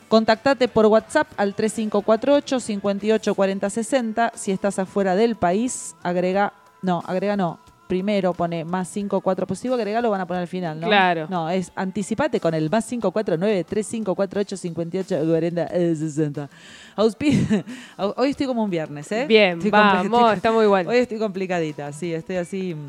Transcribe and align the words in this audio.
contactate 0.08 0.68
por 0.68 0.86
WhatsApp 0.86 1.28
al 1.36 1.54
3548 1.54 2.60
58 2.60 3.34
40 3.34 3.70
60. 3.70 4.32
Si 4.34 4.52
estás 4.52 4.78
afuera 4.78 5.16
del 5.16 5.36
país, 5.36 5.96
agrega, 6.02 6.52
no, 6.82 7.02
agrega 7.06 7.36
no. 7.36 7.58
Primero 7.86 8.34
pone 8.34 8.64
más 8.64 8.88
54 8.88 9.46
positivo, 9.46 9.76
agregalo 9.76 10.10
van 10.10 10.20
a 10.20 10.26
poner 10.26 10.40
al 10.42 10.48
final, 10.48 10.80
¿no? 10.80 10.88
Claro. 10.88 11.26
No, 11.30 11.48
es 11.48 11.70
anticipate 11.76 12.40
con 12.40 12.52
el 12.54 12.68
más 12.68 12.84
549 12.86 13.62
3548 13.64 14.56
58 14.56 15.24
40 15.24 15.62
eh, 15.72 15.94
60. 15.94 16.48
Auspi- 16.96 17.64
Hoy 18.16 18.30
estoy 18.30 18.46
como 18.46 18.64
un 18.64 18.70
viernes, 18.70 19.10
¿eh? 19.12 19.26
Bien, 19.28 19.58
Estoy 19.58 19.70
vamos, 19.70 20.34
está 20.34 20.50
muy 20.50 20.66
bueno. 20.66 20.90
Hoy 20.90 20.96
estoy 20.96 21.18
complicadita, 21.18 21.92
sí, 21.92 22.12
estoy 22.12 22.36
así 22.36 22.74
mm, 22.74 22.88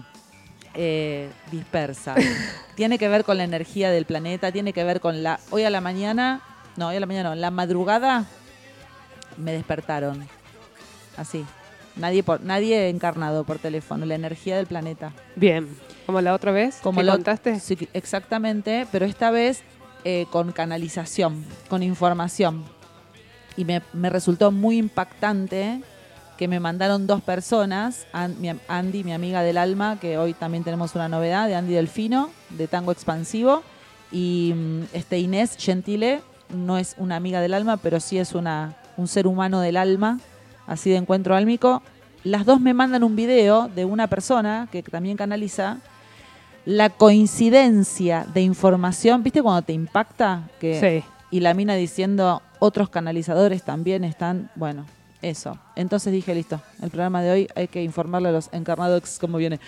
eh, 0.74 1.30
dispersa. 1.52 2.16
tiene 2.76 2.98
que 2.98 3.08
ver 3.08 3.24
con 3.24 3.38
la 3.38 3.44
energía 3.44 3.92
del 3.92 4.06
planeta, 4.06 4.52
tiene 4.52 4.74
que 4.74 4.84
ver 4.84 5.00
con 5.00 5.22
la... 5.22 5.40
Hoy 5.52 5.64
a 5.64 5.70
la 5.70 5.80
mañana, 5.82 6.42
no, 6.76 6.88
hoy 6.88 6.96
a 6.96 7.00
la 7.00 7.06
mañana 7.06 7.30
no, 7.30 7.34
en 7.34 7.42
la 7.42 7.52
madrugada 7.52 8.26
me 9.38 9.52
despertaron. 9.52 10.28
Así. 11.18 11.46
Nadie, 12.00 12.24
por, 12.24 12.42
nadie 12.42 12.90
encarnado 12.90 13.44
por 13.44 13.60
teléfono, 13.60 14.06
la 14.06 14.16
energía 14.16 14.56
del 14.58 14.68
planeta. 14.68 15.14
Bien. 15.36 15.68
¿Como 16.06 16.22
la 16.22 16.34
otra 16.34 16.52
vez? 16.52 16.80
Como 16.82 17.00
¿Qué 17.02 17.06
lo- 17.06 17.14
contaste? 17.14 17.60
Sí, 17.60 17.78
exactamente, 17.94 18.88
pero 18.92 19.06
esta 19.06 19.32
vez 19.32 19.62
eh, 20.04 20.26
con 20.32 20.52
canalización, 20.52 21.44
con 21.70 21.84
información. 21.84 22.64
Y 23.58 23.66
me, 23.66 23.82
me 23.94 24.10
resultó 24.10 24.52
muy 24.52 24.78
impactante 24.78 25.82
que 26.38 26.48
me 26.48 26.60
mandaron 26.60 27.08
dos 27.08 27.22
personas, 27.24 28.06
Andy, 28.14 29.04
mi 29.04 29.12
amiga 29.14 29.42
del 29.42 29.58
alma, 29.58 29.98
que 30.00 30.20
hoy 30.20 30.34
también 30.36 30.64
tenemos 30.64 30.94
una 30.94 31.10
novedad 31.10 31.48
de 31.48 31.56
Andy 31.56 31.74
Delfino, 31.74 32.30
de 32.52 32.68
Tango 32.68 32.92
Expansivo, 32.92 33.64
y 34.12 34.54
mm, 34.56 34.84
este 34.94 35.18
Inés 35.18 35.56
Gentile, 35.58 36.22
no 36.54 36.78
es 36.78 36.94
una 37.00 37.16
amiga 37.16 37.42
del 37.42 37.56
alma, 37.56 37.78
pero 37.78 38.00
sí 38.00 38.20
es 38.20 38.34
una, 38.36 38.78
un 38.98 39.08
ser 39.08 39.26
humano 39.26 39.60
del 39.62 39.78
alma, 39.78 40.20
así 40.68 40.90
de 40.90 40.98
encuentro 40.98 41.36
álmico. 41.36 41.82
Las 42.24 42.46
dos 42.46 42.60
me 42.60 42.74
mandan 42.74 43.04
un 43.04 43.16
video 43.16 43.68
de 43.70 43.86
una 43.86 44.08
persona 44.08 44.68
que 44.72 44.84
también 44.84 45.18
canaliza, 45.18 45.78
la 46.66 46.90
coincidencia 46.90 48.28
de 48.34 48.42
información, 48.42 49.24
¿viste 49.24 49.42
cuando 49.42 49.62
te 49.62 49.74
impacta? 49.74 50.50
Que, 50.60 50.80
Sí. 50.80 51.10
Y 51.30 51.40
la 51.40 51.54
mina 51.54 51.76
diciendo, 51.76 52.42
otros 52.60 52.90
canalizadores 52.90 53.64
también 53.64 54.04
están, 54.04 54.50
bueno, 54.56 54.86
eso. 55.22 55.58
Entonces 55.76 56.14
dije, 56.14 56.34
listo, 56.36 56.62
el 56.82 56.90
programa 56.90 57.22
de 57.22 57.32
hoy 57.32 57.48
hay 57.56 57.68
que 57.68 57.84
informarle 57.84 58.30
a 58.30 58.32
los 58.32 58.50
encarnados 58.52 59.18
cómo 59.20 59.38
viene. 59.38 59.60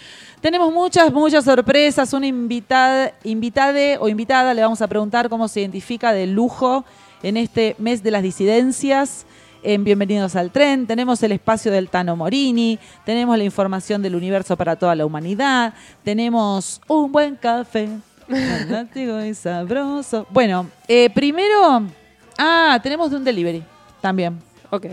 Tenemos 0.42 0.74
muchas, 0.74 1.12
muchas 1.12 1.44
sorpresas. 1.46 2.14
Una 2.14 2.28
invitada, 2.28 3.14
invitade 3.24 3.98
o 4.00 4.10
invitada, 4.10 4.54
le 4.54 4.62
vamos 4.62 4.82
a 4.82 4.88
preguntar 4.88 5.30
cómo 5.30 5.48
se 5.48 5.62
identifica 5.62 6.14
de 6.14 6.28
lujo 6.28 6.86
en 7.24 7.38
este 7.38 7.76
mes 7.80 8.04
de 8.04 8.12
las 8.12 8.24
disidencias. 8.24 9.26
En 9.62 9.84
Bienvenidos 9.84 10.36
al 10.38 10.52
Tren, 10.52 10.88
tenemos 10.88 11.22
el 11.22 11.34
espacio 11.34 11.70
del 11.72 11.90
Tano 11.90 12.16
Morini, 12.16 12.80
tenemos 13.06 13.38
la 13.38 13.44
información 13.44 14.02
del 14.02 14.16
universo 14.16 14.56
para 14.56 14.78
toda 14.78 14.96
la 14.96 15.06
humanidad, 15.06 15.74
tenemos 16.04 16.80
un 16.88 17.12
buen 17.12 17.36
café, 17.36 17.90
fanático 18.30 19.20
y 19.22 19.34
sabroso. 19.34 20.26
Bueno, 20.30 20.68
eh, 20.88 21.10
primero, 21.10 21.84
ah, 22.38 22.80
tenemos 22.82 23.12
de 23.12 23.18
un 23.18 23.24
delivery 23.26 23.64
también. 24.00 24.40
Ok. 24.70 24.86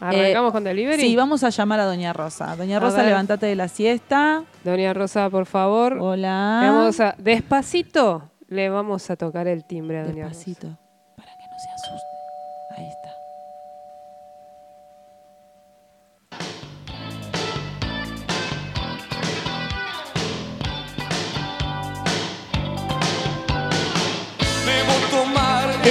Arrancamos 0.00 0.52
con 0.52 0.64
delivery. 0.64 1.00
Sí, 1.02 1.16
vamos 1.16 1.44
a 1.44 1.50
llamar 1.50 1.80
a 1.80 1.84
Doña 1.84 2.12
Rosa. 2.12 2.56
Doña 2.56 2.80
Rosa, 2.80 3.02
levántate 3.02 3.46
de 3.46 3.56
la 3.56 3.68
siesta. 3.68 4.42
Doña 4.64 4.92
Rosa, 4.94 5.28
por 5.30 5.46
favor. 5.46 5.98
Hola. 6.00 6.60
Vamos 6.62 6.98
a- 7.00 7.14
despacito 7.18 8.30
le 8.48 8.68
vamos 8.68 9.10
a 9.10 9.16
tocar 9.16 9.48
el 9.48 9.64
timbre 9.64 9.98
a 10.00 10.04
Doña 10.04 10.28
Rosa. 10.28 10.38
Despacito, 10.46 10.78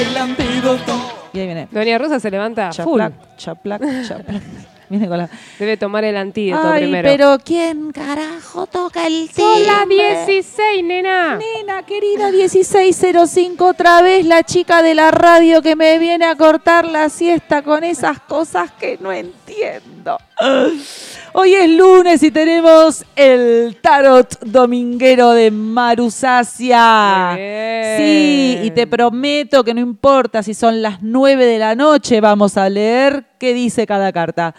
el 0.03 0.17
antídoto. 0.17 1.29
Y 1.33 1.39
ahí 1.39 1.45
viene. 1.45 1.67
Doña 1.71 1.97
Rosa 1.97 2.19
se 2.19 2.29
levanta 2.29 2.71
full. 2.71 2.99
Chaplac, 2.99 3.37
chaplac, 3.37 4.07
chaplac. 4.07 4.41
Viene 4.89 5.07
con 5.07 5.17
la... 5.17 5.29
Debe 5.57 5.75
tomar 5.77 6.03
el 6.03 6.15
antídoto 6.15 6.67
Ay, 6.67 6.83
primero. 6.83 7.09
pero 7.09 7.37
¿quién 7.43 7.91
carajo 7.91 8.67
toca 8.67 9.07
el 9.07 9.27
Son 9.33 9.65
las 9.65 9.87
timbre? 9.87 10.25
16, 10.27 10.83
nena. 10.83 11.39
Nena, 11.39 11.81
querida 11.83 12.29
1605, 12.29 13.65
otra 13.65 14.03
vez 14.03 14.23
la 14.25 14.43
chica 14.43 14.83
de 14.83 14.93
la 14.93 15.09
radio 15.09 15.63
que 15.63 15.75
me 15.75 15.97
viene 15.97 16.25
a 16.25 16.35
cortar 16.35 16.85
la 16.85 17.09
siesta 17.09 17.63
con 17.63 17.83
esas 17.83 18.19
cosas 18.19 18.71
que 18.71 18.99
no 19.01 19.11
entiendo. 19.11 20.19
Hoy 21.35 21.55
es 21.55 21.67
lunes 21.67 22.21
y 22.21 22.29
tenemos 22.29 23.03
el 23.15 23.75
tarot 23.81 24.39
dominguero 24.41 25.31
de 25.31 25.49
Marusacia. 25.49 27.29
Muy 27.31 27.41
bien. 27.41 27.97
Sí, 27.97 28.59
y 28.61 28.69
te 28.69 28.85
prometo 28.85 29.63
que 29.63 29.73
no 29.73 29.79
importa 29.79 30.43
si 30.43 30.53
son 30.53 30.83
las 30.83 31.01
9 31.01 31.43
de 31.43 31.57
la 31.57 31.73
noche, 31.73 32.21
vamos 32.21 32.55
a 32.55 32.69
leer 32.69 33.25
qué 33.39 33.55
dice 33.55 33.87
cada 33.87 34.11
carta. 34.11 34.53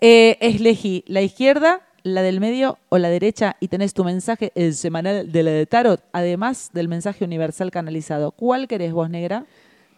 Eh, 0.00 0.38
elegí 0.40 1.04
la 1.08 1.20
izquierda, 1.20 1.82
la 2.04 2.22
del 2.22 2.40
medio 2.40 2.78
o 2.88 2.96
la 2.96 3.10
derecha 3.10 3.56
y 3.60 3.68
tenés 3.68 3.92
tu 3.92 4.02
mensaje 4.02 4.50
el 4.54 4.74
semanal 4.74 5.30
de 5.30 5.42
la 5.42 5.50
de 5.50 5.66
tarot, 5.66 6.02
además 6.12 6.70
del 6.72 6.88
mensaje 6.88 7.26
universal 7.26 7.70
canalizado. 7.70 8.30
¿Cuál 8.30 8.66
querés 8.66 8.94
vos, 8.94 9.10
negra? 9.10 9.44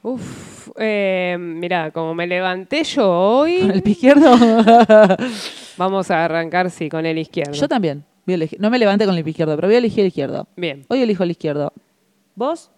Uf, 0.08 0.68
eh, 0.78 1.36
mira, 1.36 1.90
como 1.90 2.14
me 2.14 2.28
levanté 2.28 2.84
yo 2.84 3.10
hoy, 3.10 3.58
¿Con 3.58 3.72
el 3.72 3.82
pie 3.82 3.92
izquierdo? 3.94 4.36
vamos 5.76 6.12
a 6.12 6.24
arrancar, 6.24 6.70
sí, 6.70 6.88
con 6.88 7.04
el 7.06 7.18
izquierdo. 7.18 7.52
Yo 7.54 7.66
también. 7.66 8.04
Voy 8.24 8.34
a 8.34 8.36
elegir- 8.38 8.60
no 8.60 8.70
me 8.70 8.78
levanté 8.78 9.04
con 9.04 9.16
el 9.16 9.24
pie 9.24 9.32
izquierdo, 9.32 9.56
pero 9.56 9.66
voy 9.66 9.74
a 9.74 9.78
elegir 9.78 10.00
el 10.02 10.06
izquierdo. 10.06 10.46
Bien, 10.56 10.84
Hoy 10.88 11.02
elijo 11.02 11.24
el 11.24 11.32
izquierdo. 11.32 11.72
¿Vos? 12.36 12.70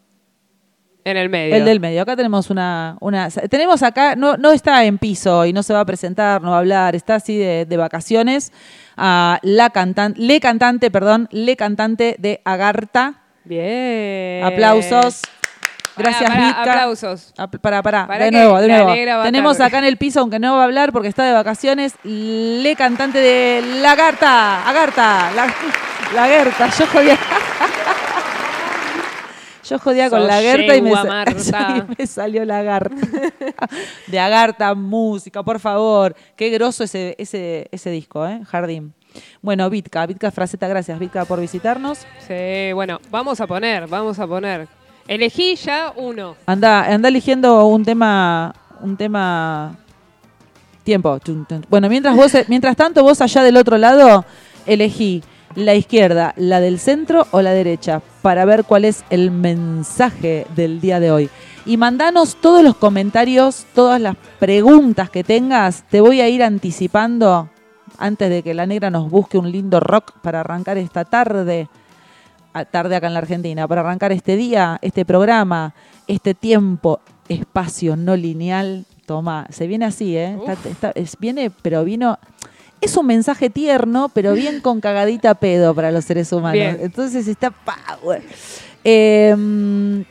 en 1.04 1.16
el 1.18 1.28
medio. 1.28 1.54
El 1.54 1.64
del 1.66 1.80
medio. 1.80 2.00
Acá 2.02 2.16
tenemos 2.16 2.48
una, 2.50 2.96
una. 3.00 3.28
Tenemos 3.30 3.82
acá, 3.82 4.14
no, 4.16 4.36
no 4.38 4.50
está 4.52 4.84
en 4.84 4.96
piso 4.98 5.44
y 5.46 5.52
no 5.52 5.62
se 5.62 5.72
va 5.74 5.80
a 5.80 5.84
presentar, 5.86 6.40
no 6.42 6.50
va 6.50 6.56
a 6.56 6.58
hablar, 6.60 6.94
está 6.94 7.14
así 7.16 7.36
de, 7.36 7.64
de 7.66 7.76
vacaciones. 7.76 8.52
A 8.96 9.38
la 9.42 9.68
cantante, 9.70 10.18
le 10.20 10.40
cantante, 10.40 10.90
perdón, 10.90 11.28
le 11.30 11.56
cantante 11.56 12.16
de 12.18 12.40
Agartha. 12.44 13.22
Bien. 13.44 14.44
Aplausos. 14.44 15.22
Gracias, 15.98 16.30
Mitka. 16.30 16.62
Aplausos. 16.62 17.34
Pará, 17.60 17.82
Para 17.82 18.06
de 18.24 18.30
nuevo, 18.30 18.60
de 18.60 18.68
nuevo. 18.68 19.22
Tenemos 19.22 19.60
acá 19.60 19.78
en 19.78 19.84
el 19.84 19.96
piso, 19.96 20.20
aunque 20.20 20.38
no 20.38 20.56
va 20.56 20.62
a 20.62 20.64
hablar 20.64 20.92
porque 20.92 21.08
está 21.08 21.24
de 21.24 21.32
vacaciones, 21.32 21.94
le 22.04 22.74
cantante 22.76 23.18
de 23.18 23.80
Lagarta, 23.80 24.68
Agartha, 24.68 25.30
la, 25.32 25.54
Lagerta, 26.14 26.70
yo 26.78 26.86
jodía. 26.86 27.18
Yo 29.68 29.78
jodía 29.78 30.08
con 30.08 30.20
Sos 30.20 30.28
la 30.28 30.40
Gerta 30.40 30.76
y 30.76 30.80
me, 30.80 30.90
y 30.92 31.98
me 31.98 32.06
salió 32.06 32.44
la 32.46 32.62
Garta. 32.62 32.96
de 34.06 34.18
Agarta, 34.18 34.74
música, 34.74 35.42
por 35.42 35.60
favor. 35.60 36.16
Qué 36.36 36.48
groso 36.48 36.84
ese, 36.84 37.14
ese, 37.18 37.68
ese 37.70 37.90
disco, 37.90 38.26
¿eh? 38.26 38.40
Jardín. 38.46 38.94
Bueno, 39.42 39.68
Vitka, 39.68 40.06
Vitka 40.06 40.30
Fraceta, 40.30 40.68
gracias 40.68 40.98
Vitka 40.98 41.24
por 41.24 41.40
visitarnos. 41.40 42.06
Sí, 42.26 42.72
bueno, 42.72 42.98
vamos 43.10 43.40
a 43.40 43.46
poner, 43.46 43.86
vamos 43.86 44.18
a 44.18 44.26
poner. 44.26 44.68
Elegí 45.08 45.56
ya 45.56 45.94
uno. 45.96 46.36
Anda, 46.44 46.84
anda 46.84 47.08
eligiendo 47.08 47.64
un 47.66 47.82
tema, 47.82 48.54
un 48.82 48.96
tema. 48.96 49.74
Tiempo. 50.84 51.18
Bueno, 51.68 51.88
mientras 51.90 52.16
vos, 52.16 52.32
mientras 52.48 52.74
tanto, 52.74 53.02
vos 53.02 53.20
allá 53.20 53.42
del 53.42 53.58
otro 53.58 53.76
lado, 53.76 54.24
elegí 54.64 55.22
la 55.54 55.74
izquierda, 55.74 56.32
la 56.36 56.60
del 56.60 56.78
centro 56.78 57.26
o 57.30 57.42
la 57.42 57.52
derecha, 57.52 58.00
para 58.22 58.46
ver 58.46 58.64
cuál 58.64 58.86
es 58.86 59.04
el 59.10 59.30
mensaje 59.30 60.46
del 60.56 60.80
día 60.80 60.98
de 60.98 61.10
hoy. 61.10 61.30
Y 61.66 61.76
mandanos 61.76 62.36
todos 62.36 62.64
los 62.64 62.74
comentarios, 62.74 63.66
todas 63.74 64.00
las 64.00 64.16
preguntas 64.38 65.10
que 65.10 65.24
tengas. 65.24 65.84
Te 65.90 66.00
voy 66.00 66.22
a 66.22 66.28
ir 66.28 66.42
anticipando 66.42 67.50
antes 67.98 68.30
de 68.30 68.42
que 68.42 68.54
la 68.54 68.64
negra 68.64 68.88
nos 68.88 69.10
busque 69.10 69.36
un 69.36 69.52
lindo 69.52 69.80
rock 69.80 70.12
para 70.22 70.40
arrancar 70.40 70.78
esta 70.78 71.04
tarde 71.04 71.68
tarde 72.70 72.96
acá 72.96 73.06
en 73.06 73.14
la 73.14 73.20
Argentina, 73.20 73.66
para 73.68 73.80
arrancar 73.82 74.12
este 74.12 74.36
día, 74.36 74.78
este 74.82 75.04
programa, 75.04 75.74
este 76.06 76.34
tiempo, 76.34 77.00
espacio 77.28 77.96
no 77.96 78.16
lineal. 78.16 78.84
Toma, 79.06 79.46
se 79.50 79.66
viene 79.66 79.84
así, 79.86 80.16
¿eh? 80.16 80.36
Está- 80.46 80.68
está- 80.68 80.92
es- 80.94 81.16
viene, 81.18 81.50
pero 81.62 81.84
vino. 81.84 82.18
Es 82.80 82.96
un 82.96 83.06
mensaje 83.06 83.50
tierno, 83.50 84.08
pero 84.12 84.34
bien 84.34 84.60
con 84.60 84.80
cagadita 84.80 85.34
pedo 85.34 85.74
para 85.74 85.90
los 85.90 86.04
seres 86.04 86.30
humanos. 86.32 86.52
Bien. 86.52 86.78
Entonces 86.80 87.26
está 87.26 87.50
power. 87.50 88.22
Eh, 88.84 90.04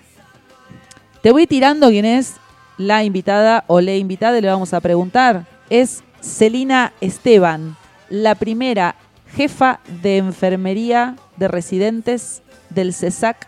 te 1.22 1.32
voy 1.32 1.48
tirando 1.48 1.90
quién 1.90 2.06
es 2.06 2.36
la 2.78 3.04
invitada 3.04 3.64
o 3.68 3.82
la 3.82 3.96
invitada, 3.96 4.38
y 4.38 4.42
le 4.42 4.48
vamos 4.50 4.74
a 4.74 4.82
preguntar. 4.82 5.46
Es 5.70 6.04
Celina 6.22 6.94
Esteban, 7.02 7.76
la 8.10 8.36
primera 8.36 8.96
jefa 9.36 9.80
de 10.02 10.18
enfermería 10.18 11.16
de 11.38 11.48
residentes 11.48 12.42
del 12.70 12.94
CESAC 12.94 13.48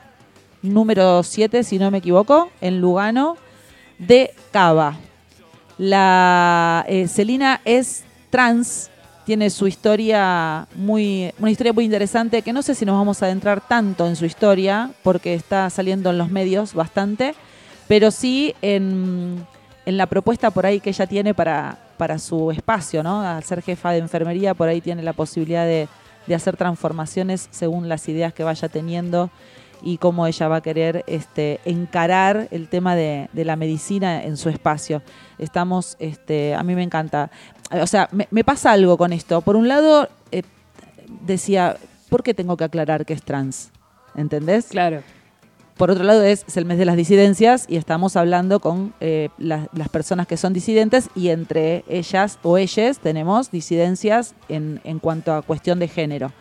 número 0.62 1.24
7, 1.24 1.63
si 1.63 1.80
no 1.80 1.91
me 1.91 2.00
equivoco, 2.00 2.50
en 2.62 2.81
Lugano, 2.81 3.38
de 3.97 4.33
Cava. 4.51 4.97
La 5.77 6.86
eh, 6.88 7.07
Celina 7.07 7.62
es 7.65 8.03
trans, 8.30 8.89
tiene 9.25 9.50
su 9.50 9.68
historia 9.68 10.68
muy, 10.75 11.31
una 11.39 11.51
historia 11.51 11.71
muy 11.71 11.86
interesante 11.86 12.41
que 12.41 12.51
no 12.51 12.62
sé 12.62 12.75
si 12.75 12.86
nos 12.86 12.97
vamos 12.97 13.21
a 13.21 13.27
adentrar 13.27 13.62
tanto 13.62 14.07
en 14.07 14.15
su 14.15 14.25
historia 14.25 14.91
porque 15.03 15.33
está 15.33 15.69
saliendo 15.69 16.09
en 16.09 16.18
los 16.18 16.30
medios 16.30 16.74
bastante, 16.74 17.36
pero 17.88 18.12
sí 18.12 18.56
en, 18.62 19.45
en 19.86 19.97
la 19.97 20.07
propuesta 20.07 20.51
por 20.51 20.65
ahí 20.65 20.80
que 20.80 20.89
ella 20.89 21.07
tiene 21.07 21.33
para, 21.33 21.77
para 21.97 22.19
su 22.19 22.51
espacio, 22.51 23.03
¿no? 23.03 23.21
Al 23.21 23.44
ser 23.44 23.62
jefa 23.62 23.91
de 23.91 24.00
enfermería, 24.00 24.53
por 24.53 24.68
ahí 24.68 24.81
tiene 24.81 25.03
la 25.03 25.13
posibilidad 25.13 25.65
de, 25.65 25.88
de 26.29 26.35
hacer 26.35 26.55
transformaciones 26.55 27.49
según 27.49 27.89
las 27.89 28.07
ideas 28.07 28.33
que 28.33 28.43
vaya 28.43 28.69
teniendo 28.69 29.31
y 29.81 29.97
cómo 29.97 30.27
ella 30.27 30.47
va 30.47 30.57
a 30.57 30.61
querer 30.61 31.03
este, 31.07 31.59
encarar 31.65 32.47
el 32.51 32.69
tema 32.69 32.95
de, 32.95 33.29
de 33.33 33.45
la 33.45 33.55
medicina 33.55 34.23
en 34.23 34.37
su 34.37 34.49
espacio. 34.49 35.01
Estamos, 35.39 35.97
este, 35.99 36.53
a 36.53 36.61
mí 36.61 36.75
me 36.75 36.83
encanta. 36.83 37.31
O 37.71 37.87
sea, 37.87 38.09
me, 38.11 38.43
pasa 38.43 38.71
algo 38.71 38.95
con 38.95 39.11
esto. 39.11 39.41
Por 39.41 39.55
un 39.55 39.67
lado, 39.67 40.07
eh, 40.31 40.43
decía, 41.21 41.77
¿por 42.09 42.21
qué 42.21 42.35
tengo 42.35 42.55
que 42.57 42.65
aclarar 42.65 43.07
que 43.07 43.13
es 43.13 43.23
trans? 43.23 43.71
¿Entendés? 44.13 44.67
Claro. 44.67 45.01
Por 45.79 45.91
otro 45.91 46.03
lado, 46.03 46.21
es, 46.23 46.43
es 46.45 46.57
el 46.57 46.65
mes 46.65 46.77
de 46.77 46.83
las 46.83 46.97
disidencias 46.97 47.63
y 47.69 47.77
estamos 47.77 48.17
hablando 48.17 48.59
con 48.59 48.93
eh, 48.99 49.29
la- 49.37 49.69
las 49.73 49.87
personas 49.87 50.27
que 50.27 50.35
son 50.35 50.51
disidentes 50.51 51.09
y 51.15 51.29
entre 51.29 51.85
ellas 51.87 52.37
o 52.43 52.57
ellas 52.57 52.99
tenemos 52.99 53.49
disidencias 53.49 54.35
en, 54.49 54.81
en 54.83 54.99
cuanto 54.99 55.33
a 55.33 55.41
cuestión 55.41 55.79
de 55.79 55.87
género. 55.87 56.33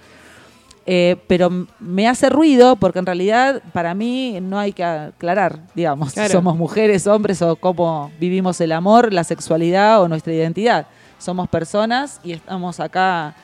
Eh, 0.86 1.16
pero 1.28 1.50
me 1.78 2.08
hace 2.08 2.30
ruido 2.30 2.74
porque 2.74 2.98
en 2.98 3.06
realidad 3.06 3.62
para 3.72 3.94
mí 3.94 4.38
no 4.42 4.58
hay 4.58 4.72
que 4.72 4.82
aclarar, 4.82 5.60
digamos, 5.72 6.14
si 6.14 6.20
somos 6.32 6.56
mujeres, 6.56 7.06
hombres 7.06 7.40
o 7.40 7.54
cómo 7.54 8.10
vivimos 8.18 8.60
el 8.60 8.72
amor, 8.72 9.12
la 9.12 9.22
sexualidad 9.22 10.02
o 10.02 10.08
nuestra 10.08 10.32
identidad. 10.32 10.88
Somos 11.18 11.48
personas 11.48 12.20
y 12.24 12.32
estamos 12.32 12.80
acá 12.80 13.36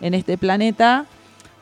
en 0.00 0.12
este 0.14 0.36
planeta 0.38 1.04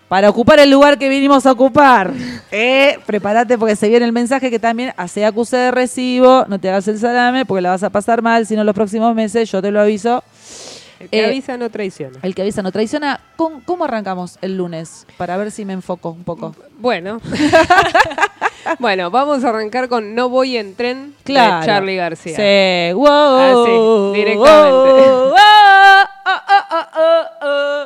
para 0.09 0.29
ocupar 0.31 0.59
el 0.61 0.71
lugar 0.71 0.99
que 0.99 1.09
vinimos 1.09 1.47
a 1.47 1.53
ocupar. 1.53 2.13
Eh, 2.57 3.01
prepárate 3.05 3.59
porque 3.59 3.75
se 3.75 3.89
viene 3.89 4.05
el 4.07 4.13
mensaje 4.13 4.49
que 4.49 4.61
también 4.61 4.93
hace 4.97 5.25
acuse 5.25 5.57
de 5.57 5.71
recibo, 5.73 6.45
no 6.47 6.61
te 6.61 6.69
hagas 6.69 6.87
el 6.87 7.01
salame 7.01 7.45
porque 7.45 7.63
la 7.63 7.71
vas 7.71 7.83
a 7.83 7.91
pasar 7.91 8.23
mal, 8.23 8.47
si 8.47 8.55
no 8.55 8.63
los 8.63 8.77
próximos 8.77 9.13
meses, 9.13 9.51
yo 9.51 9.61
te 9.61 9.73
lo 9.73 9.81
aviso. 9.81 10.23
El 11.01 11.09
que 11.11 11.19
Eh, 11.21 11.27
avisa 11.27 11.57
no 11.57 11.69
traiciona. 11.69 12.21
El 12.23 12.33
que 12.37 12.43
avisa 12.43 12.63
no 12.63 12.71
traiciona. 12.71 13.19
¿Cómo, 13.35 13.61
cómo 13.65 13.85
arrancamos 13.87 14.39
el 14.41 14.57
lunes? 14.57 15.05
Para 15.17 15.37
ver 15.37 15.51
si 15.51 15.65
me 15.65 15.73
enfoco 15.73 16.11
un 16.11 16.23
poco. 16.23 16.55
Bueno. 16.79 17.21
bueno, 18.79 19.11
vamos 19.11 19.43
a 19.45 19.49
arrancar 19.49 19.89
con 19.89 20.15
No 20.15 20.29
voy 20.29 20.57
en 20.57 20.75
tren 20.77 21.15
Claro. 21.25 21.61
de 21.61 21.67
Charlie 21.67 21.97
García. 21.97 22.37
Sí, 22.37 22.93
wow. 22.95 23.05
Así, 23.65 24.19
directamente. 24.21 24.93
wow, 24.93 25.35
oh, 26.25 26.41
oh, 26.71 27.25
oh, 27.43 27.85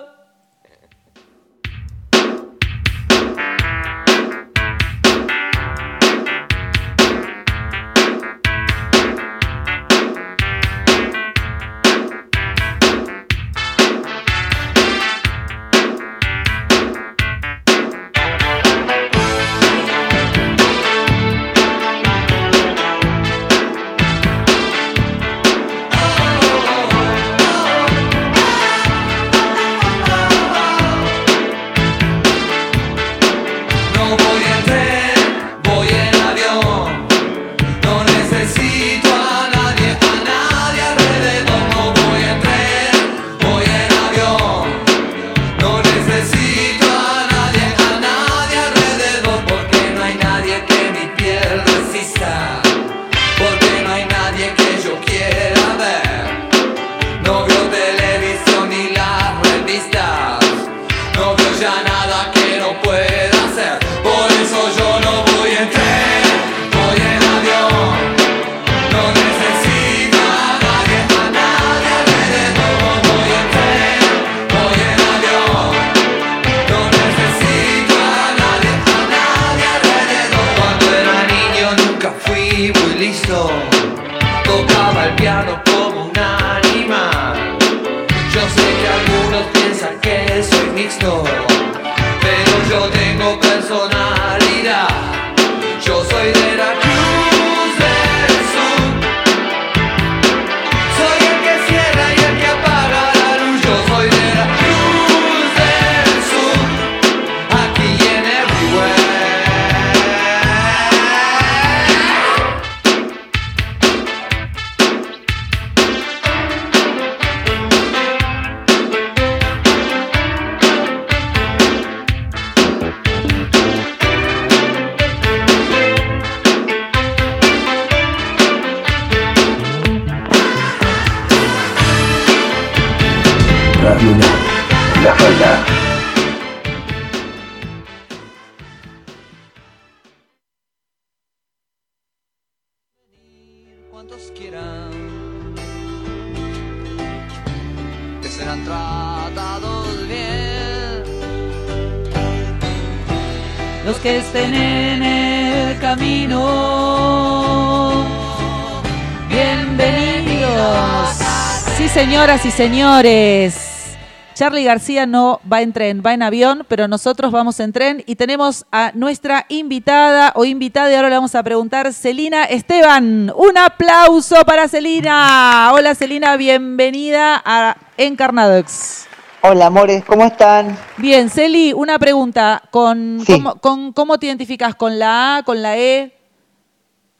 señores. 162.58 163.96
Charlie 164.34 164.64
García 164.64 165.06
no 165.06 165.40
va 165.50 165.62
en 165.62 165.72
tren, 165.72 166.02
va 166.04 166.12
en 166.12 166.24
avión, 166.24 166.66
pero 166.66 166.88
nosotros 166.88 167.30
vamos 167.30 167.60
en 167.60 167.72
tren 167.72 168.02
y 168.04 168.16
tenemos 168.16 168.66
a 168.72 168.90
nuestra 168.94 169.46
invitada 169.48 170.32
o 170.34 170.44
invitada 170.44 170.90
y 170.90 170.94
ahora 170.96 171.08
le 171.08 171.14
vamos 171.14 171.36
a 171.36 171.42
preguntar, 171.44 171.92
Celina 171.92 172.46
Esteban. 172.46 173.32
Un 173.36 173.56
aplauso 173.58 174.34
para 174.44 174.66
Celina. 174.66 175.70
Hola 175.72 175.94
Celina, 175.94 176.36
bienvenida 176.36 177.40
a 177.44 177.76
Encarnadox. 177.96 179.06
Hola, 179.42 179.66
amores, 179.66 180.04
¿cómo 180.04 180.24
están? 180.24 180.76
Bien, 180.96 181.30
Celi, 181.30 181.72
una 181.72 181.96
pregunta. 182.00 182.60
¿Con, 182.72 183.20
Sí. 183.24 183.34
cómo, 183.34 183.54
con- 183.60 183.92
¿Cómo 183.92 184.18
te 184.18 184.26
identificas? 184.26 184.74
¿Con 184.74 184.98
la 184.98 185.36
A, 185.36 185.42
con 185.44 185.62
la 185.62 185.78
E? 185.78 186.12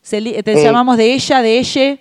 Celi- 0.02 0.42
¿Te 0.42 0.61
Eh. 0.61 0.64
llamamos 0.64 0.97
de 0.97 1.12
ella, 1.14 1.42
de 1.42 1.59
ella? 1.61 1.97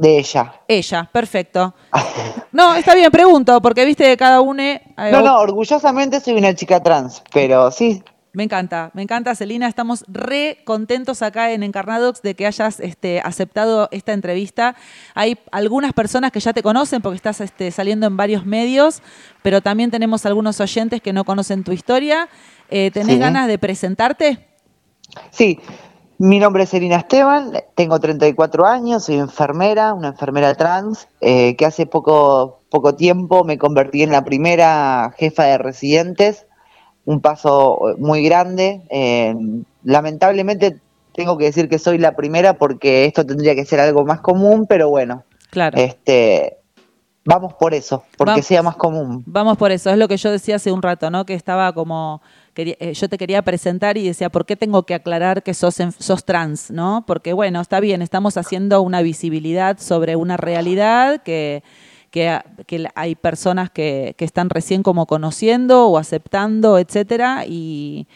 De 0.00 0.18
ella. 0.18 0.54
Ella, 0.68 1.08
perfecto. 1.12 1.74
No, 2.52 2.74
está 2.76 2.94
bien, 2.94 3.10
pregunto, 3.10 3.60
porque 3.60 3.84
viste 3.84 4.04
de 4.08 4.16
cada 4.16 4.40
uno. 4.40 4.62
eh, 4.62 4.80
No, 5.12 5.20
no, 5.20 5.38
orgullosamente 5.38 6.18
soy 6.20 6.34
una 6.38 6.54
chica 6.54 6.82
trans, 6.82 7.22
pero 7.32 7.70
sí, 7.70 8.02
Me 8.32 8.44
encanta, 8.44 8.90
me 8.94 9.02
encanta, 9.02 9.34
Celina. 9.34 9.66
Estamos 9.68 10.04
re 10.08 10.58
contentos 10.64 11.22
acá 11.22 11.50
en 11.52 11.62
Encarnadox 11.62 12.22
de 12.22 12.34
que 12.34 12.46
hayas 12.46 12.78
este, 12.80 13.20
aceptado 13.20 13.88
esta 13.90 14.12
entrevista. 14.12 14.76
Hay 15.14 15.38
algunas 15.50 15.92
personas 15.92 16.30
que 16.32 16.40
ya 16.40 16.52
te 16.52 16.62
conocen 16.62 17.02
porque 17.02 17.16
estás 17.16 17.40
este, 17.40 17.70
saliendo 17.70 18.06
en 18.06 18.16
varios 18.16 18.46
medios, 18.46 19.02
pero 19.42 19.60
también 19.60 19.90
tenemos 19.90 20.24
algunos 20.24 20.58
oyentes 20.60 21.02
que 21.02 21.12
no 21.12 21.24
conocen 21.24 21.64
tu 21.64 21.72
historia. 21.72 22.28
Eh, 22.70 22.90
¿Tenés 22.92 23.14
Sí. 23.16 23.18
ganas 23.20 23.46
de 23.48 23.58
presentarte? 23.58 24.46
sí. 25.30 25.58
Mi 26.18 26.40
nombre 26.40 26.64
es 26.64 26.74
Elina 26.74 26.96
Esteban, 26.96 27.52
tengo 27.76 28.00
34 28.00 28.66
años, 28.66 29.04
soy 29.04 29.16
enfermera, 29.16 29.94
una 29.94 30.08
enfermera 30.08 30.52
trans, 30.54 31.06
eh, 31.20 31.54
que 31.54 31.64
hace 31.64 31.86
poco, 31.86 32.60
poco 32.70 32.96
tiempo 32.96 33.44
me 33.44 33.56
convertí 33.56 34.02
en 34.02 34.10
la 34.10 34.24
primera 34.24 35.14
jefa 35.16 35.44
de 35.44 35.58
residentes, 35.58 36.46
un 37.04 37.20
paso 37.20 37.78
muy 37.98 38.24
grande. 38.24 38.82
eh, 38.90 39.34
lamentablemente 39.84 40.80
tengo 41.14 41.38
que 41.38 41.44
decir 41.46 41.68
que 41.68 41.78
soy 41.78 41.98
la 41.98 42.16
primera 42.16 42.54
porque 42.54 43.04
esto 43.04 43.24
tendría 43.24 43.54
que 43.54 43.64
ser 43.64 43.78
algo 43.80 44.04
más 44.04 44.20
común, 44.20 44.66
pero 44.68 44.88
bueno, 44.88 45.22
Claro. 45.50 45.78
este, 45.78 46.58
vamos 47.24 47.54
por 47.54 47.74
eso, 47.74 48.02
porque 48.16 48.42
sea 48.42 48.62
más 48.62 48.76
común. 48.76 49.22
Vamos 49.24 49.56
por 49.56 49.70
eso, 49.70 49.88
es 49.90 49.96
lo 49.98 50.08
que 50.08 50.16
yo 50.16 50.30
decía 50.32 50.56
hace 50.56 50.72
un 50.72 50.82
rato, 50.82 51.10
¿no? 51.10 51.24
Que 51.24 51.34
estaba 51.34 51.72
como, 51.72 52.20
quería- 52.58 52.76
eh, 52.80 52.92
yo 52.92 53.08
te 53.08 53.18
quería 53.18 53.42
presentar 53.42 53.96
y 53.96 54.04
decía, 54.08 54.30
¿por 54.30 54.44
qué 54.44 54.56
tengo 54.56 54.82
que 54.82 54.94
aclarar 54.94 55.44
que 55.44 55.54
sos, 55.54 55.78
en- 55.78 55.92
sos 55.92 56.24
trans, 56.24 56.72
¿no? 56.72 57.04
Porque 57.06 57.32
bueno, 57.32 57.60
está 57.60 57.78
bien, 57.78 58.02
estamos 58.02 58.36
haciendo 58.36 58.82
una 58.82 59.00
visibilidad 59.00 59.78
sobre 59.78 60.16
una 60.16 60.36
realidad 60.36 61.22
que, 61.22 61.62
que, 62.10 62.36
que 62.66 62.88
hay 62.96 63.14
personas 63.14 63.70
que, 63.70 64.14
que 64.18 64.24
están 64.24 64.50
recién 64.50 64.82
como 64.82 65.06
conociendo 65.06 65.86
o 65.86 65.98
aceptando, 65.98 66.78
etcétera, 66.80 67.44
y, 67.46 68.08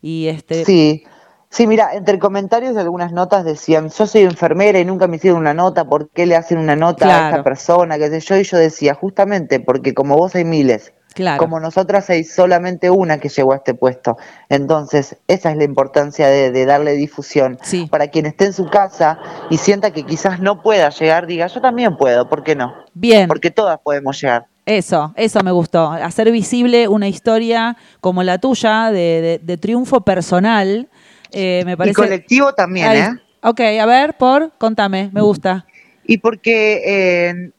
y 0.00 0.28
este... 0.28 0.64
Sí, 0.64 1.04
sí, 1.50 1.66
mira, 1.66 1.92
entre 1.94 2.18
comentarios 2.18 2.74
de 2.74 2.80
algunas 2.80 3.12
notas 3.12 3.44
decían, 3.44 3.90
yo 3.90 4.06
soy 4.06 4.22
enfermera 4.22 4.80
y 4.80 4.86
nunca 4.86 5.08
me 5.08 5.16
hicieron 5.16 5.40
una 5.40 5.52
nota, 5.52 5.84
¿por 5.84 6.08
qué 6.08 6.24
le 6.24 6.36
hacen 6.36 6.56
una 6.56 6.74
nota 6.74 7.04
a 7.06 7.18
esta 7.28 7.42
persona? 7.44 7.98
qué 7.98 8.08
sé 8.08 8.20
yo? 8.20 8.36
Y 8.38 8.44
yo 8.44 8.56
decía, 8.56 8.94
justamente 8.94 9.60
porque 9.60 9.92
como 9.92 10.16
vos 10.16 10.34
hay 10.34 10.44
miles, 10.46 10.94
Claro. 11.14 11.38
como 11.38 11.58
nosotras 11.58 12.08
hay 12.10 12.22
solamente 12.24 12.88
una 12.90 13.18
que 13.18 13.28
llegó 13.28 13.52
a 13.52 13.56
este 13.56 13.74
puesto. 13.74 14.16
Entonces, 14.48 15.16
esa 15.28 15.50
es 15.50 15.56
la 15.56 15.64
importancia 15.64 16.28
de, 16.28 16.50
de 16.50 16.66
darle 16.66 16.92
difusión. 16.92 17.58
Sí. 17.62 17.86
Para 17.90 18.08
quien 18.08 18.26
esté 18.26 18.46
en 18.46 18.52
su 18.52 18.66
casa 18.68 19.18
y 19.50 19.56
sienta 19.58 19.90
que 19.92 20.04
quizás 20.04 20.40
no 20.40 20.62
pueda 20.62 20.88
llegar, 20.90 21.26
diga, 21.26 21.46
yo 21.48 21.60
también 21.60 21.96
puedo, 21.96 22.28
¿por 22.28 22.42
qué 22.44 22.54
no? 22.56 22.74
Bien. 22.94 23.28
Porque 23.28 23.50
todas 23.50 23.78
podemos 23.80 24.20
llegar. 24.20 24.46
Eso, 24.66 25.12
eso 25.16 25.42
me 25.42 25.50
gustó. 25.50 25.90
Hacer 25.90 26.30
visible 26.30 26.86
una 26.86 27.08
historia 27.08 27.76
como 28.00 28.22
la 28.22 28.38
tuya 28.38 28.90
de, 28.92 29.20
de- 29.20 29.40
de 29.42 29.56
triunfo 29.56 30.02
personal. 30.02 30.88
eh, 31.32 31.62
me 31.66 31.72
Y 31.72 31.76
parece. 31.76 31.94
colectivo 31.94 32.52
también, 32.54 32.86
Ay, 32.88 32.98
¿eh? 33.00 33.10
Ok, 33.42 33.60
a 33.80 33.86
ver, 33.86 34.16
por, 34.18 34.52
contame, 34.58 35.10
me 35.12 35.22
gusta. 35.22 35.64
Y 36.04 36.18
porque 36.18 36.82
eh, 36.86 37.50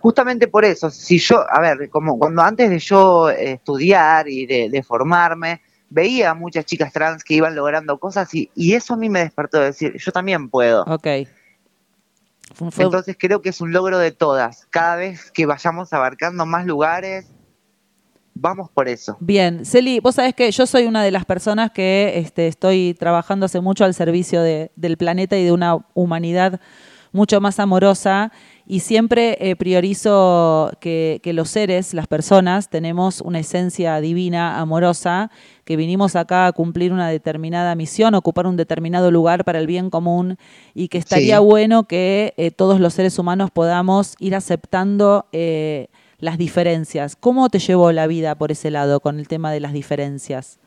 justamente 0.00 0.48
por 0.48 0.64
eso, 0.64 0.90
si 0.90 1.18
yo, 1.18 1.44
a 1.50 1.60
ver, 1.60 1.88
como 1.90 2.18
cuando 2.18 2.42
antes 2.42 2.68
de 2.70 2.78
yo 2.78 3.30
eh, 3.30 3.52
estudiar 3.52 4.28
y 4.28 4.46
de, 4.46 4.68
de 4.68 4.82
formarme, 4.82 5.60
veía 5.88 6.30
a 6.30 6.34
muchas 6.34 6.64
chicas 6.66 6.92
trans 6.92 7.22
que 7.24 7.34
iban 7.34 7.54
logrando 7.54 7.98
cosas 7.98 8.34
y, 8.34 8.50
y 8.54 8.74
eso 8.74 8.94
a 8.94 8.96
mí 8.96 9.08
me 9.08 9.20
despertó 9.20 9.58
de 9.60 9.66
decir, 9.66 9.94
yo 9.96 10.12
también 10.12 10.48
puedo. 10.50 10.82
Ok. 10.84 11.06
Fue- 12.54 12.84
Entonces 12.84 13.16
creo 13.18 13.40
que 13.42 13.48
es 13.48 13.60
un 13.60 13.72
logro 13.72 13.98
de 13.98 14.12
todas. 14.12 14.66
Cada 14.70 14.96
vez 14.96 15.30
que 15.32 15.46
vayamos 15.46 15.92
abarcando 15.92 16.44
más 16.46 16.66
lugares, 16.66 17.26
vamos 18.34 18.70
por 18.70 18.88
eso. 18.88 19.16
Bien, 19.20 19.64
Celi, 19.64 19.98
vos 20.00 20.16
sabés 20.16 20.34
que 20.34 20.50
yo 20.50 20.66
soy 20.66 20.84
una 20.84 21.02
de 21.02 21.10
las 21.10 21.24
personas 21.24 21.70
que 21.70 22.12
este, 22.16 22.46
estoy 22.48 22.94
trabajando 22.98 23.46
hace 23.46 23.60
mucho 23.60 23.84
al 23.84 23.94
servicio 23.94 24.42
de- 24.42 24.70
del 24.76 24.96
planeta 24.96 25.36
y 25.38 25.44
de 25.44 25.52
una 25.52 25.78
humanidad 25.94 26.60
mucho 27.12 27.40
más 27.40 27.58
amorosa 27.60 28.32
y 28.66 28.80
siempre 28.80 29.36
eh, 29.40 29.56
priorizo 29.56 30.70
que, 30.80 31.20
que 31.22 31.32
los 31.32 31.50
seres, 31.50 31.92
las 31.92 32.06
personas, 32.06 32.70
tenemos 32.70 33.20
una 33.20 33.40
esencia 33.40 34.00
divina, 34.00 34.58
amorosa, 34.58 35.30
que 35.64 35.76
vinimos 35.76 36.16
acá 36.16 36.46
a 36.46 36.52
cumplir 36.52 36.92
una 36.92 37.08
determinada 37.08 37.74
misión, 37.74 38.14
ocupar 38.14 38.46
un 38.46 38.56
determinado 38.56 39.10
lugar 39.10 39.44
para 39.44 39.58
el 39.58 39.66
bien 39.66 39.90
común 39.90 40.36
y 40.74 40.88
que 40.88 40.98
estaría 40.98 41.38
Sí. 41.38 41.44
bueno 41.44 41.84
que 41.84 42.32
eh, 42.36 42.50
todos 42.50 42.80
los 42.80 42.94
seres 42.94 43.18
humanos 43.18 43.50
podamos 43.50 44.14
ir 44.18 44.34
aceptando 44.34 45.26
eh, 45.32 45.88
las 46.18 46.38
diferencias. 46.38 47.16
¿Cómo 47.16 47.50
te 47.50 47.58
llevó 47.58 47.92
la 47.92 48.06
vida 48.06 48.34
por 48.34 48.50
ese 48.50 48.70
lado 48.70 49.00
con 49.00 49.18
el 49.18 49.28
tema 49.28 49.52
de 49.52 49.60
las 49.60 49.72
diferencias? 49.74 50.58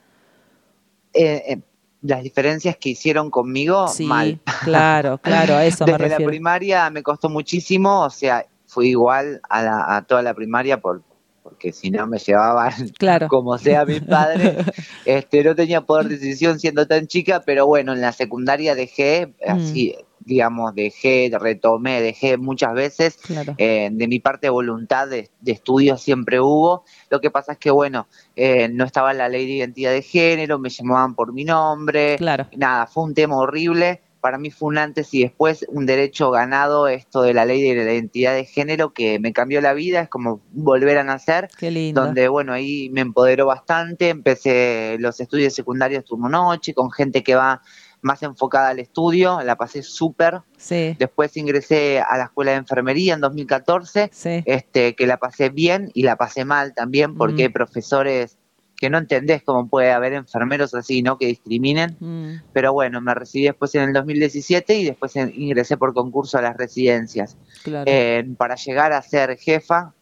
Las 2.08 2.24
diferencias 2.24 2.78
que 2.78 2.90
hicieron 2.90 3.30
conmigo, 3.30 3.88
sí, 3.88 4.06
mal. 4.06 4.40
claro, 4.64 5.18
claro, 5.22 5.56
a 5.56 5.66
eso 5.66 5.86
me 5.86 5.92
Desde 5.94 6.10
la 6.10 6.26
primaria 6.26 6.90
me 6.90 7.04
costó 7.04 7.30
muchísimo, 7.30 8.02
o 8.04 8.10
sea, 8.10 8.46
fui 8.66 8.90
igual 8.90 9.42
a, 9.50 9.62
la- 9.62 9.96
a 9.98 10.02
toda 10.04 10.22
la 10.22 10.34
primaria 10.34 10.80
por, 10.80 11.04
porque 11.44 11.72
si 11.72 11.90
no 11.92 12.08
me 12.08 12.18
llevaban 12.20 12.72
Claro. 12.98 13.28
como 13.28 13.58
sea 13.58 13.86
mi 13.86 14.00
padre. 14.00 14.58
Este, 15.06 15.44
no 15.44 15.56
tenía 15.56 15.82
poder 15.82 16.08
de 16.08 16.18
decisión 16.18 16.60
siendo 16.60 16.86
tan 16.86 17.08
chica, 17.08 17.42
pero 17.46 17.66
bueno, 17.66 17.94
en 17.94 18.02
la 18.02 18.12
secundaria 18.12 18.76
dejé, 18.76 19.28
Mm. 19.46 19.52
así, 19.52 19.96
digamos, 20.28 20.76
dejé, 20.76 21.32
retomé, 21.40 22.02
dejé 22.02 22.38
muchas 22.38 22.74
veces. 22.74 23.18
Claro. 23.18 23.56
Eh, 23.58 23.90
de 23.92 24.08
mi 24.08 24.20
parte 24.20 24.50
voluntad 24.50 25.08
de, 25.08 25.30
de 25.40 25.52
estudio 25.54 25.98
siempre 25.98 26.40
hubo. 26.40 26.84
Lo 27.10 27.22
que 27.22 27.32
pasa 27.32 27.54
es 27.54 27.58
que, 27.58 27.72
bueno, 27.72 28.08
eh, 28.36 28.68
no 28.70 28.84
estaba 28.86 29.14
la 29.14 29.30
ley 29.30 29.48
de 29.48 29.54
identidad 29.54 29.94
de 29.94 30.02
género, 30.02 30.60
me 30.60 30.70
llamaban 30.70 31.16
por 31.16 31.34
mi 31.34 31.46
nombre. 31.46 32.18
Claro. 32.18 32.48
Nada, 32.56 32.86
fue 32.88 33.06
un 33.06 33.14
tema 33.14 33.38
horrible. 33.38 34.02
Para 34.20 34.40
mí 34.40 34.50
fue 34.52 34.70
un 34.70 34.78
antes 34.80 35.14
y 35.14 35.22
después, 35.22 35.66
un 35.70 35.86
derecho 35.86 36.32
ganado, 36.32 36.88
esto 36.88 37.22
de 37.22 37.34
la 37.34 37.46
ley 37.46 37.62
de 37.62 37.76
la 37.76 37.94
identidad 37.94 38.34
de 38.34 38.46
género 38.46 38.92
que 38.92 39.20
me 39.20 39.32
cambió 39.32 39.62
la 39.62 39.74
vida, 39.74 40.02
es 40.02 40.10
como 40.10 40.42
volver 40.52 40.98
a 40.98 41.04
nacer, 41.04 41.48
Qué 41.58 41.70
lindo. 41.72 42.04
donde, 42.04 42.28
bueno, 42.28 42.52
ahí 42.52 42.90
me 42.92 43.02
empoderó 43.02 43.46
bastante, 43.46 44.10
empecé 44.10 44.98
los 45.00 45.20
estudios 45.22 45.54
secundarios 45.54 46.04
turno-noche, 46.04 46.74
con 46.74 46.92
gente 46.92 47.24
que 47.24 47.36
va 47.36 47.62
más 48.02 48.22
enfocada 48.24 48.70
al 48.70 48.80
estudio, 48.80 49.42
la 49.44 49.56
pasé 49.56 49.82
súper. 49.84 50.42
Sí, 50.58 50.96
Después 51.00 51.36
ingresé 51.38 52.00
a 52.00 52.18
la 52.18 52.26
escuela 52.26 52.52
de 52.52 52.58
enfermería 52.58 53.14
en 53.16 53.22
2014, 53.22 54.10
sí. 54.14 54.44
este, 54.46 54.96
que 54.96 55.08
la 55.08 55.18
pasé 55.18 55.50
bien 55.50 55.90
y 55.94 56.04
la 56.04 56.16
pasé 56.16 56.46
mal 56.46 56.74
también, 56.74 57.16
porque 57.16 57.44
Mm. 57.44 57.46
hay 57.48 57.50
profesores 57.50 58.38
que 58.80 58.92
no 58.92 59.00
entendés 59.00 59.42
cómo 59.42 59.68
puede 59.68 59.92
haber 59.92 60.14
enfermeros 60.14 60.76
así, 60.76 61.02
¿no? 61.02 61.18
Que 61.18 61.26
discriminen. 61.26 61.98
Mm, 62.00 62.44
Pero 62.54 62.74
bueno, 62.74 63.02
me 63.02 63.14
recibí 63.16 63.46
después 63.46 63.74
en 63.74 63.82
el 63.82 63.94
2017 63.94 64.76
y 64.76 64.86
después 64.86 65.16
ingresé 65.16 65.78
por 65.78 65.96
concurso 65.96 66.38
a 66.38 66.44
las 66.44 66.56
residencias. 66.56 67.38
claro. 67.64 67.86
Eh, 67.88 68.24
para 68.38 68.54
llegar 68.56 68.94
a 68.94 69.02
ser 69.02 69.36
jefa, 69.40 69.96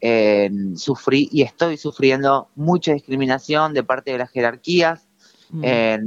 eh, 0.00 0.50
sufrí 0.76 1.28
y 1.32 1.42
estoy 1.42 1.76
sufriendo 1.76 2.48
mucha 2.54 2.92
discriminación 2.92 3.74
de 3.74 3.82
parte 3.82 4.12
de 4.12 4.18
las 4.18 4.30
jerarquías. 4.30 5.05
Mm, 5.50 5.60
Eh, 5.64 5.98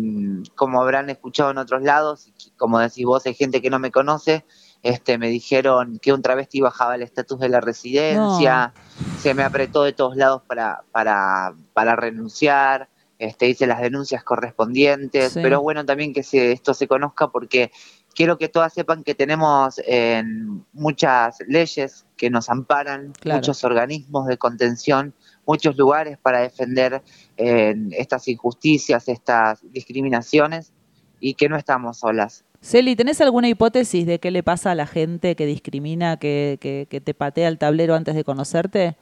como 0.55 0.81
habrán 0.81 1.09
escuchado 1.09 1.51
en 1.51 1.57
otros 1.57 1.81
lados, 1.81 2.31
como 2.57 2.79
decís 2.79 3.05
vos, 3.05 3.25
hay 3.25 3.33
gente 3.33 3.61
que 3.61 3.69
no 3.69 3.79
me 3.79 3.91
conoce. 3.91 4.45
Este, 4.81 5.17
me 5.17 5.27
dijeron 5.27 5.99
que 6.01 6.13
un 6.13 6.21
travesti 6.21 6.61
bajaba 6.61 6.95
el 6.95 7.01
estatus 7.01 7.39
de 7.39 7.49
la 7.49 7.59
residencia, 7.59 8.73
se 9.19 9.33
me 9.33 9.43
apretó 9.43 9.83
de 9.83 9.91
todos 9.93 10.15
lados 10.15 10.41
para, 10.47 10.83
para, 10.91 11.53
para 11.73 11.95
renunciar, 11.97 12.87
este, 13.17 13.49
hice 13.49 13.67
las 13.67 13.81
denuncias 13.81 14.23
correspondientes, 14.23 15.33
Sí. 15.33 15.39
pero 15.43 15.61
bueno 15.61 15.85
también 15.85 16.13
que 16.13 16.23
se, 16.23 16.53
esto 16.53 16.73
se 16.73 16.87
conozca 16.87 17.27
porque 17.27 17.71
quiero 18.15 18.37
que 18.37 18.47
todas 18.47 18.73
sepan 18.73 19.03
que 19.03 19.15
tenemos 19.15 19.81
eh, 19.85 20.23
muchas 20.71 21.37
leyes 21.47 22.05
que 22.15 22.29
nos 22.29 22.49
amparan, 22.49 23.11
Claro. 23.19 23.39
muchos 23.39 23.63
organismos 23.65 24.27
de 24.27 24.37
contención, 24.37 25.13
muchos 25.49 25.75
lugares 25.75 26.19
para 26.21 26.41
defender 26.41 27.01
eh, 27.35 27.73
estas 27.97 28.27
injusticias, 28.27 29.07
estas 29.07 29.59
discriminaciones 29.73 30.71
y 31.19 31.33
que 31.33 31.49
no 31.49 31.57
estamos 31.57 31.97
solas. 31.97 32.45
Celi, 32.61 32.95
¿tenés 32.95 33.19
alguna 33.19 33.49
hipótesis 33.49 34.05
de 34.05 34.19
qué 34.19 34.29
le 34.29 34.43
pasa 34.43 34.69
a 34.71 34.75
la 34.75 34.85
gente 34.85 35.35
que 35.35 35.47
discrimina, 35.47 36.17
que, 36.17 36.59
que, 36.61 36.85
que 36.87 37.01
te 37.01 37.15
patea 37.15 37.47
el 37.47 37.57
tablero 37.57 37.95
antes 37.95 38.13
de 38.13 38.23
conocerte? 38.23 38.95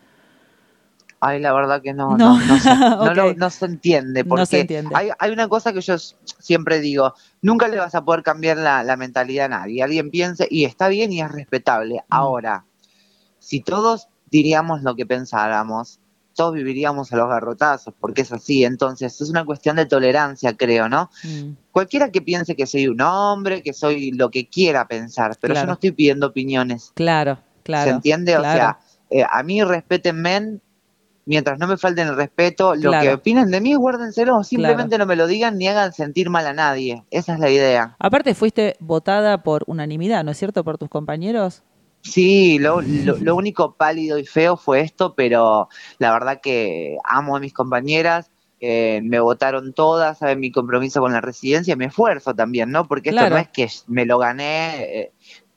Ay, 1.20 1.42
la 1.42 1.52
verdad 1.52 1.82
que 1.82 1.94
no, 1.94 2.16
No. 2.16 2.40
no, 2.40 2.46
no, 2.46 2.60
se, 2.60 2.70
no 2.76 3.34
no 3.34 3.50
se 3.50 3.66
entiende, 3.66 4.24
porque 4.24 4.42
No 4.42 4.46
se 4.46 4.62
entiende. 4.62 4.96
Hay, 4.96 5.10
hay 5.20 5.32
una 5.32 5.50
cosa 5.50 5.74
que 5.74 5.82
yo 5.82 5.98
siempre 5.98 6.80
digo, 6.80 7.14
nunca 7.42 7.68
le 7.68 7.76
vas 7.76 7.94
a 7.94 8.06
poder 8.06 8.24
cambiar 8.24 8.56
la, 8.56 8.84
la 8.84 8.96
mentalidad 8.96 9.48
a 9.48 9.50
nadie. 9.50 9.84
Alguien 9.84 10.12
piense, 10.12 10.48
y 10.50 10.64
está 10.64 10.88
bien 10.88 11.12
y 11.12 11.20
es 11.20 11.30
respetable. 11.30 11.96
Mm. 11.96 12.06
Ahora, 12.10 12.66
si 13.40 13.60
todos 13.60 14.08
diríamos 14.30 14.84
lo 14.84 14.96
que 14.96 15.06
pensáramos, 15.06 16.00
todos 16.38 16.54
viviríamos 16.54 17.12
a 17.12 17.18
los 17.18 17.28
garrotazos, 17.28 17.94
porque 18.00 18.22
es 18.22 18.32
así. 18.32 18.64
Entonces, 18.64 19.20
es 19.20 19.30
una 19.30 19.44
cuestión 19.44 19.76
de 19.76 19.86
tolerancia, 19.88 20.56
creo, 20.56 20.88
¿no? 20.88 21.10
Mm, 21.24 21.54
Cualquiera 21.72 22.10
que 22.12 22.22
piense 22.22 22.56
que 22.56 22.66
soy 22.66 22.88
un 22.88 23.02
hombre, 23.02 23.62
que 23.62 23.74
soy 23.74 24.12
lo 24.12 24.30
que 24.32 24.48
quiera 24.48 24.88
pensar, 24.88 25.36
pero 25.42 25.54
Claro. 25.54 25.66
yo 25.66 25.68
no 25.68 25.74
estoy 25.74 25.92
pidiendo 25.92 26.28
opiniones. 26.28 26.92
Claro, 26.96 27.40
claro. 27.64 27.84
¿Se 27.90 27.96
entiende? 27.96 28.36
claro. 28.36 28.48
O 28.50 28.54
sea, 28.56 28.78
eh, 29.10 29.26
a 29.30 29.44
mí 29.44 29.62
respétenme 29.64 30.60
mientras 31.26 31.60
no 31.60 31.68
me 31.68 31.78
falten 31.78 32.08
el 32.08 32.16
respeto. 32.16 32.74
Lo 32.76 32.90
Claro. 32.92 33.04
que 33.06 33.14
opinen 33.16 33.52
de 33.52 33.60
mí, 33.60 33.76
guárdenselo. 33.76 34.44
Simplemente 34.44 34.98
no 34.98 35.06
me 35.06 35.16
lo 35.16 35.28
digan 35.28 35.58
ni 35.58 35.68
hagan 35.68 35.92
sentir 35.92 36.30
mal 36.30 36.48
a 36.48 36.54
nadie. 36.54 37.04
Esa 37.12 37.34
es 37.34 37.40
la 37.40 37.50
idea. 37.50 37.96
Aparte 38.00 38.34
fuiste 38.34 38.76
votada 38.80 39.44
por 39.44 39.64
unanimidad, 39.68 40.24
¿no 40.24 40.32
es 40.32 40.38
cierto? 40.38 40.64
Por 40.64 40.78
tus 40.78 40.90
compañeros. 40.90 41.64
Sí, 42.12 42.58
lo, 42.60 42.82
lo- 42.82 43.18
lo 43.20 43.36
único 43.36 43.74
pálido 43.76 44.18
y 44.18 44.26
feo 44.26 44.58
fue 44.58 44.82
esto, 44.82 45.14
pero 45.16 45.68
la 46.00 46.12
verdad 46.12 46.40
que 46.42 46.98
amo 47.04 47.36
a 47.36 47.40
mis 47.40 47.54
compañeras. 47.54 48.32
eh, 48.60 49.02
me 49.04 49.20
votaron 49.20 49.72
todas, 49.74 50.18
saben 50.18 50.40
mi 50.40 50.52
compromiso 50.52 51.00
con 51.00 51.14
la 51.14 51.22
residencia, 51.22 51.76
mi 51.76 51.86
esfuerzo 51.86 52.34
también, 52.34 52.72
¿no? 52.72 52.88
Porque 52.88 53.10
esto 53.10 53.20
Claro. 53.20 53.36
no 53.36 53.42
es 53.42 53.50
que 53.50 53.70
me 53.86 54.04
lo 54.08 54.18
gané 54.18 54.82
eh, 55.02 55.12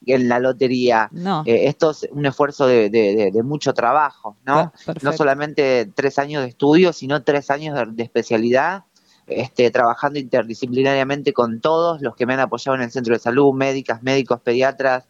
en 0.05 0.29
la 0.29 0.39
lotería. 0.39 1.09
No. 1.11 1.43
Eh, 1.47 1.67
esto 1.69 1.93
es 1.93 2.07
un 2.13 2.27
esfuerzo 2.27 2.67
de, 2.67 2.91
de- 2.91 3.15
de- 3.17 3.31
de 3.31 3.43
mucho 3.43 3.73
trabajo, 3.73 4.37
¿no? 4.45 4.73
No 5.03 5.13
solamente 5.17 5.87
tres 5.95 6.19
años 6.19 6.43
de 6.43 6.49
estudio, 6.51 6.93
sino 6.93 7.23
tres 7.23 7.51
años 7.51 7.75
de, 7.75 7.87
de 7.87 8.03
especialidad, 8.03 8.85
este, 9.27 9.71
trabajando 9.71 10.19
interdisciplinariamente 10.19 11.33
con 11.33 11.61
todos 11.63 12.03
los 12.03 12.15
que 12.17 12.27
me 12.27 12.35
han 12.35 12.41
apoyado 12.41 12.77
en 12.77 12.83
el 12.83 12.91
centro 12.91 13.15
de 13.15 13.21
salud, 13.21 13.55
médicas, 13.55 14.03
médicos, 14.03 14.41
pediatras, 14.43 15.09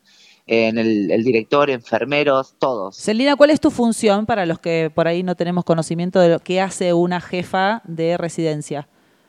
en 0.53 0.79
el, 0.79 1.13
el 1.13 1.23
director, 1.23 1.71
enfermeros, 1.71 2.57
todos. 2.59 2.97
Celina, 2.97 3.37
¿cuál 3.37 3.51
es 3.51 3.61
tu 3.61 3.71
función 3.71 4.27
para 4.27 4.47
los 4.47 4.59
que 4.59 4.91
por 4.93 5.07
ahí 5.07 5.23
no 5.23 5.37
tenemos 5.37 5.65
conocimiento 5.65 6.19
de 6.19 6.29
lo 6.29 6.41
que 6.41 6.61
hace 6.61 6.93
una 6.93 7.21
jefa 7.21 7.83
de 7.85 8.17
residencia? 8.17 8.89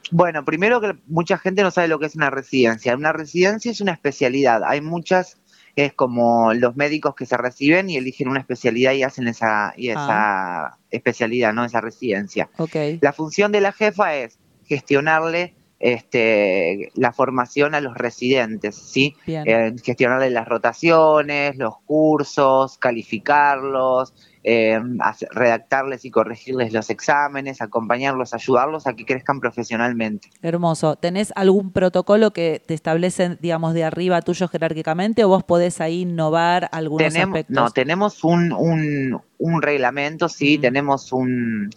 Bueno, 0.09 0.43
primero 0.43 0.81
que 0.81 0.95
mucha 1.05 1.37
gente 1.37 1.61
no 1.61 1.69
sabe 1.69 1.89
lo 1.89 1.99
que 1.99 2.07
es 2.07 2.15
una 2.15 2.31
residencia. 2.31 2.95
Una 2.95 3.13
residencia 3.13 3.71
es 3.71 3.81
una 3.81 3.91
especialidad. 3.91 4.63
Hay 4.63 4.81
muchas, 4.81 5.37
es 5.75 5.93
como 5.93 6.55
los 6.55 6.75
médicos 6.75 7.13
que 7.13 7.27
se 7.27 7.37
reciben 7.37 7.87
y 7.91 7.97
eligen 7.97 8.27
una 8.27 8.39
especialidad 8.39 8.93
y 8.93 9.03
hacen 9.03 9.27
esa, 9.27 9.75
y 9.77 9.89
esa 9.89 10.79
especialidad, 10.89 11.53
¿no? 11.53 11.63
Esa 11.63 11.81
residencia. 11.81 12.49
La 12.99 13.13
función 13.13 13.51
de 13.51 13.61
la 13.61 13.73
jefa 13.73 14.15
es 14.15 14.39
gestionarle 14.65 15.53
este, 15.81 16.91
la 16.95 17.11
formación 17.11 17.73
a 17.75 17.81
los 17.81 17.95
residentes, 17.95 18.75
¿sí? 18.75 19.15
Eh, 19.27 19.73
gestionarle 19.83 20.29
las 20.29 20.47
rotaciones, 20.47 21.57
los 21.57 21.73
cursos, 21.85 22.77
calificarlos, 22.77 24.13
eh, 24.43 24.79
hace- 25.01 25.27
redactarles 25.31 26.03
y 26.05 26.09
corregirles 26.11 26.73
los 26.73 26.89
exámenes, 26.89 27.61
acompañarlos, 27.61 28.33
ayudarlos 28.33 28.87
a 28.87 28.93
que 28.93 29.05
crezcan 29.05 29.39
profesionalmente. 29.39 30.29
Hermoso. 30.41 30.95
¿Tenés 30.95 31.31
algún 31.35 31.71
protocolo 31.71 32.31
que 32.31 32.61
te 32.65 32.73
establecen, 32.73 33.37
digamos, 33.41 33.73
de 33.73 33.83
arriba 33.83 34.21
tuyo 34.21 34.47
jerárquicamente 34.47 35.23
o 35.23 35.29
vos 35.29 35.43
podés 35.43 35.79
ahí 35.81 36.01
innovar 36.01 36.69
algunos 36.71 37.11
Tenemos, 37.13 37.35
aspectos? 37.39 37.55
no, 37.55 37.69
tenemos 37.71 38.23
un, 38.23 38.51
un, 38.51 39.21
un 39.37 39.61
reglamento, 39.61 40.27
sí, 40.29 40.57
Mm. 40.57 40.61
tenemos 40.61 41.11
un, 41.13 41.69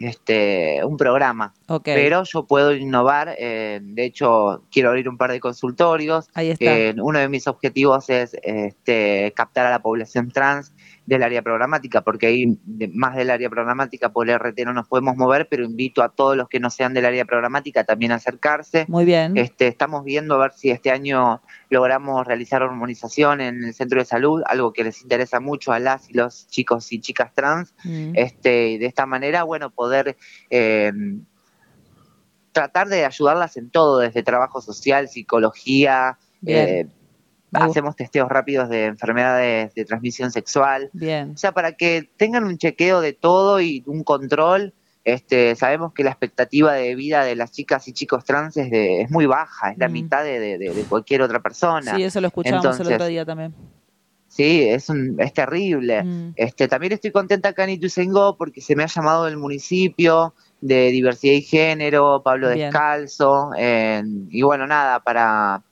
este, 0.00 0.80
un 0.84 0.96
programa, 0.96 1.52
Ok. 1.68 1.84
pero 1.84 2.24
yo 2.24 2.46
puedo 2.46 2.72
innovar. 2.74 3.36
eh, 3.38 3.80
de 3.82 4.04
hecho, 4.04 4.64
quiero 4.72 4.88
abrir 4.88 5.08
un 5.08 5.16
par 5.18 5.30
de 5.30 5.40
consultorios. 5.40 6.28
Ahí 6.34 6.50
está. 6.50 6.64
Eh, 6.76 6.94
uno 7.00 7.18
de 7.18 7.28
mis 7.28 7.46
objetivos 7.46 8.08
es 8.10 8.34
este, 8.42 9.32
captar 9.36 9.66
a 9.66 9.70
la 9.70 9.82
población 9.82 10.30
trans 10.32 10.72
del 11.10 11.24
área 11.24 11.42
programática, 11.42 12.02
porque 12.02 12.28
ahí 12.28 12.56
más 12.92 13.16
del 13.16 13.30
área 13.30 13.50
programática 13.50 14.12
por 14.12 14.30
el 14.30 14.38
RT 14.38 14.60
no 14.64 14.72
nos 14.72 14.86
podemos 14.86 15.16
mover, 15.16 15.48
pero 15.50 15.64
invito 15.64 16.04
a 16.04 16.10
todos 16.10 16.36
los 16.36 16.48
que 16.48 16.60
no 16.60 16.70
sean 16.70 16.94
del 16.94 17.04
área 17.04 17.24
programática 17.24 17.82
también 17.82 18.12
a 18.12 18.14
acercarse. 18.14 18.84
Muy 18.86 19.04
bien. 19.04 19.36
Este, 19.36 19.66
estamos 19.66 20.04
viendo 20.04 20.36
a 20.36 20.38
ver 20.38 20.52
si 20.52 20.70
este 20.70 20.92
año 20.92 21.42
logramos 21.68 22.24
realizar 22.24 22.62
hormonización 22.62 23.40
en 23.40 23.64
el 23.64 23.74
centro 23.74 23.98
de 23.98 24.04
salud, 24.04 24.44
algo 24.46 24.72
que 24.72 24.84
les 24.84 25.02
interesa 25.02 25.40
mucho 25.40 25.72
a 25.72 25.80
las 25.80 26.08
y 26.08 26.12
los 26.12 26.46
chicos 26.46 26.92
y 26.92 27.00
chicas 27.00 27.34
trans. 27.34 27.74
Mm. 27.82 28.12
Este, 28.14 28.78
de 28.78 28.86
esta 28.86 29.04
manera, 29.04 29.42
bueno, 29.42 29.70
poder 29.70 30.16
eh, 30.48 30.92
tratar 32.52 32.86
de 32.86 33.04
ayudarlas 33.04 33.56
en 33.56 33.70
todo, 33.70 33.98
desde 33.98 34.22
trabajo 34.22 34.60
social, 34.60 35.08
psicología, 35.08 36.18
eh. 36.46 36.86
Hacemos 37.52 37.96
testeos 37.96 38.28
rápidos 38.28 38.68
de 38.68 38.86
enfermedades 38.86 39.74
de 39.74 39.84
transmisión 39.84 40.30
sexual. 40.30 40.90
Bien. 40.92 41.32
O 41.32 41.36
sea, 41.36 41.52
para 41.52 41.72
que 41.72 42.08
tengan 42.16 42.44
un 42.44 42.58
chequeo 42.58 43.00
de 43.00 43.12
todo 43.12 43.60
y 43.60 43.82
un 43.86 44.04
control. 44.04 44.74
Este, 45.02 45.56
sabemos 45.56 45.94
que 45.94 46.04
la 46.04 46.10
expectativa 46.10 46.74
de 46.74 46.94
vida 46.94 47.24
de 47.24 47.34
las 47.34 47.50
chicas 47.52 47.88
y 47.88 47.94
chicos 47.94 48.22
trans 48.22 48.58
es, 48.58 48.70
de- 48.70 49.00
es 49.00 49.10
muy 49.10 49.24
baja, 49.24 49.70
es 49.72 49.78
la 49.78 49.88
Mm. 49.88 49.92
mitad 49.92 50.22
de, 50.22 50.38
de- 50.38 50.58
de- 50.58 50.74
de 50.74 50.82
cualquier 50.82 51.22
otra 51.22 51.40
persona. 51.40 51.96
Sí, 51.96 52.02
eso 52.04 52.20
lo 52.20 52.26
escuchamos 52.26 52.78
el 52.80 52.86
otro 52.92 53.06
día 53.06 53.24
también. 53.24 53.54
Sí, 54.28 54.68
es, 54.68 54.90
un, 54.90 55.16
es 55.18 55.32
terrible. 55.32 56.04
Mm. 56.04 56.32
Este, 56.36 56.68
también 56.68 56.92
estoy 56.92 57.10
contenta 57.12 57.48
acá 57.48 57.64
en 57.64 57.70
Ituzaingó 57.70 58.36
porque 58.36 58.60
se 58.60 58.76
me 58.76 58.82
ha 58.84 58.86
llamado 58.86 59.24
del 59.24 59.38
municipio 59.38 60.34
de 60.60 60.90
diversidad 60.90 61.32
y 61.34 61.42
género, 61.42 62.20
Pablo 62.22 62.48
Bien. 62.52 62.70
Descalzo, 62.70 63.50
eh, 63.56 64.02
y 64.28 64.42
bueno, 64.42 64.66
nada, 64.66 65.00
para, 65.00 65.62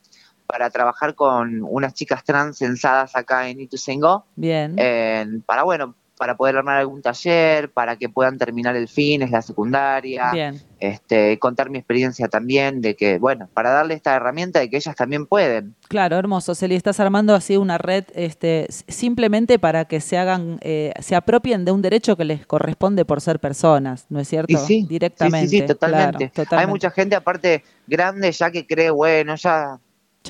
para 0.49 0.71
trabajar 0.71 1.15
con 1.15 1.63
unas 1.63 1.93
chicas 1.93 2.25
trans 2.25 2.59
censadas 2.59 3.15
acá 3.15 3.49
en 3.49 3.61
Ituzaingó, 3.61 4.25
Bien. 4.35 4.75
eh, 4.79 5.27
para 5.47 5.63
bueno, 5.63 5.95
para 6.19 6.37
poder 6.37 6.57
armar 6.57 6.79
algún 6.79 7.01
taller, 7.01 7.71
para 7.71 7.97
que 7.97 8.09
puedan 8.09 8.39
terminar 8.39 8.77
el 8.77 8.89
fin, 8.89 9.23
es 9.23 9.31
la 9.31 9.41
secundaria, 9.41 10.33
Bien. 10.33 10.61
este, 10.81 11.39
contar 11.39 11.71
mi 11.71 11.79
experiencia 11.79 12.29
también 12.29 12.81
de 12.81 12.97
que, 12.97 13.19
bueno, 13.19 13.49
para 13.55 13.71
darle 13.71 13.95
esta 13.95 14.17
herramienta 14.17 14.59
de 14.59 14.69
que 14.69 14.79
ellas 14.79 14.97
también 14.97 15.27
pueden. 15.27 15.77
Claro, 15.87 16.17
hermoso. 16.17 16.55
Celi, 16.55 16.75
estás 16.75 16.99
armando 16.99 17.35
así 17.35 17.57
una 17.57 17.79
red 17.79 18.05
este, 18.15 18.67
simplemente 18.89 19.59
para 19.59 19.85
que 19.85 20.01
se 20.01 20.19
hagan, 20.19 20.59
eh, 20.61 20.93
se 20.99 21.15
apropien 21.15 21.65
de 21.65 21.71
un 21.71 21.83
derecho 21.83 22.17
que 22.17 22.25
les 22.25 22.45
corresponde 22.47 23.05
por 23.05 23.21
ser 23.21 23.39
personas, 23.39 24.07
¿no 24.09 24.19
es 24.19 24.29
cierto? 24.29 24.53
Y 24.53 24.57
sí, 24.57 24.87
Directamente. 24.89 25.49
Sí, 25.49 25.57
sí, 25.57 25.61
sí, 25.61 25.67
totalmente. 25.67 26.19
Claro, 26.19 26.33
totalmente. 26.35 26.57
Hay 26.57 26.67
mucha 26.67 26.91
gente 26.91 27.15
aparte 27.15 27.63
grande 27.87 28.33
ya 28.33 28.51
que 28.51 28.67
cree, 28.67 28.91
bueno, 28.91 29.37
ya, 29.37 29.79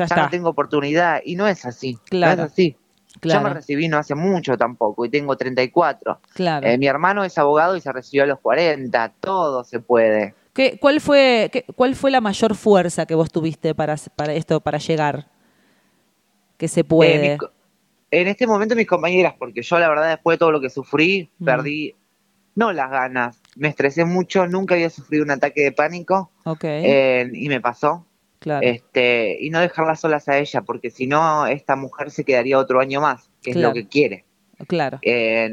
Ya 0.07 0.17
no 0.17 0.29
tengo 0.31 0.49
oportunidad. 0.51 1.21
Y 1.25 1.37
no 1.37 1.47
es 1.49 1.65
así. 1.65 1.99
Claro, 2.09 2.37
No 2.43 2.47
es 2.47 2.53
así. 2.53 2.77
Yo 3.15 3.19
me 3.21 3.21
claro, 3.41 3.55
recibí 3.55 3.89
no 3.89 3.99
hace 3.99 4.15
mucho 4.15 4.57
tampoco 4.57 5.05
y 5.05 5.09
tengo 5.09 5.37
34. 5.37 6.21
claro. 6.35 6.67
Eh, 6.67 6.79
mi 6.79 6.87
hermano 6.87 7.25
es 7.25 7.37
abogado 7.39 7.75
y 7.77 7.81
se 7.81 7.91
recibió 7.91 8.23
a 8.25 8.27
los 8.27 8.39
40. 8.39 9.13
Todo 9.21 9.65
se 9.65 9.81
puede. 9.81 10.35
¿Qué- 10.53 10.79
cuál, 10.81 11.01
fue, 11.01 11.49
qué- 11.53 11.65
¿Cuál 11.75 11.95
fue 11.97 12.11
la 12.11 12.21
mayor 12.21 12.55
fuerza 12.55 13.07
que 13.07 13.15
vos 13.15 13.31
tuviste 13.33 13.75
para, 13.75 13.97
para 14.15 14.35
esto, 14.35 14.61
para 14.61 14.79
llegar? 14.79 15.27
Que 16.57 16.69
se 16.69 16.81
Eh, 16.81 16.85
puede. 16.85 17.39
en 18.11 18.29
este 18.29 18.47
momento 18.47 18.75
mis 18.77 18.87
compañeras, 18.87 19.35
porque 19.39 19.63
yo 19.63 19.79
la 19.79 19.89
verdad 19.89 20.09
después 20.11 20.35
de 20.35 20.39
todo 20.39 20.53
lo 20.53 20.61
que 20.61 20.71
sufrí, 20.71 21.31
Mm. 21.39 21.45
perdí, 21.45 21.95
no 22.55 22.73
las 22.73 22.91
ganas, 22.91 23.41
me 23.57 23.69
estresé 23.69 24.05
mucho, 24.05 24.47
nunca 24.49 24.75
había 24.75 24.91
sufrido 24.91 25.25
un 25.25 25.31
ataque 25.31 25.63
de 25.63 25.73
pánico 25.73 26.31
ok, 26.45 26.65
eh, 26.65 27.31
y 27.33 27.49
me 27.49 27.61
pasó. 27.61 28.05
Claro. 28.39 28.67
este, 28.67 29.37
y 29.41 29.51
no 29.51 29.61
dejarlas 29.61 30.01
solas 30.01 30.29
a 30.29 30.39
ella, 30.39 30.63
porque 30.63 30.91
si 30.91 31.07
no, 31.07 31.47
esta 31.47 31.77
mujer 31.77 32.11
se 32.11 32.25
quedaría 32.25 32.59
otro 32.59 32.81
año 32.81 33.01
más, 33.01 33.31
que 33.43 33.51
es 33.53 33.57
lo 33.57 33.73
que 33.73 33.87
quiere. 33.89 34.25
claro, 34.67 34.99
Eh, 35.03 35.51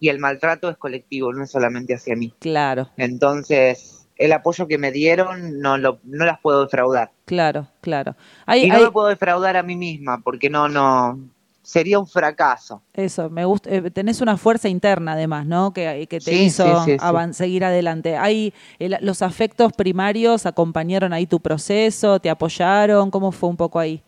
y 0.00 0.08
el 0.08 0.18
maltrato 0.18 0.68
es 0.68 0.76
colectivo, 0.76 1.32
no 1.32 1.44
es 1.44 1.50
solamente 1.50 1.94
hacia 1.94 2.16
mí. 2.16 2.34
claro, 2.40 2.88
Entonces, 2.96 4.08
el 4.16 4.32
apoyo 4.32 4.66
que 4.66 4.78
me 4.78 4.90
dieron 4.92 5.60
no, 5.60 5.78
lo, 5.78 6.00
no 6.04 6.24
las 6.24 6.40
puedo 6.40 6.62
defraudar. 6.64 7.12
claro, 7.24 7.68
claro. 7.80 8.16
Hay, 8.46 8.64
y 8.64 8.68
no 8.68 8.76
hay- 8.76 8.84
me 8.84 8.90
puedo 8.90 9.08
defraudar 9.08 9.56
a 9.56 9.62
mí 9.62 9.76
misma, 9.76 10.20
porque 10.22 10.50
no, 10.50 10.68
no, 10.68 11.18
sería 11.62 11.98
un 11.98 12.06
fracaso. 12.06 12.82
Eso, 12.94 13.30
me 13.30 13.46
gusta. 13.46 13.70
eh, 13.70 13.90
tenés 13.90 14.20
una 14.20 14.36
fuerza 14.36 14.68
interna, 14.68 15.12
además, 15.12 15.46
¿no? 15.46 15.72
Que, 15.72 16.06
que 16.10 16.20
te 16.20 16.30
Sí, 16.30 16.46
hizo 16.46 16.84
sí, 16.84 16.98
sí, 16.98 17.32
seguir 17.32 17.64
adelante. 17.64 18.16
Hay 18.18 18.52
el- 18.78 18.98
los 19.00 19.22
afectos 19.22 19.72
primarios 19.72 20.44
acompañaron 20.44 21.14
ahí 21.14 21.26
tu 21.26 21.40
proceso, 21.40 22.20
te 22.20 22.28
apoyaron. 22.28 23.10
¿Cómo 23.10 23.32
fue 23.32 23.48
un 23.48 23.56
poco 23.56 23.78
ahí? 23.78 24.02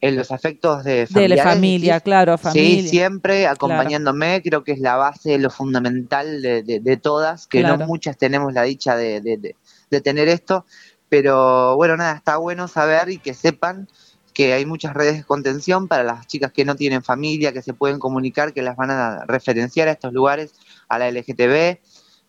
en 0.00 0.16
los 0.16 0.30
afectos 0.30 0.84
de 0.84 1.06
De 1.08 1.28
la 1.28 1.42
familia, 1.42 2.00
claro, 2.00 2.36
familia. 2.38 2.82
Sí, 2.82 2.88
siempre 2.88 3.46
acompañándome, 3.46 4.42
creo 4.42 4.62
que 4.62 4.72
es 4.72 4.78
la 4.80 4.96
base, 4.96 5.38
lo 5.38 5.50
fundamental 5.50 6.42
de, 6.42 6.62
de- 6.62 6.80
de 6.80 6.96
todas, 6.96 7.46
que 7.46 7.60
Claro. 7.60 7.78
no 7.78 7.86
muchas 7.86 8.16
tenemos 8.16 8.52
la 8.52 8.62
dicha 8.62 8.94
de 8.96 10.00
tener 10.02 10.28
esto, 10.28 10.66
pero 11.08 11.76
bueno, 11.76 11.96
nada, 11.96 12.14
está 12.16 12.36
bueno 12.36 12.68
saber 12.68 13.08
y 13.10 13.18
que 13.18 13.34
sepan 13.34 13.88
que 14.36 14.52
hay 14.52 14.66
muchas 14.66 14.92
redes 14.92 15.16
de 15.16 15.24
contención 15.24 15.88
para 15.88 16.04
las 16.04 16.26
chicas 16.26 16.52
que 16.52 16.66
no 16.66 16.76
tienen 16.76 17.02
familia, 17.02 17.54
que 17.54 17.62
se 17.62 17.72
pueden 17.72 17.98
comunicar, 17.98 18.52
que 18.52 18.60
las 18.60 18.76
van 18.76 18.90
a 18.90 19.24
referenciar 19.24 19.88
a 19.88 19.92
estos 19.92 20.12
lugares, 20.12 20.52
a 20.90 20.98
la 20.98 21.10
LGTB, 21.10 21.78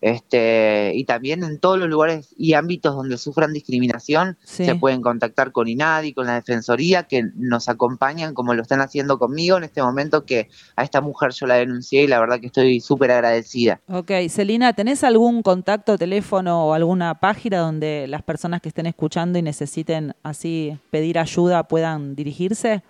este, 0.02 0.92
y 0.96 1.04
también 1.06 1.44
en 1.44 1.60
todos 1.60 1.78
los 1.80 1.90
lugares 1.90 2.34
y 2.38 2.54
ámbitos 2.54 2.96
donde 2.96 3.18
sufran 3.18 3.54
discriminación, 3.54 4.38
Sí. 4.44 4.66
se 4.66 4.76
pueden 4.76 5.02
contactar 5.02 5.52
con 5.52 5.68
INADI, 5.68 6.14
con 6.14 6.28
la 6.28 6.36
Defensoría, 6.36 7.04
que 7.04 7.24
nos 7.36 7.70
acompañan 7.70 8.34
como 8.34 8.54
lo 8.54 8.62
están 8.62 8.82
haciendo 8.82 9.18
conmigo 9.20 9.58
en 9.58 9.64
este 9.64 9.82
momento, 9.82 10.26
que 10.26 10.50
a 10.76 10.84
esta 10.84 11.02
mujer 11.02 11.32
yo 11.32 11.48
la 11.48 11.56
denuncié 11.56 12.04
y 12.04 12.08
la 12.08 12.20
verdad 12.20 12.40
que 12.40 12.48
estoy 12.48 12.80
súper 12.80 13.12
agradecida. 13.12 13.82
Ok, 13.88 14.12
Celina, 14.30 14.74
¿tenés 14.74 15.04
algún 15.04 15.42
contacto, 15.42 15.98
teléfono 15.98 16.66
o 16.68 16.74
alguna 16.74 17.16
página 17.20 17.60
donde 17.60 18.06
las 18.08 18.22
personas 18.24 18.62
que 18.62 18.70
estén 18.70 18.86
escuchando 18.86 19.40
y 19.40 19.42
necesiten 19.42 20.14
así 20.24 20.78
pedir 20.92 21.20
ayuda 21.20 21.68
puedan 21.68 22.16
dirigirse? 22.16 22.82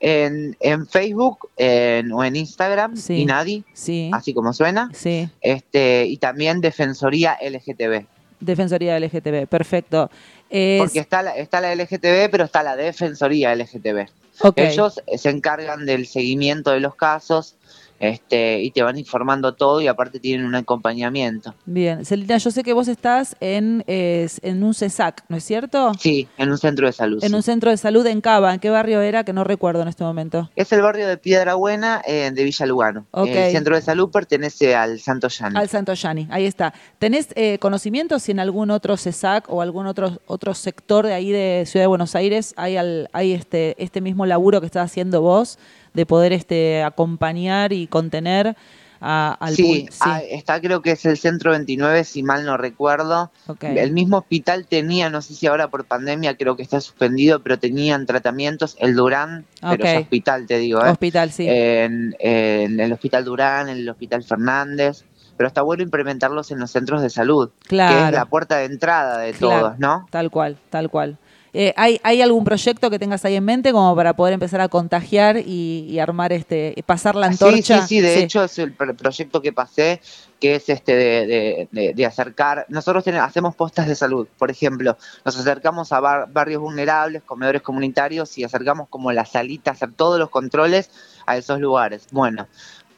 En, 0.00 0.56
en 0.60 0.86
Facebook 0.86 1.48
en- 1.56 2.12
o 2.12 2.22
en 2.22 2.36
Instagram, 2.36 2.96
Sí. 2.96 3.14
INADI, 3.22 3.64
Sí, 3.72 4.10
así 4.12 4.32
como 4.32 4.52
suena, 4.52 4.90
sí. 4.94 5.28
este, 5.40 6.06
y 6.06 6.16
también 6.18 6.60
Defensoría 6.60 7.36
LGTB. 7.40 8.06
Defensoría 8.38 8.96
LGTB, 8.96 9.46
perfecto. 9.48 10.08
Es- 10.48 10.80
Porque 10.80 11.00
está 11.00 11.22
la, 11.22 11.36
está 11.36 11.60
la 11.60 11.72
LGTB, 11.74 12.30
pero 12.30 12.44
está 12.44 12.62
la 12.62 12.76
Defensoría 12.76 13.52
LGTB. 13.54 14.06
Ellos 14.54 15.02
se 15.16 15.30
encargan 15.30 15.84
del 15.84 16.06
seguimiento 16.06 16.70
de 16.70 16.78
los 16.78 16.94
casos 16.94 17.56
este, 18.00 18.62
y 18.62 18.70
te 18.70 18.82
van 18.82 18.98
informando 18.98 19.54
todo 19.54 19.80
y 19.80 19.86
aparte 19.86 20.20
tienen 20.20 20.46
un 20.46 20.54
acompañamiento. 20.54 21.54
Bien, 21.66 22.04
Celina, 22.04 22.38
yo 22.38 22.50
sé 22.50 22.62
que 22.62 22.72
vos 22.72 22.88
estás 22.88 23.36
en, 23.40 23.84
en 23.86 24.62
un 24.62 24.74
CESAC, 24.74 25.24
¿no 25.28 25.36
es 25.36 25.44
cierto? 25.44 25.92
Sí, 25.98 26.28
en 26.36 26.50
un 26.50 26.58
centro 26.58 26.86
de 26.86 26.92
salud. 26.92 27.22
En 27.22 27.30
sí. 27.30 27.34
un 27.34 27.42
centro 27.42 27.70
de 27.70 27.76
salud 27.76 28.06
en 28.06 28.20
Cava. 28.20 28.54
¿En 28.54 28.60
qué 28.60 28.70
barrio 28.70 29.00
era? 29.00 29.24
Que 29.24 29.32
no 29.32 29.44
recuerdo 29.44 29.82
en 29.82 29.88
este 29.88 30.04
momento. 30.04 30.50
Es 30.56 30.72
el 30.72 30.82
barrio 30.82 31.06
de 31.08 31.16
Piedra 31.16 31.54
Buena 31.54 32.02
eh, 32.06 32.30
de 32.32 32.44
Villa 32.44 32.66
Lugano. 32.66 33.06
Ok. 33.10 33.28
El 33.28 33.52
centro 33.52 33.74
de 33.74 33.82
salud 33.82 34.10
pertenece 34.10 34.74
al 34.76 35.00
Santo 35.00 35.28
Llano. 35.28 35.58
Al 35.58 35.68
Santo 35.68 35.92
Yani, 35.94 36.28
ahí 36.30 36.46
está. 36.46 36.72
¿Tenés 36.98 37.28
eh, 37.34 37.58
conocimiento 37.58 38.18
si 38.18 38.32
en 38.32 38.40
algún 38.40 38.70
otro 38.70 38.96
CESAC 38.96 39.50
o 39.50 39.60
algún 39.62 39.86
otro, 39.86 40.20
otro 40.26 40.54
sector 40.54 41.06
de 41.06 41.14
ahí 41.14 41.30
de 41.30 41.64
Ciudad 41.66 41.84
de 41.84 41.88
Buenos 41.88 42.14
Aires 42.14 42.54
hay, 42.56 42.76
al- 42.76 43.08
hay 43.12 43.32
este, 43.32 43.74
este 43.82 44.00
mismo 44.00 44.26
laburo 44.26 44.60
que 44.60 44.66
estás 44.66 44.84
haciendo 44.90 45.20
vos 45.20 45.58
de 45.94 46.06
poder 46.06 46.32
este, 46.32 46.82
acompañar 46.82 47.72
y 47.72 47.86
contener 47.86 48.56
a- 49.00 49.36
al 49.38 49.54
sí, 49.54 49.86
pul- 49.88 49.96
ah, 50.00 50.20
está 50.28 50.60
creo 50.60 50.82
que 50.82 50.90
es 50.92 51.04
el 51.06 51.16
centro 51.16 51.52
29, 51.52 52.02
si 52.04 52.22
mal 52.24 52.44
no 52.44 52.56
recuerdo. 52.56 53.30
El 53.62 53.92
mismo 53.92 54.18
hospital 54.18 54.66
tenía, 54.66 55.08
no 55.08 55.22
sé 55.22 55.34
si 55.34 55.46
ahora 55.46 55.68
por 55.68 55.84
pandemia 55.84 56.36
creo 56.36 56.56
que 56.56 56.62
está 56.64 56.80
suspendido, 56.80 57.40
pero 57.40 57.58
tenían 57.60 58.06
tratamientos, 58.06 58.76
el 58.80 58.96
Durán, 58.96 59.44
pero 59.60 59.84
Ok. 59.84 59.90
es 59.90 59.96
hospital, 59.98 60.46
te 60.46 60.58
digo, 60.58 60.84
¿eh? 60.84 60.90
Hospital, 60.90 61.30
sí. 61.30 61.46
en, 61.48 62.16
en 62.18 62.80
el 62.80 62.92
Hospital 62.92 63.24
Durán, 63.24 63.68
en 63.68 63.78
el 63.78 63.88
Hospital 63.88 64.24
Fernández, 64.24 65.04
pero 65.36 65.46
está 65.46 65.62
bueno 65.62 65.84
implementarlos 65.84 66.50
en 66.50 66.58
los 66.58 66.72
centros 66.72 67.00
de 67.00 67.10
salud, 67.10 67.50
que 67.60 67.66
es 67.66 67.68
claro, 67.68 68.16
la 68.16 68.24
puerta 68.24 68.56
de 68.56 68.64
entrada 68.64 69.18
de 69.18 69.32
Claro. 69.32 69.60
todos, 69.66 69.78
¿no? 69.78 70.08
tal 70.10 70.30
cual, 70.32 70.56
tal 70.70 70.90
cual. 70.90 71.16
Eh, 71.54 71.72
¿hay, 71.76 72.00
¿Hay 72.02 72.20
algún 72.20 72.44
proyecto 72.44 72.90
que 72.90 72.98
tengas 72.98 73.24
ahí 73.24 73.34
en 73.34 73.44
mente 73.44 73.72
como 73.72 73.96
para 73.96 74.14
poder 74.14 74.34
empezar 74.34 74.60
a 74.60 74.68
contagiar 74.68 75.38
y, 75.38 75.86
y 75.88 75.98
armar 75.98 76.32
este, 76.32 76.74
pasar 76.86 77.14
la 77.16 77.28
Ah, 77.28 77.32
Sí, 77.32 77.44
antorcha? 77.44 77.80
sí, 77.82 77.96
sí, 77.96 78.00
de 78.00 78.18
hecho 78.20 78.44
es 78.44 78.58
el 78.58 78.76
pr- 78.76 78.94
proyecto 78.96 79.40
que 79.40 79.52
pasé, 79.52 80.00
que 80.40 80.56
es 80.56 80.68
este 80.68 80.94
de, 80.94 81.26
de- 81.26 81.68
de- 81.72 81.94
de 81.94 82.06
acercar, 82.06 82.66
nosotros 82.68 83.02
tenemos- 83.02 83.26
hacemos 83.28 83.54
postas 83.56 83.86
de 83.88 83.94
salud, 83.94 84.28
por 84.38 84.50
ejemplo, 84.50 84.96
nos 85.24 85.38
acercamos 85.38 85.92
a 85.92 86.00
bar- 86.00 86.28
barrios 86.30 86.60
vulnerables, 86.60 87.22
comedores 87.22 87.62
comunitarios 87.62 88.36
y 88.38 88.44
acercamos 88.44 88.88
como 88.88 89.10
la 89.12 89.24
salita, 89.24 89.70
hacer 89.70 89.92
todos 89.92 90.18
los 90.18 90.28
controles 90.30 90.90
a 91.26 91.36
esos 91.36 91.60
lugares. 91.60 92.06
Bueno, 92.12 92.46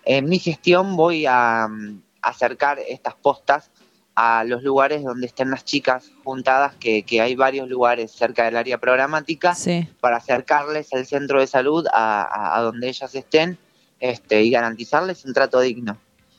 en 0.04 0.28
mi 0.28 0.38
gestión 0.38 0.96
voy 0.96 1.24
a 1.26 1.68
mm, 1.70 2.00
acercar 2.22 2.78
estas 2.88 3.14
postas 3.14 3.70
a 4.14 4.44
los 4.44 4.62
lugares 4.62 5.02
donde 5.04 5.26
estén 5.26 5.50
las 5.50 5.64
chicas 5.64 6.10
juntadas, 6.24 6.74
que, 6.76 7.02
que 7.04 7.20
hay 7.20 7.36
varios 7.36 7.68
lugares 7.68 8.10
cerca 8.10 8.44
del 8.44 8.56
área 8.56 8.78
programática, 8.78 9.54
Sí, 9.54 9.88
para 10.00 10.16
acercarles 10.18 10.92
al 10.92 11.06
centro 11.06 11.40
de 11.40 11.46
salud 11.46 11.86
a, 11.92 12.22
a- 12.22 12.58
a 12.58 12.60
donde 12.62 12.88
ellas 12.88 13.14
estén 13.14 13.56
este, 14.00 14.42
y 14.42 14.50
garantizarles 14.50 15.24
un 15.24 15.32
trato 15.32 15.60
digno. 15.60 15.92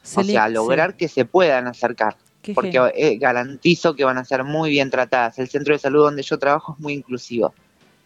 O 0.04 0.24
sea, 0.24 0.48
sí. 0.48 0.54
lograr 0.54 0.96
que 0.98 1.08
se 1.08 1.26
puedan 1.26 1.68
acercar, 1.68 2.16
Qué 2.42 2.54
porque 2.54 2.80
eh, 2.96 3.18
garantizo 3.18 3.96
que 3.96 4.04
van 4.04 4.18
a 4.18 4.26
ser 4.26 4.44
muy 4.44 4.70
bien 4.72 4.90
tratadas. 4.90 5.38
El 5.40 5.48
centro 5.48 5.74
de 5.74 5.80
salud 5.80 6.04
donde 6.04 6.24
yo 6.24 6.40
trabajo 6.40 6.74
es 6.74 6.80
muy 6.80 6.94
inclusivo. 6.94 7.54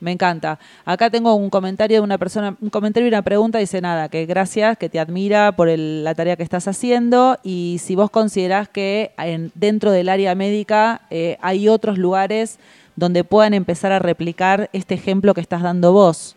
Me 0.02 0.12
encanta. 0.12 0.60
Acá 0.84 1.10
tengo 1.10 1.34
un 1.36 1.50
comentario 1.50 1.98
de 1.98 2.02
una 2.02 2.18
persona, 2.18 2.56
un 2.60 2.70
comentario 2.70 3.08
y 3.08 3.10
una 3.10 3.22
pregunta. 3.22 3.60
Dice 3.60 3.80
nada, 3.82 4.10
que 4.10 4.26
gracias, 4.26 4.78
que 4.78 4.90
te 4.90 5.00
admira 5.00 5.54
por 5.56 5.70
el- 5.70 6.04
la 6.04 6.14
tarea 6.14 6.36
que 6.36 6.44
estás 6.44 6.68
haciendo 6.68 7.38
y 7.44 7.78
si 7.82 7.96
vos 7.96 8.10
considerás 8.12 8.68
que 8.68 9.12
en- 9.18 9.52
dentro 9.56 9.92
del 9.92 10.10
área 10.10 10.36
médica 10.36 11.02
eh, 11.10 11.38
hay 11.42 11.70
otros 11.70 11.98
lugares 11.98 12.60
donde 12.98 13.24
puedan 13.24 13.54
empezar 13.54 13.92
a 13.92 14.00
replicar 14.00 14.70
este 14.74 14.94
ejemplo 14.96 15.34
que 15.34 15.42
estás 15.42 15.62
dando 15.62 15.94
vos. 15.94 16.36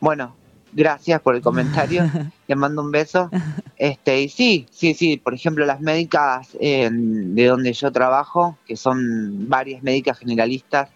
Bueno, 0.00 0.34
gracias 0.72 1.20
por 1.20 1.34
el 1.36 1.42
comentario. 1.42 2.04
Te 2.46 2.56
mando 2.56 2.82
un 2.82 2.90
beso. 2.90 3.30
Este, 3.76 4.20
y 4.22 4.28
sí, 4.28 4.66
sí, 4.70 4.94
sí. 4.94 5.16
Por 5.16 5.34
ejemplo, 5.34 5.64
las 5.64 5.80
médicas 5.80 6.48
eh, 6.60 6.88
de 6.92 7.46
donde 7.46 7.72
yo 7.72 7.90
trabajo, 7.92 8.58
que 8.66 8.76
son 8.76 9.48
varias 9.48 9.82
médicas 9.82 10.18
generalistas, 10.18 10.90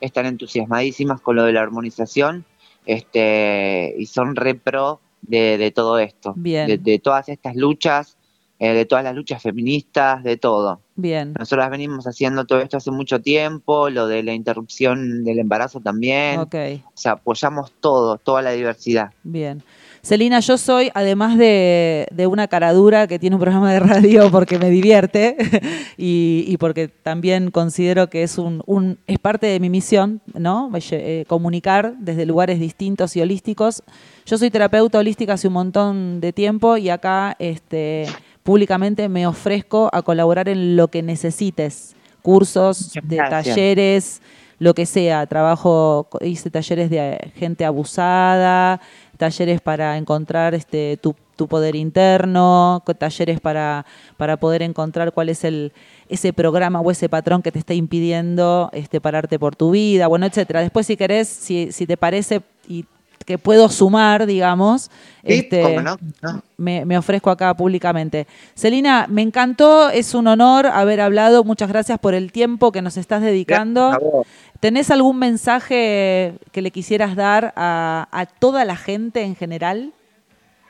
están 0.00 0.26
entusiasmadísimas 0.26 1.20
con 1.20 1.36
lo 1.36 1.44
de 1.44 1.52
la 1.52 1.60
armonización 1.62 2.44
este, 2.86 3.94
y 3.98 4.06
son 4.06 4.36
re 4.36 4.54
pro 4.54 5.00
de, 5.22 5.58
de 5.58 5.70
todo 5.70 5.98
esto, 5.98 6.34
Bien. 6.36 6.66
de, 6.66 6.78
de 6.78 6.98
todas 6.98 7.28
estas 7.28 7.54
luchas, 7.54 8.16
eh, 8.58 8.72
de 8.74 8.84
todas 8.84 9.04
las 9.04 9.14
luchas 9.14 9.42
feministas, 9.42 10.22
de 10.22 10.36
todo. 10.36 10.80
Bien, 10.96 11.34
Nosotros 11.38 11.70
venimos 11.70 12.06
haciendo 12.06 12.44
todo 12.44 12.60
esto 12.60 12.76
hace 12.76 12.90
mucho 12.90 13.20
tiempo, 13.20 13.90
lo 13.90 14.06
de 14.06 14.22
la 14.22 14.34
interrupción 14.34 15.24
del 15.24 15.38
embarazo 15.38 15.80
también, 15.80 16.40
ok, 16.40 16.54
o 16.84 16.90
sea, 16.96 17.12
apoyamos 17.12 17.72
todo, 17.80 18.18
toda 18.18 18.42
la 18.42 18.52
diversidad. 18.52 19.12
bien. 19.22 19.62
Celina, 20.02 20.40
yo 20.40 20.56
soy, 20.56 20.90
además 20.94 21.36
de, 21.36 22.06
de 22.10 22.26
una 22.26 22.48
caradura 22.48 23.06
que 23.06 23.18
tiene 23.18 23.36
un 23.36 23.40
programa 23.40 23.70
de 23.70 23.80
radio 23.80 24.30
porque 24.30 24.58
me 24.58 24.70
divierte 24.70 25.36
y, 25.98 26.44
y 26.48 26.56
porque 26.56 26.88
también 26.88 27.50
considero 27.50 28.08
que 28.08 28.22
es, 28.22 28.38
un, 28.38 28.62
un- 28.64 28.98
es 29.06 29.18
parte 29.18 29.46
de 29.46 29.60
mi 29.60 29.68
misión, 29.68 30.22
¿no? 30.32 30.70
Eh, 30.90 31.24
comunicar 31.28 31.94
desde 31.98 32.24
lugares 32.24 32.58
distintos 32.58 33.14
y 33.16 33.20
holísticos. 33.20 33.82
Yo 34.24 34.38
soy 34.38 34.50
terapeuta 34.50 34.98
holística 34.98 35.34
hace 35.34 35.48
un 35.48 35.54
montón 35.54 36.20
de 36.22 36.32
tiempo 36.32 36.78
y 36.78 36.88
acá 36.88 37.36
este, 37.38 38.06
públicamente 38.42 39.08
me 39.10 39.26
ofrezco 39.26 39.90
a 39.92 40.00
colaborar 40.00 40.48
en 40.48 40.76
lo 40.76 40.88
que 40.88 41.02
necesites. 41.02 41.94
Cursos, 42.22 42.92
de 43.02 43.16
talleres, 43.30 44.20
lo 44.58 44.74
que 44.74 44.84
sea. 44.84 45.26
Trabajo, 45.26 46.06
hice 46.20 46.50
talleres 46.50 46.90
de 46.90 47.32
gente 47.36 47.64
abusada, 47.64 48.80
talleres 49.20 49.60
para 49.60 49.98
encontrar 49.98 50.54
este 50.54 50.96
tu, 50.96 51.14
tu 51.36 51.46
poder 51.46 51.76
interno, 51.76 52.82
talleres 52.98 53.38
para, 53.38 53.84
para 54.16 54.38
poder 54.38 54.62
encontrar 54.62 55.12
cuál 55.12 55.28
es 55.28 55.44
el 55.44 55.72
ese 56.08 56.32
programa 56.32 56.80
o 56.80 56.90
ese 56.90 57.08
patrón 57.08 57.42
que 57.42 57.52
te 57.52 57.58
está 57.60 57.74
impidiendo 57.74 58.70
este 58.72 59.00
pararte 59.00 59.38
por 59.38 59.54
tu 59.54 59.70
vida, 59.70 60.08
bueno, 60.08 60.24
etcétera. 60.26 60.62
Después 60.62 60.86
si 60.86 60.96
querés, 60.96 61.28
si, 61.28 61.70
si 61.70 61.86
te 61.86 61.96
parece 61.98 62.40
y 62.66 62.86
que 63.30 63.38
puedo 63.38 63.68
sumar, 63.68 64.26
digamos, 64.26 64.90
Sí, 65.24 65.34
este, 65.34 65.80
no, 65.80 65.96
no. 66.20 66.42
me, 66.56 66.84
me 66.84 66.98
ofrezco 66.98 67.30
acá 67.30 67.54
públicamente. 67.54 68.26
Celina, 68.56 69.06
me 69.08 69.22
encantó, 69.22 69.88
es 69.88 70.14
un 70.14 70.26
honor 70.26 70.66
haber 70.66 71.00
hablado, 71.00 71.44
muchas 71.44 71.68
gracias 71.68 72.00
por 72.00 72.14
el 72.14 72.32
tiempo 72.32 72.72
que 72.72 72.82
nos 72.82 72.96
estás 72.96 73.22
dedicando. 73.22 74.24
¿Tenés 74.58 74.90
algún 74.90 75.20
mensaje 75.20 76.34
que 76.50 76.60
le 76.60 76.72
quisieras 76.72 77.14
dar 77.14 77.52
a, 77.54 78.08
a 78.10 78.26
toda 78.26 78.64
la 78.64 78.74
gente 78.74 79.22
en 79.22 79.36
general? 79.36 79.92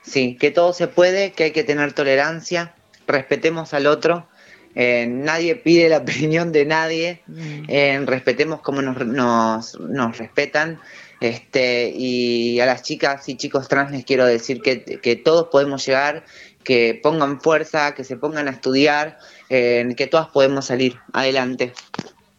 Sí, 0.02 0.36
que 0.38 0.50
todo 0.50 0.74
se 0.74 0.86
puede, 0.86 1.32
que 1.32 1.44
hay 1.44 1.50
que 1.52 1.64
tener 1.64 1.94
tolerancia, 1.94 2.74
respetemos 3.06 3.72
al 3.72 3.86
otro, 3.86 4.26
eh, 4.74 5.06
nadie 5.08 5.56
pide 5.56 5.88
la 5.88 5.96
opinión 6.04 6.52
de 6.52 6.66
nadie, 6.66 7.22
Mm, 7.26 7.64
eh, 7.68 8.02
respetemos 8.04 8.60
como 8.60 8.82
nos, 8.82 8.98
nos, 9.06 9.80
nos 9.80 10.18
respetan. 10.18 10.78
Este, 11.20 11.92
y 11.94 12.61
a 12.61 12.66
las 12.66 12.83
chicas 12.83 13.28
y 13.28 13.37
chicos 13.37 13.68
trans 13.68 13.92
les 13.92 14.04
quiero 14.04 14.24
decir 14.24 14.62
que, 14.62 14.83
que 14.83 15.16
todos 15.16 15.48
podemos 15.48 15.85
llegar, 15.85 16.24
que 16.64 16.98
pongan 17.02 17.40
fuerza, 17.40 17.94
que 17.94 18.04
se 18.04 18.16
pongan 18.16 18.48
a 18.48 18.52
estudiar, 18.52 19.18
eh, 19.50 19.87
que 19.96 20.06
todas 20.06 20.28
podemos 20.28 20.66
salir 20.66 20.96
adelante. 21.12 21.72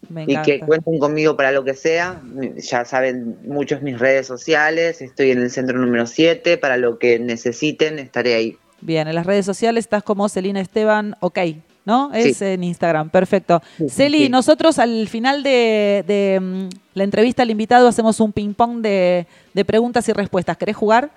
Me 0.09 0.25
y 0.27 0.35
que 0.41 0.59
cuenten 0.59 0.99
conmigo 0.99 1.37
para 1.37 1.51
lo 1.51 1.63
que 1.63 1.73
sea. 1.73 2.21
Ya 2.57 2.85
saben 2.85 3.37
muchos 3.43 3.81
mis 3.81 3.99
redes 3.99 4.27
sociales, 4.27 5.01
estoy 5.01 5.31
en 5.31 5.41
el 5.41 5.51
centro 5.51 5.77
número 5.77 6.05
7, 6.07 6.57
para 6.57 6.77
lo 6.77 6.97
que 6.97 7.19
necesiten 7.19 7.99
estaré 7.99 8.33
ahí. 8.33 8.57
Bien, 8.81 9.07
en 9.07 9.15
las 9.15 9.27
redes 9.27 9.45
sociales 9.45 9.85
estás 9.85 10.01
como 10.01 10.27
Celina 10.27 10.59
Esteban, 10.59 11.15
ok, 11.19 11.39
¿no? 11.85 12.13
Es 12.13 12.37
Sí. 12.37 12.45
en 12.45 12.63
Instagram, 12.63 13.09
perfecto. 13.09 13.61
Sí, 13.77 13.89
Celi, 13.89 14.23
sí. 14.23 14.29
nosotros 14.29 14.77
al 14.79 15.07
final 15.07 15.43
de, 15.43 16.03
de, 16.07 16.39
mm, 16.39 16.69
la 16.93 17.03
entrevista 17.03 17.43
al 17.43 17.49
invitado 17.51 17.87
hacemos 17.87 18.19
un 18.19 18.31
ping-pong 18.31 18.81
de, 18.81 19.25
de 19.53 19.65
preguntas 19.65 20.07
y 20.09 20.13
respuestas. 20.13 20.57
¿Querés 20.57 20.75
jugar? 20.75 21.09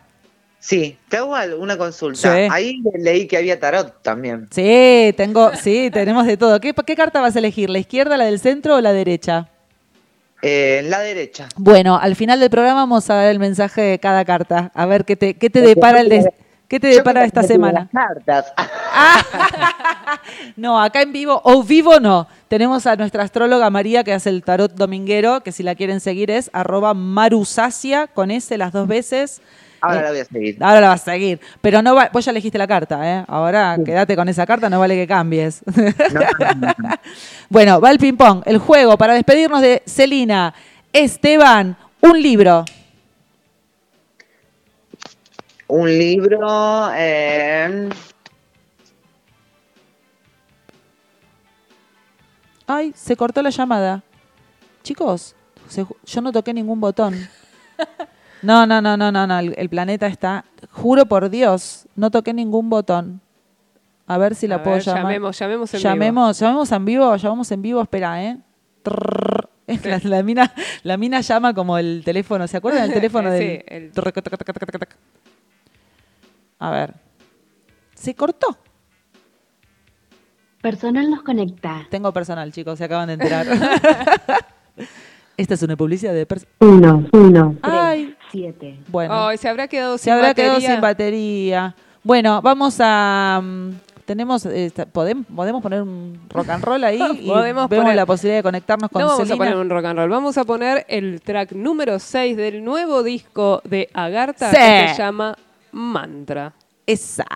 Sí, 0.59 0.97
te 1.11 1.19
hago 1.19 1.35
una 1.59 1.77
consulta. 1.77 2.33
Ahí 2.51 2.83
leí 2.99 3.27
que 3.27 3.37
había 3.37 3.61
tarot 3.61 4.01
también. 4.03 4.49
Sí, 4.51 5.13
tengo, 5.15 5.51
sí, 5.55 5.91
tenemos 5.93 6.27
de 6.27 6.39
todo. 6.39 6.59
¿Qué, 6.59 6.73
qué 6.73 6.97
carta 6.97 7.21
vas 7.21 7.37
a 7.37 7.39
elegir? 7.39 7.69
¿La 7.69 7.79
izquierda, 7.81 8.17
la 8.17 8.25
del 8.25 8.39
centro 8.41 8.77
o 8.77 8.81
la 8.81 8.95
derecha? 8.95 9.51
Eh, 10.41 10.79
en 10.83 10.91
la 10.91 11.01
derecha. 11.01 11.49
Bueno, 11.57 11.99
al 12.01 12.17
final 12.17 12.41
del 12.41 12.49
programa 12.51 12.81
vamos 12.81 13.09
a 13.11 13.15
dar 13.17 13.31
el 13.31 13.39
mensaje 13.39 13.81
de 13.83 13.99
cada 13.99 14.25
carta. 14.25 14.71
A 14.75 14.87
ver 14.87 15.05
qué 15.05 15.17
te, 15.17 15.35
qué 15.35 15.51
te 15.51 15.61
depara 15.61 16.01
el 16.01 16.09
des- 16.09 16.29
qué 16.75 16.81
te 16.81 16.89
depara 16.89 17.25
esta 17.25 17.45
semana. 17.45 17.89
las 17.93 18.09
cartas. 18.25 18.53
No, 20.57 20.81
acá 20.81 21.03
en 21.03 21.13
vivo, 21.13 21.41
o 21.45 21.63
vivo 21.63 22.01
no. 22.01 22.27
Tenemos 22.49 22.87
a 22.87 22.97
nuestra 22.97 23.25
astróloga 23.25 23.69
María 23.71 24.05
que 24.05 24.13
hace 24.13 24.31
el 24.31 24.43
tarot 24.43 24.73
dominguero, 24.73 25.41
que 25.43 25.53
si 25.53 25.63
la 25.63 25.75
quieren 25.75 26.01
seguir 26.01 26.31
es 26.31 26.51
arroba 26.53 26.95
marusacia, 26.95 28.07
con 28.07 28.31
S 28.31 28.57
las 28.57 28.73
dos 28.73 28.87
veces. 28.89 29.41
Ahora 29.81 30.01
Eh, 30.01 30.03
la 30.03 30.11
voy 30.11 30.19
a 30.21 30.25
seguir. 30.25 30.57
Ahora 30.61 30.81
la 30.81 30.89
vas 30.89 31.03
a 31.03 31.13
seguir. 31.13 31.41
Pero 31.61 31.83
no 31.83 31.95
va, 31.95 32.09
vos 32.13 32.25
ya 32.25 32.31
elegiste 32.31 32.59
la 32.59 32.67
carta, 32.67 33.01
¿eh? 33.21 33.25
Ahora 33.29 33.77
quédate 33.85 34.17
con 34.17 34.29
esa 34.29 34.47
carta, 34.47 34.71
no 34.71 34.79
vale 34.79 34.95
que 34.95 35.07
cambies. 35.07 35.63
No, 35.67 36.21
no, 36.41 36.55
no, 36.55 36.75
no. 36.79 36.89
bueno, 37.51 37.81
va 37.81 37.91
el 37.91 37.99
ping-pong, 37.99 38.43
el 38.47 38.59
juego 38.59 38.97
para 38.97 39.15
despedirnos 39.15 39.61
de 39.61 39.83
Celina. 39.87 40.55
Esteban, 40.93 41.77
un 42.01 42.23
libro. 42.23 42.65
Un 45.69 45.89
libro. 45.89 46.91
eh, 46.95 47.89
Ay, 52.67 52.93
se 52.97 53.17
cortó 53.17 53.43
la 53.43 53.51
llamada. 53.51 54.03
Chicos, 54.83 55.35
se- 55.69 55.87
yo 56.07 56.21
no 56.21 56.33
toqué 56.33 56.53
ningún 56.55 56.81
botón. 56.81 57.15
No, 58.43 58.67
no, 58.67 58.83
no, 58.83 58.95
no, 58.95 59.11
no, 59.11 59.27
no. 59.27 59.39
El, 59.39 59.55
el 59.57 59.71
planeta 59.71 60.07
está. 60.07 60.45
Juro 60.71 61.07
por 61.07 61.31
Dios, 61.31 61.87
no 61.97 62.11
toqué 62.11 62.35
ningún 62.35 62.69
botón. 62.69 63.23
A 64.07 64.19
ver 64.19 64.35
si 64.35 64.47
la 64.47 64.57
A 64.57 64.63
puedo 64.63 64.77
ver, 64.77 64.85
llamar. 64.85 65.03
llamemos, 65.05 65.39
llamemos 65.39 65.73
en 65.73 65.79
vivo. 65.81 65.89
llamemos, 65.91 66.39
llamemos 66.39 66.73
en 66.73 66.85
vivo, 66.85 67.17
llamamos 67.17 67.51
en 67.53 67.63
vivo, 67.63 67.81
espera, 67.81 68.23
¿eh? 68.23 68.37
Trrr. 68.83 69.49
Es 69.67 69.83
La, 69.87 69.99
la 70.05 70.23
mina, 70.23 70.53
la 70.83 70.99
mina 70.99 71.23
llama 71.23 71.55
como 71.55 71.79
el 71.79 72.03
teléfono, 72.05 72.47
¿se 72.47 72.59
acuerdan 72.59 72.83
del 72.83 72.93
teléfono 73.01 73.31
Sí, 73.33 73.39
del 73.39 73.65
el- 73.67 73.93
A 76.65 76.71
ver. 76.71 76.95
Se 77.95 78.15
cortó. 78.15 78.57
Personal 80.63 81.11
nos 81.11 81.23
conecta. 81.23 81.87
Tengo 81.91 82.11
personal, 82.13 82.51
chicos, 82.53 82.79
se 82.79 82.85
acaban 82.85 83.09
de 83.09 83.15
enterar. 83.15 83.47
Esta 85.37 85.55
es 85.55 85.63
una 85.63 85.77
publicidad 85.77 86.15
de 86.15 86.27
pers- 86.27 86.47
1, 86.61 87.09
1, 87.13 87.57
Ay. 87.63 88.15
7. 88.31 88.79
Bueno, 88.89 89.37
se 89.37 89.49
habrá 89.49 89.69
quedado 89.69 89.99
se 89.99 90.05
sin 90.05 90.13
habrá 90.15 90.29
batería. 90.29 90.53
quedado 90.59 90.73
sin 90.73 90.81
batería. 90.81 91.75
Bueno, 92.03 92.41
vamos 92.41 92.77
a. 92.81 93.41
mm, 93.43 93.71
tenemos, 94.07 94.47
eh, 94.47 94.73
podemos, 94.93 95.27
podemos 95.27 95.63
poner 95.63 95.83
un 95.83 96.19
rock 96.31 96.49
and 96.51 96.65
roll 96.65 96.85
ahí 96.85 96.99
y 97.21 97.29
Podemos 97.29 97.69
vemos 97.69 97.85
poner- 97.87 97.97
la 97.97 98.07
posibilidad 98.07 98.39
de 98.39 98.43
conectarnos 98.43 98.91
con 98.91 99.03
No 99.03 99.09
vamos 99.09 99.31
a 99.31 99.37
poner 99.37 99.57
un 99.57 99.69
rock 99.69 99.85
and 99.85 99.99
roll, 99.99 100.09
vamos 100.11 100.39
a 100.39 100.45
poner 100.45 100.87
el 100.89 101.21
track 101.21 101.53
número 101.53 101.99
6 101.99 102.37
del 102.39 102.65
nuevo 102.65 103.03
disco 103.03 103.61
de 103.65 103.91
Agartha 103.93 104.51
Sí. 104.51 104.57
que 104.57 104.95
se 104.95 105.03
llama 105.03 105.37
Mantra. 105.75 106.55
Esa. 106.87 107.27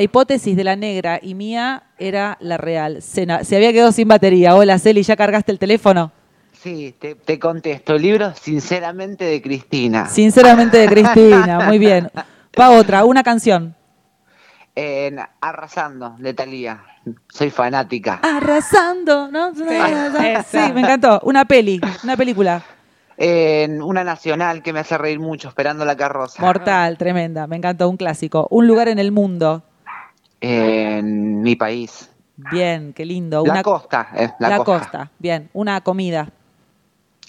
La 0.00 0.04
hipótesis 0.04 0.56
de 0.56 0.64
la 0.64 0.76
negra 0.76 1.20
y 1.20 1.34
mía 1.34 1.82
era 1.98 2.38
la 2.40 2.56
real. 2.56 3.02
Se, 3.02 3.26
se 3.44 3.56
había 3.56 3.70
quedado 3.70 3.92
sin 3.92 4.08
batería. 4.08 4.56
Hola, 4.56 4.78
Celi, 4.78 5.02
¿ya 5.02 5.14
cargaste 5.14 5.52
el 5.52 5.58
teléfono? 5.58 6.10
Sí, 6.52 6.94
te, 6.98 7.16
te 7.16 7.38
contesto. 7.38 7.98
Libro, 7.98 8.34
sinceramente, 8.34 9.26
de 9.26 9.42
Cristina. 9.42 10.06
Sinceramente 10.08 10.78
de 10.78 10.88
Cristina. 10.88 11.66
Muy 11.66 11.78
bien. 11.78 12.10
Pa 12.56 12.70
otra, 12.70 13.04
una 13.04 13.22
canción. 13.22 13.76
En 14.74 15.20
Arrasando, 15.38 16.16
de 16.18 16.32
Talía. 16.32 16.82
Soy 17.28 17.50
fanática. 17.50 18.20
Arrasando, 18.22 19.30
¿no? 19.30 19.54
Sí, 19.54 19.64
me 20.72 20.80
encantó. 20.80 21.20
Una 21.24 21.44
peli, 21.44 21.78
una 22.04 22.16
película. 22.16 22.62
En 23.18 23.82
una 23.82 24.02
nacional 24.02 24.62
que 24.62 24.72
me 24.72 24.80
hace 24.80 24.96
reír 24.96 25.20
mucho, 25.20 25.48
Esperando 25.48 25.84
la 25.84 25.94
carroza. 25.94 26.42
Mortal, 26.42 26.96
tremenda. 26.96 27.46
Me 27.46 27.56
encantó, 27.56 27.86
un 27.90 27.98
clásico. 27.98 28.48
Un 28.50 28.66
lugar 28.66 28.88
en 28.88 28.98
el 28.98 29.12
mundo. 29.12 29.62
En 30.40 31.42
mi 31.42 31.56
país. 31.56 32.10
Bien, 32.50 32.92
qué 32.94 33.04
lindo. 33.04 33.44
La 33.44 33.52
Una, 33.52 33.62
costa. 33.62 34.08
eh, 34.16 34.30
la, 34.38 34.48
la 34.48 34.56
costa. 34.58 34.78
costa. 34.80 35.10
Bien. 35.18 35.50
Una 35.52 35.80
comida. 35.82 36.28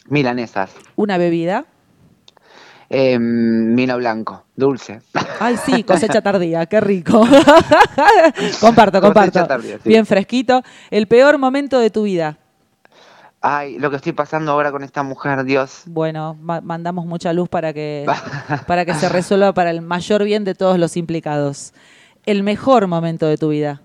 Milanesas. 0.07 0.71
Una 0.95 1.17
bebida. 1.17 1.65
En 2.89 3.75
vino 3.75 3.97
blanco. 3.97 4.45
Dulce. 4.55 5.01
Ay, 5.39 5.57
sí, 5.65 5.83
cosecha 5.87 6.21
tardía, 6.21 6.65
qué 6.65 6.79
rico. 6.81 7.21
comparto, 8.61 9.01
comparto. 9.01 9.45
tardía, 9.45 9.77
sí. 9.77 9.89
Bien 9.89 10.05
fresquito. 10.05 10.61
El 10.89 11.07
peor 11.07 11.37
momento 11.37 11.79
de 11.79 11.89
tu 11.89 12.03
vida. 12.03 12.37
Ay, 13.43 13.79
lo 13.79 13.89
que 13.89 13.95
estoy 13.95 14.11
pasando 14.11 14.51
ahora 14.51 14.71
con 14.71 14.83
esta 14.83 15.01
mujer, 15.03 15.43
Dios. 15.45 15.81
Bueno, 15.85 16.37
ma- 16.39 16.61
mandamos 16.61 17.05
mucha 17.07 17.33
luz 17.33 17.49
para 17.49 17.73
que, 17.73 18.05
para 18.67 18.85
que 18.85 18.93
se 18.93 19.09
resuelva 19.09 19.51
para 19.53 19.71
el 19.71 19.81
mayor 19.81 20.23
bien 20.23 20.43
de 20.43 20.53
todos 20.53 20.77
los 20.77 20.95
implicados. 20.95 21.73
El 22.25 22.43
mejor 22.43 22.87
momento 22.87 23.25
de 23.27 23.37
tu 23.37 23.49
vida. 23.49 23.81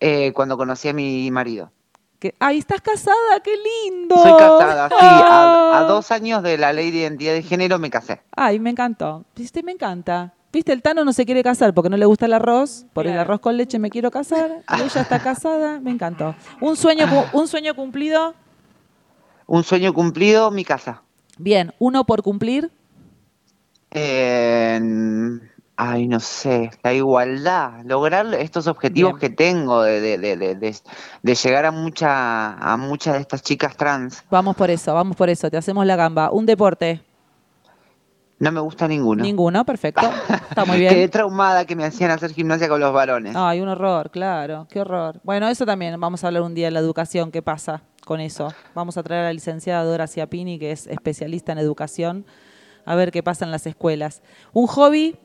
Eh, 0.00 0.32
cuando 0.34 0.56
conocí 0.56 0.88
a 0.88 0.92
mi 0.92 1.30
marido. 1.30 1.70
Que, 2.18 2.34
¡Ay, 2.38 2.58
estás 2.58 2.80
casada! 2.82 3.40
¡Qué 3.42 3.52
lindo! 3.56 4.14
Soy 4.16 4.32
casada, 4.38 4.88
sí. 4.88 4.94
A, 4.98 5.06
a 5.06 5.78
Ah. 5.78 5.82
dos 5.84 6.10
años 6.10 6.42
de 6.42 6.58
la 6.58 6.72
ley 6.74 6.90
de 6.90 6.98
identidad 6.98 7.32
de 7.32 7.42
género 7.42 7.78
me 7.78 7.88
casé. 7.90 8.20
Ay, 8.36 8.58
me 8.58 8.70
encantó. 8.70 9.24
Viste, 9.34 9.62
me 9.62 9.72
encanta. 9.72 10.34
Viste, 10.52 10.72
el 10.72 10.82
Tano 10.82 11.04
no 11.04 11.12
se 11.14 11.24
quiere 11.24 11.42
casar 11.42 11.72
porque 11.72 11.88
no 11.88 11.96
le 11.96 12.04
gusta 12.04 12.26
el 12.26 12.34
arroz. 12.34 12.84
Por 12.92 13.06
el 13.06 13.18
arroz 13.18 13.40
con 13.40 13.56
leche 13.56 13.78
me 13.78 13.88
quiero 13.88 14.10
casar. 14.10 14.62
Y 14.76 14.82
ella 14.82 15.00
está 15.00 15.18
casada. 15.22 15.80
Me 15.80 15.90
encantó. 15.92 16.34
Un 16.60 16.76
sueño, 16.76 17.06
un 17.32 17.48
sueño 17.48 17.74
cumplido. 17.74 18.34
Un 19.46 19.64
sueño 19.64 19.94
cumplido, 19.94 20.50
mi 20.50 20.64
casa. 20.64 21.02
Bien, 21.38 21.72
uno 21.78 22.04
por 22.04 22.22
cumplir. 22.22 22.70
Eh, 23.92 24.78
ay, 25.82 26.06
no 26.08 26.20
sé, 26.20 26.70
la 26.82 26.92
igualdad, 26.92 27.80
lograr 27.86 28.26
estos 28.34 28.66
objetivos 28.66 29.12
Bien. 29.14 29.20
que 29.20 29.30
tengo 29.34 29.82
de, 29.82 30.00
de, 30.02 30.18
de, 30.18 30.36
de, 30.36 30.54
de- 30.54 30.76
de 31.22 31.34
llegar 31.34 31.64
a 31.64 31.70
mucha, 31.70 32.52
a 32.54 32.76
muchas 32.76 33.14
de 33.14 33.20
estas 33.20 33.42
chicas 33.42 33.76
trans. 33.78 34.22
Vamos 34.30 34.56
por 34.56 34.68
eso, 34.70 34.92
vamos 34.94 35.16
por 35.16 35.30
eso. 35.30 35.50
Te 35.50 35.56
hacemos 35.56 35.86
la 35.86 35.96
gamba. 35.96 36.30
Un 36.32 36.44
deporte. 36.44 37.00
No 38.38 38.52
me 38.52 38.60
gusta 38.60 38.88
ninguno. 38.88 39.22
Ninguno, 39.22 39.64
perfecto. 39.64 40.02
Está 40.48 40.64
muy 40.64 40.76
Quedé 40.80 40.94
bien. 40.94 41.10
traumada 41.10 41.64
que 41.66 41.76
me 41.76 41.84
hacían 41.84 42.10
hacer 42.10 42.32
gimnasia 42.32 42.68
con 42.68 42.80
los 42.80 42.92
varones. 42.92 43.34
Ay, 43.36 43.60
un 43.60 43.68
horror, 43.68 44.10
claro, 44.10 44.66
qué 44.70 44.80
horror. 44.80 45.20
Bueno, 45.24 45.48
eso 45.48 45.66
también, 45.66 45.98
vamos 46.00 46.24
a 46.24 46.26
hablar 46.28 46.42
un 46.42 46.54
día 46.54 46.66
de 46.66 46.70
la 46.72 46.80
educación, 46.80 47.30
qué 47.30 47.42
pasa 47.42 47.82
con 48.06 48.20
eso. 48.20 48.48
Vamos 48.74 48.96
a 48.96 49.02
traer 49.02 49.22
a 49.22 49.24
la 49.28 49.32
licenciada 49.34 49.84
Dora 49.84 50.06
Ciapini, 50.06 50.58
que 50.58 50.72
es 50.72 50.86
especialista 50.86 51.52
en 51.52 51.58
educación, 51.58 52.24
a 52.86 52.94
ver 52.94 53.12
qué 53.12 53.22
pasa 53.22 53.44
en 53.44 53.50
las 53.50 53.66
escuelas. 53.66 54.22
Un 54.54 54.66
hobby, 54.66 55.18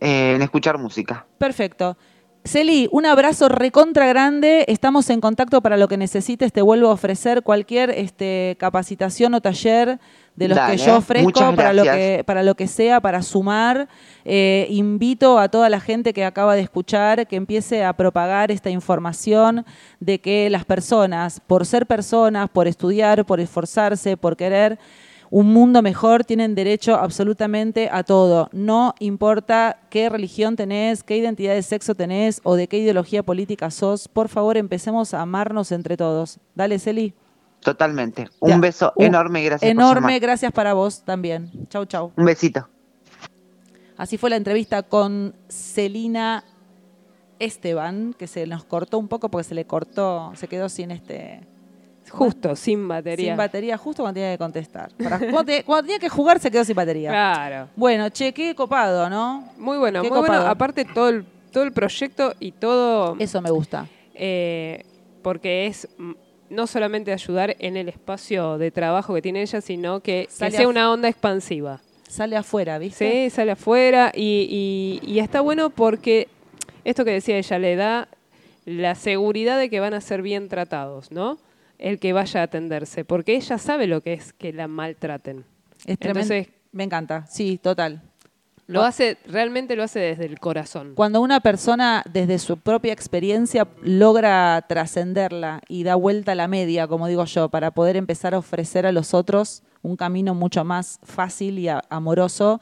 Eh, 0.00 0.34
en 0.36 0.42
escuchar 0.42 0.78
música. 0.78 1.26
perfecto. 1.38 1.96
Celi, 2.44 2.88
un 2.92 3.04
abrazo 3.04 3.48
recontra 3.50 4.06
grande. 4.06 4.64
Estamos 4.68 5.10
en 5.10 5.20
contacto 5.20 5.60
para 5.60 5.76
lo 5.76 5.86
que 5.86 5.98
necesites. 5.98 6.50
Te 6.50 6.62
vuelvo 6.62 6.88
a 6.88 6.92
ofrecer 6.92 7.42
cualquier 7.42 7.90
este, 7.90 8.56
capacitación 8.58 9.34
o 9.34 9.42
taller 9.42 9.98
de 10.34 10.48
los 10.48 10.56
Dale, 10.56 10.76
que 10.76 10.82
yo 10.82 10.96
ofrezco 10.96 11.54
para 11.54 11.74
lo, 11.74 11.82
que, 11.82 12.22
para 12.24 12.42
lo 12.42 12.54
que 12.54 12.66
sea, 12.66 13.00
para 13.00 13.22
sumar. 13.22 13.88
Eh, 14.24 14.66
invito 14.70 15.38
a 15.38 15.50
toda 15.50 15.68
la 15.68 15.80
gente 15.80 16.14
que 16.14 16.24
acaba 16.24 16.54
de 16.54 16.62
escuchar 16.62 17.26
que 17.26 17.36
empiece 17.36 17.84
a 17.84 17.92
propagar 17.92 18.50
esta 18.50 18.70
información 18.70 19.66
de 20.00 20.20
que 20.20 20.48
las 20.48 20.64
personas, 20.64 21.40
por 21.46 21.66
ser 21.66 21.86
personas, 21.86 22.48
por 22.48 22.66
estudiar, 22.66 23.26
por 23.26 23.40
esforzarse, 23.40 24.16
por 24.16 24.36
querer 24.36 24.78
un 25.30 25.52
mundo 25.52 25.82
mejor, 25.82 26.24
tienen 26.24 26.54
derecho 26.54 26.94
absolutamente 26.96 27.88
a 27.92 28.02
todo. 28.02 28.48
No 28.52 28.94
importa 28.98 29.78
qué 29.90 30.08
religión 30.08 30.56
tenés, 30.56 31.02
qué 31.02 31.16
identidad 31.16 31.54
de 31.54 31.62
sexo 31.62 31.94
tenés 31.94 32.40
o 32.44 32.54
de 32.54 32.66
qué 32.66 32.78
ideología 32.78 33.22
política 33.22 33.70
sos. 33.70 34.08
Por 34.08 34.28
favor, 34.28 34.56
empecemos 34.56 35.12
a 35.14 35.20
amarnos 35.22 35.72
entre 35.72 35.96
todos. 35.96 36.38
Dale, 36.54 36.78
Celi. 36.78 37.14
Totalmente. 37.60 38.28
Un 38.40 38.50
Ya. 38.50 38.58
beso 38.58 38.92
enorme 38.96 39.42
y 39.42 39.44
gracias 39.44 39.70
Enorme, 39.70 40.18
gracias 40.20 40.52
para 40.52 40.74
vos 40.74 41.02
también. 41.02 41.50
Chau, 41.68 41.84
chau. 41.86 42.12
Un 42.16 42.24
besito. 42.24 42.68
Así 43.96 44.16
fue 44.16 44.30
la 44.30 44.36
entrevista 44.36 44.84
con 44.84 45.34
Celina 45.48 46.44
Esteban, 47.40 48.14
que 48.16 48.28
se 48.28 48.46
nos 48.46 48.64
cortó 48.64 48.98
un 48.98 49.08
poco 49.08 49.28
porque 49.28 49.44
se 49.44 49.54
le 49.54 49.66
cortó, 49.66 50.32
se 50.36 50.46
quedó 50.48 50.68
sin 50.68 50.92
este 50.92 51.40
Justo, 52.10 52.56
sin 52.56 52.86
batería. 52.88 53.28
sin 53.32 53.36
batería 53.36 53.76
justo 53.78 54.02
cuando 54.02 54.14
tenía 54.20 54.32
que 54.32 54.38
contestar. 54.38 54.90
Para- 55.02 55.18
cuando, 55.30 55.44
te- 55.44 55.64
cuando 55.64 55.82
tenía 55.84 55.98
que 55.98 56.08
jugar 56.08 56.38
se 56.40 56.50
quedó 56.50 56.64
sin 56.64 56.74
batería. 56.76 57.10
Claro. 57.10 57.68
Bueno, 57.76 58.08
che, 58.10 58.32
qué 58.32 58.54
copado, 58.54 59.08
¿no? 59.10 59.48
Muy 59.58 59.78
bueno, 59.78 60.02
Qué 60.02 60.08
muy 60.08 60.18
bueno. 60.18 60.34
copado. 60.34 60.48
Aparte 60.50 60.84
todo 60.84 61.08
el, 61.08 61.24
todo 61.52 61.64
el 61.64 61.72
proyecto 61.72 62.34
y 62.40 62.52
todo, 62.52 63.16
Eso 63.18 63.40
me 63.42 63.50
gusta. 63.50 63.86
eh, 64.14 64.84
porque 65.22 65.66
es 65.66 65.88
no 66.50 66.66
solamente 66.66 67.12
ayudar 67.12 67.56
en 67.58 67.76
el 67.76 67.88
espacio 67.88 68.56
de 68.56 68.70
trabajo 68.70 69.12
que 69.14 69.20
tiene 69.20 69.42
ella, 69.42 69.60
sino 69.60 70.00
que, 70.00 70.26
sea 70.30 70.66
una 70.66 70.90
onda 70.90 71.08
expansiva. 71.08 71.80
Sale 72.08 72.36
afuera, 72.36 72.78
¿viste? 72.78 73.24
Sí, 73.28 73.30
sale 73.30 73.50
afuera 73.52 74.12
y, 74.14 75.00
y- 75.04 75.12
y 75.12 75.18
está 75.18 75.42
bueno 75.42 75.68
porque 75.68 76.28
esto 76.84 77.04
que 77.04 77.10
decía 77.10 77.36
ella 77.36 77.58
le 77.58 77.76
da 77.76 78.08
la 78.64 78.94
seguridad 78.94 79.58
de 79.58 79.68
que 79.68 79.80
van 79.80 79.92
a 79.92 80.00
ser 80.00 80.22
bien 80.22 80.48
tratados, 80.48 81.10
¿no? 81.12 81.36
El 81.78 81.98
que 81.98 82.12
vaya 82.12 82.40
a 82.40 82.44
atenderse, 82.44 83.04
porque 83.04 83.36
ella 83.36 83.56
sabe 83.58 83.86
lo 83.86 84.00
que 84.00 84.12
es 84.14 84.32
que 84.32 84.52
la 84.52 84.68
maltraten. 84.68 85.44
Es. 85.86 85.96
Entonces- 86.00 86.48
me 86.72 86.84
encanta, 86.84 87.24
sí, 87.26 87.58
total. 87.62 88.02
Lo 88.66 88.82
hace, 88.82 89.16
realmente 89.26 89.76
lo 89.76 89.82
hace 89.82 89.98
desde 89.98 90.26
el 90.26 90.38
corazón. 90.38 90.92
Cuando 90.94 91.22
una 91.22 91.40
persona 91.40 92.04
desde 92.12 92.38
su 92.38 92.58
propia 92.58 92.92
experiencia 92.92 93.66
logra 93.80 94.62
trascenderla 94.68 95.62
y 95.68 95.84
da 95.84 95.94
vuelta 95.94 96.32
a 96.32 96.34
la 96.34 96.48
media, 96.48 96.86
como 96.86 97.06
digo 97.06 97.24
yo, 97.24 97.48
para 97.48 97.70
poder 97.70 97.96
empezar 97.96 98.34
a 98.34 98.38
ofrecer 98.38 98.84
a 98.84 98.92
los 98.92 99.14
otros 99.14 99.62
un 99.80 99.96
camino 99.96 100.34
mucho 100.34 100.64
más 100.64 100.98
fácil 101.02 101.58
y 101.58 101.68
amoroso, 101.88 102.60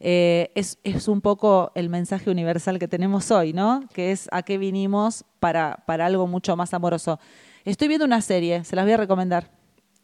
eh, 0.00 0.50
es, 0.54 0.78
es 0.82 1.08
un 1.08 1.20
poco 1.20 1.72
el 1.74 1.90
mensaje 1.90 2.30
universal 2.30 2.78
que 2.78 2.88
tenemos 2.88 3.30
hoy, 3.30 3.52
¿no? 3.52 3.84
Que 3.92 4.12
es 4.12 4.28
a 4.32 4.42
qué 4.42 4.56
vinimos 4.56 5.24
para, 5.40 5.82
para 5.86 6.06
algo 6.06 6.26
mucho 6.26 6.56
más 6.56 6.72
amoroso. 6.72 7.20
Estoy 7.64 7.88
viendo 7.88 8.04
una 8.04 8.20
serie, 8.20 8.64
se 8.64 8.76
las 8.76 8.84
voy 8.84 8.92
a 8.94 8.96
recomendar. 8.96 9.48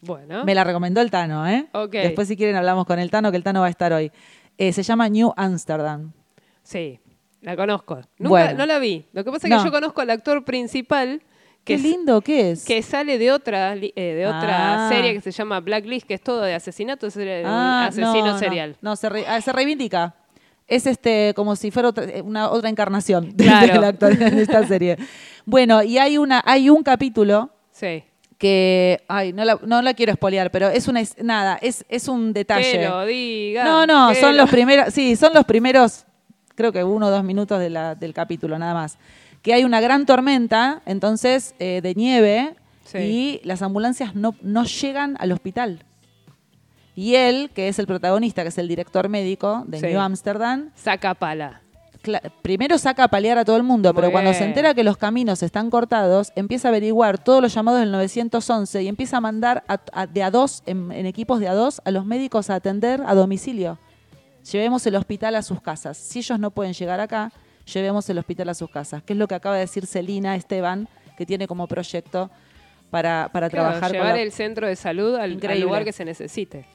Bueno, 0.01 0.43
Me 0.45 0.55
la 0.55 0.63
recomendó 0.63 0.99
el 1.01 1.11
Tano, 1.11 1.47
¿eh? 1.47 1.67
Ok. 1.73 1.91
Después 1.91 2.27
si 2.27 2.35
quieren 2.35 2.55
hablamos 2.55 2.85
con 2.85 2.97
el 2.97 3.11
Tano, 3.11 3.29
que 3.29 3.37
el 3.37 3.43
Tano 3.43 3.61
va 3.61 3.67
a 3.67 3.69
estar 3.69 3.93
hoy. 3.93 4.11
Eh, 4.57 4.73
se 4.73 4.81
llama 4.83 5.07
New 5.09 5.31
Amsterdam. 5.37 6.11
sí, 6.63 6.99
la 7.41 7.55
conozco. 7.55 7.95
Nunca, 8.19 8.29
Bueno. 8.29 8.53
no 8.59 8.65
la 8.67 8.77
vi. 8.79 9.05
Lo 9.13 9.23
que 9.23 9.31
pasa 9.31 9.47
es 9.47 9.51
No. 9.51 9.57
que 9.59 9.65
yo 9.65 9.71
conozco 9.71 10.01
al 10.01 10.09
actor 10.11 10.43
principal 10.45 11.21
que, 11.63 11.75
Qué 11.75 11.81
lindo 11.81 12.21
que 12.21 12.51
es. 12.51 12.65
que 12.65 12.81
sale 12.83 13.17
de 13.19 13.31
otra 13.31 13.75
eh, 13.75 13.91
de 13.95 14.25
otra 14.27 14.85
Ah. 14.87 14.89
serie 14.89 15.13
que 15.13 15.21
se 15.21 15.31
llama 15.31 15.59
Blacklist, 15.59 16.07
que 16.07 16.13
es 16.15 16.21
todo 16.21 16.41
de 16.41 16.53
asesinato, 16.55 17.05
es 17.07 17.13
de 17.15 17.41
un 17.43 17.47
Ah, 17.51 17.85
asesino 17.87 18.13
no, 18.13 18.31
no. 18.33 18.39
serial. 18.39 18.75
No, 18.81 18.95
se, 18.95 19.09
re- 19.09 19.25
ah, 19.27 19.39
se 19.41 19.51
reivindica. 19.51 20.15
Es 20.71 20.85
este 20.87 21.33
como 21.35 21.55
si 21.57 21.69
fuera 21.69 21.89
otra, 21.89 22.05
eh, 22.05 22.21
una 22.21 22.49
otra 22.49 22.69
encarnación 22.69 23.35
de- 23.35 23.43
Claro. 23.43 23.73
del 23.73 23.83
actor 23.83 24.11
en 24.13 24.39
esta 24.39 24.65
serie. 24.67 24.97
Bueno, 25.45 25.83
y 25.83 25.97
hay 25.97 26.17
una, 26.17 26.41
hay 26.45 26.69
un 26.69 26.81
capítulo 26.81 27.49
Sí. 27.71 28.03
que, 28.37 29.03
ay, 29.07 29.33
no 29.33 29.43
la, 29.43 29.59
no 29.65 29.81
la 29.81 29.93
quiero 29.93 30.11
espolear, 30.13 30.49
pero 30.49 30.69
es 30.69 30.87
una, 30.87 31.01
nada, 31.21 31.57
es, 31.61 31.85
es 31.89 32.07
un 32.07 32.31
detalle. 32.33 32.71
Que 32.71 32.87
lo 32.87 33.05
diga. 33.05 33.63
No, 33.65 33.85
no, 33.85 34.15
son 34.15 34.37
lo- 34.37 34.43
los 34.43 34.49
primeros, 34.49 34.93
sí, 34.93 35.15
son 35.15 35.33
los 35.33 35.45
primeros, 35.45 36.05
creo 36.55 36.71
que 36.71 36.83
uno 36.83 37.07
o 37.07 37.09
dos 37.11 37.23
minutos 37.23 37.59
de 37.59 37.69
la- 37.69 37.95
del 37.95 38.13
capítulo, 38.13 38.57
nada 38.57 38.73
más. 38.73 38.97
Que 39.41 39.53
hay 39.53 39.63
una 39.63 39.81
gran 39.81 40.05
tormenta, 40.05 40.81
entonces, 40.85 41.53
eh, 41.59 41.81
de 41.83 41.95
nieve, 41.95 42.55
Sí. 42.85 42.97
y 42.97 43.41
las 43.43 43.61
ambulancias 43.61 44.15
no, 44.15 44.35
no 44.41 44.63
llegan 44.65 45.17
al 45.19 45.31
hospital. 45.33 45.83
Y 46.95 47.15
él, 47.15 47.51
que 47.53 47.67
es 47.67 47.79
el 47.79 47.87
protagonista, 47.87 48.41
que 48.43 48.49
es 48.49 48.57
el 48.57 48.67
director 48.67 49.07
médico 49.09 49.63
de 49.67 49.79
Sí. 49.79 49.87
New 49.87 49.99
Amsterdam, 49.99 50.71
Saca 50.75 51.13
pala. 51.13 51.61
primero 52.41 52.77
saca 52.79 53.03
a 53.03 53.07
paliar 53.07 53.37
a 53.37 53.45
todo 53.45 53.57
el 53.57 53.63
mundo, 53.63 53.93
Muy 53.93 54.01
pero 54.01 54.11
cuando 54.11 54.33
se 54.33 54.43
entera 54.43 54.73
que 54.73 54.83
los 54.83 54.97
caminos 54.97 55.43
están 55.43 55.69
cortados, 55.69 56.33
empieza 56.35 56.67
a 56.67 56.69
averiguar 56.69 57.17
todos 57.23 57.41
los 57.41 57.53
llamados 57.53 57.79
del 57.79 57.91
911 57.91 58.81
y 58.83 58.87
empieza 58.87 59.17
a 59.17 59.21
mandar 59.21 59.63
a- 59.67 59.79
a- 59.93 60.07
de 60.07 60.23
a 60.23 60.31
dos, 60.31 60.63
en, 60.65 60.91
en 60.91 61.05
equipos 61.05 61.39
de 61.39 61.47
a 61.47 61.53
dos, 61.53 61.79
a 61.85 61.91
los 61.91 62.05
médicos 62.05 62.49
a 62.49 62.55
atender 62.55 63.03
a 63.05 63.13
domicilio. 63.13 63.77
Llevemos 64.51 64.85
el 64.87 64.95
hospital 64.95 65.35
a 65.35 65.43
sus 65.43 65.61
casas. 65.61 65.95
Si 65.97 66.19
ellos 66.19 66.39
no 66.39 66.49
pueden 66.49 66.73
llegar 66.73 66.99
acá, 66.99 67.31
llevemos 67.71 68.09
el 68.09 68.17
hospital 68.17 68.49
a 68.49 68.55
sus 68.55 68.71
casas. 68.71 69.03
Que 69.03 69.13
es 69.13 69.19
lo 69.19 69.27
que 69.27 69.35
acaba 69.35 69.55
de 69.55 69.61
decir 69.61 69.85
Celina 69.85 70.35
Esteban, 70.35 70.89
que 71.15 71.27
tiene 71.27 71.47
como 71.47 71.67
proyecto 71.67 72.31
para, 72.89 73.29
para 73.31 73.49
Claro, 73.51 73.67
trabajar 73.67 73.91
llevar 73.91 74.07
con 74.09 74.17
la- 74.17 74.23
el 74.23 74.31
centro 74.31 74.65
de 74.67 74.75
salud 74.75 75.15
al, 75.15 75.39
al 75.47 75.61
lugar 75.61 75.83
que 75.85 75.93
se 75.93 76.03
necesite. 76.03 76.65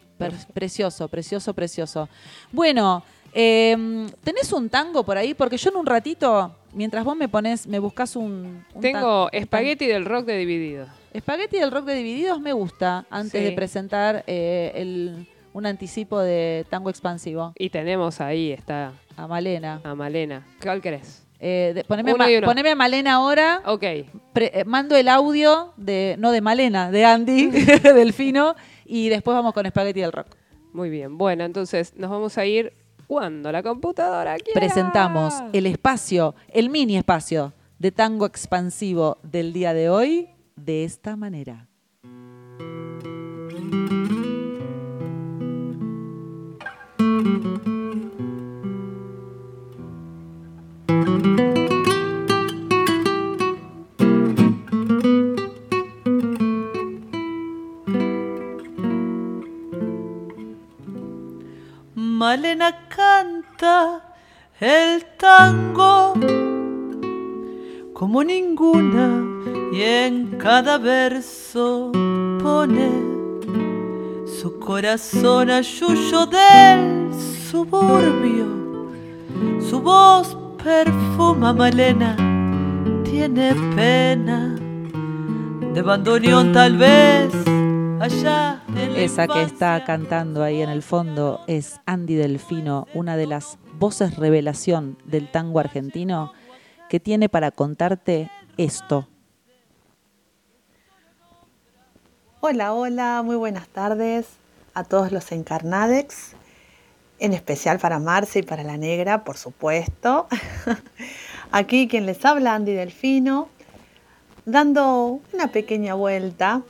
Precioso, 0.54 1.08
precioso, 1.08 1.54
precioso. 1.54 2.08
Bueno, 2.52 3.02
eh, 3.34 4.06
¿tenés 4.24 4.52
un 4.52 4.68
tango 4.68 5.04
por 5.04 5.16
ahí? 5.18 5.34
Porque 5.34 5.56
yo 5.58 5.70
en 5.70 5.76
un 5.76 5.86
ratito, 5.86 6.54
mientras 6.72 7.04
vos 7.04 7.16
me 7.16 7.28
pones, 7.28 7.66
me 7.66 7.78
buscas 7.78 8.16
un... 8.16 8.64
un 8.74 8.80
Tengo 8.80 9.30
espagueti 9.32 9.86
del 9.86 10.04
rock 10.04 10.26
de 10.26 10.36
Dividido. 10.38 10.86
tan- 10.86 10.94
Espagueti 11.12 11.58
del 11.58 11.70
rock 11.70 11.86
de 11.86 11.94
Divididos 11.94 12.40
me 12.40 12.52
gusta, 12.52 13.06
antes 13.10 13.40
Sí. 13.40 13.44
de 13.44 13.52
presentar 13.52 14.24
eh, 14.26 14.72
el- 14.74 15.26
un 15.54 15.64
anticipo 15.64 16.18
de 16.20 16.66
tango 16.68 16.90
expansivo 16.90 17.52
Y 17.58 17.70
tenemos 17.70 18.20
ahí, 18.20 18.52
está 18.52 18.92
a 19.16 19.26
Malena. 19.26 19.80
a 19.84 19.94
Malena. 19.94 20.46
¿Cuál 20.62 20.82
querés? 20.82 21.22
Eh, 21.40 21.72
de- 21.74 21.84
poneme, 21.84 22.12
Uno 22.14 22.24
uno. 22.26 22.46
poneme 22.46 22.70
a 22.70 22.74
Malena 22.74 23.14
ahora. 23.14 23.62
Ok. 23.66 23.82
Pre- 24.34 24.50
eh, 24.60 24.64
mando 24.66 24.96
el 24.96 25.08
audio 25.08 25.72
de, 25.78 26.16
no 26.18 26.30
de 26.32 26.40
Malena, 26.42 26.90
de 26.90 27.04
Andy, 27.06 27.46
Delfino, 27.82 28.54
y 28.86 29.08
después 29.08 29.34
vamos 29.34 29.52
con 29.52 29.66
Spaghetti 29.66 30.00
del 30.00 30.12
Rock. 30.12 30.36
Muy 30.72 30.90
bien. 30.90 31.18
Bueno, 31.18 31.44
entonces 31.44 31.94
nos 31.96 32.10
vamos 32.10 32.38
a 32.38 32.46
ir 32.46 32.72
cuando 33.06 33.50
la 33.52 33.62
computadora 33.62 34.36
quiera. 34.36 34.58
Presentamos 34.58 35.34
el 35.52 35.66
espacio, 35.66 36.34
el 36.48 36.70
mini 36.70 36.96
espacio 36.96 37.52
de 37.78 37.92
tango 37.92 38.26
expansivo 38.26 39.18
del 39.22 39.52
día 39.52 39.74
de 39.74 39.88
hoy 39.88 40.28
de 40.56 40.84
esta 40.84 41.16
manera. 41.16 41.68
thank 51.16 51.55
Malena 62.36 62.70
canta 62.94 64.02
el 64.60 65.02
tango 65.16 66.12
como 67.94 68.22
ninguna 68.22 69.24
y 69.72 69.80
en 69.80 70.36
cada 70.36 70.76
verso 70.76 71.92
pone 72.42 72.90
su 74.26 74.58
corazón 74.58 75.48
a 75.50 75.62
yuyo 75.62 76.26
del 76.26 77.10
suburbio. 77.50 78.44
Su 79.70 79.80
voz 79.80 80.36
perfuma 80.62 81.54
Malena, 81.54 82.16
tiene 83.02 83.54
pena 83.74 84.56
de 85.72 85.80
bandoneón 85.80 86.52
tal 86.52 86.76
vez 86.76 87.32
Esa 88.02 89.26
que 89.26 89.42
está 89.42 89.82
cantando 89.84 90.42
ahí 90.42 90.60
en 90.60 90.68
el 90.68 90.82
fondo 90.82 91.40
es 91.46 91.80
Andy 91.86 92.14
Delfino, 92.14 92.86
una 92.92 93.16
de 93.16 93.26
las 93.26 93.58
voces 93.78 94.16
revelación 94.16 94.98
del 95.04 95.30
tango 95.30 95.60
argentino 95.60 96.32
que 96.90 97.00
tiene 97.00 97.28
para 97.28 97.50
contarte 97.50 98.30
esto. 98.58 99.08
Hola, 102.40 102.74
hola, 102.74 103.22
muy 103.24 103.36
buenas 103.36 103.66
tardes 103.68 104.26
a 104.74 104.84
todos 104.84 105.10
los 105.10 105.32
encarnadex, 105.32 106.32
en 107.18 107.32
especial 107.32 107.78
para 107.78 107.98
Marce 107.98 108.40
y 108.40 108.42
para 108.42 108.62
la 108.62 108.76
negra, 108.76 109.24
por 109.24 109.38
supuesto. 109.38 110.26
Aquí 111.50 111.88
quien 111.88 112.04
les 112.04 112.24
habla, 112.24 112.54
Andy 112.54 112.72
Delfino, 112.72 113.48
dando 114.44 115.20
una 115.32 115.48
pequeña 115.48 115.94
vuelta, 115.94 116.62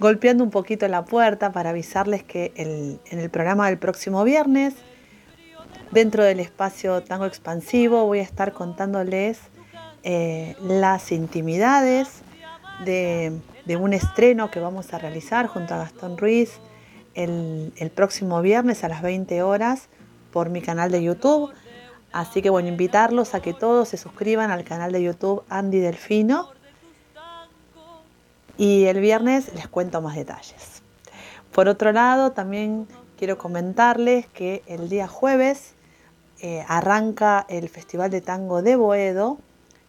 golpeando 0.00 0.42
un 0.44 0.50
poquito 0.50 0.86
la 0.88 1.04
puerta 1.04 1.52
para 1.52 1.70
avisarles 1.70 2.22
que 2.22 2.52
en 2.56 3.18
el 3.18 3.30
programa 3.30 3.68
del 3.68 3.78
próximo 3.78 4.24
viernes, 4.24 4.74
dentro 5.90 6.24
del 6.24 6.40
espacio 6.40 7.02
Tango 7.02 7.26
Expansivo, 7.26 8.06
voy 8.06 8.20
a 8.20 8.22
estar 8.22 8.52
contándoles 8.52 9.40
eh, 10.02 10.56
las 10.60 11.12
intimidades 11.12 12.22
de, 12.84 13.38
de 13.66 13.76
un 13.76 13.92
estreno 13.92 14.50
que 14.50 14.58
vamos 14.58 14.92
a 14.92 14.98
realizar 14.98 15.46
junto 15.46 15.74
a 15.74 15.78
Gastón 15.78 16.18
Ruiz 16.18 16.60
el, 17.14 17.72
el 17.76 17.90
próximo 17.90 18.40
viernes 18.42 18.84
a 18.84 18.88
las 18.88 19.02
20 19.02 19.42
horas 19.42 19.88
por 20.32 20.50
mi 20.50 20.62
canal 20.62 20.90
de 20.90 21.02
YouTube. 21.02 21.52
Así 22.12 22.42
que 22.42 22.50
bueno, 22.50 22.68
invitarlos 22.68 23.34
a 23.34 23.40
que 23.40 23.54
todos 23.54 23.88
se 23.88 23.96
suscriban 23.96 24.50
al 24.50 24.64
canal 24.64 24.92
de 24.92 25.02
YouTube 25.02 25.44
Andy 25.48 25.78
Delfino. 25.78 26.50
Y 28.62 28.84
el 28.84 29.00
viernes 29.00 29.52
les 29.56 29.66
cuento 29.66 30.00
más 30.00 30.14
detalles. 30.14 30.82
Por 31.50 31.66
otro 31.66 31.90
lado, 31.90 32.30
también 32.30 32.86
quiero 33.18 33.36
comentarles 33.36 34.28
que 34.28 34.62
el 34.68 34.88
día 34.88 35.08
jueves 35.08 35.72
eh, 36.40 36.64
arranca 36.68 37.44
el 37.48 37.68
Festival 37.68 38.12
de 38.12 38.20
Tango 38.20 38.62
de 38.62 38.76
Boedo. 38.76 39.38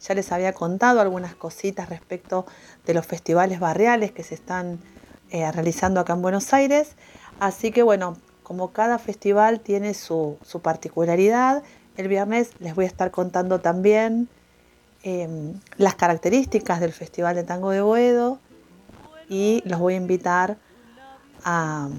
Ya 0.02 0.16
les 0.16 0.32
había 0.32 0.54
contado 0.54 1.02
algunas 1.02 1.36
cositas 1.36 1.88
respecto 1.88 2.48
de 2.88 2.96
los 2.96 3.06
festivales 3.06 3.60
barriales 3.60 4.12
que 4.12 4.24
se 4.24 4.34
están 4.34 4.80
eh, 5.30 5.52
realizando 5.52 6.00
acá 6.00 6.14
en 6.14 6.24
Buenos 6.24 6.52
Aires. 6.52 6.96
Así 7.40 7.70
que 7.70 7.84
bueno, 7.84 8.18
como 8.42 8.72
cada 8.72 8.98
festival 8.98 9.60
tiene 9.60 9.94
su, 9.94 10.40
particularidad, 10.64 11.62
el 11.96 12.08
viernes 12.08 12.50
les 12.58 12.74
voy 12.74 12.86
a 12.86 12.88
estar 12.88 13.12
contando 13.12 13.62
también 13.62 14.30
eh, 15.04 15.54
las 15.78 15.94
características 15.94 16.80
del 16.80 16.92
Festival 16.92 17.36
de 17.36 17.44
Tango 17.44 17.70
de 17.70 17.82
Boedo 17.82 18.40
y 19.30 19.62
los 19.66 19.80
voy 19.80 19.94
a 19.94 19.98
invitar 19.98 20.58
a, 21.44 21.90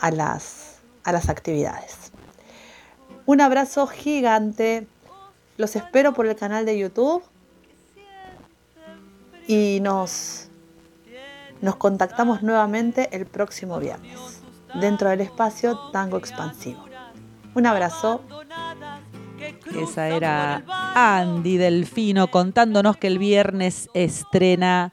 a 0.00 0.10
las, 0.10 0.80
a 1.04 1.12
las 1.12 1.28
actividades. 1.28 2.12
Un 3.26 3.40
abrazo 3.40 3.86
gigante. 3.86 4.86
Los 5.56 5.74
espero 5.74 6.12
por 6.14 6.26
el 6.26 6.36
canal 6.36 6.64
de 6.66 6.78
YouTube 6.78 7.22
y 9.46 9.78
nos, 9.80 10.48
nos 11.60 11.76
contactamos 11.76 12.42
nuevamente 12.42 13.08
el 13.12 13.26
próximo 13.26 13.78
viernes 13.78 14.42
dentro 14.80 15.08
del 15.08 15.22
espacio 15.22 15.78
Tango 15.92 16.18
Expansivo. 16.18 16.84
Un 17.54 17.66
abrazo. 17.66 18.22
Esa 19.74 20.08
era 20.08 20.62
Andy 20.94 21.56
Delfino 21.56 22.30
contándonos 22.30 22.96
que 22.96 23.06
el 23.06 23.18
viernes 23.18 23.88
estrena 23.94 24.92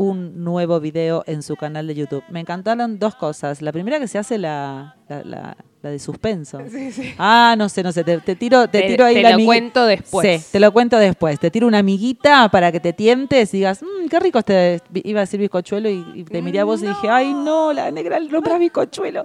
un 0.00 0.42
nuevo 0.44 0.80
video 0.80 1.22
en 1.26 1.42
su 1.42 1.56
canal 1.56 1.86
de 1.86 1.94
YouTube. 1.94 2.24
Me 2.30 2.40
encantaron 2.40 2.98
dos 2.98 3.14
cosas. 3.16 3.60
La 3.60 3.70
primera 3.70 3.98
que 4.00 4.08
se 4.08 4.16
hace 4.18 4.38
la, 4.38 4.96
la, 5.08 5.22
la- 5.24 5.56
la 5.82 5.88
de 5.90 5.98
suspenso. 5.98 6.58
Sí, 6.70 6.92
sí. 6.92 7.14
Ah, 7.18 7.54
no 7.56 7.68
sé, 7.70 7.82
no 7.82 7.90
sé, 7.92 8.04
te, 8.04 8.18
te 8.18 8.36
tiro, 8.36 8.68
te, 8.68 8.80
Te- 8.82 8.86
tiro 8.88 9.04
ahí 9.06 9.14
te 9.14 9.22
la 9.22 9.36
lo 9.36 9.44
cuento 9.44 9.84
después. 9.86 10.42
Sí, 10.42 10.48
te 10.52 10.60
lo 10.60 10.72
cuento 10.72 10.98
después. 10.98 11.38
Te 11.40 11.50
tiro 11.50 11.66
una 11.66 11.78
amiguita 11.78 12.48
para 12.50 12.70
que 12.70 12.80
te 12.80 12.92
tientes 12.92 13.52
y 13.54 13.58
digas, 13.58 13.82
"Mm, 13.82 14.08
qué 14.08 14.20
rico 14.20 14.38
este, 14.40 14.80
iba 14.92 15.20
a 15.20 15.22
decir 15.22 15.40
bizcochuelo 15.40 15.88
y, 15.90 16.04
y 16.14 16.24
te 16.24 16.42
miré 16.42 16.60
a 16.60 16.64
vos 16.64 16.82
y 16.82 16.86
dije, 16.86 17.08
ay 17.08 17.32
no, 17.32 17.72
la 17.72 17.90
negra 17.90 18.20
nombra 18.20 18.58
bizcochuelo. 18.58 19.24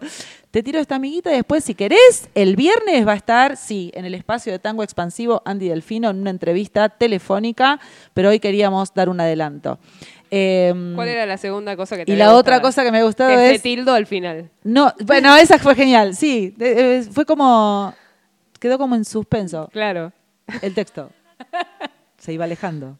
Te 0.52 0.64
tiro 0.64 0.80
esta 0.80 0.96
amiguita 0.96 1.34
y 1.34 1.36
después, 1.36 1.66
si 1.66 1.76
querés, 1.76 2.30
el 2.34 2.56
viernes 2.56 3.06
va 3.06 3.12
a 3.12 3.16
estar, 3.18 3.58
sí, 3.58 3.92
en 3.94 4.06
el 4.06 4.16
espacio 4.16 4.54
de 4.54 4.60
Tango 4.60 4.84
Expansivo, 4.84 5.42
Andy 5.44 5.68
Delfino, 5.68 6.10
en 6.10 6.22
una 6.22 6.30
entrevista 6.30 6.88
telefónica, 6.88 7.82
pero 8.14 8.30
hoy 8.30 8.40
queríamos 8.40 8.94
dar 8.94 9.10
un 9.10 9.20
adelanto. 9.20 9.80
Em, 10.32 10.96
¿Cuál 10.96 11.08
era 11.10 11.26
la 11.26 11.38
segunda 11.38 11.76
cosa 11.78 11.96
que 11.98 12.06
te 12.06 12.12
y 12.12 12.16
la 12.16 12.34
otra 12.34 12.62
cosa 12.62 12.84
que 12.84 12.92
me 12.92 13.00
ha 13.00 13.04
gustado 13.04 13.30
Que 13.30 13.36
se 13.38 13.56
es... 13.56 13.62
tildo 13.62 13.94
al 13.94 14.06
final. 14.06 14.50
No, 14.64 14.94
bueno, 15.06 15.36
esa 15.36 15.60
fue 15.60 15.76
genial, 15.76 16.16
sí. 16.16 16.54
de- 16.58 16.98
eh, 16.98 17.04
fue 17.04 17.26
como... 17.26 17.94
Quedó 18.60 18.78
como 18.78 18.96
en 18.96 19.06
suspenso 19.06 19.70
Claro. 19.72 20.12
el 20.62 20.74
texto. 20.74 21.12
Se 22.18 22.34
iba 22.34 22.46
alejando. 22.46 22.98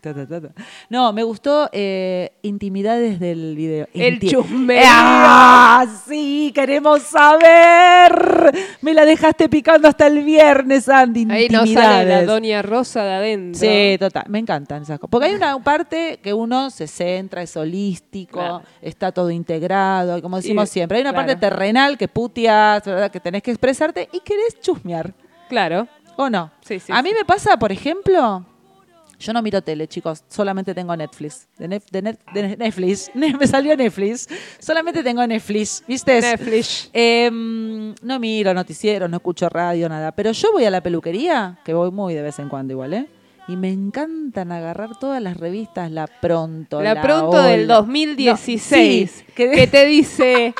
Ta, 0.00 0.14
ta, 0.14 0.26
ta, 0.26 0.40
ta. 0.40 0.48
No, 0.88 1.12
me 1.12 1.22
gustó 1.22 1.68
eh, 1.72 2.32
intimidades 2.42 3.20
del 3.20 3.54
video. 3.54 3.86
El 3.92 4.18
chusmerío. 4.18 4.82
¡Ah! 4.86 5.86
Sí, 6.08 6.52
queremos 6.54 7.02
saber. 7.02 8.52
Me 8.80 8.94
la 8.94 9.04
dejaste 9.04 9.48
picando 9.48 9.88
hasta 9.88 10.06
el 10.06 10.24
viernes, 10.24 10.88
Andy. 10.88 11.26
Ahí 11.30 11.48
nos 11.48 11.68
sale 11.70 12.08
la 12.08 12.24
doña 12.24 12.62
Rosa 12.62 13.04
de 13.04 13.12
adentro. 13.12 13.60
Sí, 13.60 13.96
total, 13.98 14.24
me 14.28 14.38
encantan 14.38 14.82
esas 14.82 14.98
cosas. 14.98 15.10
Porque 15.10 15.26
hay 15.26 15.34
una 15.34 15.58
parte 15.62 16.18
que 16.22 16.32
uno 16.32 16.70
se 16.70 16.86
centra, 16.86 17.42
es 17.42 17.56
holístico, 17.56 18.38
Claro. 18.38 18.62
está 18.80 19.12
todo 19.12 19.30
integrado, 19.30 20.20
como 20.22 20.36
decimos 20.36 20.68
Y- 20.70 20.72
siempre. 20.72 20.96
Hay 20.98 21.02
una 21.02 21.12
claro. 21.12 21.26
parte 21.26 21.40
terrenal 21.40 21.98
que 21.98 22.08
puteas, 22.08 22.84
¿verdad? 22.84 23.10
que 23.10 23.20
tenés 23.20 23.42
que 23.42 23.50
expresarte 23.50 24.08
y 24.12 24.20
querés 24.20 24.58
chusmear. 24.60 25.12
Claro. 25.48 25.86
¿O 26.16 26.28
no? 26.28 26.50
Sí, 26.60 26.80
sí, 26.80 26.92
a 26.92 27.02
mí 27.02 27.10
sí. 27.10 27.14
me 27.18 27.24
pasa, 27.24 27.56
por 27.58 27.72
ejemplo, 27.72 28.44
yo 29.20 29.32
no 29.32 29.42
miro 29.42 29.62
tele, 29.62 29.86
chicos, 29.86 30.24
solamente 30.28 30.74
tengo 30.74 30.96
Netflix. 30.96 31.46
De, 31.58 31.68
Nef- 31.68 31.90
de 31.90 32.02
Net- 32.02 32.18
de 32.34 32.56
Netflix, 32.56 33.10
me 33.14 33.46
salió 33.46 33.76
Netflix. 33.76 34.28
Solamente 34.58 35.02
tengo 35.02 35.24
Netflix, 35.26 35.84
¿viste? 35.86 36.20
Netflix. 36.20 36.90
Em, 36.92 37.94
no 38.02 38.18
miro 38.18 38.52
noticieros, 38.54 39.08
no 39.10 39.18
escucho 39.18 39.48
radio, 39.48 39.88
nada. 39.88 40.12
Pero 40.12 40.32
yo 40.32 40.52
voy 40.52 40.64
a 40.64 40.70
la 40.70 40.80
peluquería, 40.82 41.58
que 41.64 41.74
voy 41.74 41.90
muy 41.90 42.14
de 42.14 42.22
vez 42.22 42.38
en 42.38 42.48
cuando 42.48 42.72
igual, 42.72 42.94
¿eh? 42.94 43.06
Y 43.48 43.56
me 43.56 43.70
encantan 43.70 44.52
agarrar 44.52 44.98
todas 44.98 45.20
las 45.20 45.36
revistas, 45.36 45.90
la 45.90 46.06
Pronto, 46.06 46.80
La 46.80 46.94
la, 46.94 47.02
pronto 47.02 47.42
del 47.42 47.64
Hola. 47.64 47.74
2016. 47.76 49.12
No, 49.12 49.18
sí, 49.18 49.24
que- 49.34 49.50
que 49.50 49.66
te 49.66 49.86
dice. 49.86 50.54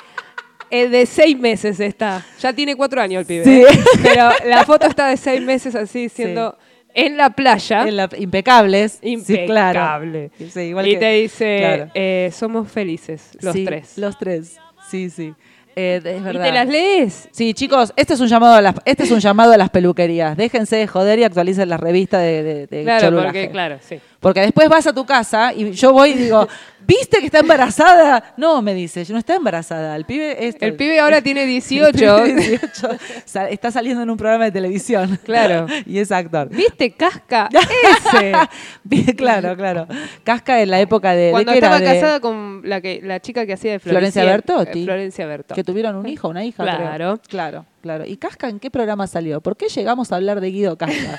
eh, 0.70 0.88
de 0.88 1.06
seis 1.06 1.38
meses 1.38 1.78
está. 1.80 2.24
Ya 2.40 2.52
tiene 2.52 2.76
cuatro 2.76 3.00
años 3.00 3.20
el 3.20 3.26
pibe. 3.26 3.44
Sí. 3.44 3.62
¿eh? 3.62 3.84
Pero 4.02 4.30
la 4.46 4.64
foto 4.64 4.86
está 4.86 5.08
de 5.08 5.16
seis 5.16 5.40
meses 5.42 5.74
así, 5.74 6.08
siendo 6.08 6.56
en 6.94 7.16
la 7.16 7.30
playa. 7.30 7.86
En 7.88 7.96
la- 7.96 8.08
impecables. 8.18 8.98
Sí, 9.02 9.16
claro. 9.46 9.80
Impecable. 10.06 10.30
Sí, 10.52 10.60
igual 10.60 10.86
y 10.88 10.92
que- 10.92 10.98
te 10.98 11.12
dice, 11.12 11.56
claro. 11.58 11.90
eh, 11.94 12.30
somos 12.32 12.70
felices, 12.70 13.30
los 13.40 13.52
Sí, 13.54 13.64
tres. 13.64 13.96
Los 13.98 14.18
tres. 14.18 14.56
Sí, 14.90 15.10
sí. 15.10 15.34
Eh, 15.76 16.00
es 16.04 16.20
y 16.20 16.38
te 16.38 16.52
las 16.52 16.66
lees. 16.68 17.28
Sí, 17.30 17.54
chicos, 17.54 17.92
este 17.96 18.14
es 18.14 18.20
un 18.20 18.26
llamado 18.26 18.54
a 18.54 18.60
las, 18.60 18.74
este 18.84 19.04
es 19.04 19.10
un 19.12 19.20
llamado 19.20 19.52
a 19.52 19.56
las 19.56 19.70
peluquerías. 19.70 20.36
Déjense 20.36 20.76
de 20.76 20.86
joder 20.88 21.20
y 21.20 21.24
actualicen 21.24 21.68
las 21.68 21.78
revistas 21.78 22.22
de, 22.22 22.42
de, 22.42 22.66
de 22.66 22.82
Claro, 22.82 23.06
cholulaje. 23.06 23.26
porque, 23.28 23.50
claro, 23.50 23.78
sí. 23.80 24.00
Porque 24.20 24.40
después 24.40 24.68
vas 24.68 24.86
a 24.86 24.92
tu 24.92 25.06
casa 25.06 25.52
y 25.54 25.70
yo 25.72 25.92
voy 25.94 26.10
y 26.10 26.14
digo, 26.14 26.46
¿viste 26.86 27.20
que 27.20 27.24
está 27.26 27.38
embarazada? 27.38 28.34
No, 28.36 28.60
me 28.60 28.74
dice, 28.74 29.02
yo 29.02 29.14
no 29.14 29.18
está 29.18 29.34
embarazada. 29.34 29.96
El 29.96 30.04
pibe. 30.04 30.36
El 30.60 30.74
pibe 30.76 31.00
ahora 31.00 31.22
tiene 31.22 31.44
el 31.44 31.48
18. 31.48 31.92
pibe 32.24 32.34
18, 32.34 32.88
sa- 33.24 33.48
está 33.48 33.70
saliendo 33.70 34.02
en 34.02 34.10
un 34.10 34.18
programa 34.18 34.44
de 34.44 34.50
televisión. 34.52 35.18
Claro. 35.24 35.66
y 35.86 35.98
es 35.98 36.12
actor. 36.12 36.50
¿Viste 36.50 36.90
Casca? 36.92 37.48
Ese. 38.12 39.14
Claro, 39.14 39.56
claro. 39.56 39.86
Casca 40.22 40.60
en 40.60 40.68
la 40.70 40.80
época 40.80 41.12
de. 41.12 41.22
¿de 41.26 41.30
Cuando 41.30 41.52
era? 41.52 41.58
estaba 41.68 41.78
De- 41.80 41.86
casada 41.86 42.20
con 42.20 42.60
la 42.64 42.82
que 42.82 43.00
la 43.02 43.20
chica 43.20 43.46
que 43.46 43.54
hacía 43.54 43.72
de 43.72 43.78
Florencia 43.78 44.22
Florencia, 44.22 44.54
Bertotti. 44.56 44.82
eh, 44.82 44.84
Florencia 44.84 45.26
Bertotti. 45.26 45.54
Que 45.58 45.64
tuvieron 45.64 45.96
un 45.96 46.06
hijo, 46.06 46.28
una 46.28 46.44
hija. 46.44 46.62
creo. 46.62 46.76
Claro. 46.76 47.20
Claro, 47.26 47.64
claro. 47.80 48.04
¿Y 48.04 48.18
Casca 48.18 48.50
en 48.50 48.60
qué 48.60 48.70
programa 48.70 49.06
salió? 49.06 49.40
¿Por 49.40 49.56
qué 49.56 49.68
llegamos 49.68 50.12
a 50.12 50.16
hablar 50.16 50.42
de 50.42 50.50
Guido 50.50 50.76
Casca? 50.76 51.18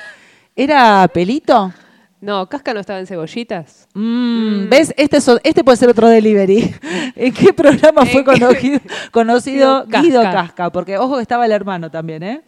¿Era 0.55 1.07
pelito? 1.11 1.73
No, 2.21 2.47
Casca 2.47 2.73
no 2.73 2.79
estaba 2.79 2.99
en 2.99 3.07
cebollitas. 3.07 3.87
Mm, 3.95 4.69
¿Ves? 4.69 4.93
Este, 4.95 5.17
es 5.17 5.27
este 5.43 5.63
puede 5.63 5.77
ser 5.77 5.89
otro 5.89 6.07
delivery. 6.07 6.73
¿En 7.15 7.33
qué 7.33 7.51
programa 7.51 8.05
fue 8.05 8.23
conocido, 8.23 8.79
conocido 9.11 9.85
Guido 9.87 10.21
Casca. 10.21 10.31
Casca? 10.43 10.69
Porque 10.71 10.97
ojo 10.99 11.15
que 11.15 11.23
estaba 11.23 11.45
el 11.45 11.51
hermano 11.51 11.89
también, 11.89 12.21
¿eh? 12.23 12.41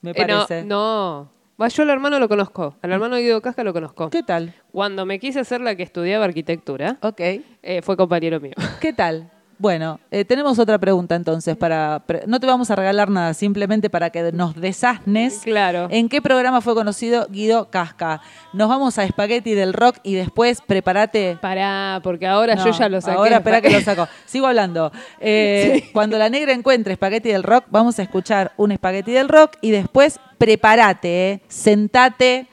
Me 0.00 0.12
Eh, 0.12 0.14
no, 0.26 0.26
parece. 0.46 0.64
no. 0.64 1.30
Va, 1.60 1.68
yo 1.68 1.82
al 1.82 1.90
hermano 1.90 2.18
lo 2.18 2.28
conozco. 2.28 2.76
Al 2.82 2.92
hermano 2.92 3.16
de 3.16 3.22
Guido 3.22 3.40
Casca 3.42 3.62
lo 3.64 3.72
conozco. 3.72 4.08
¿Qué 4.10 4.22
tal? 4.22 4.52
Cuando 4.72 5.04
me 5.06 5.18
quise 5.18 5.40
hacer 5.40 5.60
la 5.60 5.74
que 5.74 5.82
estudiaba 5.82 6.24
arquitectura, 6.24 6.96
Ok. 7.02 7.20
eh, 7.20 7.80
fue 7.82 7.96
compañero 7.96 8.40
mío. 8.40 8.52
¿Qué 8.80 8.92
tal? 8.94 9.30
Bueno, 9.58 10.00
eh, 10.10 10.26
tenemos 10.26 10.58
otra 10.58 10.76
pregunta 10.78 11.14
entonces. 11.14 11.56
para 11.56 12.02
pre- 12.06 12.24
No 12.26 12.38
te 12.40 12.46
vamos 12.46 12.70
a 12.70 12.76
regalar 12.76 13.08
nada, 13.08 13.32
simplemente 13.32 13.88
para 13.88 14.10
que 14.10 14.30
nos 14.32 14.54
desasnes. 14.54 15.40
Claro. 15.44 15.88
¿En 15.90 16.08
qué 16.10 16.20
programa 16.20 16.60
fue 16.60 16.74
conocido 16.74 17.26
Guido 17.30 17.70
Casca? 17.70 18.20
Nos 18.52 18.68
vamos 18.68 18.98
a 18.98 19.04
Espagueti 19.04 19.54
del 19.54 19.72
Rock 19.72 19.96
y 20.02 20.14
después 20.14 20.60
prepárate. 20.60 21.38
Pará, 21.40 22.00
porque 22.02 22.26
ahora 22.26 22.54
yo 22.56 22.70
ya 22.70 22.88
lo 22.90 23.00
saqué. 23.00 23.16
Ahora 23.16 23.36
espera 23.38 23.62
que 23.62 23.70
lo 23.70 23.80
saco. 23.82 24.06
Sigo 24.26 24.46
hablando. 24.46 24.92
Eh, 25.20 25.88
Cuando 25.94 26.18
la 26.18 26.28
negra 26.28 26.52
encuentre 26.52 26.92
espagueti 26.92 27.30
del 27.30 27.42
rock, 27.42 27.64
vamos 27.70 27.98
a 27.98 28.02
escuchar 28.02 28.52
un 28.58 28.72
espagueti 28.72 29.12
del 29.12 29.28
rock 29.28 29.52
y 29.62 29.70
después 29.70 30.20
prepárate, 30.36 31.32
eh, 31.32 31.40
sentate, 31.48 32.46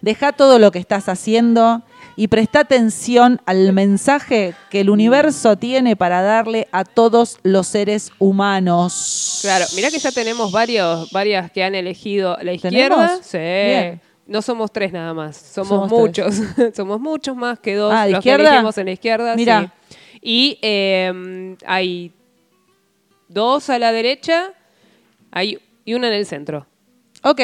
deja 0.00 0.32
todo 0.32 0.58
lo 0.58 0.70
que 0.70 0.78
estás 0.78 1.08
haciendo 1.10 1.82
y 2.16 2.28
presta 2.28 2.60
atención 2.60 3.40
al 3.44 3.72
mensaje 3.72 4.54
que 4.70 4.80
el 4.80 4.90
universo 4.90 5.56
tiene 5.56 5.96
para 5.96 6.22
darle 6.22 6.66
a 6.72 6.84
todos 6.84 7.38
los 7.42 7.66
seres 7.66 8.10
humanos. 8.18 9.40
Claro, 9.42 9.66
mirá 9.74 9.90
que 9.90 9.98
ya 9.98 10.10
tenemos 10.10 10.50
varios, 10.50 11.10
varias 11.12 11.50
que 11.50 11.62
han 11.62 11.74
elegido 11.74 12.38
la 12.42 12.52
izquierda. 12.54 12.96
¿Tenemos? 12.96 13.26
Sí. 13.26 13.38
Bien. 13.38 14.00
No 14.26 14.42
somos 14.42 14.72
tres 14.72 14.92
nada 14.92 15.14
más, 15.14 15.36
somos, 15.36 15.68
Somos 15.68 15.90
muchos. 15.90 16.34
somos 16.74 16.98
muchos 17.00 17.36
más 17.36 17.60
que 17.60 17.76
dos 17.76 17.92
Ah, 17.94 18.06
¿de 18.06 18.12
los 18.12 18.22
que 18.22 18.30
izquierda? 18.30 18.48
elegimos 18.50 18.78
en 18.78 18.86
la 18.86 18.92
izquierda. 18.92 19.36
Mirá. 19.36 19.72
sí. 19.90 19.96
Y 20.20 20.58
eh, 20.62 21.56
hay 21.66 22.12
dos 23.28 23.70
a 23.70 23.78
la 23.78 23.92
derecha 23.92 24.52
hay, 25.30 25.58
y 25.84 25.94
una 25.94 26.08
en 26.08 26.14
el 26.14 26.26
centro. 26.26 26.66
Ok. 27.22 27.40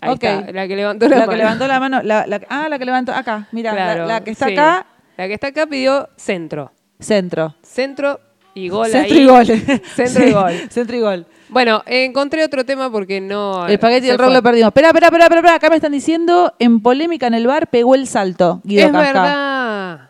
Ahí 0.00 0.14
está, 0.14 0.52
la 0.52 0.66
que 0.68 0.76
levantó 0.76 1.08
la, 1.08 1.16
La 1.16 1.20
mano. 1.20 1.30
que 1.32 1.36
levantó 1.38 1.66
la 1.68 1.80
mano. 1.80 2.02
la- 2.02 2.26
la- 2.26 2.40
ah, 2.48 2.68
la 2.68 2.78
que 2.78 2.84
levantó 2.84 3.12
acá. 3.12 3.48
Mira, 3.52 3.72
la- 3.74 3.76
Claro, 3.84 4.06
la, 4.06 4.24
que 4.24 4.30
está 4.30 4.46
sí. 4.46 4.52
acá, 4.52 4.86
La 5.16 5.26
que 5.28 5.34
está 5.34 5.48
acá 5.48 5.66
pidió 5.66 6.08
centro. 6.16 6.72
centro. 6.98 7.54
Centro 7.62 8.20
y 8.54 8.68
gol 8.68 8.88
Centro 8.88 9.14
ahí. 9.16 9.22
y 9.22 9.26
gol. 9.26 9.46
Centro 9.94 10.22
Sí, 10.22 10.28
y 10.28 10.32
gol. 10.32 10.52
Centro 10.70 10.96
y 10.96 11.00
gol. 11.00 11.26
Bueno, 11.48 11.82
encontré 11.86 12.44
otro 12.44 12.64
tema 12.64 12.90
porque 12.92 13.20
no. 13.20 13.66
El 13.66 13.72
espagueti 13.74 14.06
se 14.06 14.12
del 14.12 14.18
rock 14.18 14.32
lo 14.32 14.42
perdimos. 14.42 14.68
Espera, 14.68 14.88
espera, 14.88 15.06
espera, 15.08 15.24
espera. 15.26 15.54
Acá 15.54 15.68
me 15.68 15.76
están 15.76 15.92
diciendo, 15.92 16.54
en 16.60 16.80
polémica 16.80 17.26
en 17.26 17.34
el 17.34 17.46
bar 17.46 17.68
pegó 17.68 17.94
el 17.96 18.06
salto, 18.06 18.60
Guido 18.64 18.86
Es 18.86 18.92
Casca. 18.92 19.12
verdad. 19.12 20.00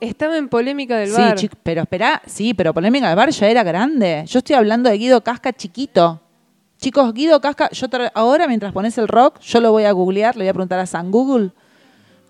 Estaba 0.00 0.36
en 0.38 0.48
polémica 0.48 0.96
del 0.96 1.10
Sí, 1.10 1.20
bar. 1.20 1.36
chic- 1.36 1.52
pero 1.62 1.82
espera, 1.82 2.22
sí, 2.26 2.54
pero 2.54 2.72
polémica 2.74 3.06
del 3.08 3.16
bar 3.16 3.30
ya 3.30 3.48
era 3.48 3.62
grande. 3.62 4.24
Yo 4.26 4.38
estoy 4.38 4.56
hablando 4.56 4.88
de 4.90 4.96
Guido 4.98 5.20
Casca 5.22 5.52
chiquito. 5.52 6.20
Chicos, 6.80 7.12
Guido 7.12 7.40
Casca, 7.40 7.68
yo 7.70 7.86
ahora 8.14 8.46
mientras 8.48 8.72
pones 8.72 8.96
el 8.98 9.06
rock, 9.06 9.38
yo 9.40 9.60
lo 9.60 9.70
voy 9.70 9.84
a 9.84 9.92
googlear, 9.92 10.34
le 10.36 10.44
voy 10.44 10.48
a 10.48 10.52
preguntar 10.54 10.78
a 10.78 10.86
San 10.86 11.10
Google. 11.10 11.50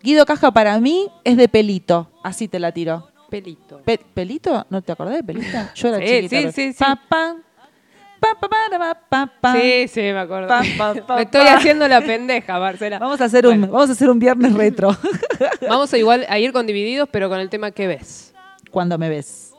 Guido 0.03 0.27
Casca 0.27 0.51
para 0.51 0.79
mí 0.81 1.09
es 1.25 1.37
de 1.37 1.49
pelito, 1.49 2.11
así 2.25 2.49
te 2.49 2.59
la 2.59 2.73
tiro. 2.73 3.09
Pelito. 3.31 3.81
Pe- 3.85 4.01
¿Pelito? 4.13 4.67
¿No 4.71 4.83
te 4.83 4.91
acordás 4.91 5.15
de 5.15 5.23
pelito? 5.23 5.57
Yo 5.77 5.89
era 5.89 5.99
Sí, 5.99 6.05
chiquita. 6.05 6.29
sí, 6.29 6.37
pero- 6.37 6.53
sí, 6.53 6.73
sí. 6.73 6.79
Pa, 6.79 6.99
pa, 9.09 9.27
pa. 9.41 9.55
Sí, 9.55 9.89
sí, 9.89 10.01
me 10.01 10.19
acuerdo. 10.19 10.49
Me 11.17 11.23
estoy 11.23 11.47
haciendo 11.47 11.89
la 11.89 12.01
pendeja, 12.03 12.59
Marcela. 12.59 12.99
Vamos 12.99 13.21
a 13.21 13.25
hacer 13.25 13.47
un, 13.47 13.63
vamos 13.63 13.89
a 13.89 13.93
hacer 13.93 14.11
un 14.11 14.19
viernes 14.19 14.53
retro. 14.55 14.95
Vamos 15.69 15.93
a 15.95 15.97
igual 15.99 16.27
a 16.29 16.39
ir 16.39 16.53
con 16.53 16.67
divididos, 16.67 17.09
pero 17.11 17.29
con 17.31 17.39
el 17.41 17.49
tema 17.49 17.71
que 17.71 17.87
ves. 17.87 18.35
Cuando 18.71 18.99
me 18.99 19.09
ves. 19.09 19.50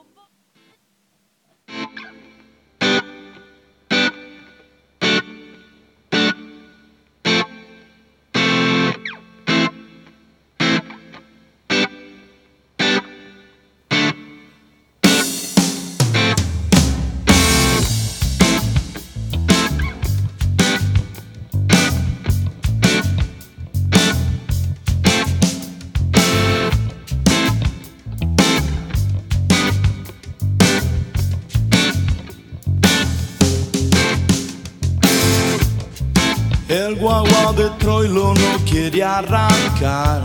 El 37.22 37.30
guagua 37.30 37.53
de 37.53 37.69
Troilo 37.78 38.34
no 38.34 38.65
quiere 38.65 39.03
arrancar. 39.03 40.24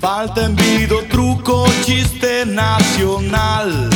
Falta 0.00 0.46
envido, 0.46 1.02
truco, 1.04 1.66
chiste 1.84 2.44
nacional. 2.46 3.90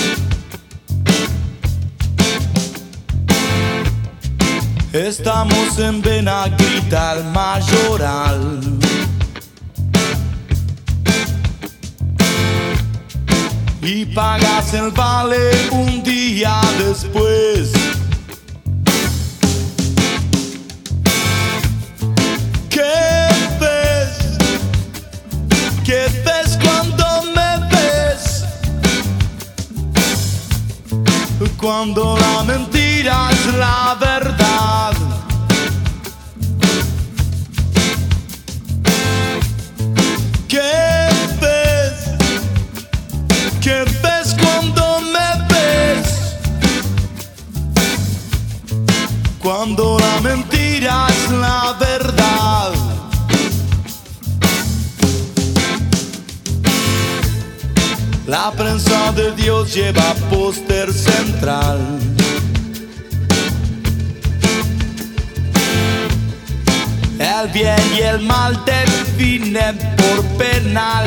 Estamos 4.92 5.78
en 5.78 6.02
Benaguita, 6.02 7.14
el 7.14 7.24
mayoral. 7.32 8.60
Y 13.86 14.04
pagas 14.04 14.74
el 14.74 14.90
vale 14.90 15.50
un 15.70 16.02
día 16.02 16.60
después. 16.76 17.70
¿Qué 22.68 23.28
ves? 23.60 24.38
¿Qué 25.84 26.08
ves 26.24 26.58
cuando 26.60 27.06
me 27.36 27.68
ves? 27.70 28.44
Cuando 31.56 32.18
la 32.18 32.42
mentira 32.42 33.28
es 33.30 33.54
la 33.54 33.96
verdad. 34.00 34.95
Cuando 49.46 49.96
la 49.96 50.20
mentira 50.22 51.06
es 51.08 51.30
la 51.30 51.76
verdad. 51.78 52.72
La 58.26 58.50
prensa 58.50 59.12
de 59.12 59.30
Dios 59.36 59.72
lleva 59.72 60.14
póster 60.30 60.92
central. 60.92 61.78
El 67.20 67.48
bien 67.52 67.92
y 67.96 68.00
el 68.00 68.22
mal 68.22 68.60
definen 68.64 69.78
por 69.96 70.24
penal. 70.38 71.06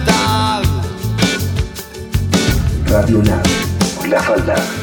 Radio 2.91 3.21
Lab, 3.21 3.45
la 4.09 4.19
falda. 4.19 4.80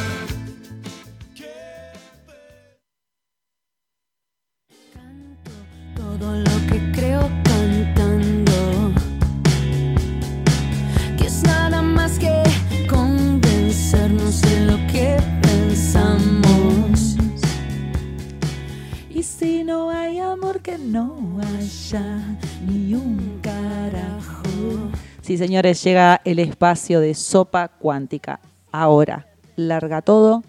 Señores, 25.39 25.83
llega 25.83 26.21
el 26.25 26.39
espacio 26.39 27.01
de 27.01 27.15
sopa 27.15 27.69
cuántica. 27.69 28.41
Ahora, 28.73 29.27
larga 29.57 30.03
todo 30.03 30.43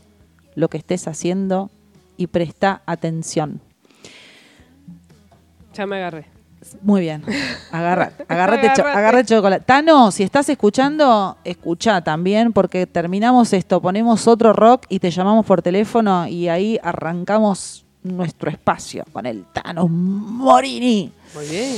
lo 0.55 0.67
que 0.69 0.77
estés 0.77 1.07
haciendo 1.07 1.69
y 2.17 2.27
presta 2.27 2.81
atención. 2.85 3.61
Ya 5.73 5.85
me 5.85 5.97
agarré. 5.97 6.25
Muy 6.81 7.01
bien. 7.01 7.23
Agarra, 7.71 8.11
cho- 8.17 8.25
Agárrate. 8.27 8.67
agarra 8.81 9.23
chocolate. 9.23 9.63
Tano, 9.65 10.11
si 10.11 10.23
estás 10.23 10.49
escuchando, 10.49 11.37
escucha 11.45 12.01
también, 12.03 12.51
porque 12.51 12.85
terminamos 12.85 13.53
esto, 13.53 13.81
ponemos 13.81 14.27
otro 14.27 14.51
rock 14.51 14.85
y 14.89 14.99
te 14.99 15.09
llamamos 15.09 15.45
por 15.45 15.61
teléfono 15.61 16.27
y 16.27 16.49
ahí 16.49 16.77
arrancamos 16.83 17.85
nuestro 18.03 18.51
espacio 18.51 19.05
con 19.13 19.25
el 19.25 19.45
Tano 19.45 19.87
Morini. 19.87 21.11
Muy 21.33 21.47
bien. 21.47 21.75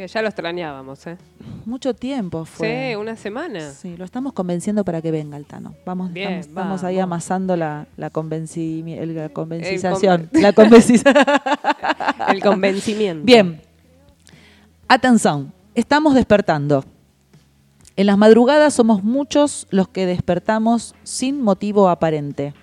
Que 0.00 0.08
ya 0.08 0.22
lo 0.22 0.28
extrañábamos, 0.28 1.06
¿eh? 1.08 1.18
Mucho 1.66 1.92
tiempo 1.92 2.46
fue. 2.46 2.88
Sí, 2.92 2.96
una 2.96 3.16
semana. 3.16 3.70
Sí, 3.72 3.98
lo 3.98 4.06
estamos 4.06 4.32
convenciendo 4.32 4.82
para 4.82 5.02
que 5.02 5.10
venga 5.10 5.36
el 5.36 5.44
Tano. 5.44 5.74
Vamos, 5.84 6.10
Bien, 6.10 6.32
estamos, 6.32 6.46
estamos 6.48 6.84
ahí 6.84 6.96
vamos. 6.96 7.04
amasando 7.08 7.54
la, 7.54 7.86
la, 7.98 8.10
convenci- 8.10 8.96
el- 8.98 9.14
la 9.14 9.24
El 9.26 9.32
convencización. 9.34 10.30
conven- 10.30 10.40
la 10.40 10.54
convenci- 10.54 12.32
El 12.32 12.40
convencimiento. 12.42 13.26
Bien. 13.26 13.60
Atención, 14.88 15.52
estamos 15.74 16.14
despertando. 16.14 16.82
En 17.96 18.06
las 18.06 18.16
madrugadas 18.16 18.72
somos 18.72 19.04
muchos 19.04 19.66
los 19.68 19.86
que 19.86 20.06
despertamos 20.06 20.94
sin 21.02 21.42
motivo 21.42 21.90
aparente. 21.90 22.54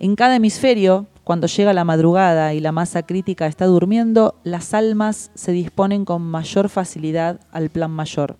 En 0.00 0.16
cada 0.16 0.34
hemisferio, 0.34 1.06
cuando 1.24 1.46
llega 1.46 1.72
la 1.72 1.84
madrugada 1.84 2.52
y 2.52 2.60
la 2.60 2.70
masa 2.70 3.02
crítica 3.02 3.46
está 3.46 3.64
durmiendo, 3.64 4.34
las 4.44 4.74
almas 4.74 5.30
se 5.34 5.52
disponen 5.52 6.04
con 6.04 6.22
mayor 6.22 6.68
facilidad 6.68 7.40
al 7.50 7.70
plan 7.70 7.90
mayor. 7.90 8.36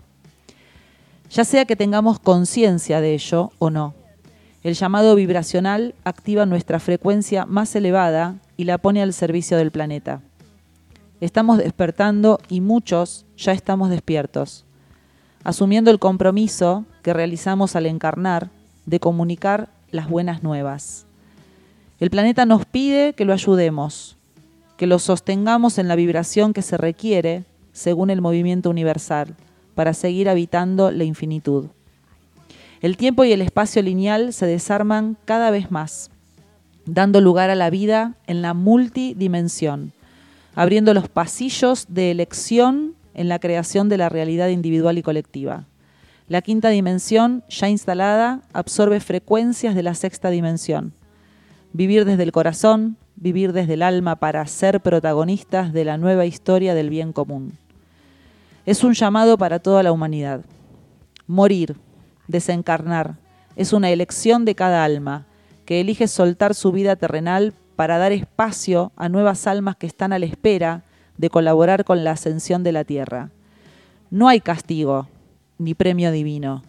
Ya 1.31 1.45
sea 1.45 1.65
que 1.65 1.77
tengamos 1.77 2.19
conciencia 2.19 3.01
de 3.01 3.15
ello 3.15 3.53
o 3.59 3.71
no. 3.71 3.95
El 4.63 4.75
llamado 4.75 5.15
vibracional 5.15 5.95
activa 6.05 6.45
nuestra 6.45 6.79
frecuencia 6.79 7.47
más 7.47 7.75
elevada 7.75 8.37
y 8.57 8.65
la 8.65 8.79
pone 8.79 9.03
al 9.03 9.15
servicio 9.15 9.57
del 9.57 9.71
planeta. 9.71 10.21
Estamos 11.21 11.59
despertando 11.59 12.39
y 12.51 12.61
muchos 12.61 13.25
ya 13.37 13.53
estamos 13.53 13.89
despiertos, 13.89 14.67
asumiendo 15.43 15.91
el 15.91 15.99
compromiso 15.99 16.85
que 17.03 17.15
realizamos 17.15 17.77
al 17.77 17.87
encarnar 17.87 18.51
de 18.85 19.01
comunicar 19.01 19.71
las 19.91 20.09
buenas 20.09 20.43
nuevas. 20.43 21.04
El 22.01 22.11
planeta 22.11 22.45
nos 22.45 22.67
pide 22.67 23.13
que 23.13 23.25
lo 23.25 23.33
ayudemos, 23.33 24.17
que 24.77 24.87
lo 24.87 24.99
sostengamos 24.99 25.79
en 25.79 25.87
la 25.87 25.95
vibración 25.95 26.53
que 26.53 26.63
se 26.63 26.77
requiere 26.77 27.45
según 27.73 28.11
el 28.11 28.21
movimiento 28.21 28.69
universal 28.69 29.37
para 29.75 29.95
seguir 29.95 30.29
habitando 30.29 30.91
la 30.91 31.05
infinitud. 31.05 31.67
El 32.81 32.97
tiempo 32.97 33.25
y 33.25 33.33
el 33.33 33.43
espacio 33.43 33.81
lineal 33.81 34.33
se 34.33 34.47
desarman 34.47 35.17
cada 35.25 35.51
vez 35.51 35.71
más, 35.71 36.11
dando 36.85 37.21
lugar 37.21 37.51
a 37.51 37.55
la 37.55 37.71
vida 37.71 38.15
en 38.27 38.43
la 38.43 38.55
multidimensión, 38.55 39.93
abriendo 40.55 40.95
los 40.95 41.09
pasillos 41.09 41.87
de 41.89 42.11
elección 42.11 42.95
en 43.15 43.29
la 43.29 43.39
creación 43.39 43.89
de 43.89 43.99
la 43.99 44.09
realidad 44.09 44.49
individual 44.49 44.99
y 44.99 45.03
colectiva. 45.03 45.67
La 46.27 46.43
quinta 46.43 46.71
dimensión, 46.71 47.45
ya 47.49 47.69
instalada, 47.69 48.43
absorbe 48.53 48.99
frecuencias 48.99 49.75
de 49.77 49.83
la 49.83 49.95
sexta 49.95 50.31
dimensión. 50.31 50.93
Vivir 51.75 52.05
desde 52.05 52.23
el 52.23 52.31
corazón, 52.31 52.97
vivir 53.17 53.53
desde 53.53 53.75
el 53.75 53.83
alma 53.83 54.15
para 54.15 54.47
ser 54.47 54.81
protagonistas 54.81 55.73
de 55.73 55.85
la 55.85 55.99
nueva 55.99 56.25
historia 56.25 56.73
del 56.73 56.89
bien 56.89 57.13
común. 57.13 57.59
Es 58.65 58.85
un 58.85 58.95
llamado 58.95 59.37
para 59.39 59.59
toda 59.59 59.83
la 59.83 59.91
humanidad. 59.91 60.45
Morir, 61.27 61.77
desencarnar, 62.29 63.17
es 63.57 63.73
una 63.73 63.91
elección 63.91 64.45
de 64.45 64.55
cada 64.55 64.85
alma, 64.85 65.27
que 65.67 65.81
elige 65.81 66.07
soltar 66.07 66.55
su 66.55 66.71
vida 66.71 66.95
terrenal 66.95 67.55
para 67.75 67.99
dar 67.99 68.13
espacio 68.13 68.93
a 68.95 69.09
nuevas 69.09 69.49
almas 69.49 69.75
que 69.75 69.89
están 69.89 70.13
a 70.13 70.21
la 70.21 70.27
espera 70.27 70.85
de 71.19 71.29
colaborar 71.29 71.85
con 71.85 72.05
la 72.05 72.13
ascensión 72.13 72.63
de 72.63 72.71
la 72.71 72.85
tierra. 72.85 73.31
No 74.13 74.29
hay 74.29 74.41
castigo 74.41 75.09
ni 75.59 75.75
premio 75.75 76.13
divino. 76.13 76.63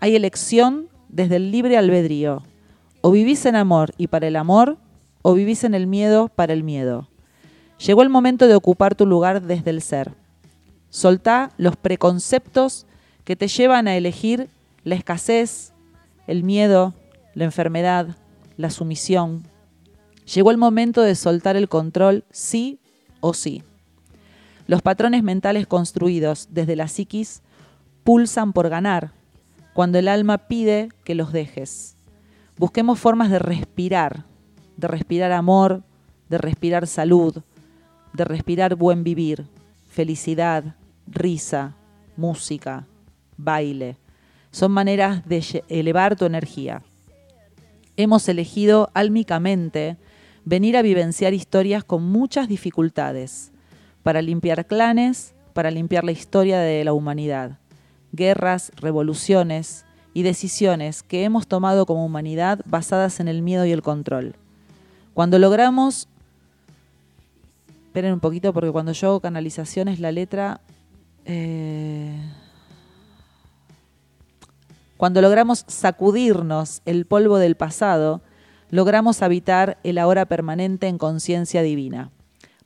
Hay 0.00 0.16
elección 0.16 0.88
desde 1.10 1.36
el 1.36 1.50
libre 1.50 1.76
albedrío. 1.76 2.42
O 3.00 3.10
vivís 3.10 3.46
en 3.46 3.56
amor 3.56 3.92
y 3.96 4.08
para 4.08 4.26
el 4.26 4.36
amor, 4.36 4.78
o 5.22 5.34
vivís 5.34 5.64
en 5.64 5.74
el 5.74 5.86
miedo 5.86 6.28
para 6.28 6.52
el 6.52 6.62
miedo. 6.62 7.08
Llegó 7.84 8.02
el 8.02 8.08
momento 8.08 8.46
de 8.46 8.54
ocupar 8.54 8.94
tu 8.94 9.06
lugar 9.06 9.42
desde 9.42 9.70
el 9.70 9.82
ser. 9.82 10.12
Soltá 10.88 11.50
los 11.58 11.76
preconceptos 11.76 12.86
que 13.24 13.36
te 13.36 13.48
llevan 13.48 13.88
a 13.88 13.96
elegir 13.96 14.48
la 14.84 14.94
escasez, 14.94 15.72
el 16.26 16.42
miedo, 16.42 16.94
la 17.34 17.44
enfermedad, 17.44 18.16
la 18.56 18.70
sumisión. 18.70 19.42
Llegó 20.32 20.50
el 20.50 20.56
momento 20.56 21.02
de 21.02 21.14
soltar 21.14 21.56
el 21.56 21.68
control 21.68 22.24
sí 22.30 22.78
o 23.20 23.34
sí. 23.34 23.62
Los 24.66 24.82
patrones 24.82 25.22
mentales 25.22 25.66
construidos 25.66 26.48
desde 26.50 26.76
la 26.76 26.88
psiquis 26.88 27.42
pulsan 28.04 28.52
por 28.52 28.68
ganar, 28.68 29.12
cuando 29.74 29.98
el 29.98 30.08
alma 30.08 30.38
pide 30.46 30.88
que 31.04 31.14
los 31.14 31.32
dejes. 31.32 31.95
Busquemos 32.58 32.98
formas 32.98 33.30
de 33.30 33.38
respirar, 33.38 34.24
de 34.78 34.88
respirar 34.88 35.30
amor, 35.32 35.82
de 36.30 36.38
respirar 36.38 36.86
salud, 36.86 37.42
de 38.14 38.24
respirar 38.24 38.76
buen 38.76 39.04
vivir, 39.04 39.46
felicidad, 39.88 40.76
risa, 41.06 41.76
música, 42.16 42.86
baile. 43.36 43.98
Son 44.50 44.72
maneras 44.72 45.26
de 45.26 45.64
elevar 45.68 46.16
tu 46.16 46.24
energía. 46.24 46.82
Hemos 47.98 48.26
elegido 48.28 48.90
álmicamente 48.94 49.98
venir 50.46 50.78
a 50.78 50.82
vivenciar 50.82 51.34
historias 51.34 51.84
con 51.84 52.02
muchas 52.04 52.48
dificultades, 52.48 53.52
para 54.02 54.22
limpiar 54.22 54.66
clanes, 54.66 55.34
para 55.52 55.70
limpiar 55.70 56.04
la 56.04 56.12
historia 56.12 56.60
de 56.60 56.84
la 56.84 56.92
humanidad, 56.92 57.58
guerras, 58.12 58.70
revoluciones 58.76 59.85
y 60.16 60.22
decisiones 60.22 61.02
que 61.02 61.24
hemos 61.24 61.46
tomado 61.46 61.84
como 61.84 62.02
humanidad 62.02 62.62
basadas 62.64 63.20
en 63.20 63.28
el 63.28 63.42
miedo 63.42 63.66
y 63.66 63.72
el 63.72 63.82
control. 63.82 64.34
Cuando 65.12 65.38
logramos... 65.38 66.08
Esperen 67.88 68.14
un 68.14 68.20
poquito 68.20 68.54
porque 68.54 68.70
cuando 68.70 68.92
yo 68.92 69.08
hago 69.08 69.20
canalizaciones 69.20 70.00
la 70.00 70.12
letra... 70.12 70.62
eh, 71.26 72.18
cuando 74.96 75.20
logramos 75.20 75.66
sacudirnos 75.68 76.80
el 76.86 77.04
polvo 77.04 77.36
del 77.36 77.54
pasado, 77.54 78.22
logramos 78.70 79.20
habitar 79.20 79.76
el 79.84 79.98
ahora 79.98 80.24
permanente 80.24 80.88
en 80.88 80.96
conciencia 80.96 81.60
divina. 81.60 82.10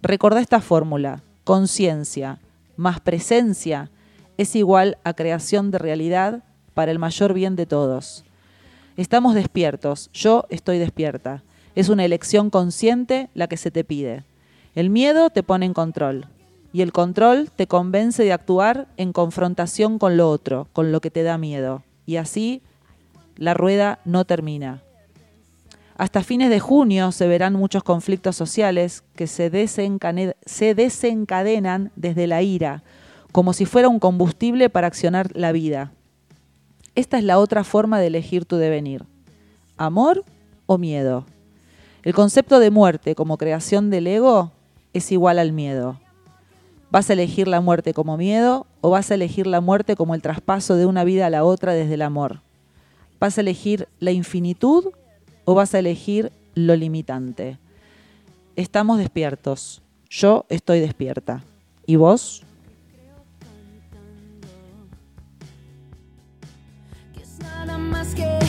Recordá 0.01 0.39
esta 0.39 0.61
fórmula. 0.61 1.25
Conciencia 1.43 2.39
más 2.77 3.01
presencia 3.01 3.91
es 4.39 4.55
igual 4.55 4.99
a 5.03 5.15
creación 5.15 5.73
de 5.73 5.79
realidad 5.79 6.45
para 6.81 6.93
el 6.93 6.99
mayor 6.99 7.35
bien 7.35 7.57
de 7.57 7.67
todos. 7.67 8.25
Estamos 8.97 9.35
despiertos, 9.35 10.09
yo 10.15 10.47
estoy 10.49 10.79
despierta. 10.79 11.43
Es 11.75 11.91
una 11.91 12.07
elección 12.07 12.49
consciente 12.49 13.29
la 13.35 13.49
que 13.49 13.59
se 13.59 13.71
te 13.71 13.85
pide. 13.85 14.25
El 14.75 14.89
miedo 14.89 15.29
te 15.29 15.43
pone 15.43 15.67
en 15.67 15.75
control 15.75 16.25
y 16.73 16.81
el 16.81 16.91
control 16.93 17.51
te 17.55 17.67
convence 17.67 18.25
de 18.25 18.33
actuar 18.33 18.89
en 18.97 19.13
confrontación 19.13 19.99
con 19.99 20.17
lo 20.17 20.31
otro, 20.31 20.69
con 20.73 20.91
lo 20.91 21.03
que 21.03 21.11
te 21.11 21.23
da 21.23 21.37
miedo. 21.37 21.83
Y 22.07 22.17
así 22.17 22.63
la 23.37 23.53
rueda 23.53 23.99
no 24.07 24.25
termina. 24.25 24.83
Hasta 25.99 26.23
fines 26.23 26.49
de 26.49 26.61
junio 26.61 27.13
se 27.13 27.29
verán 27.29 27.53
muchos 27.53 27.83
conflictos 27.83 28.37
sociales 28.37 29.05
que 29.17 29.27
se, 29.27 29.51
se 30.47 30.75
desencadenan 30.75 31.93
desde 31.95 32.27
la 32.27 32.41
ira, 32.41 32.83
como 33.33 33.53
si 33.53 33.67
fuera 33.67 33.91
un 33.91 33.99
combustible 33.99 34.71
para 34.71 34.87
accionar 34.87 35.37
la 35.37 35.53
vida. 35.53 35.93
Esta 37.01 37.17
es 37.17 37.25
la 37.25 37.39
otra 37.39 37.65
forma 37.65 37.99
de 37.99 38.09
elegir 38.09 38.45
tu 38.45 38.57
devenir. 38.57 39.07
¿Amor 39.79 40.23
o 40.67 40.77
miedo? 40.77 41.25
El 42.03 42.13
concepto 42.13 42.59
de 42.59 42.71
muerte 42.71 43.15
como 43.15 43.39
creación 43.39 43.89
del 43.89 44.07
ego 44.07 44.53
es 44.93 45.11
igual 45.11 45.39
al 45.39 45.53
miedo. 45.53 45.99
¿Vas 46.91 47.09
a 47.09 47.15
elegir 47.15 47.49
la 47.49 47.63
muerte 47.63 47.95
como 47.95 48.19
miedo 48.19 48.67
o 48.83 48.91
vas 48.91 49.11
a 49.11 49.15
elegir 49.15 49.47
la 49.47 49.63
muerte 49.63 49.97
como 49.97 50.15
el 50.15 50.21
traspaso 50.21 50.77
de 50.77 50.85
una 50.85 51.03
vida 51.03 51.25
a 51.25 51.31
la 51.31 51.43
otra 51.43 51.73
desde 51.73 51.95
el 51.95 52.03
amor? 52.03 52.43
¿Vas 53.19 53.39
a 53.39 53.41
elegir 53.41 53.89
la 53.99 54.11
infinitud 54.11 54.89
o 55.47 55.55
vas 55.55 55.75
a 55.75 55.79
elegir 55.79 56.31
lo 56.55 56.77
limitante? 56.77 57.57
Estamos 58.57 58.99
despiertos. 58.99 59.81
Yo 60.11 60.45
estoy 60.51 60.81
despierta. 60.81 61.45
¿Y 61.87 61.97
vos? 61.97 62.43
Nada 67.91 68.05
más 68.05 68.40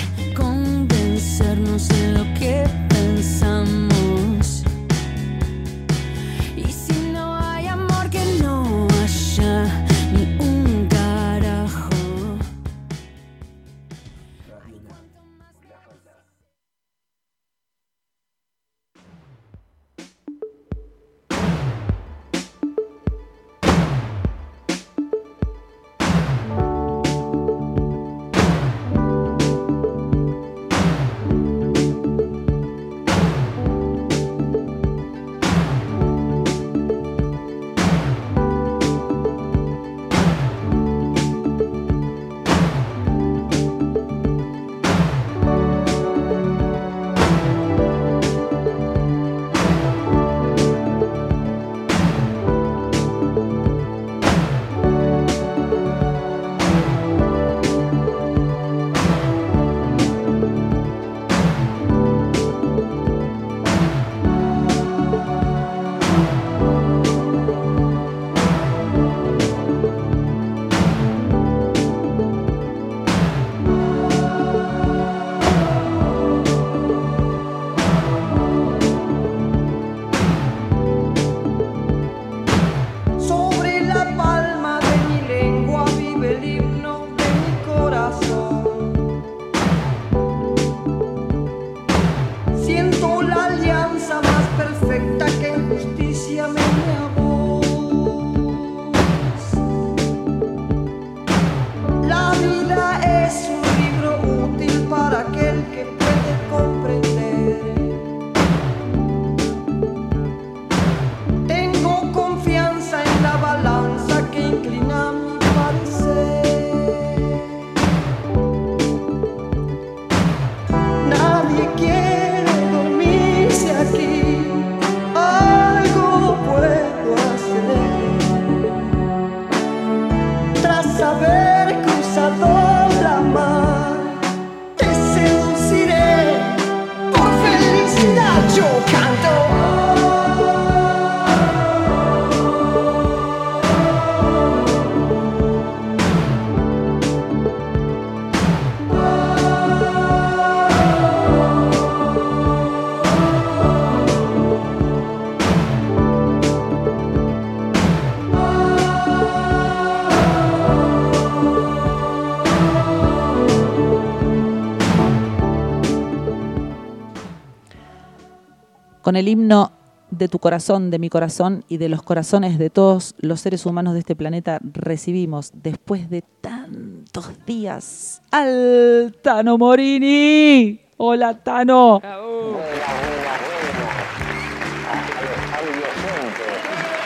con 169.11 169.17
el 169.17 169.27
himno 169.27 169.73
de 170.09 170.29
tu 170.29 170.39
corazón, 170.39 170.89
de 170.89 170.97
mi 170.97 171.09
corazón 171.09 171.65
y 171.67 171.75
de 171.75 171.89
los 171.89 172.01
corazones 172.01 172.57
de 172.57 172.69
todos 172.69 173.13
los 173.19 173.41
seres 173.41 173.65
humanos 173.65 173.91
de 173.93 173.99
este 173.99 174.15
planeta, 174.15 174.57
recibimos, 174.63 175.51
después 175.53 176.09
de 176.09 176.23
tantos 176.39 177.29
días, 177.45 178.21
al 178.31 179.13
Tano 179.21 179.57
Morini. 179.57 180.79
Hola, 180.95 181.33
Tano. 181.43 181.99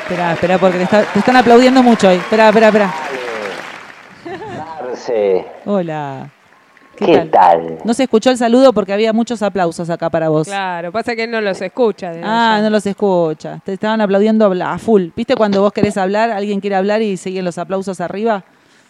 Espera, 0.04 0.34
espera, 0.34 0.58
porque 0.60 0.78
te, 0.78 0.84
está- 0.84 1.06
te 1.12 1.18
están 1.18 1.38
aplaudiendo 1.38 1.82
mucho 1.82 2.08
hoy. 2.10 2.18
Espera, 2.18 2.50
espera, 2.50 2.68
espera. 2.68 2.94
Hola. 5.66 6.30
¿Qué, 6.96 7.18
tal? 7.32 7.78
No 7.84 7.94
se 7.94 8.04
escuchó 8.04 8.30
el 8.32 8.38
saludo 8.38 8.74
porque 8.74 8.94
había 8.94 9.14
muchos 9.14 9.42
aplausos 9.42 9.90
acá 9.90 10.10
para 10.10 10.30
vos. 10.30 10.48
Claro, 10.48 10.92
pasa 10.92 11.16
que 11.16 11.24
él 11.26 11.32
no 11.32 11.42
los 11.42 11.62
escucha. 11.62 12.12
de 12.12 12.22
Ah, 12.24 12.56
allá. 12.56 12.64
no 12.64 12.70
los 12.70 12.86
escucha. 12.86 13.60
Te 13.64 13.74
estaban 13.74 14.02
aplaudiendo 14.02 14.52
a 14.64 14.78
full. 14.78 15.08
¿Viste 15.16 15.36
cuando 15.36 15.62
vos 15.62 15.72
querés 15.74 15.98
hablar, 15.98 16.32
alguien 16.32 16.60
quiere 16.60 16.76
hablar 16.76 17.02
y 17.02 17.18
siguen 17.18 17.46
los 17.46 17.58
aplausos 17.58 18.02
arriba? 18.02 18.44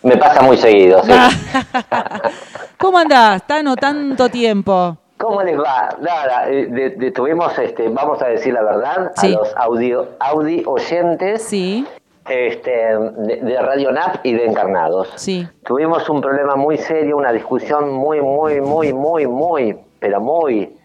Me 0.04 0.18
pasa 0.18 0.42
muy 0.42 0.56
seguido, 0.58 1.02
sí. 1.04 1.12
¿Cómo 2.78 2.98
andás? 2.98 3.46
Tano, 3.48 3.76
tanto 3.76 4.30
tiempo. 4.30 4.98
¿Cómo 5.18 5.42
les 5.42 5.58
va? 5.58 5.96
Nada, 6.02 6.50
eh, 6.50 6.68
de- 6.70 6.90
de- 6.92 7.12
tuvimos, 7.12 7.58
este, 7.58 7.88
vamos 7.90 8.22
a 8.22 8.28
decir 8.28 8.54
la 8.54 8.62
verdad, 8.64 9.12
Sí. 9.16 9.34
a 9.34 9.38
los 9.40 9.56
audio, 9.56 10.10
audi 10.20 10.62
oyentes 10.66 11.42
Sí, 11.44 11.86
este, 12.30 12.72
de, 12.72 13.42
de 13.42 13.62
Radio 13.62 13.92
NAP 13.92 14.26
y 14.26 14.34
de 14.34 14.46
Encarnados. 14.46 15.12
sí. 15.16 15.48
Tuvimos 15.66 16.08
un 16.10 16.22
problema 16.22 16.56
muy 16.56 16.78
serio, 16.78 17.18
una 17.18 17.32
discusión 17.32 17.92
muy, 17.92 18.22
muy, 18.22 18.62
muy, 18.62 18.94
muy, 18.94 19.28
muy, 19.28 19.78
pero 20.00 20.20
muy 20.22 20.76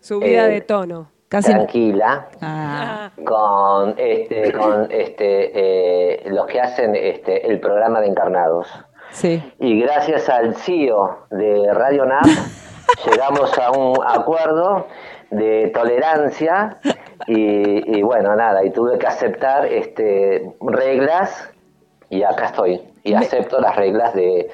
Subida 0.00 0.46
Eh, 0.46 0.50
de 0.54 0.60
tono. 0.62 1.08
Casi. 1.28 1.50
tranquila 1.50 2.28
Ah, 2.42 3.10
con, 3.24 3.94
este, 3.96 4.52
con 4.52 4.86
este, 4.90 6.26
eh, 6.26 6.30
los 6.30 6.46
que 6.46 6.60
hacen 6.60 6.94
este, 6.94 7.46
el 7.50 7.58
programa 7.58 8.00
de 8.02 8.08
Encarnados. 8.08 8.66
sí. 9.12 9.42
Y 9.58 9.80
gracias 9.80 10.28
al 10.28 10.54
CEO 10.56 11.26
de 11.30 11.72
Radio 11.72 12.04
NAP 12.04 12.26
llegamos 13.06 13.56
a 13.58 13.70
un 13.70 13.96
acuerdo 14.06 14.86
de 15.30 15.70
tolerancia 15.72 16.76
y, 17.26 17.98
y 17.98 18.02
bueno, 18.02 18.34
nada, 18.36 18.64
y 18.64 18.70
tuve 18.70 18.98
que 18.98 19.06
aceptar 19.06 19.66
este, 19.66 20.52
reglas 20.60 21.50
y 22.10 22.22
acá 22.22 22.46
estoy. 22.46 22.80
Y 23.04 23.14
acepto 23.14 23.60
las 23.60 23.74
reglas 23.76 24.14
de, 24.14 24.48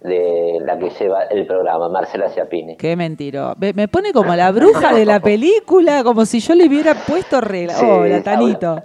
de 0.00 0.58
la 0.62 0.78
que 0.78 0.90
lleva 0.90 1.22
el 1.24 1.46
programa, 1.46 1.88
Marcela 1.88 2.28
Ciapini. 2.28 2.76
Qué 2.76 2.96
mentiro. 2.96 3.54
Me, 3.58 3.72
me 3.72 3.88
pone 3.88 4.12
como 4.12 4.34
la 4.34 4.50
bruja 4.52 4.92
de 4.92 5.04
la 5.06 5.20
película, 5.20 6.04
como 6.04 6.26
si 6.26 6.40
yo 6.40 6.54
le 6.54 6.66
hubiera 6.66 6.94
puesto 6.94 7.40
regla. 7.40 7.74
Sí, 7.74 7.86
Hola, 7.88 8.22
Tanito. 8.22 8.82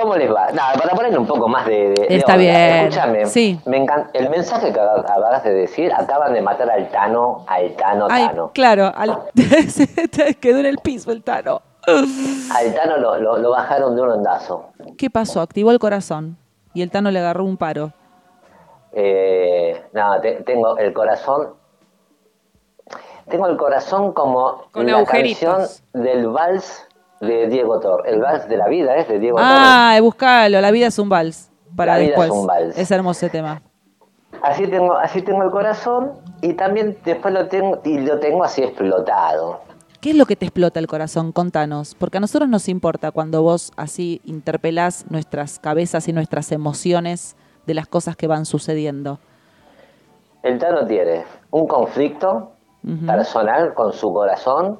¿Cómo 0.00 0.14
les 0.16 0.32
va? 0.32 0.52
Nada, 0.52 0.74
para 0.74 0.94
ponerle 0.94 1.18
un 1.18 1.26
poco 1.26 1.48
más 1.48 1.66
de, 1.66 1.88
de- 1.90 2.06
Está 2.10 2.36
bien, 2.36 2.54
Escúchame, 2.54 3.26
sí. 3.26 3.58
me 3.66 3.78
encanta, 3.78 4.10
el 4.12 4.30
mensaje 4.30 4.72
que 4.72 4.78
acabas 4.78 5.42
de 5.42 5.52
decir, 5.54 5.90
acaban 5.92 6.32
de 6.34 6.40
matar 6.42 6.70
al 6.70 6.88
Tano, 6.90 7.44
al 7.48 7.72
Tano, 7.74 8.06
Ay, 8.08 8.26
Tano. 8.28 8.50
claro, 8.54 8.92
al- 8.94 9.18
quedó 10.40 10.58
en 10.60 10.66
el 10.66 10.78
piso 10.78 11.10
el 11.10 11.22
Tano. 11.24 11.62
Al 12.54 12.74
Tano 12.74 12.96
lo, 12.98 13.18
lo- 13.18 13.38
lo 13.38 13.50
bajaron 13.50 13.96
de 13.96 14.02
un 14.02 14.10
ondazo. 14.10 14.70
¿Qué 14.96 15.10
pasó? 15.10 15.40
Activó 15.40 15.70
el 15.72 15.78
corazón 15.78 16.36
y 16.74 16.82
el 16.82 16.90
Tano 16.90 17.10
le 17.10 17.18
agarró 17.18 17.44
un 17.44 17.56
paro. 17.56 17.92
Eh, 18.92 19.82
nada, 19.92 20.20
te- 20.20 20.42
tengo 20.42 20.76
el 20.78 20.92
corazón. 20.92 21.54
Tengo 23.28 23.46
el 23.46 23.56
corazón 23.56 24.12
como 24.12 24.62
Con 24.72 24.86
la 24.86 24.96
agujeritos. 24.96 25.42
canción 25.92 26.02
del 26.04 26.28
vals 26.28 26.86
de 27.20 27.48
Diego 27.48 27.78
Tor. 27.80 28.04
El 28.06 28.20
vals 28.20 28.48
de 28.48 28.56
la 28.56 28.68
vida 28.68 28.96
es 28.96 29.06
de 29.08 29.18
Diego 29.18 29.36
Ah, 29.40 29.98
buscalo, 30.00 30.60
la 30.60 30.70
vida 30.70 30.86
es 30.86 30.98
un 30.98 31.08
vals. 31.08 31.50
Para 31.76 31.92
La 31.94 31.98
vida 31.98 32.08
después. 32.10 32.28
es 32.30 32.34
un 32.34 32.46
vals. 32.46 32.78
Ese 32.78 32.94
hermoso 32.94 33.28
tema. 33.28 33.60
Tor. 33.60 34.40
Así 34.42 34.66
tengo, 34.66 34.94
así 34.96 35.20
tengo 35.22 35.42
el 35.42 35.50
corazón 35.50 36.12
y 36.40 36.54
también 36.54 36.96
después 37.04 37.34
lo 37.34 37.48
tengo 37.48 37.80
y 37.84 37.98
lo 37.98 38.18
tengo 38.20 38.44
así 38.44 38.62
explotado. 38.62 39.60
¿Qué 40.00 40.10
es 40.10 40.16
lo 40.16 40.26
que 40.26 40.36
te 40.36 40.46
explota 40.46 40.78
el 40.78 40.86
corazón? 40.86 41.32
Contanos. 41.32 41.94
Porque 41.96 42.18
a 42.18 42.20
nosotros 42.20 42.48
nos 42.48 42.68
importa 42.68 43.10
cuando 43.10 43.42
vos 43.42 43.72
así 43.76 44.20
interpelás 44.24 45.06
nuestras 45.10 45.58
cabezas 45.58 46.06
y 46.06 46.12
nuestras 46.12 46.52
emociones 46.52 47.36
de 47.66 47.74
las 47.74 47.88
cosas 47.88 48.16
que 48.16 48.28
van 48.28 48.46
sucediendo. 48.46 49.18
El 50.42 50.58
Tano 50.58 50.86
tiene 50.86 51.24
un 51.50 51.66
conflicto 51.66 52.52
personal 53.06 53.74
con 53.74 53.92
su 53.92 54.12
corazón 54.12 54.78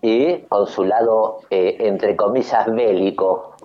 y 0.00 0.38
con 0.42 0.66
su 0.68 0.84
lado, 0.84 1.40
eh, 1.50 1.76
entre 1.80 2.14
comillas, 2.14 2.72
bélico. 2.72 3.56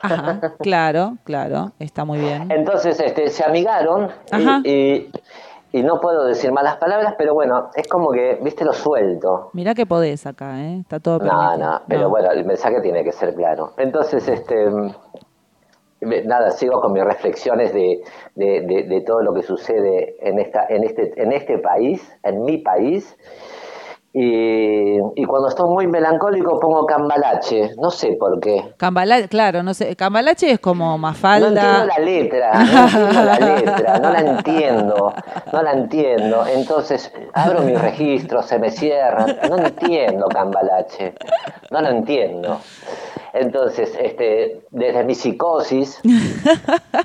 Ajá, 0.00 0.54
claro, 0.60 1.18
claro, 1.24 1.72
está 1.78 2.04
muy 2.04 2.18
bien. 2.18 2.50
Entonces 2.50 2.98
este, 2.98 3.28
se 3.28 3.44
amigaron 3.44 4.10
Ajá. 4.30 4.62
y, 4.64 4.70
y- 4.70 5.10
y 5.72 5.82
no 5.82 6.00
puedo 6.00 6.24
decir 6.24 6.50
malas 6.52 6.76
palabras, 6.76 7.14
pero 7.18 7.34
bueno, 7.34 7.68
es 7.74 7.86
como 7.88 8.10
que, 8.10 8.38
viste, 8.42 8.64
lo 8.64 8.72
suelto. 8.72 9.50
Mirá 9.52 9.74
que 9.74 9.84
podés 9.86 10.26
acá, 10.26 10.58
¿eh? 10.60 10.78
Está 10.80 10.98
todo 11.00 11.18
No, 11.18 11.24
permitido. 11.26 11.58
no, 11.70 11.80
pero 11.86 12.00
No. 12.02 12.08
bueno, 12.10 12.30
el 12.30 12.44
mensaje 12.44 12.80
tiene 12.80 13.04
que 13.04 13.12
ser 13.12 13.34
claro. 13.34 13.72
Entonces, 13.76 14.26
este, 14.28 14.70
mm, 14.70 14.90
nada, 16.26 16.50
sigo 16.52 16.80
con 16.80 16.92
mis 16.92 17.04
reflexiones 17.04 17.74
de, 17.74 18.02
de- 18.36 18.60
de- 18.62 18.84
de 18.84 19.00
todo 19.02 19.20
lo 19.22 19.34
que 19.34 19.42
sucede 19.42 20.16
en, 20.20 20.38
esta, 20.38 20.64
en, 20.68 20.84
este, 20.84 21.12
en 21.20 21.32
este 21.32 21.58
país, 21.58 22.16
en 22.22 22.44
mi 22.44 22.58
país. 22.58 23.16
Y, 24.12 24.96
y 25.16 25.24
cuando 25.26 25.48
estoy 25.48 25.68
muy 25.68 25.86
melancólico 25.86 26.58
pongo 26.58 26.86
cambalache, 26.86 27.72
no 27.76 27.90
sé 27.90 28.16
por 28.18 28.40
qué. 28.40 28.72
Cambalache, 28.78 29.28
claro, 29.28 29.62
no 29.62 29.74
sé. 29.74 29.94
Cambalache 29.96 30.50
es 30.50 30.58
como 30.60 30.96
No 30.98 31.08
entiendo 31.08 31.08
Mafalda. 31.08 31.84
la 31.86 31.98
letra, 31.98 32.52
no 32.54 32.88
entiendo 32.88 33.22
la 33.22 33.38
letra, 33.38 33.98
no 33.98 34.10
la 34.10 34.20
entiendo, 34.20 35.14
no 35.52 35.62
la 35.62 35.72
entiendo. 35.72 36.46
Entonces 36.46 37.12
abro 37.34 37.60
mis 37.60 37.80
registros, 37.80 38.46
se 38.46 38.58
me 38.58 38.70
cierran, 38.70 39.36
no 39.48 39.58
entiendo 39.58 40.26
Cambalache, 40.28 41.14
no 41.70 41.80
lo 41.82 41.88
entiendo. 41.88 42.60
Entonces, 43.34 43.94
este, 44.00 44.62
desde 44.70 45.04
mi 45.04 45.14
psicosis, 45.14 46.00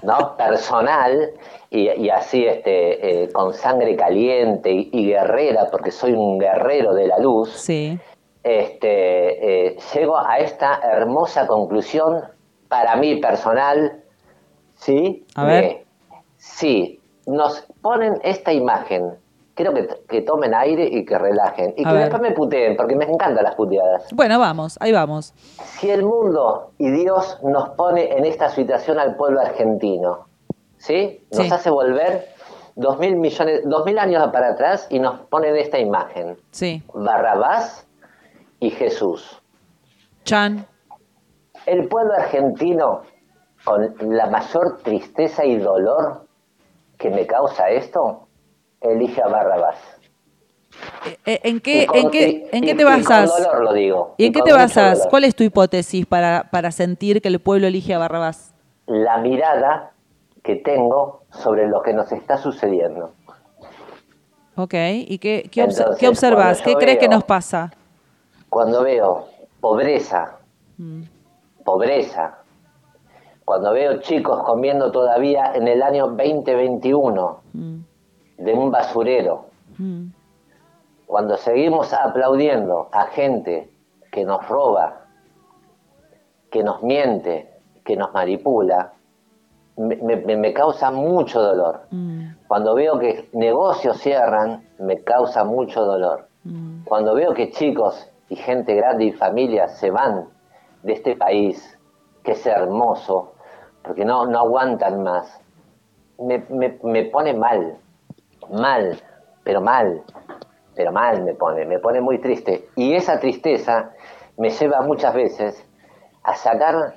¿no? 0.04 0.36
personal, 0.38 1.32
y, 1.76 1.89
y 1.89 2.09
así 2.09 2.45
este, 2.45 3.24
eh, 3.24 3.30
con 3.34 3.53
sangre 3.53 3.95
caliente 3.95 4.71
y, 4.71 4.89
y 4.93 5.07
guerrera, 5.07 5.67
porque 5.71 5.89
soy 5.91 6.13
un 6.13 6.38
guerrero 6.38 6.93
de 6.93 7.07
la 7.07 7.17
luz, 7.17 7.49
Sí. 7.51 7.99
este, 8.43 9.67
eh, 9.69 9.78
llego 9.93 10.17
a 10.17 10.38
esta 10.38 10.80
hermosa 10.84 11.47
conclusión 11.47 12.21
para 12.67 12.95
mí 12.95 13.19
personal, 13.19 14.03
¿sí? 14.76 15.26
A 15.36 15.45
ver. 15.45 15.63
De, 15.63 15.86
sí, 16.38 16.99
nos 17.26 17.65
ponen 17.82 18.13
esta 18.24 18.51
imagen. 18.53 19.15
Quiero 19.55 19.74
que, 19.74 19.88
que 20.09 20.21
tomen 20.21 20.53
aire 20.55 20.88
y 20.91 21.05
que 21.05 21.17
relajen. 21.17 21.74
Y 21.78 21.86
A 21.86 21.89
que 21.89 21.93
ver. 21.95 22.01
después 22.05 22.21
me 22.24 22.32
puteen, 22.32 22.76
porque 22.76 22.95
me 22.95 23.05
encantan 23.05 23.43
las 23.43 23.55
puteadas. 23.55 24.11
Bueno, 24.13 24.39
vamos, 24.39 24.78
ahí 24.82 24.91
vamos. 24.91 25.32
Si 25.80 25.89
el 25.91 26.03
mundo 26.03 26.71
y 26.80 26.89
Dios 26.91 27.39
nos 27.43 27.69
pone 27.69 28.11
en 28.17 28.26
esta 28.26 28.49
situación 28.49 28.97
al 28.99 29.15
pueblo 29.15 29.39
argentino, 29.41 30.26
¿sí? 30.84 31.26
Nos 31.32 31.46
Sí. 31.48 31.52
hace 31.54 31.70
volver 31.70 32.28
dos 32.76 33.00
mil 33.00 33.16
millones, 33.16 33.62
dos 33.66 33.86
mil 33.86 33.98
años 33.98 34.28
para 34.34 34.50
atrás 34.50 34.88
y 34.90 35.00
nos 35.00 35.22
ponen 35.30 35.56
esta 35.56 35.80
imagen. 35.80 36.38
Sí. 36.52 36.84
Barrabás 36.94 37.88
y 38.60 38.70
Jesús. 38.70 39.42
Chan. 40.26 40.66
El 41.66 41.88
pueblo 41.88 42.14
argentino, 42.14 43.04
con 43.64 43.96
la 44.02 44.26
mayor 44.28 44.80
tristeza 44.84 45.46
y 45.46 45.56
dolor 45.58 46.26
que 46.98 47.10
me 47.10 47.26
causa 47.26 47.70
esto, 47.70 48.28
elige 48.82 49.22
a 49.22 49.28
Barrabás. 49.28 49.78
Eh, 51.26 51.40
¿En 51.44 51.60
qué, 51.62 51.86
con- 51.86 51.98
en 51.98 52.10
qué, 52.10 52.28
y- 52.52 52.58
en 52.58 52.64
qué 52.66 52.76
te 52.76 52.82
y 52.82 52.86
basas? 52.86 53.32
con 53.32 53.44
dolor 53.44 53.64
lo 53.64 53.74
digo. 53.74 54.16
¿Y 54.18 54.26
en 54.26 54.34
qué 54.34 54.42
te 54.42 54.52
basas? 54.52 55.08
¿Cuál 55.10 55.24
es 55.24 55.36
tu 55.36 55.44
hipótesis 55.44 56.06
para, 56.06 56.50
para 56.52 56.72
sentir 56.72 57.22
que 57.22 57.28
el 57.30 57.40
pueblo 57.40 57.68
elige 57.68 57.94
a 57.94 58.00
Barrabás? 58.00 58.54
La 58.88 59.18
mirada 59.20 59.92
que 60.44 60.58
tengo 60.58 61.22
sobre 61.32 61.68
lo 61.68 61.82
que 61.82 61.94
nos 61.94 62.12
está 62.12 62.38
sucediendo. 62.38 63.12
Ok, 64.56 64.74
¿y 65.08 65.18
qué, 65.18 65.50
qué, 65.52 65.66
obs- 65.66 65.98
qué 65.98 66.08
observas? 66.08 66.62
¿Qué 66.62 66.76
crees 66.76 67.00
que 67.00 67.08
nos 67.08 67.24
pasa? 67.24 67.72
Cuando 68.50 68.84
veo 68.84 69.28
pobreza, 69.60 70.38
Mm, 70.78 71.04
pobreza, 71.64 72.39
cuando 73.46 73.74
veo 73.74 74.00
chicos 74.02 74.41
comiendo 74.44 74.91
todavía 74.91 75.54
en 75.54 75.68
el 75.68 75.84
año 75.84 76.08
2021 76.08 77.41
mm, 77.54 77.76
de 78.39 78.54
un 78.54 78.72
basurero, 78.72 79.46
mm. 79.78 80.06
cuando 81.06 81.38
seguimos 81.38 81.94
aplaudiendo 81.94 82.89
a 82.91 83.06
gente 83.06 83.70
que 84.12 84.26
nos 84.26 84.48
roba, 84.48 85.02
que 86.50 86.64
nos 86.64 86.82
miente, 86.82 87.52
que 87.86 87.96
nos 87.96 88.12
manipula, 88.14 88.93
me, 89.78 89.95
me- 89.95 90.38
me 90.38 90.53
causa 90.53 90.91
mucho 90.91 91.41
dolor. 91.41 91.82
Mm, 91.91 92.36
Cuando 92.47 92.76
veo 92.76 92.99
que 92.99 93.30
negocios 93.34 93.97
cierran, 93.99 94.67
me 94.80 95.01
causa 95.03 95.43
mucho 95.43 95.84
dolor. 95.84 96.28
mm, 96.43 96.84
Cuando 96.86 97.15
veo 97.15 97.34
que 97.34 97.49
chicos 97.51 98.09
y 98.30 98.36
gente 98.36 98.76
grande 98.76 99.05
y 99.05 99.11
familias 99.11 99.78
se 99.80 99.89
van 99.91 100.28
de 100.84 100.93
este 100.93 101.15
país, 101.15 101.78
que 102.24 102.34
es 102.34 102.45
hermoso, 102.45 103.34
porque 103.84 104.05
no, 104.05 104.26
no 104.26 104.39
aguantan 104.39 105.01
más, 105.03 105.39
me, 106.19 106.39
me, 106.49 106.78
me 106.84 107.05
pone 107.05 107.34
mal, 107.34 107.78
mal, 108.51 108.99
pero 109.43 109.61
mal, 109.61 110.03
pero 110.76 110.91
mal 110.91 111.24
me 111.24 111.34
pone, 111.34 111.65
me 111.65 111.80
pone 111.80 112.01
muy 112.01 112.19
triste. 112.19 112.69
Y 112.76 112.93
esa 112.93 113.19
tristeza 113.19 113.91
me 114.38 114.49
lleva 114.49 114.82
muchas 114.82 115.13
veces 115.13 115.65
a 116.24 116.36
sacar 116.36 116.95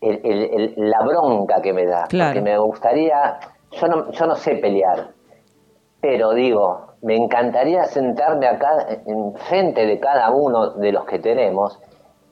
el- 0.00 0.20
el- 0.24 0.74
el- 0.76 0.90
la 0.90 1.00
bronca 1.02 1.60
que 1.60 1.72
me 1.72 1.84
da, 1.86 2.06
Claro. 2.08 2.30
porque 2.30 2.40
me 2.42 2.58
gustaría, 2.58 3.38
yo 3.72 3.86
no, 3.88 4.10
yo 4.10 4.26
no 4.26 4.34
sé 4.36 4.56
pelear, 4.56 5.08
pero 6.00 6.32
digo, 6.32 6.86
me 7.02 7.16
encantaría 7.16 7.84
sentarme 7.84 8.46
acá 8.46 8.86
en 9.06 9.34
frente 9.34 9.86
de 9.86 9.98
cada 10.00 10.30
uno 10.30 10.70
de 10.70 10.92
los 10.92 11.04
que 11.04 11.18
tenemos 11.18 11.78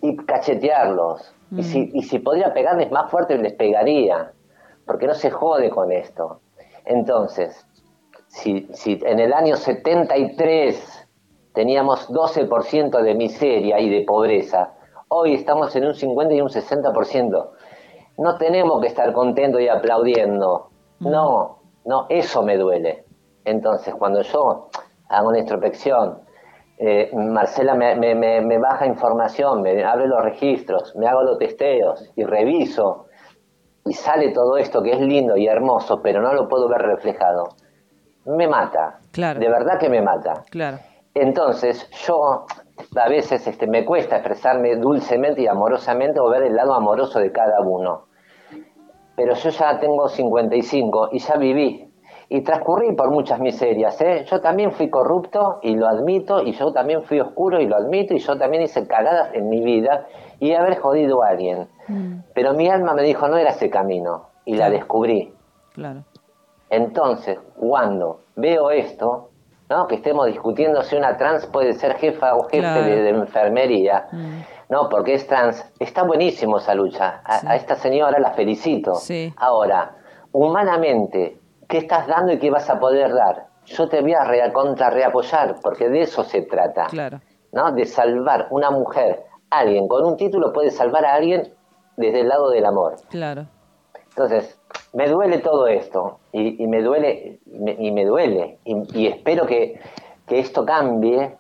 y 0.01 0.17
cachetearlos. 0.17 1.35
Y, 1.51 1.63
si, 1.63 1.91
y 1.95 2.03
si 2.03 2.19
podría 2.19 2.53
pegarles 2.53 2.91
más 2.91 3.11
fuerte, 3.11 3.39
les 3.39 3.55
pegaría, 3.55 4.33
porque 4.87 5.07
no 5.07 5.15
se 5.15 5.31
jode 5.31 5.71
con 5.71 5.91
esto. 5.93 6.41
Entonces, 6.85 7.67
si, 8.29 8.69
si 8.75 9.01
en 9.05 9.19
el 9.19 9.33
año 9.33 9.57
73 9.57 11.09
teníamos 11.55 12.09
12% 12.11 13.03
de 13.03 13.15
miseria 13.15 13.81
y 13.81 13.89
de 13.89 14.05
pobreza, 14.05 14.75
hoy 15.09 15.35
estamos 15.35 15.75
en 15.77 15.87
un 15.87 15.95
50 15.95 16.35
y 16.35 16.41
un 16.41 16.49
60%. 16.49 17.51
No 18.19 18.37
tenemos 18.37 18.81
que 18.81 18.89
estar 18.89 19.13
contentos 19.13 19.61
y 19.61 19.69
aplaudiendo. 19.69 20.71
No, 21.01 21.59
no, 21.85 22.07
eso 22.09 22.43
me 22.43 22.57
duele. 22.57 23.05
Entonces, 23.45 23.95
cuando 23.95 24.23
yo 24.23 24.69
hago 25.09 25.29
una 25.29 25.39
introspección, 25.39 26.21
eh, 26.79 27.11
Marcela 27.15 27.75
me, 27.75 27.95
me- 27.97 28.15
me- 28.15 28.41
me 28.41 28.59
baja 28.59 28.87
información, 28.87 29.63
me 29.63 29.83
abre 29.85 30.07
los 30.07 30.23
registros, 30.23 30.95
me 30.97 31.07
hago 31.07 31.23
los 31.23 31.39
testeos 31.39 32.11
y 32.17 32.25
reviso 32.25 33.07
y 33.85 33.93
sale 33.95 34.33
todo 34.33 34.57
esto 34.59 34.83
que 34.83 34.93
es 34.93 35.01
lindo 35.01 35.37
y 35.37 35.47
hermoso, 35.47 36.01
pero 36.03 36.21
no 36.21 36.35
lo 36.35 36.49
puedo 36.49 36.69
ver 36.69 36.83
reflejado. 36.83 37.49
Me 38.27 38.47
mata. 38.47 38.99
Claro. 39.13 39.41
De 39.41 39.49
verdad 39.49 39.79
que 39.79 39.89
me 39.89 40.03
mata. 40.03 40.45
Claro. 40.51 40.79
Entonces, 41.15 41.89
yo 42.07 42.45
a 42.97 43.09
veces 43.09 43.47
este, 43.47 43.67
me 43.67 43.85
cuesta 43.85 44.17
expresarme 44.17 44.77
dulcemente 44.77 45.43
y 45.43 45.47
amorosamente 45.47 46.21
o 46.21 46.29
ver 46.29 46.43
el 46.43 46.57
lado 46.57 46.75
amoroso 46.75 47.19
de 47.19 47.33
cada 47.33 47.61
uno. 47.61 48.07
Pero 49.17 49.35
yo 49.35 49.51
ya 49.51 49.79
tengo 49.79 50.09
55 50.09 51.11
y 51.13 51.19
ya 51.19 51.37
viví. 51.37 51.85
Y 52.31 52.43
transcurrí 52.43 52.95
por 52.95 53.11
muchas 53.11 53.41
miserias. 53.41 54.01
¿eh? 54.03 54.25
Yo 54.31 54.41
también 54.41 54.73
fui 54.73 54.91
corrupto 54.91 55.61
y 55.63 55.75
lo 55.75 55.89
admito, 55.89 56.43
y 56.43 56.53
yo 56.53 56.73
también 56.73 57.03
fui 57.03 57.21
oscuro 57.21 57.59
y 57.59 57.67
lo 57.67 57.77
admito, 57.77 58.15
y 58.15 58.19
yo 58.19 58.37
también 58.37 58.63
hice 58.63 58.87
cagadas 58.87 59.35
en 59.35 59.49
mi 59.49 59.63
vida 59.63 60.07
y 60.39 60.53
haber 60.53 60.79
jodido 60.79 61.23
a 61.23 61.29
alguien. 61.29 61.69
Pero 62.35 62.53
mi 62.53 62.69
alma 62.69 62.93
me 62.93 63.03
dijo, 63.03 63.29
no 63.29 63.39
era 63.39 63.51
ese 63.51 63.71
camino, 63.71 64.29
y 64.45 64.57
la 64.57 64.69
descubrí. 64.69 65.33
Claro. 65.73 66.05
Entonces, 66.71 67.39
cuando 67.57 68.21
veo 68.37 68.71
esto, 68.71 69.31
¿no? 69.71 69.87
que 69.87 69.97
estemos 69.97 70.27
discutiendo 70.27 70.83
si 70.83 70.97
una 70.97 71.17
trans 71.17 71.47
puede 71.47 71.73
ser 71.75 71.97
jefa 71.97 72.35
o 72.35 72.45
jefe 72.45 72.61
Claro. 72.61 72.83
de, 72.85 73.03
de 73.03 73.11
enfermería, 73.11 74.07
Mm. 74.13 74.41
no, 74.71 74.89
porque 74.89 75.15
es 75.15 75.27
trans, 75.27 75.65
está 75.79 76.03
buenísimo 76.05 76.59
esa 76.59 76.75
lucha. 76.75 77.21
A, 77.25 77.51
a 77.53 77.57
esta 77.57 77.75
señora 77.75 78.19
la 78.19 78.31
felicito. 78.33 78.95
Sí. 78.95 79.33
Ahora, 79.37 79.95
humanamente, 80.33 81.39
¿qué 81.69 81.79
estás 81.79 82.07
dando 82.07 82.33
y 82.33 82.39
qué 82.39 82.51
vas 82.51 82.69
a 82.71 82.79
poder 82.79 83.13
dar? 83.13 83.47
Yo 83.67 83.89
te 83.89 84.01
voy 84.01 84.15
a 84.15 84.25
rea- 84.25 84.53
contra 84.53 84.89
reapoyar, 84.91 85.57
porque 85.63 85.89
de 85.89 86.03
eso 86.03 86.25
se 86.25 86.43
trata. 86.43 86.87
Claro. 86.87 87.21
¿no? 87.53 87.73
De 87.73 87.85
salvar 87.85 88.47
una 88.51 88.71
mujer. 88.71 89.25
Alguien 89.51 89.89
con 89.89 90.05
un 90.05 90.17
título 90.17 90.53
puede 90.53 90.71
salvar 90.71 91.05
a 91.05 91.15
alguien 91.15 91.55
desde 91.97 92.21
el 92.21 92.29
lado 92.29 92.51
del 92.51 92.65
amor. 92.67 92.97
Claro. 93.11 93.47
Entonces, 94.11 94.58
me 94.93 95.09
duele 95.09 95.39
todo 95.39 95.67
esto 95.67 96.19
y, 96.33 96.63
y 96.63 96.67
me 96.67 96.83
duele 96.83 97.39
y 97.47 97.59
me, 97.59 97.77
y 97.79 97.91
me 97.91 98.05
duele 98.05 98.59
y, 98.65 98.99
y 98.99 99.07
espero 99.07 99.47
que, 99.47 99.81
que 100.27 100.39
esto 100.39 100.65
cambie 100.65 101.37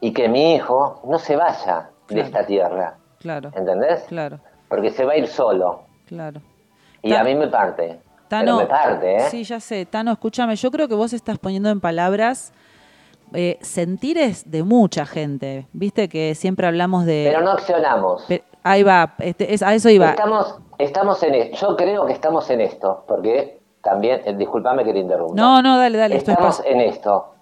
y 0.00 0.12
que 0.12 0.28
mi 0.28 0.54
hijo 0.54 1.00
no 1.08 1.18
se 1.18 1.36
vaya 1.36 1.90
de 2.08 2.14
Claro. 2.14 2.26
esta 2.26 2.46
tierra, 2.46 2.94
Claro. 3.18 3.50
¿entendés? 3.56 4.04
Claro. 4.08 4.38
Porque 4.68 4.90
se 4.90 5.04
va 5.04 5.12
a 5.12 5.16
ir 5.16 5.26
solo 5.26 5.82
Claro. 6.06 6.40
y 7.02 7.12
a 7.14 7.24
mí 7.24 7.34
me 7.34 7.48
parte. 7.48 8.00
Tano, 8.28 8.44
Pero 8.44 8.56
me 8.58 8.66
parte, 8.66 9.16
¿eh? 9.16 9.20
Sí, 9.30 9.44
ya 9.44 9.60
sé. 9.60 9.86
Tano, 9.86 10.10
escúchame, 10.12 10.56
yo 10.56 10.70
creo 10.72 10.88
que 10.88 10.94
vos 10.96 11.12
estás 11.12 11.38
poniendo 11.38 11.68
en 11.70 11.80
palabras 11.80 12.52
eh, 13.34 13.56
sentires 13.60 14.50
de 14.50 14.62
mucha 14.64 15.06
gente. 15.06 15.66
Viste 15.72 16.08
que 16.08 16.34
siempre 16.34 16.66
hablamos 16.66 17.06
de... 17.06 17.24
Pero 17.28 17.42
no 17.44 17.52
accionamos. 17.52 18.24
Pe- 18.26 18.42
ahí 18.66 18.82
va, 18.82 19.14
este, 19.18 19.54
es, 19.54 19.62
a 19.62 19.74
eso 19.74 19.88
iba. 19.88 20.10
Estamos, 20.10 20.58
estamos 20.78 21.22
en 21.22 21.34
esto. 21.34 21.68
Yo 21.68 21.76
creo 21.76 22.06
que 22.06 22.12
estamos 22.12 22.50
en 22.50 22.60
esto, 22.60 23.04
porque 23.06 23.60
también, 23.82 24.20
eh, 24.24 24.34
discúlpame 24.34 24.84
que 24.84 24.92
te 24.92 24.98
interrumpa. 24.98 25.34
No, 25.40 25.62
no, 25.62 25.78
dale, 25.78 25.96
dale. 25.98 26.16
Esto 26.16 26.32
es 26.32 26.36
Estamos 26.36 26.62
en 26.66 26.80
esto. 26.80 27.32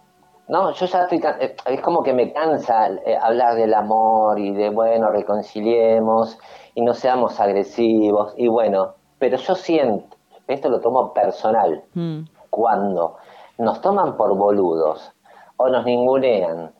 No, 0.46 0.72
yo 0.72 0.86
ya 0.86 1.02
estoy, 1.04 1.22
eh, 1.40 1.56
es 1.66 1.80
como 1.80 2.02
que 2.02 2.12
me 2.12 2.32
cansa 2.32 2.88
eh, 3.06 3.16
hablar 3.20 3.54
del 3.54 3.72
amor 3.72 4.38
y 4.38 4.52
de, 4.52 4.68
bueno, 4.68 5.08
reconciliemos 5.08 6.38
y 6.74 6.82
no 6.82 6.92
seamos 6.92 7.40
agresivos 7.40 8.34
y 8.36 8.48
bueno, 8.48 8.94
pero 9.18 9.38
yo 9.38 9.54
siento, 9.54 10.16
esto 10.46 10.68
lo 10.68 10.80
tomo 10.80 11.14
personal, 11.14 11.82
Mm, 11.94 12.24
cuando 12.50 13.16
nos 13.56 13.80
toman 13.80 14.18
por 14.18 14.36
boludos 14.36 15.12
o 15.56 15.68
nos 15.70 15.86
ningunean, 15.86 16.74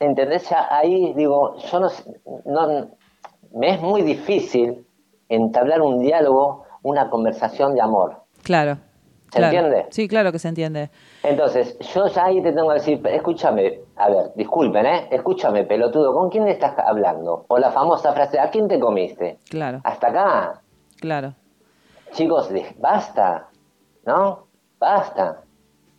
¿entendés? 0.00 0.48
Ya 0.48 0.66
ahí 0.70 1.12
digo, 1.12 1.56
yo 1.56 1.80
no, 1.80 1.88
no 2.46 2.88
me 3.54 3.70
es 3.70 3.80
muy 3.80 4.02
difícil 4.02 4.86
entablar 5.28 5.80
un 5.82 6.00
diálogo, 6.00 6.64
una 6.82 7.08
conversación 7.10 7.74
de 7.74 7.80
amor. 7.80 8.22
claro. 8.42 8.76
¿Se 9.32 9.40
claro. 9.40 9.56
entiende? 9.56 9.86
Sí, 9.90 10.06
claro 10.06 10.30
que 10.30 10.38
se 10.38 10.46
entiende. 10.46 10.90
Entonces, 11.24 11.76
yo 11.92 12.06
ya 12.06 12.26
ahí 12.26 12.40
te 12.40 12.52
tengo 12.52 12.68
que 12.68 12.74
decir, 12.74 13.00
escúchame, 13.04 13.80
a 13.96 14.08
ver, 14.08 14.30
disculpen, 14.36 14.86
¿eh? 14.86 15.08
Escúchame, 15.10 15.64
pelotudo, 15.64 16.12
¿con 16.14 16.30
quién 16.30 16.46
estás 16.46 16.78
hablando? 16.78 17.44
O 17.48 17.58
la 17.58 17.72
famosa 17.72 18.12
frase, 18.12 18.38
¿a 18.38 18.48
quién 18.50 18.68
te 18.68 18.78
comiste? 18.78 19.38
Claro, 19.50 19.80
Hasta 19.82 20.06
acá. 20.06 20.60
claro. 21.00 21.34
Chicos, 22.12 22.48
basta, 22.78 23.48
¿no? 24.06 24.46
Basta. 24.78 25.40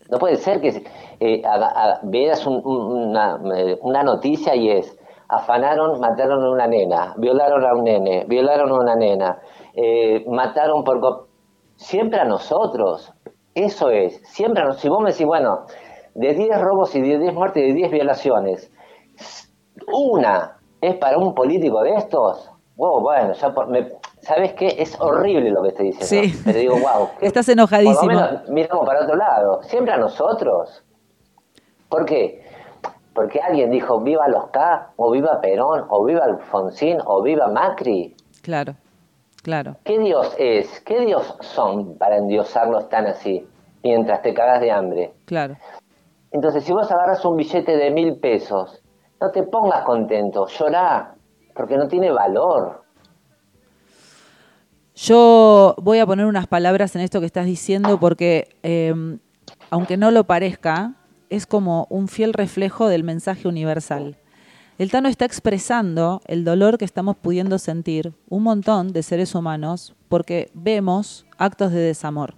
No 0.10 0.18
puede 0.18 0.38
ser 0.38 0.62
que 0.62 0.86
eh, 1.20 1.42
veas 2.04 2.46
un- 2.48 2.62
una, 2.66 3.38
eh, 3.54 3.78
una 3.82 4.02
noticia 4.04 4.56
y 4.56 4.70
es, 4.70 4.98
afanaron, 5.30 6.00
mataron 6.00 6.44
a 6.44 6.50
una 6.50 6.68
nena, 6.68 7.14
violaron 7.18 7.64
a 7.66 7.74
un 7.74 7.84
nene, 7.84 8.26
violaron 8.28 8.70
a 8.72 8.76
una 8.76 8.96
nena, 8.96 9.40
eh, 9.74 10.24
mataron 10.28 10.84
por... 10.84 11.28
Siempre 11.78 12.20
a 12.22 12.26
nosotros, 12.26 13.12
eso 13.54 13.90
es, 13.90 14.22
siempre 14.24 14.62
a 14.62 14.66
nosotros. 14.68 14.82
Si 14.82 14.90
vos 14.90 15.02
me 15.02 15.12
decís, 15.12 15.26
bueno, 15.28 15.66
de 16.14 16.34
10 16.34 16.62
robos 16.62 16.96
y 16.96 17.02
de 17.02 17.20
10 17.20 17.34
muertes 17.34 17.64
y 17.64 17.68
de 17.68 17.74
10 17.74 17.92
violaciones, 17.92 18.72
una 19.92 20.58
es 20.82 20.96
para 20.96 21.18
un 21.18 21.34
político 21.34 21.82
de 21.82 21.96
estos, 21.96 22.50
wow, 22.78 23.02
bueno, 23.02 23.34
ya 23.34 23.54
por- 23.54 23.68
me- 23.68 23.92
¿sabes 24.22 24.54
qué? 24.54 24.68
Es 24.80 25.00
horrible 25.02 25.50
lo 25.52 25.62
que 25.64 25.70
estoy 25.70 25.92
diciendo. 25.92 26.30
Sí. 26.30 26.42
Pero 26.46 26.60
digo, 26.60 26.76
wow. 26.76 27.10
Estás 27.22 27.50
enojadísimo. 27.50 28.00
Por 28.00 28.14
lo 28.14 28.22
menos 28.22 28.50
miramos 28.50 28.86
para 28.86 29.04
otro 29.04 29.16
lado, 29.16 29.64
siempre 29.64 29.94
a 29.94 29.98
nosotros. 29.98 30.84
¿Por 31.90 32.06
qué? 32.06 32.45
Porque 33.16 33.40
alguien 33.40 33.72
dijo 33.72 34.02
viva 34.02 34.28
los 34.28 34.50
K, 34.50 34.92
o 34.98 35.10
viva 35.10 35.40
Perón, 35.40 35.86
o 35.90 36.04
viva 36.04 36.26
Alfonsín, 36.26 36.98
o 37.06 37.24
viva 37.24 37.48
Macri. 37.48 38.14
Claro, 38.42 38.76
claro. 39.42 39.78
¿Qué 39.86 39.98
Dios 39.98 40.36
es? 40.38 40.82
¿Qué 40.82 41.00
Dios 41.00 41.38
son 41.40 41.98
para 41.98 42.18
endiosarlos 42.18 42.90
tan 42.90 43.08
así, 43.08 43.48
mientras 43.84 44.22
te 44.22 44.34
cagas 44.34 44.60
de 44.60 44.70
hambre? 44.70 45.14
Claro. 45.24 45.56
Entonces, 46.32 46.66
si 46.66 46.74
vos 46.74 46.92
agarras 46.92 47.24
un 47.24 47.38
billete 47.38 47.78
de 47.78 47.90
mil 47.90 48.18
pesos, 48.18 48.84
no 49.22 49.32
te 49.32 49.44
pongas 49.44 49.86
contento, 49.86 50.48
llorá, 50.48 51.16
porque 51.56 51.78
no 51.78 51.88
tiene 51.88 52.12
valor. 52.12 52.84
Yo 54.94 55.76
voy 55.78 56.00
a 56.00 56.06
poner 56.06 56.26
unas 56.26 56.48
palabras 56.48 56.94
en 56.98 57.02
esto 57.02 57.22
que 57.22 57.26
estás 57.26 57.46
diciendo 57.46 57.98
porque, 57.98 58.58
eh, 58.64 58.94
aunque 59.70 59.96
no 59.96 60.12
lo 60.12 60.26
parezca, 60.26 60.96
es 61.36 61.46
como 61.46 61.86
un 61.90 62.08
fiel 62.08 62.34
reflejo 62.34 62.88
del 62.88 63.04
mensaje 63.04 63.48
universal. 63.48 64.16
El 64.78 64.90
Tano 64.90 65.10
está 65.10 65.26
expresando 65.26 66.22
el 66.28 66.46
dolor 66.46 66.78
que 66.78 66.86
estamos 66.86 67.18
pudiendo 67.18 67.60
sentir 67.60 68.14
un 68.30 68.44
montón 68.44 68.94
de 68.94 69.04
seres 69.04 69.36
humanos 69.36 69.94
porque 70.08 70.50
vemos 70.54 71.26
actos 71.38 71.72
de 71.72 71.80
desamor. 71.80 72.36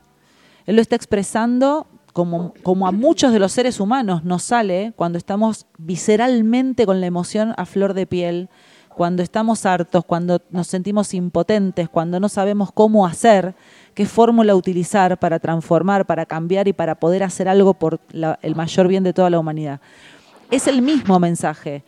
Él 0.65 0.75
lo 0.75 0.81
está 0.81 0.95
expresando 0.95 1.85
como, 2.11 2.55
como 2.63 2.87
a 2.87 2.91
muchos 2.91 3.31
de 3.31 3.39
los 3.39 3.51
seres 3.51 3.79
humanos 3.79 4.23
nos 4.23 4.41
sale 4.41 4.93
cuando 4.95 5.19
estamos 5.19 5.67
visceralmente 5.77 6.87
con 6.87 6.99
la 6.99 7.05
emoción 7.05 7.53
a 7.55 7.65
flor 7.65 7.93
de 7.93 8.07
piel, 8.07 8.49
cuando 8.97 9.21
estamos 9.21 9.63
hartos, 9.67 10.03
cuando 10.03 10.41
nos 10.49 10.65
sentimos 10.65 11.13
impotentes, 11.13 11.87
cuando 11.87 12.19
no 12.19 12.29
sabemos 12.29 12.71
cómo 12.71 13.05
hacer, 13.05 13.53
qué 13.93 14.07
fórmula 14.07 14.55
utilizar 14.55 15.19
para 15.19 15.37
transformar, 15.37 16.07
para 16.07 16.25
cambiar 16.25 16.67
y 16.67 16.73
para 16.73 16.95
poder 16.95 17.21
hacer 17.21 17.47
algo 17.47 17.75
por 17.75 17.99
el 18.41 18.55
mayor 18.55 18.87
bien 18.87 19.03
de 19.03 19.13
toda 19.13 19.29
la 19.29 19.37
humanidad. 19.37 19.81
Es 20.49 20.65
el 20.67 20.81
mismo 20.81 21.19
mensaje. 21.19 21.83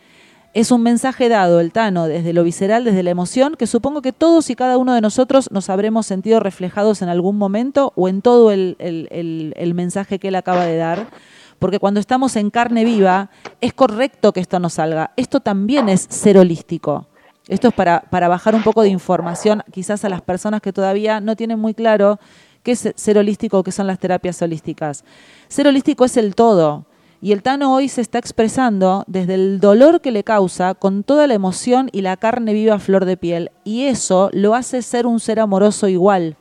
Es 0.54 0.70
un 0.70 0.84
mensaje 0.84 1.28
dado, 1.28 1.58
el 1.58 1.72
Tano, 1.72 2.06
desde 2.06 2.32
lo 2.32 2.44
visceral, 2.44 2.84
desde 2.84 3.02
la 3.02 3.10
emoción, 3.10 3.56
que 3.56 3.66
supongo 3.66 4.02
que 4.02 4.12
todos 4.12 4.48
y 4.48 4.54
cada 4.54 4.78
uno 4.78 4.94
de 4.94 5.00
nosotros 5.00 5.50
nos 5.50 5.68
habremos 5.68 6.06
sentido 6.06 6.38
reflejados 6.38 7.02
en 7.02 7.08
algún 7.08 7.36
momento 7.36 7.92
o 7.96 8.08
en 8.08 8.22
todo 8.22 8.52
el 8.52 9.72
mensaje 9.74 10.20
que 10.20 10.28
él 10.28 10.36
acaba 10.36 10.64
de 10.64 10.76
dar. 10.76 11.08
Porque 11.60 11.78
cuando 11.78 12.00
estamos 12.00 12.34
en 12.36 12.50
carne 12.50 12.84
viva, 12.84 13.30
es 13.60 13.74
correcto 13.74 14.32
que 14.32 14.40
esto 14.40 14.58
no 14.58 14.70
salga. 14.70 15.12
Esto 15.16 15.40
también 15.40 15.90
es 15.90 16.06
ser 16.08 16.38
holístico. 16.38 17.06
Esto 17.48 17.68
es 17.68 17.74
para, 17.74 18.00
para 18.00 18.28
bajar 18.28 18.54
un 18.54 18.62
poco 18.62 18.82
de 18.82 18.88
información 18.88 19.62
quizás 19.70 20.04
a 20.04 20.08
las 20.08 20.22
personas 20.22 20.62
que 20.62 20.72
todavía 20.72 21.20
no 21.20 21.36
tienen 21.36 21.58
muy 21.58 21.74
claro 21.74 22.18
qué 22.62 22.72
es 22.72 22.92
ser 22.96 23.18
holístico 23.18 23.58
o 23.58 23.62
qué 23.62 23.72
son 23.72 23.86
las 23.86 23.98
terapias 23.98 24.40
holísticas. 24.40 25.04
Ser 25.48 25.68
holístico 25.68 26.06
es 26.06 26.16
el 26.16 26.34
todo. 26.34 26.86
Y 27.20 27.32
el 27.32 27.42
Tano 27.42 27.74
hoy 27.74 27.90
se 27.90 28.00
está 28.00 28.18
expresando 28.18 29.04
desde 29.06 29.34
el 29.34 29.60
dolor 29.60 30.00
que 30.00 30.12
le 30.12 30.24
causa, 30.24 30.72
con 30.72 31.02
toda 31.02 31.26
la 31.26 31.34
emoción 31.34 31.90
y 31.92 32.00
la 32.00 32.16
carne 32.16 32.54
viva 32.54 32.78
flor 32.78 33.04
de 33.04 33.18
piel. 33.18 33.50
Y 33.64 33.84
eso 33.84 34.30
lo 34.32 34.54
hace 34.54 34.80
ser 34.80 35.06
un 35.06 35.20
ser 35.20 35.40
amoroso 35.40 35.88
igual. 35.88 36.38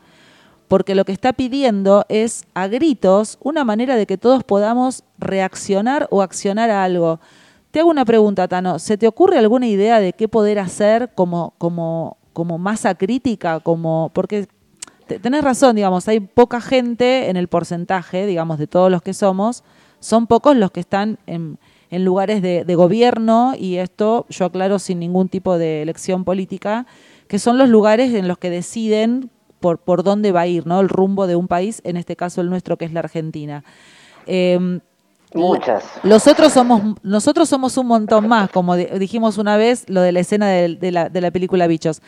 Porque 0.69 0.95
lo 0.95 1.03
que 1.03 1.11
está 1.11 1.33
pidiendo 1.33 2.05
es, 2.07 2.45
a 2.53 2.67
gritos, 2.67 3.37
una 3.41 3.65
manera 3.65 3.97
de 3.97 4.05
que 4.05 4.17
todos 4.17 4.45
podamos 4.45 5.03
reaccionar 5.17 6.07
o 6.11 6.21
accionar 6.21 6.69
a 6.69 6.83
algo. 6.85 7.19
Te 7.71 7.79
hago 7.81 7.89
una 7.89 8.05
pregunta, 8.05 8.47
Tano. 8.47 8.79
¿Se 8.79 8.97
te 8.97 9.07
ocurre 9.07 9.37
alguna 9.39 9.67
idea 9.67 9.99
de 9.99 10.13
qué 10.13 10.27
poder 10.27 10.59
hacer 10.59 11.11
como, 11.15 11.53
como, 11.57 12.17
como 12.33 12.57
masa 12.57 12.95
crítica? 12.95 13.59
Como, 13.59 14.11
porque 14.13 14.47
te- 15.07 15.19
tenés 15.19 15.43
razón, 15.43 15.75
digamos, 15.75 16.07
hay 16.07 16.19
poca 16.19 16.61
gente 16.61 17.29
en 17.29 17.35
el 17.35 17.47
porcentaje, 17.47 18.27
digamos, 18.27 18.59
de 18.59 18.67
todos 18.67 18.91
los 18.91 19.01
que 19.01 19.13
somos, 19.13 19.63
son 19.99 20.27
pocos 20.27 20.55
los 20.55 20.69
que 20.71 20.79
están 20.81 21.17
en, 21.25 21.57
en 21.89 22.05
lugares 22.05 22.43
de, 22.43 22.63
de 22.63 22.75
gobierno, 22.75 23.53
y 23.57 23.77
esto 23.77 24.27
yo 24.29 24.45
aclaro 24.45 24.77
sin 24.77 24.99
ningún 24.99 25.29
tipo 25.29 25.57
de 25.57 25.81
elección 25.81 26.23
política, 26.25 26.85
que 27.27 27.39
son 27.39 27.57
los 27.57 27.69
lugares 27.69 28.13
en 28.13 28.27
los 28.27 28.37
que 28.37 28.51
deciden 28.51 29.31
por, 29.59 29.79
por 29.79 30.03
dónde 30.03 30.31
va 30.31 30.41
a 30.41 30.47
ir, 30.47 30.65
¿no? 30.67 30.79
El 30.79 30.89
rumbo 30.89 31.27
de 31.27 31.35
un 31.35 31.47
país, 31.47 31.81
en 31.83 31.97
este 31.97 32.15
caso 32.15 32.41
el 32.41 32.49
nuestro, 32.49 32.77
que 32.77 32.85
es 32.85 32.93
la 32.93 32.99
Argentina. 33.01 33.63
Em, 34.25 34.79
Muchas. 35.33 35.83
los 36.03 36.27
otros 36.27 36.53
somos, 36.53 36.81
nosotros 37.03 37.47
somos 37.49 37.77
un 37.77 37.87
montón 37.87 38.27
más, 38.27 38.49
como 38.49 38.75
di- 38.75 38.85
dijimos 38.97 39.37
una 39.37 39.57
vez, 39.57 39.87
lo 39.89 40.01
de 40.01 40.11
la 40.11 40.19
escena 40.21 40.47
de, 40.49 40.75
de 40.75 40.91
la, 40.91 41.09
de 41.09 41.21
la 41.21 41.31
película 41.31 41.67
Bichos. 41.67 42.01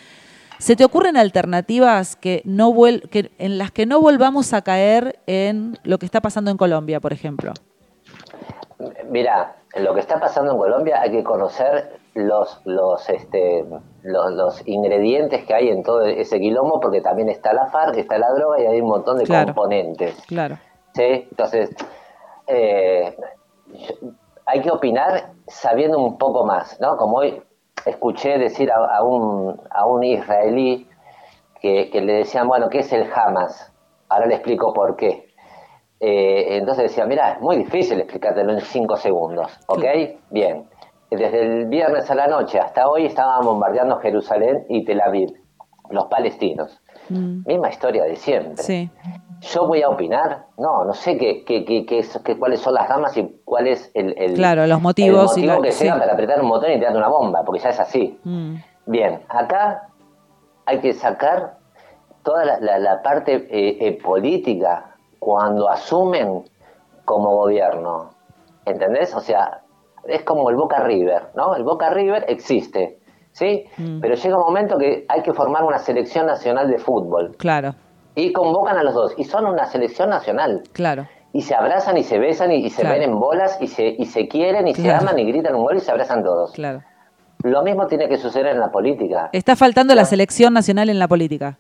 ¿Se 0.58 0.76
te 0.76 0.86
ocurren 0.86 1.18
alternativas 1.18 2.16
que 2.16 2.42
no 2.46 2.72
vuel- 2.72 3.08
que, 3.10 3.32
en 3.40 3.58
las 3.58 3.72
que 3.72 3.86
no 3.88 4.00
volvamos 4.00 4.54
a 4.54 4.62
caer 4.62 5.20
en 5.26 5.78
lo 5.84 5.98
que 5.98 6.06
está 6.06 6.22
pasando 6.22 6.52
en 6.52 6.58
Colombia, 6.58 7.00
por 7.00 7.14
ejemplo? 7.14 7.54
Mira, 9.10 9.56
lo 9.76 9.94
que 9.94 10.00
está 10.00 10.20
pasando 10.20 10.52
en 10.52 10.58
Colombia 10.58 11.02
hay 11.02 11.12
que 11.12 11.24
conocer 11.24 12.00
los, 12.14 12.60
los, 12.66 13.10
este, 13.10 13.66
los, 14.04 14.32
los 14.32 14.68
ingredientes 14.68 15.46
que 15.46 15.54
hay 15.54 15.70
en 15.70 15.84
todo 15.84 16.02
ese 16.04 16.40
quilombo, 16.40 16.80
porque 16.80 17.02
también 17.02 17.30
está 17.30 17.54
la 17.54 17.68
FARC, 17.68 17.98
está 17.98 18.18
la 18.18 18.30
droga 18.34 18.62
y 18.62 18.66
hay 18.66 18.82
un 18.82 18.88
montón 18.88 19.18
de 19.18 19.26
Claro. 19.26 19.48
componentes. 19.54 20.16
Claro. 20.28 20.58
¿sí? 20.94 21.28
Entonces, 21.30 21.70
eh, 22.48 23.16
hay 24.46 24.62
que 24.62 24.72
opinar 24.72 25.32
sabiendo 25.48 25.98
un 26.00 26.18
poco 26.18 26.46
más, 26.46 26.80
¿no? 26.82 26.98
Como 26.98 27.18
hoy 27.18 27.42
escuché 27.86 28.38
decir 28.38 28.72
a, 28.72 28.98
a 28.98 29.04
un, 29.04 29.60
a 29.70 29.86
un 29.86 30.04
israelí 30.04 30.88
que, 31.60 31.90
que 31.90 32.02
le 32.02 32.14
decían, 32.14 32.48
bueno, 32.48 32.70
¿qué 32.70 32.80
es 32.80 32.92
el 32.94 33.08
Hamas? 33.14 33.72
Ahora 34.10 34.26
le 34.26 34.36
explico 34.36 34.74
por 34.74 34.96
qué. 34.96 35.30
Eh, 36.00 36.58
entonces 36.58 36.86
decía, 36.86 37.06
mira, 37.06 37.34
es 37.34 37.42
muy 37.42 37.58
difícil 37.58 38.00
explicártelo 38.00 38.52
en 38.54 38.62
cinco 38.62 38.98
segundos, 38.98 39.52
¿ok? 39.68 39.84
Bien. 40.32 40.68
Desde 41.12 41.42
el 41.42 41.66
viernes 41.66 42.10
a 42.10 42.16
la 42.16 42.28
noche 42.28 42.58
hasta 42.60 42.88
hoy 42.90 43.06
estaban 43.06 43.44
bombardeando 43.46 43.98
Jerusalén 44.00 44.66
y 44.70 44.86
Tel 44.86 45.02
Aviv, 45.02 45.30
los 45.90 46.06
palestinos. 46.06 46.82
Misma 47.10 47.68
historia 47.70 48.04
de 48.06 48.16
siempre. 48.16 48.64
Sí. 48.64 48.90
¿Yo 49.42 49.68
voy 49.68 49.82
a 49.82 49.90
opinar? 49.90 50.46
No, 50.58 50.86
no 50.86 50.94
sé 50.94 51.18
qué, 51.18 51.44
qué, 51.44 51.66
qué, 51.66 51.86
qué 51.86 52.00
es- 52.00 52.18
qué- 52.24 52.38
cuáles 52.40 52.62
son 52.62 52.76
las 52.76 52.88
ramas 52.88 53.18
y 53.18 53.42
cuál 53.44 53.68
es 53.68 53.92
el, 53.94 54.14
el- 54.18 54.36
Claro, 54.36 54.66
los 54.68 54.80
motivos 54.82 55.36
el 55.36 55.44
y 55.44 55.48
motivo 55.48 55.62
la- 55.62 55.68
que 55.68 55.72
sí. 55.74 55.84
sea 55.86 56.00
para 56.00 56.14
apretar 56.14 56.42
un 56.42 56.48
botón 56.48 56.72
y 56.72 56.76
tirarte 56.76 56.98
una 56.98 57.10
bomba, 57.10 57.44
porque 57.44 57.60
ya 57.60 57.70
es 57.72 57.80
así. 57.82 58.18
Mm. 58.24 58.56
Bien, 58.86 59.22
acá 59.28 59.90
hay 60.66 60.80
que 60.80 60.94
sacar 60.94 61.58
toda 62.24 62.46
la, 62.46 62.60
la- 62.62 62.80
la 62.80 63.02
parte 63.02 63.34
eh, 63.50 63.78
eh, 63.82 64.00
política 64.02 64.96
cuando 65.20 65.68
asumen 65.70 66.46
como 67.04 67.36
gobierno. 67.36 68.12
¿Entendés? 68.66 69.14
O 69.16 69.20
sea, 69.20 69.61
es 70.08 70.24
como 70.24 70.50
el 70.50 70.56
Boca 70.56 70.80
River, 70.84 71.30
¿no? 71.36 71.56
El 71.56 71.64
Boca 71.64 71.90
River 71.90 72.26
existe, 72.28 73.00
¿sí? 73.32 73.66
Mm. 73.78 74.00
Pero 74.02 74.16
llega 74.16 74.38
un 74.38 74.44
momento 74.44 74.78
que 74.78 75.06
hay 75.08 75.22
que 75.22 75.34
formar 75.34 75.64
una 75.64 75.78
selección 75.80 76.26
nacional 76.26 76.70
de 76.70 76.78
fútbol. 76.80 77.36
Claro, 77.38 77.76
Y 78.16 78.34
convocan 78.34 78.78
a 78.78 78.84
los 78.84 78.94
dos. 78.94 79.14
Y 79.18 79.24
son 79.24 79.46
una 79.46 79.66
selección 79.68 80.10
nacional. 80.10 80.64
claro. 80.74 81.08
Y 81.34 81.44
se 81.44 81.56
abrazan 81.56 81.96
y 81.98 82.04
se 82.04 82.20
besan 82.20 82.52
y, 82.52 82.56
y 82.56 82.70
se 82.70 82.82
Claro. 82.82 83.00
ven 83.00 83.10
en 83.10 83.18
bolas 83.18 83.58
y 83.62 83.68
se, 83.68 83.88
y 83.88 84.06
se 84.06 84.28
quieren 84.28 84.68
y 84.68 84.74
se 84.76 84.92
aman 84.92 85.18
y 85.18 85.24
gritan 85.32 85.56
un 85.56 85.64
gol 85.64 85.78
y 85.78 85.80
se 85.80 85.90
abrazan 85.90 86.24
todos. 86.24 86.52
Claro. 86.52 86.82
Lo 87.44 87.64
mismo 87.64 87.88
tiene 87.88 88.10
que 88.10 88.18
suceder 88.18 88.48
en 88.48 88.60
la 88.60 88.70
política. 88.70 89.30
Está 89.32 89.56
faltando 89.56 89.96
la 89.96 90.04
selección 90.04 90.54
nacional 90.54 90.90
en 90.90 91.00
la 91.00 91.08
política. 91.08 91.58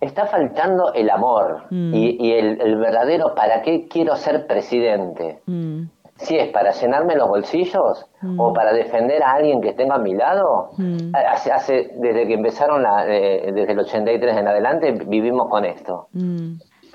Está 0.00 0.26
faltando 0.26 0.92
el 0.94 1.10
amor 1.10 1.62
Mm. 1.70 1.94
y, 1.94 2.16
y 2.26 2.32
el, 2.32 2.60
el 2.60 2.76
verdadero 2.76 3.36
para 3.36 3.62
qué 3.62 3.86
quiero 3.86 4.16
ser 4.16 4.48
presidente. 4.48 5.40
Mm. 5.46 5.82
Si 6.22 6.36
es 6.38 6.48
para 6.50 6.70
llenarme 6.72 7.16
los 7.16 7.28
bolsillos 7.28 8.06
Mm. 8.20 8.38
o 8.40 8.52
para 8.52 8.72
defender 8.72 9.22
a 9.22 9.32
alguien 9.32 9.60
que 9.60 9.72
tenga 9.72 9.96
a 9.96 9.98
mi 9.98 10.14
lado. 10.14 10.70
Mm. 10.78 11.12
Hace, 11.14 11.50
hace- 11.52 11.90
desde 11.96 12.26
que 12.26 12.34
empezaron, 12.34 12.82
la, 12.82 13.04
eh, 13.08 13.50
desde 13.52 13.72
el 13.72 13.78
83 13.80 14.36
en 14.36 14.46
adelante, 14.48 14.92
vivimos 14.92 15.48
con 15.48 15.64
esto. 15.64 16.08
Mm. 16.12 16.54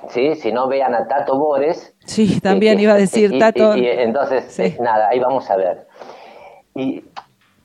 ¿sí? 0.09 0.35
Si 0.35 0.51
no 0.51 0.67
vean 0.67 0.93
a 0.95 1.07
Tato 1.07 1.37
Bores. 1.37 1.95
Sí, 2.05 2.39
también 2.39 2.77
eh, 2.79 2.83
iba 2.83 2.93
a 2.93 2.97
eh, 2.97 3.01
decir, 3.01 3.33
y- 3.33 3.39
Tato. 3.39 3.75
Y, 3.75 3.81
y 3.81 3.87
entonces, 3.89 4.45
Sí. 4.45 4.63
eh, 4.63 4.77
nada, 4.79 5.09
ahí 5.09 5.19
vamos 5.19 5.49
a 5.49 5.57
ver. 5.57 5.87
Y, 6.75 7.03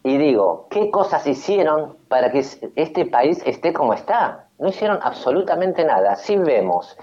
y 0.03 0.17
digo, 0.17 0.67
¿qué 0.71 0.91
cosas 0.91 1.25
hicieron 1.27 1.97
para 2.09 2.33
que 2.33 2.39
es- 2.41 2.59
este 2.75 3.05
país 3.07 3.41
esté 3.47 3.73
como 3.73 3.93
está? 3.95 4.47
No 4.59 4.69
hicieron 4.69 4.99
absolutamente 5.03 5.85
nada. 5.85 6.17
Si 6.17 6.37
vemos 6.37 6.97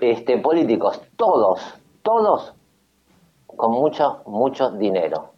este, 0.00 0.38
políticos, 0.38 1.02
todos, 1.16 1.60
todos 2.02 2.54
con 3.60 3.72
mucho, 3.72 4.22
mucho 4.24 4.70
dinero. 4.70 5.34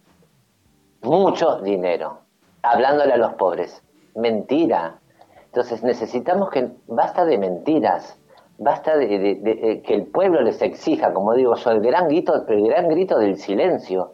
Mucho 1.03 1.57
dinero. 1.57 2.21
Hablándole 2.63 3.15
a 3.15 3.17
los 3.17 3.35
pobres. 3.35 3.83
Mentira. 4.15 5.01
Entonces 5.47 5.83
necesitamos 5.83 6.51
que 6.51 6.71
basta 6.87 7.25
de 7.25 7.37
mentiras. 7.37 8.17
Basta 8.59 8.97
de, 8.97 9.83
que 9.85 9.95
el 9.95 10.07
pueblo 10.07 10.41
les 10.41 10.63
exija, 10.63 11.13
como 11.13 11.35
digo 11.35 11.57
yo, 11.57 11.71
el 11.73 11.81
gran 11.81 12.07
grito, 12.07 12.47
el 12.47 12.69
gran 12.69 12.89
grito 12.89 13.19
del 13.19 13.37
silencio. 13.39 14.13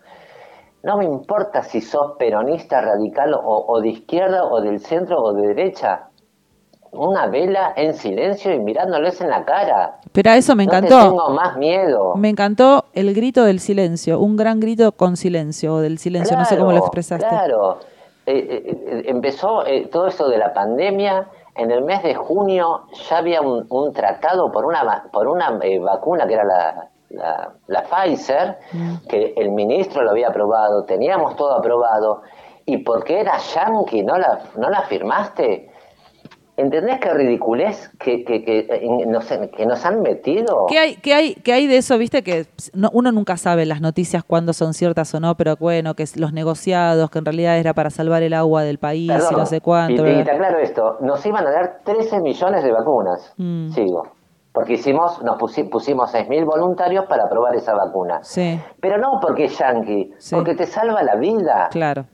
No 0.82 0.96
me 0.96 1.04
importa 1.04 1.62
si 1.62 1.82
sos 1.82 2.12
peronista, 2.18 2.80
radical 2.80 3.34
o, 3.34 3.66
o 3.68 3.80
de 3.82 3.90
izquierda 3.90 4.42
o 4.44 4.62
del 4.62 4.80
centro 4.80 5.20
o 5.20 5.34
de 5.34 5.48
derecha. 5.48 6.07
Una 6.92 7.26
vela 7.26 7.72
en 7.76 7.94
silencio 7.94 8.52
y 8.52 8.58
mirándoles 8.58 9.20
en 9.20 9.30
la 9.30 9.44
cara. 9.44 9.98
Pero 10.12 10.30
a 10.30 10.36
eso 10.36 10.56
me 10.56 10.64
No 10.64 10.70
te 10.70 10.76
encantó. 10.78 11.08
tengo 11.10 11.30
más 11.30 11.56
miedo. 11.56 12.14
Me 12.16 12.30
encantó 12.30 12.86
el 12.94 13.14
grito 13.14 13.44
del 13.44 13.60
silencio, 13.60 14.18
un 14.20 14.36
gran 14.36 14.58
grito 14.60 14.92
con 14.92 15.16
silencio, 15.16 15.74
o 15.74 15.80
del 15.80 15.98
silencio, 15.98 16.36
no 16.36 16.44
sé 16.44 16.56
cómo 16.56 16.72
lo 16.72 16.78
expresaste. 16.78 17.26
Claro. 17.28 17.78
Eh, 18.26 18.36
eh, 18.36 18.62
eh, 18.86 19.02
empezó 19.06 19.66
eh, 19.66 19.86
todo 19.90 20.06
esto 20.06 20.28
de 20.28 20.38
la 20.38 20.52
pandemia. 20.52 21.28
En 21.56 21.70
el 21.70 21.82
mes 21.82 22.02
de 22.02 22.14
junio 22.14 22.82
ya 23.08 23.18
había 23.18 23.40
un, 23.40 23.66
un 23.68 23.92
tratado 23.92 24.50
por 24.52 24.64
una, 24.64 25.04
por 25.12 25.26
una 25.28 25.58
eh, 25.62 25.78
vacuna 25.78 26.26
que 26.26 26.34
era 26.34 26.44
la, 26.44 26.88
la, 27.10 27.52
la 27.66 27.82
Pfizer, 27.82 28.58
que 29.08 29.34
el 29.36 29.50
ministro 29.50 30.02
lo 30.02 30.10
había 30.10 30.28
aprobado, 30.28 30.84
teníamos 30.84 31.36
todo 31.36 31.52
aprobado. 31.56 32.22
¿Y 32.64 32.78
porque 32.78 33.20
era 33.20 33.38
yankee 33.38 34.02
no 34.02 34.18
la, 34.18 34.40
no 34.56 34.68
la 34.68 34.82
firmaste? 34.82 35.70
¿Entendés 36.58 36.98
qué 37.00 37.10
ridiculez 37.14 37.90
que, 38.00 38.24
que, 38.24 38.44
que, 38.44 38.58
eh, 38.68 39.06
nos, 39.06 39.26
que 39.26 39.64
nos 39.64 39.84
han 39.86 40.02
metido? 40.02 40.66
¿Qué 40.68 40.78
hay, 40.78 40.96
qué, 40.96 41.14
hay, 41.14 41.34
¿Qué 41.36 41.52
hay 41.52 41.66
de 41.68 41.76
eso? 41.76 41.96
Viste 41.98 42.22
que 42.22 42.46
no- 42.74 42.90
uno 42.92 43.12
nunca 43.12 43.36
sabe 43.36 43.64
las 43.64 43.80
noticias 43.80 44.24
cuándo 44.24 44.52
son 44.52 44.74
ciertas 44.74 45.14
o 45.14 45.20
no, 45.20 45.36
pero 45.36 45.54
bueno, 45.56 45.94
que 45.94 46.04
los 46.16 46.32
negociados, 46.32 47.10
que 47.10 47.20
en 47.20 47.24
realidad 47.24 47.58
era 47.58 47.74
para 47.74 47.90
salvar 47.90 48.22
el 48.24 48.34
agua 48.34 48.64
del 48.64 48.78
país 48.78 49.10
y 49.30 49.34
no 49.36 49.46
sé 49.46 49.60
cuánto. 49.60 50.04
Y, 50.06 50.10
y 50.20 50.24
te 50.24 50.32
aclaro 50.32 50.58
esto, 50.58 50.98
nos 51.00 51.24
iban 51.24 51.46
a 51.46 51.50
dar 51.52 51.78
13 51.84 52.20
millones 52.20 52.64
de 52.64 52.72
vacunas. 52.72 53.32
Mm. 53.36 53.70
Sigo. 53.70 54.08
Porque 54.52 54.72
hicimos, 54.72 55.22
nos 55.22 55.38
pusi- 55.38 55.70
pusimos 55.70 56.12
6.000 56.12 56.44
voluntarios 56.44 57.06
para 57.06 57.28
probar 57.28 57.54
esa 57.54 57.74
vacuna. 57.74 58.18
Sí, 58.24 58.60
Pero 58.80 58.98
no 58.98 59.20
porque 59.22 59.44
es 59.44 59.56
yankee, 59.56 60.12
Sí. 60.18 60.34
porque 60.34 60.56
te 60.56 60.66
salva 60.66 61.04
la 61.04 61.14
vida. 61.14 61.68
claro, 61.70 62.06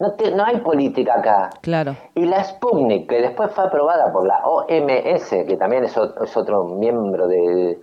No, 0.00 0.12
te- 0.14 0.34
no 0.34 0.44
hay 0.44 0.56
política 0.60 1.14
acá. 1.18 1.50
claro. 1.60 1.94
Y 2.14 2.24
la 2.24 2.42
Sputnik, 2.42 3.08
que 3.08 3.20
después 3.20 3.52
fue 3.52 3.64
aprobada 3.64 4.10
por 4.12 4.26
la 4.26 4.38
OMS, 4.44 5.44
que 5.46 5.56
también 5.58 5.84
es, 5.84 5.96
o- 5.98 6.24
es 6.24 6.36
otro 6.36 6.64
miembro 6.64 7.28
de, 7.28 7.78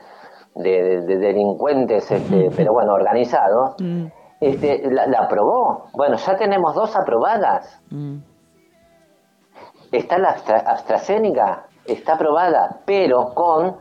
de- 0.55 1.01
de 1.01 1.17
delincuentes, 1.17 2.09
este, 2.11 2.49
pero 2.57 2.73
bueno, 2.73 2.93
organizados, 2.93 3.75
Mm. 3.79 4.05
este, 4.41 4.89
la, 4.91 5.05
la 5.07 5.19
aprobó. 5.19 5.85
Bueno, 5.93 6.17
ya 6.17 6.35
tenemos 6.37 6.73
dos 6.75 6.95
aprobadas. 6.95 7.79
Mm. 7.91 8.17
Está 9.91 10.17
la 10.17 10.29
Astra- 10.29 10.63
AstraZeneca, 10.65 11.67
está 11.85 12.13
aprobada, 12.15 12.81
pero 12.85 13.33
con 13.33 13.77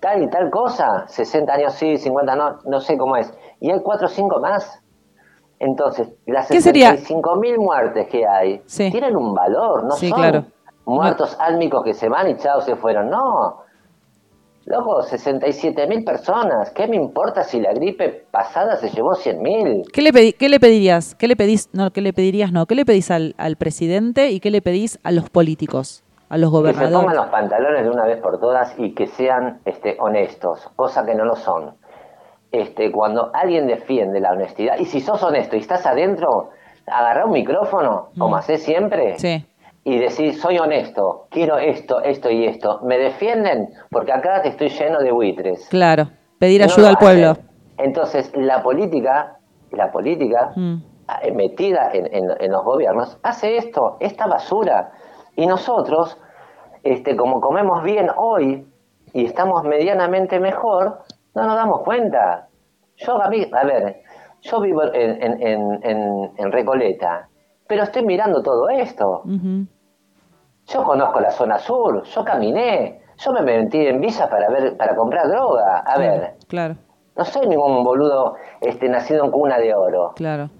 tal 0.00 0.22
y 0.22 0.28
tal 0.30 0.50
cosa. 0.50 1.06
60 1.06 1.52
años 1.52 1.74
sí, 1.74 1.96
50 1.98 2.34
no, 2.34 2.58
no 2.64 2.80
sé 2.80 2.96
cómo 2.98 3.16
es. 3.16 3.32
Y 3.60 3.70
hay 3.70 3.80
4 3.82 4.06
o 4.06 4.10
5 4.10 4.40
más. 4.40 4.82
Entonces, 5.60 6.08
las 6.26 6.48
¿Qué 6.48 6.60
sería? 6.60 6.92
65.000 6.96 7.58
muertes 7.58 8.06
que 8.08 8.26
hay 8.26 8.62
Sí. 8.66 8.90
tienen 8.90 9.16
un 9.16 9.34
valor, 9.34 9.84
no 9.84 9.92
Sí, 9.96 10.08
son 10.08 10.18
claro. 10.18 10.44
muertos 10.86 11.36
álmicos 11.40 11.82
que 11.84 11.94
se 11.94 12.08
van 12.08 12.30
y 12.30 12.36
chao, 12.36 12.60
se 12.60 12.76
fueron. 12.76 13.10
No. 13.10 13.62
Loco, 14.66 15.02
67.000 15.02 16.04
personas. 16.04 16.70
¿Qué 16.72 16.86
me 16.86 16.96
importa 16.96 17.42
si 17.42 17.58
la 17.58 17.72
gripe 17.72 18.26
pasada 18.30 18.76
se 18.76 18.90
llevó 18.90 19.14
100.000? 19.14 19.90
¿Qué 19.90 20.02
le, 20.02 20.12
pedi- 20.12 20.36
qué 20.36 20.48
le 20.50 20.60
pedirías? 20.60 21.14
¿Qué 21.14 21.26
le 21.26 21.36
pedís? 21.36 21.70
No, 21.72 21.90
¿qué 21.90 22.02
le 22.02 22.12
pedirías? 22.12 22.52
No, 22.52 22.66
¿qué 22.66 22.74
le 22.74 22.84
pedís 22.84 23.10
al, 23.10 23.34
al 23.38 23.56
presidente 23.56 24.30
y 24.30 24.40
qué 24.40 24.50
le 24.50 24.60
pedís 24.60 24.98
a 25.04 25.10
los 25.10 25.30
políticos, 25.30 26.04
a 26.28 26.36
los 26.36 26.50
Que 26.50 26.56
se 26.58 26.62
pongan 26.74 26.74
gobernadores? 26.90 27.16
los 27.16 27.26
pantalones 27.28 27.82
de 27.84 27.90
una 27.90 28.04
vez 28.04 28.20
por 28.20 28.38
todas 28.38 28.74
y 28.78 28.94
que 28.94 29.06
sean 29.06 29.60
este, 29.64 29.96
honestos, 30.00 30.68
cosa 30.76 31.06
que 31.06 31.14
no 31.14 31.24
lo 31.24 31.36
son. 31.36 31.74
Este, 32.50 32.90
cuando 32.90 33.30
alguien 33.34 33.66
defiende 33.66 34.20
la 34.20 34.32
honestidad, 34.32 34.78
y 34.78 34.86
si 34.86 35.00
sos 35.00 35.22
honesto 35.22 35.56
y 35.56 35.60
estás 35.60 35.84
adentro, 35.86 36.50
agarrá 36.86 37.26
un 37.26 37.32
micrófono, 37.32 38.08
como 38.18 38.36
Mm. 38.36 38.38
hacés 38.38 38.62
siempre, 38.62 39.18
Sí, 39.18 39.44
y 39.84 39.98
decir, 39.98 40.34
soy 40.34 40.58
honesto, 40.58 41.26
quiero 41.30 41.58
esto, 41.58 42.00
esto 42.02 42.30
y 42.30 42.46
esto. 42.46 42.80
¿Me 42.82 42.96
defienden? 42.98 43.68
Porque 43.90 44.12
acá 44.12 44.40
te 44.42 44.48
estoy 44.48 44.68
lleno 44.70 45.00
de 45.00 45.12
buitres. 45.12 45.68
claro. 45.68 46.08
Pedir 46.38 46.62
ayuda 46.62 46.90
al 46.90 46.96
pueblo. 46.98 47.30
hacen. 47.32 47.48
Entonces, 47.78 48.32
la 48.36 48.62
política, 48.62 49.36
la 49.72 49.90
política 49.92 50.52
Mm. 50.56 50.76
eh, 51.22 51.32
metida 51.32 51.90
en, 51.92 52.06
en- 52.14 52.30
en 52.40 52.52
los 52.52 52.64
gobiernos, 52.64 53.18
hace 53.22 53.56
esto, 53.56 53.96
esta 54.00 54.26
basura. 54.26 54.92
Y 55.36 55.46
nosotros, 55.46 56.16
este, 56.82 57.16
como 57.16 57.40
comemos 57.40 57.82
bien 57.82 58.08
hoy 58.16 58.66
y 59.12 59.24
estamos 59.24 59.64
medianamente 59.64 60.38
mejor, 60.38 61.00
no 61.38 61.46
nos 61.46 61.56
damos 61.56 61.80
cuenta. 61.82 62.48
Yo, 62.96 63.20
a, 63.22 63.28
mí- 63.28 63.46
a 63.52 63.64
ver, 63.64 64.02
yo 64.42 64.60
vivo 64.60 64.82
en, 64.92 65.22
en- 65.22 65.42
en- 65.82 66.32
en- 66.36 66.52
Recoleta, 66.52 67.28
pero 67.66 67.84
estoy 67.84 68.04
mirando 68.04 68.42
todo 68.42 68.68
esto. 68.68 69.22
Yo 70.66 70.84
conozco 70.84 71.20
la 71.20 71.30
zona 71.30 71.58
sur, 71.58 72.02
yo 72.04 72.24
caminé, 72.24 73.00
yo 73.16 73.32
me 73.32 73.40
metí 73.42 73.86
en 73.86 74.00
visa 74.00 74.28
para 74.28 74.48
ver, 74.50 74.76
para 74.76 74.94
comprar 74.94 75.28
droga. 75.28 75.78
A 75.78 75.98
ver, 75.98 76.36
Claro, 76.46 76.76
no 77.16 77.24
soy 77.24 77.46
ningún 77.46 77.82
boludo 77.84 78.34
este, 78.60 78.88
nacido 78.88 79.24
en 79.24 79.30
cuna 79.30 79.58
de 79.58 79.74
oro. 79.74 80.12
claro, 80.16 80.50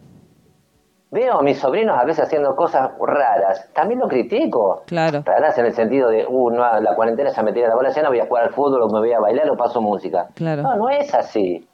Veo 1.10 1.39
a 1.39 1.43
mis 1.43 1.59
sobrinos 1.59 1.98
a 1.98 2.05
veces 2.05 2.24
haciendo 2.26 2.55
cosas 2.55 2.90
raras. 3.01 3.70
También 3.72 3.98
lo 4.01 4.09
critico. 4.09 4.82
claro. 4.86 5.22
Raras 5.24 5.56
en 5.59 5.66
el 5.66 5.72
sentido 5.72 6.10
de, 6.10 6.26
uh, 6.26 6.51
no, 6.51 6.80
la 6.80 6.94
cuarentena 6.94 7.30
ya 7.30 7.43
me 7.43 7.52
tira 7.52 7.68
la 7.68 7.74
bola 7.76 7.90
llena, 7.90 8.09
voy 8.10 8.20
a 8.20 8.26
jugar 8.26 8.44
al 8.44 8.51
fútbol 8.52 8.82
o 8.82 8.89
me 8.89 8.98
voy 8.98 9.12
a 9.12 9.20
bailar 9.20 9.48
o 9.51 9.56
paso 9.56 9.80
música. 9.80 10.28
Claro. 10.35 10.62
No, 10.62 10.76
no 10.76 10.90
es 10.90 11.14
así. 11.14 11.66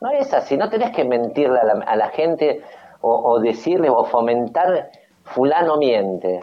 No 0.00 0.10
es 0.12 0.32
así. 0.32 0.56
No 0.56 0.70
tenés 0.70 0.90
que 0.94 1.04
mentirle 1.04 1.58
a 1.58 1.64
la, 1.64 1.72
a 1.84 1.96
la 1.96 2.08
gente 2.10 2.62
o, 3.00 3.10
o 3.32 3.40
decirle 3.40 3.90
o 3.90 4.04
fomentar 4.04 4.90
fulano 5.24 5.76
miente. 5.76 6.38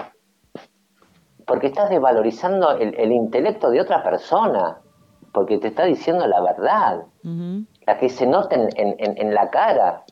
Porque 1.47 1.67
estás 1.67 1.89
desvalorizando 1.89 2.71
el, 2.71 2.93
el 2.99 3.11
intelecto 3.13 3.69
de 3.69 3.79
otra 3.81 4.03
persona. 4.03 4.79
Porque 5.31 5.57
te 5.59 5.67
está 5.69 5.83
diciendo 5.85 6.25
la 6.27 6.41
verdad 6.41 7.03
la 7.85 7.97
que 7.97 8.09
se 8.09 8.25
nota 8.27 8.55
en- 8.55 8.69
en- 8.75 9.17
en 9.17 9.33
la 9.33 9.49
cara. 9.49 10.03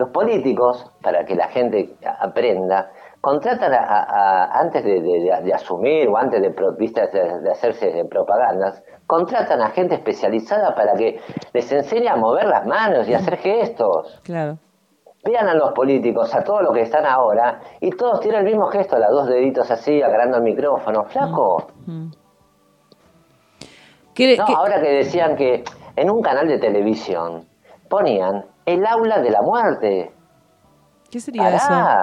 Los 0.00 0.08
políticos, 0.08 0.90
para 1.02 1.26
que 1.26 1.34
la 1.34 1.48
gente 1.48 1.94
aprenda, 2.20 2.90
contratan 3.20 3.74
a- 3.74 3.76
a- 3.84 4.04
a- 4.44 4.58
antes 4.58 4.82
de, 4.82 5.02
de- 5.02 5.20
de- 5.20 5.42
de 5.42 5.52
asumir 5.52 6.08
o 6.08 6.16
antes 6.16 6.40
de, 6.40 6.48
de, 6.48 7.50
hacerse 7.50 7.90
de 7.92 8.06
propagandas, 8.06 8.82
contratan 9.06 9.60
a 9.60 9.68
gente 9.68 9.96
especializada 9.96 10.74
para 10.74 10.94
que 10.94 11.20
les 11.52 11.70
enseñe 11.70 12.08
a 12.08 12.16
mover 12.16 12.46
las 12.46 12.64
manos 12.64 13.06
y 13.08 13.12
hacer 13.12 13.36
gestos. 13.36 14.20
Claro. 14.24 14.56
Vean 15.22 15.48
a 15.48 15.54
los 15.54 15.72
políticos, 15.72 16.34
a 16.34 16.42
todos 16.44 16.62
los 16.62 16.72
que 16.72 16.80
están 16.80 17.04
ahora, 17.04 17.60
y 17.78 17.90
todos 17.90 18.20
tienen 18.20 18.40
el 18.40 18.46
mismo 18.46 18.68
gesto, 18.68 18.96
las 18.98 19.10
dos 19.10 19.26
deditos 19.28 19.70
así, 19.70 20.00
agarrando 20.00 20.38
el 20.38 20.44
micrófono. 20.44 21.04
Flaco, 21.04 21.66
Mm. 21.84 22.06
¿Qué- 24.14 24.36
No, 24.38 24.46
qué- 24.46 24.54
ahora 24.56 24.80
que 24.80 24.88
decían 24.92 25.36
que 25.36 25.62
en 25.94 26.10
un 26.10 26.22
canal 26.22 26.48
de 26.48 26.58
televisión 26.58 27.49
ponían 27.90 28.46
el 28.64 28.86
aula 28.86 29.18
de 29.20 29.30
la 29.30 29.42
muerte. 29.42 30.12
¿Qué 31.10 31.20
sería 31.20 31.42
Pará. 31.42 31.56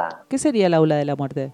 eso? 0.10 0.18
¿Qué 0.30 0.38
sería 0.38 0.68
el 0.68 0.74
aula 0.76 0.96
de 0.98 1.06
la 1.06 1.16
muerte? 1.16 1.54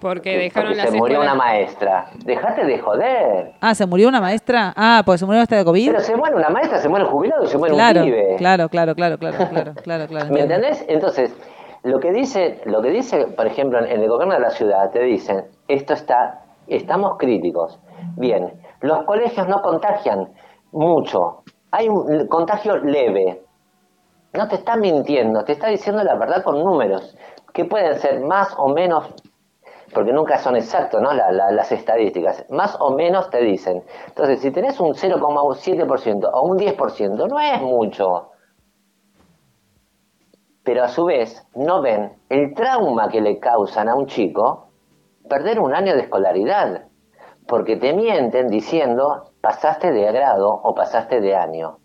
Porque 0.00 0.36
dejaron 0.38 0.70
Porque 0.70 0.76
las 0.82 0.90
se 0.90 0.96
murió 0.96 1.16
escuelas- 1.20 1.34
una 1.34 1.44
maestra. 1.44 2.10
Dejate 2.24 2.64
de 2.64 2.78
joder. 2.78 3.52
Ah, 3.60 3.74
¿se 3.74 3.86
murió 3.86 4.08
una 4.08 4.20
maestra? 4.20 4.72
Ah, 4.76 5.02
pues 5.04 5.20
se 5.20 5.26
murió 5.26 5.42
esta 5.42 5.56
de 5.56 5.64
COVID. 5.64 5.88
Pero 5.90 6.00
se 6.00 6.14
muere 6.16 6.36
una 6.36 6.48
maestra, 6.50 6.78
se 6.78 6.88
muere 6.88 7.04
un 7.06 7.10
jubilado 7.10 7.44
y 7.44 7.46
se 7.48 7.58
muere 7.58 7.74
Claro, 7.74 8.00
un 8.00 8.06
pibe. 8.06 8.36
claro, 8.38 8.68
claro, 8.68 8.94
claro, 8.94 9.18
claro, 9.18 9.36
claro, 9.50 9.74
claro, 9.82 10.06
claro. 10.06 10.30
¿Me 10.32 10.40
entendés? 10.40 10.84
Entonces, 10.88 11.34
lo 11.82 11.98
que 11.98 12.12
dice, 12.12 12.60
lo 12.66 12.82
que 12.82 12.90
dice, 12.90 13.26
por 13.26 13.46
ejemplo, 13.46 13.78
en, 13.78 13.86
en 13.86 14.02
el 14.02 14.08
gobierno 14.08 14.34
de 14.34 14.40
la 14.40 14.50
ciudad, 14.50 14.90
te 14.90 15.00
dicen, 15.02 15.46
esto 15.66 15.94
está, 15.94 16.42
estamos 16.68 17.16
críticos. 17.18 17.80
Bien, 18.16 18.52
los 18.80 19.02
colegios 19.04 19.48
no 19.48 19.62
contagian 19.62 20.28
mucho. 20.72 21.42
Hay 21.72 21.88
un 21.88 22.26
contagio 22.28 22.76
leve. 22.76 23.42
No 24.36 24.48
te 24.48 24.56
está 24.56 24.76
mintiendo, 24.76 25.44
te 25.44 25.52
está 25.52 25.68
diciendo 25.68 26.02
la 26.04 26.14
verdad 26.14 26.42
con 26.42 26.62
números, 26.62 27.16
que 27.52 27.64
pueden 27.64 27.98
ser 27.98 28.20
más 28.20 28.54
o 28.58 28.68
menos, 28.68 29.08
porque 29.94 30.12
nunca 30.12 30.38
son 30.38 30.56
exactos, 30.56 31.00
¿no? 31.00 31.12
La- 31.12 31.32
la- 31.32 31.50
las 31.52 31.72
estadísticas, 31.72 32.44
más 32.50 32.76
o 32.80 32.90
menos 32.90 33.30
te 33.30 33.38
dicen. 33.38 33.82
Entonces, 34.08 34.40
si 34.40 34.50
tenés 34.50 34.78
un 34.80 34.94
0,7% 34.94 36.28
o 36.32 36.42
un 36.42 36.58
10%, 36.58 37.26
no 37.28 37.40
es 37.40 37.60
mucho 37.62 38.30
pero 40.66 40.82
a 40.82 40.88
su 40.88 41.04
vez 41.04 41.46
no 41.54 41.80
ven 41.80 42.12
el 42.28 42.52
trauma 42.52 43.08
que 43.08 43.20
le 43.20 43.38
causan 43.38 43.88
a 43.88 43.94
un 43.94 44.06
chico 44.06 44.66
perder 45.28 45.60
un 45.60 45.72
año 45.72 45.94
de 45.94 46.00
escolaridad, 46.00 46.86
porque 47.46 47.76
te 47.76 47.92
mienten 47.92 48.48
diciendo 48.48 49.30
pasaste 49.40 49.92
de 49.92 50.10
grado 50.10 50.48
o 50.50 50.74
pasaste 50.74 51.20
de 51.20 51.36
año, 51.36 51.78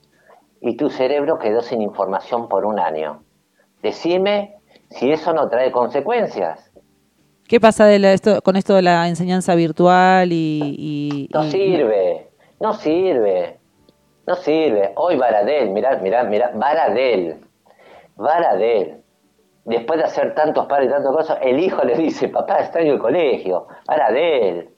y 0.62 0.78
tu 0.78 0.90
cerebro 0.90 1.40
quedó 1.40 1.62
sin 1.62 1.82
información 1.82 2.48
por 2.48 2.66
un 2.66 2.80
año. 2.80 3.24
Decime 3.82 4.56
si 4.90 5.12
eso 5.12 5.34
no 5.34 5.50
trae 5.50 5.72
consecuencias. 5.72 6.72
¿Qué 7.48 7.60
pasa 7.60 7.86
de 7.86 8.00
la- 8.00 8.14
esto, 8.14 8.42
con 8.42 8.56
esto 8.56 8.76
de 8.76 8.82
la 8.84 9.08
enseñanza 9.10 9.56
virtual 9.56 10.32
y... 10.32 10.62
y- 10.78 11.30
No 11.34 11.44
y- 11.46 11.52
sirve, 11.52 12.30
no 12.62 12.74
sirve, 12.74 13.60
no 14.28 14.36
sirve. 14.36 14.94
Hoy 14.96 15.18
Baradel, 15.18 15.72
mirá, 15.72 15.98
mirá, 15.98 16.24
mirá, 16.24 16.52
Baradel, 16.54 17.42
Baradel. 18.16 18.98
Después 19.66 20.00
de 20.00 20.06
hacer 20.06 20.34
tantos 20.34 20.66
pares 20.68 20.88
y 20.88 20.92
tantas 20.92 21.12
cosas, 21.12 21.38
el 21.42 21.60
hijo 21.60 21.84
le 21.84 21.96
dice, 21.96 22.30
papá, 22.30 22.60
extraño 22.62 22.94
el 22.94 23.00
colegio, 23.00 23.68
Baradel. 23.88 24.70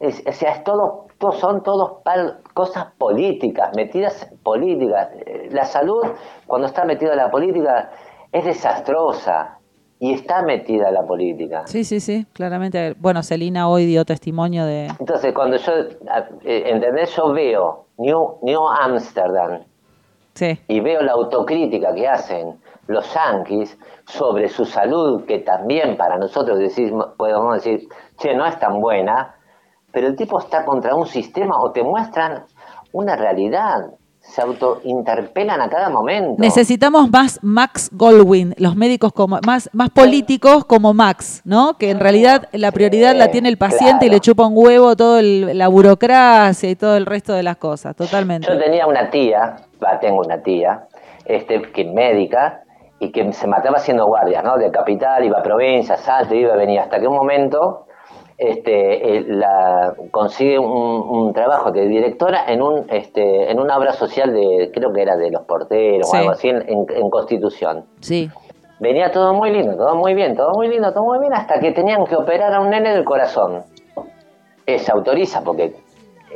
Es- 0.00 0.22
o 0.26 0.32
sea, 0.32 0.52
es 0.52 0.64
todo, 0.64 1.06
son 1.32 1.62
todos 1.62 2.02
par- 2.02 2.38
cosas 2.54 2.86
políticas, 2.98 3.70
metidas 3.76 4.30
políticas. 4.42 5.08
La 5.50 5.64
salud, 5.64 6.02
cuando 6.46 6.66
está 6.66 6.84
metida 6.84 7.14
la 7.14 7.30
política, 7.30 7.90
es 8.32 8.44
desastrosa. 8.44 9.58
Y 10.00 10.12
está 10.12 10.42
metida 10.42 10.90
la 10.90 11.02
política. 11.06 11.62
Sí, 11.66 11.84
sí, 11.84 12.00
sí, 12.00 12.26
claramente. 12.34 12.94
Bueno, 12.98 13.22
Celina 13.22 13.68
hoy 13.68 13.86
dio 13.86 14.04
testimonio 14.04 14.66
de... 14.66 14.86
Entonces, 14.98 15.32
cuando 15.32 15.56
yo, 15.56 15.72
eh, 16.42 16.64
¿entendés? 16.66 17.14
Yo 17.16 17.32
veo 17.32 17.86
New, 17.96 18.38
New 18.42 18.60
Amsterdam 18.68 19.60
Sí, 20.34 20.58
y 20.66 20.80
veo 20.80 21.00
la 21.00 21.12
autocrítica 21.12 21.94
que 21.94 22.08
hacen 22.08 22.58
los 22.88 23.14
yanquis 23.14 23.78
sobre 24.04 24.48
su 24.48 24.64
salud, 24.66 25.24
que 25.26 25.38
también 25.38 25.96
para 25.96 26.18
nosotros 26.18 26.58
decimos, 26.58 27.10
podemos 27.16 27.54
decir, 27.54 27.88
che, 28.18 28.34
no 28.34 28.44
es 28.44 28.58
tan 28.58 28.80
buena, 28.80 29.33
pero 29.94 30.08
el 30.08 30.16
tipo 30.16 30.38
está 30.38 30.64
contra 30.64 30.94
un 30.94 31.06
sistema 31.06 31.56
o 31.58 31.70
te 31.70 31.82
muestran 31.82 32.44
una 32.92 33.16
realidad, 33.16 33.86
se 34.20 34.40
autointerpelan 34.40 35.60
a 35.60 35.68
cada 35.68 35.88
momento. 35.90 36.36
Necesitamos 36.40 37.10
más 37.10 37.38
Max 37.42 37.90
Goldwyn, 37.92 38.54
los 38.58 38.74
médicos 38.74 39.12
como 39.12 39.38
más, 39.46 39.68
más 39.72 39.90
políticos 39.90 40.64
como 40.64 40.94
Max, 40.94 41.42
¿no? 41.44 41.74
Que 41.78 41.90
en 41.90 42.00
realidad 42.00 42.48
la 42.52 42.72
prioridad 42.72 43.14
la 43.14 43.30
tiene 43.30 43.48
el 43.48 43.58
paciente 43.58 44.06
y 44.06 44.10
le 44.10 44.20
chupa 44.20 44.46
un 44.46 44.54
huevo 44.56 44.96
todo 44.96 45.18
el- 45.18 45.56
la 45.58 45.68
burocracia 45.68 46.70
y 46.70 46.74
todo 46.76 46.96
el 46.96 47.06
resto 47.06 47.32
de 47.34 47.42
las 47.42 47.56
cosas, 47.56 47.94
totalmente. 47.96 48.48
Yo 48.50 48.58
tenía 48.58 48.86
una 48.86 49.10
tía, 49.10 49.56
tengo 50.00 50.20
una 50.24 50.42
tía, 50.42 50.84
este, 51.26 51.60
que 51.72 51.84
médica, 51.84 52.60
y 53.00 53.10
que 53.12 53.30
se 53.34 53.46
mataba 53.46 53.76
haciendo 53.76 54.06
guardias, 54.06 54.42
¿no? 54.42 54.56
De 54.56 54.70
capital, 54.70 55.22
iba 55.24 55.38
a 55.38 55.42
provincia, 55.42 55.96
salto, 55.98 56.34
iba 56.34 56.54
venía, 56.56 56.84
hasta 56.84 56.98
que 56.98 57.06
un 57.06 57.16
momento 57.16 57.86
este, 58.36 59.16
eh, 59.18 59.24
la, 59.28 59.94
consigue 60.10 60.58
un, 60.58 60.66
un 60.68 61.32
trabajo 61.32 61.70
de 61.70 61.86
directora 61.86 62.44
en 62.48 62.62
un 62.62 62.86
este, 62.90 63.50
en 63.50 63.60
una 63.60 63.76
obra 63.78 63.92
social 63.92 64.32
de 64.32 64.70
creo 64.74 64.92
que 64.92 65.02
era 65.02 65.16
de 65.16 65.30
los 65.30 65.42
porteros 65.42 66.10
Sí. 66.10 66.16
o 66.16 66.20
algo 66.20 66.30
así 66.32 66.48
en, 66.48 66.62
en- 66.68 66.86
en 66.88 67.10
Constitución 67.10 67.84
Sí. 68.00 68.28
venía 68.80 69.12
todo 69.12 69.34
muy 69.34 69.50
lindo 69.52 69.76
todo 69.76 69.94
muy 69.94 70.14
bien 70.14 70.34
todo 70.36 70.50
muy 70.54 70.68
lindo 70.68 70.92
todo 70.92 71.04
muy 71.04 71.20
bien 71.20 71.32
hasta 71.32 71.60
que 71.60 71.70
tenían 71.72 72.04
que 72.06 72.16
operar 72.16 72.52
a 72.54 72.60
un 72.60 72.70
nene 72.70 72.92
del 72.92 73.04
corazón 73.04 73.62
se 74.66 74.90
autoriza 74.92 75.42
porque 75.44 75.76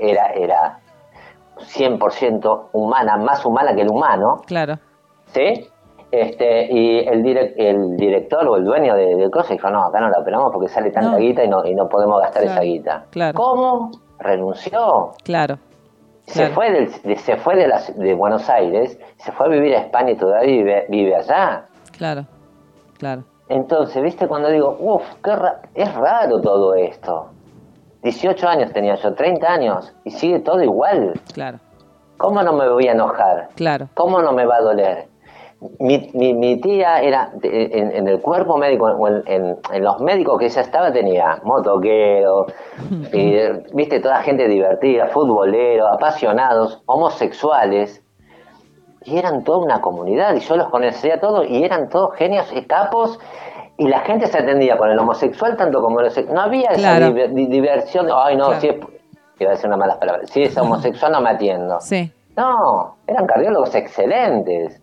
era 0.00 0.32
era 0.34 0.78
100% 1.58 2.68
humana 2.72 3.16
más 3.16 3.44
humana 3.44 3.74
que 3.74 3.82
el 3.82 3.90
humano 3.90 4.36
Claro. 4.46 4.74
¿sí? 5.26 5.68
Este, 6.10 6.72
y 6.72 7.00
el, 7.00 7.22
direc- 7.22 7.52
el 7.56 7.96
director 7.96 8.46
o 8.48 8.56
el 8.56 8.64
dueño 8.64 8.94
de, 8.94 9.14
de 9.16 9.30
cosas 9.30 9.50
dijo, 9.50 9.68
no, 9.68 9.84
acá 9.86 10.00
no 10.00 10.08
la 10.08 10.18
operamos 10.20 10.50
porque 10.52 10.68
sale 10.68 10.90
tanta 10.90 11.10
No. 11.12 11.18
guita 11.18 11.44
y 11.44 11.48
no, 11.48 11.64
y 11.66 11.74
no 11.74 11.86
podemos 11.88 12.20
gastar 12.22 12.42
Claro, 12.44 12.54
esa 12.56 12.62
guita. 12.64 13.04
claro. 13.10 13.34
¿Cómo? 13.38 13.90
Renunció. 14.18 15.12
Claro. 15.24 15.58
Se 16.26 16.40
Claro. 16.40 16.54
fue, 16.54 16.70
del, 16.72 16.90
de, 17.02 17.16
se 17.16 17.36
fue 17.36 17.56
de, 17.56 17.68
las- 17.68 17.96
de 17.98 18.14
Buenos 18.14 18.48
Aires, 18.48 18.98
se 19.18 19.32
fue 19.32 19.46
a 19.46 19.48
vivir 19.50 19.74
a 19.74 19.80
España 19.80 20.12
y 20.12 20.16
todavía 20.16 20.46
vive, 20.56 20.86
vive 20.88 21.14
allá. 21.16 21.66
Claro. 21.96 22.24
Claro. 22.98 23.24
Entonces, 23.50 24.02
¿viste? 24.02 24.26
Cuando 24.28 24.48
digo, 24.50 24.76
uff, 24.80 25.02
qué 25.22 25.34
ra- 25.36 25.60
es 25.74 25.94
raro 25.94 26.40
todo 26.40 26.74
esto. 26.74 27.28
18 28.02 28.46
años 28.48 28.72
tenía 28.72 28.94
yo, 28.94 29.14
30 29.14 29.46
años, 29.46 29.92
y 30.04 30.10
sigue 30.10 30.38
todo 30.40 30.62
igual. 30.62 31.20
Claro. 31.34 31.58
¿Cómo 32.16 32.42
no 32.42 32.52
me 32.52 32.68
voy 32.68 32.88
a 32.88 32.92
enojar? 32.92 33.48
Claro. 33.56 33.88
¿Cómo 33.94 34.20
no 34.22 34.32
me 34.32 34.44
va 34.46 34.56
a 34.56 34.60
doler? 34.60 35.06
Mi, 35.80 36.10
mi, 36.14 36.34
mi 36.34 36.60
tía 36.60 37.00
era, 37.02 37.32
en, 37.42 37.90
en 37.90 38.06
el 38.06 38.20
cuerpo 38.20 38.56
médico, 38.58 39.08
en, 39.08 39.22
en- 39.26 39.56
en 39.72 39.84
los 39.84 40.00
médicos 40.00 40.38
que 40.38 40.46
ella 40.46 40.60
estaba, 40.62 40.92
tenía 40.92 41.40
motoquero, 41.42 42.46
y, 43.12 43.36
viste, 43.74 43.98
toda 43.98 44.22
gente 44.22 44.46
divertida, 44.46 45.08
futbolero, 45.08 45.88
apasionados, 45.88 46.80
homosexuales, 46.86 48.02
y 49.04 49.18
eran 49.18 49.42
toda 49.42 49.58
una 49.58 49.80
comunidad, 49.80 50.34
y 50.36 50.40
yo 50.40 50.56
los 50.56 50.68
conocía 50.68 51.18
todos, 51.18 51.48
y 51.48 51.64
eran 51.64 51.88
todos 51.88 52.14
genios 52.14 52.52
y 52.54 52.62
capos, 52.64 53.18
y 53.78 53.88
la 53.88 54.00
gente 54.00 54.26
se 54.28 54.38
atendía 54.38 54.76
con 54.76 54.90
el 54.90 54.98
homosexual 54.98 55.56
tanto 55.56 55.80
como 55.80 56.00
el. 56.00 56.10
No 56.32 56.40
había 56.40 56.70
esa 56.70 56.78
di- 57.28 57.46
diversión, 57.46 58.06
ay 58.14 58.36
no, 58.36 58.46
Claro. 58.46 58.60
si 58.60 58.68
es, 58.68 58.76
iba 59.40 59.50
a 59.50 59.54
decir 59.54 59.66
unas 59.66 59.78
malas 59.80 59.96
palabras, 59.98 60.30
si 60.30 60.42
es 60.42 60.56
homosexual 60.56 61.10
no 61.12 61.20
me 61.20 61.30
atiendo. 61.30 61.78
Sí. 61.80 62.12
No, 62.36 62.96
eran 63.08 63.26
cardiólogos 63.26 63.74
excelentes. 63.74 64.80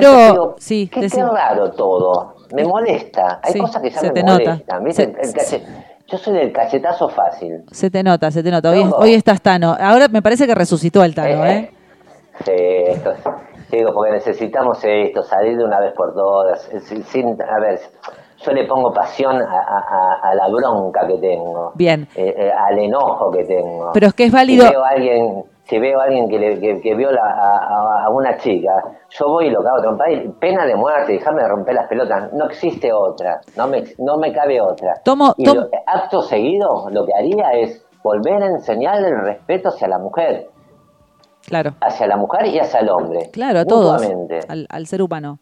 Quiero. 0.00 0.16
Digo, 0.32 0.54
sí, 0.58 0.88
qué, 0.92 1.08
qué 1.08 1.22
raro 1.24 1.70
todo. 1.72 2.34
Me 2.54 2.64
molesta. 2.64 3.40
Hay 3.42 3.52
Sí, 3.52 3.58
cosas 3.60 3.80
que 3.82 3.90
ya 3.90 4.00
se 4.00 4.06
me 4.08 4.12
te 4.14 4.22
nota. 4.22 4.50
molestan. 4.50 4.84
¿viste? 4.84 5.04
Se- 5.04 5.20
El 5.28 5.32
cache- 5.34 5.62
Yo 6.08 6.18
soy 6.18 6.34
del 6.34 6.52
cachetazo 6.52 7.08
fácil. 7.08 7.64
Se 7.70 7.90
te 7.90 8.02
nota, 8.02 8.30
se 8.30 8.42
te 8.42 8.50
nota. 8.50 8.70
Hoy, 8.70 9.14
estás 9.14 9.40
Tano. 9.40 9.76
Ahora 9.80 10.08
me 10.08 10.20
parece 10.20 10.46
que 10.46 10.54
resucitó 10.54 11.02
el 11.04 11.14
Tano, 11.14 11.46
¿eh? 11.46 11.70
Sí, 12.44 12.52
esto 12.54 13.12
es- 13.12 13.24
digo, 13.70 13.92
porque 13.94 14.12
necesitamos 14.12 14.78
esto, 14.84 15.22
salir 15.22 15.56
de 15.56 15.64
una 15.64 15.78
vez 15.80 15.92
por 15.94 16.12
todas. 16.14 16.68
Sin, 16.84 17.02
sin- 17.04 17.38
a 17.42 17.58
ver, 17.60 17.80
yo 18.44 18.52
le 18.52 18.64
pongo 18.66 18.92
pasión 18.92 19.36
a, 19.40 19.44
a- 19.44 20.18
a- 20.22 20.30
a 20.30 20.34
la 20.34 20.48
bronca 20.48 21.06
que 21.06 21.16
tengo. 21.18 21.72
Bien. 21.74 22.06
eh, 22.14 22.34
eh, 22.36 22.50
al 22.50 22.78
enojo 22.78 23.30
que 23.30 23.44
tengo. 23.44 23.90
Pero 23.94 24.08
es 24.08 24.14
que 24.14 24.24
es 24.24 24.32
válido- 24.32 24.64
Si 24.66 24.70
veo 24.70 24.84
a 24.84 24.88
alguien, 24.88 25.44
si 25.72 25.78
veo 25.78 26.00
a 26.00 26.04
alguien 26.04 26.28
que, 26.28 26.38
le- 26.38 26.60
que, 26.60 26.80
que 26.82 26.94
viola 26.94 27.18
a, 27.24 28.04
a- 28.04 28.10
una 28.10 28.36
chica, 28.36 28.70
yo 29.08 29.26
voy 29.28 29.46
y 29.46 29.50
lo 29.50 29.62
cago 29.62 29.96
y 30.10 30.28
pena 30.38 30.66
de 30.66 30.76
muerte, 30.76 31.12
déjame 31.14 31.48
romper 31.48 31.74
las 31.74 31.88
pelotas. 31.88 32.30
No 32.34 32.44
existe 32.44 32.92
otra, 32.92 33.40
no 33.56 33.66
me, 33.68 33.82
no 33.98 34.18
me 34.18 34.34
cabe 34.34 34.60
otra. 34.60 35.00
Tomo- 35.02 35.32
y 35.38 35.44
tom- 35.44 35.56
lo- 35.56 35.68
acto 35.86 36.20
seguido, 36.20 36.90
lo 36.90 37.06
que 37.06 37.12
haría 37.14 37.52
es 37.52 37.86
volver 38.04 38.42
a 38.42 38.46
enseñarle 38.48 39.08
el 39.08 39.20
respeto 39.22 39.70
hacia 39.70 39.88
la 39.88 39.98
mujer, 39.98 40.48
Claro. 41.46 41.72
hacia 41.80 42.06
la 42.06 42.16
mujer 42.16 42.46
y 42.46 42.58
hacia 42.58 42.80
el 42.80 42.90
hombre. 42.90 43.30
Claro, 43.32 43.60
a 43.60 43.64
todos. 43.64 44.02
Al, 44.48 44.66
al 44.68 44.86
ser 44.86 45.00
humano. 45.02 45.38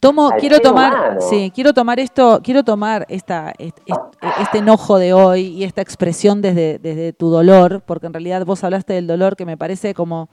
Tomo, 0.00 0.28
Al 0.30 0.38
quiero 0.40 0.60
tomar, 0.60 0.92
humano. 0.92 1.20
sí, 1.30 1.50
quiero 1.54 1.72
tomar 1.72 1.98
esto, 1.98 2.40
quiero 2.42 2.62
tomar 2.62 3.06
esta, 3.08 3.54
est- 3.58 3.78
est- 3.86 3.98
este 4.42 4.58
enojo 4.58 4.98
de 4.98 5.14
hoy 5.14 5.46
y 5.46 5.64
esta 5.64 5.80
expresión 5.80 6.42
desde, 6.42 6.78
desde 6.78 7.12
tu 7.14 7.30
dolor, 7.30 7.82
porque 7.86 8.06
en 8.06 8.12
realidad 8.12 8.44
vos 8.44 8.62
hablaste 8.64 8.92
del 8.92 9.06
dolor 9.06 9.34
que 9.36 9.46
me 9.46 9.56
parece 9.56 9.94
como 9.94 10.28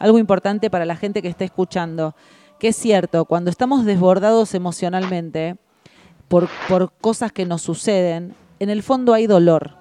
algo 0.00 0.18
importante 0.18 0.68
para 0.68 0.84
la 0.84 0.96
gente 0.96 1.22
que 1.22 1.28
está 1.28 1.44
escuchando. 1.44 2.14
Que 2.58 2.68
es 2.68 2.76
cierto, 2.76 3.24
cuando 3.24 3.50
estamos 3.50 3.84
desbordados 3.84 4.54
emocionalmente 4.54 5.56
por, 6.26 6.48
por 6.68 6.90
cosas 6.92 7.30
que 7.30 7.46
nos 7.46 7.62
suceden, 7.62 8.34
en 8.58 8.70
el 8.70 8.82
fondo 8.82 9.14
hay 9.14 9.26
dolor. 9.28 9.72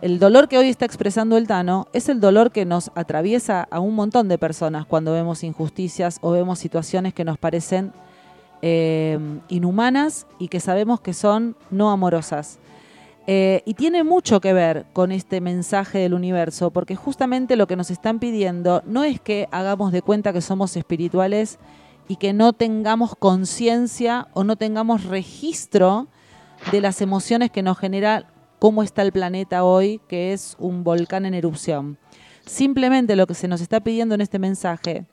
El 0.00 0.18
dolor 0.18 0.48
que 0.48 0.58
hoy 0.58 0.68
está 0.68 0.84
expresando 0.84 1.36
el 1.36 1.46
Tano 1.46 1.86
es 1.92 2.08
el 2.08 2.18
dolor 2.20 2.50
que 2.50 2.64
nos 2.64 2.90
atraviesa 2.94 3.68
a 3.70 3.78
un 3.78 3.94
montón 3.94 4.28
de 4.28 4.38
personas 4.38 4.86
cuando 4.86 5.12
vemos 5.12 5.44
injusticias 5.44 6.18
o 6.22 6.30
vemos 6.32 6.58
situaciones 6.58 7.12
que 7.14 7.24
nos 7.24 7.38
parecen 7.38 7.92
eh, 8.62 9.18
inhumanas 9.48 10.26
y 10.38 10.48
que 10.48 10.60
sabemos 10.60 11.00
que 11.00 11.12
son 11.12 11.56
no 11.70 11.90
amorosas. 11.90 12.58
Eh, 13.26 13.62
y 13.66 13.74
tiene 13.74 14.02
mucho 14.02 14.40
que 14.40 14.52
ver 14.52 14.86
con 14.92 15.12
este 15.12 15.40
mensaje 15.40 15.98
del 15.98 16.14
universo, 16.14 16.70
porque 16.70 16.96
justamente 16.96 17.56
lo 17.56 17.66
que 17.66 17.76
nos 17.76 17.90
están 17.90 18.18
pidiendo 18.18 18.82
no 18.84 19.04
es 19.04 19.20
que 19.20 19.48
hagamos 19.52 19.92
de 19.92 20.02
cuenta 20.02 20.32
que 20.32 20.40
somos 20.40 20.76
espirituales 20.76 21.58
y 22.08 22.16
que 22.16 22.32
no 22.32 22.52
tengamos 22.52 23.14
conciencia 23.16 24.28
o 24.34 24.42
no 24.42 24.56
tengamos 24.56 25.04
registro 25.04 26.08
de 26.72 26.80
las 26.80 27.00
emociones 27.00 27.50
que 27.50 27.62
nos 27.62 27.78
genera 27.78 28.26
cómo 28.58 28.82
está 28.82 29.02
el 29.02 29.12
planeta 29.12 29.64
hoy, 29.64 30.00
que 30.08 30.32
es 30.32 30.56
un 30.58 30.82
volcán 30.82 31.24
en 31.24 31.34
erupción. 31.34 31.98
Simplemente 32.44 33.14
lo 33.14 33.26
que 33.26 33.34
se 33.34 33.48
nos 33.48 33.60
está 33.60 33.80
pidiendo 33.80 34.14
en 34.14 34.20
este 34.20 34.40
mensaje 34.40 35.06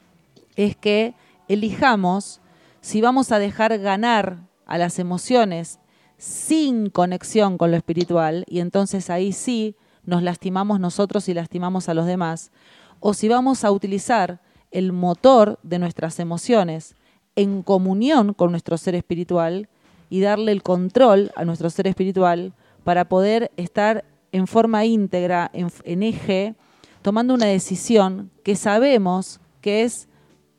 es 0.55 0.76
que 0.76 1.13
elijamos 1.47 2.41
si 2.81 3.01
vamos 3.01 3.31
a 3.31 3.39
dejar 3.39 3.77
ganar 3.80 4.47
a 4.65 4.77
las 4.77 4.99
emociones 4.99 5.80
sin 6.18 6.89
conexión 6.89 7.57
con 7.57 7.72
lo 7.72 7.77
espiritual, 7.77 8.45
y 8.47 8.60
entonces 8.60 9.10
ahí 9.10 9.31
sí 9.31 9.76
nos 10.03 10.23
lastimamos 10.23 10.80
nosotros 10.80 11.30
y 11.30 11.34
lastimamos 11.34 11.89
a 11.89 11.93
los 11.93 12.06
demás, 12.06 12.51
o 12.99 13.14
si 13.14 13.27
vamos 13.30 13.64
a 13.64 13.72
utilizar 13.72 14.41
el 14.72 14.91
motor 14.91 15.60
de 15.64 15.80
nuestras 15.80 16.19
emociones 16.19 16.95
en 17.35 17.64
comunión 17.64 18.34
con 18.34 18.51
nuestro 18.51 18.77
ser 18.77 18.95
espiritual 18.95 19.69
y 20.10 20.22
darle 20.22 20.51
el 20.51 20.64
control 20.64 21.31
a 21.35 21.45
nuestro 21.45 21.69
ser 21.69 21.88
espiritual 21.88 22.53
para 22.84 23.07
poder 23.07 23.51
estar 23.57 24.03
en 24.31 24.47
forma 24.47 24.85
íntegra, 24.85 25.49
en, 25.53 26.03
eje, 26.03 26.56
tomando 27.01 27.34
una 27.34 27.45
decisión 27.45 28.30
que 28.43 28.56
sabemos 28.56 29.39
que 29.61 29.84
es 29.84 30.07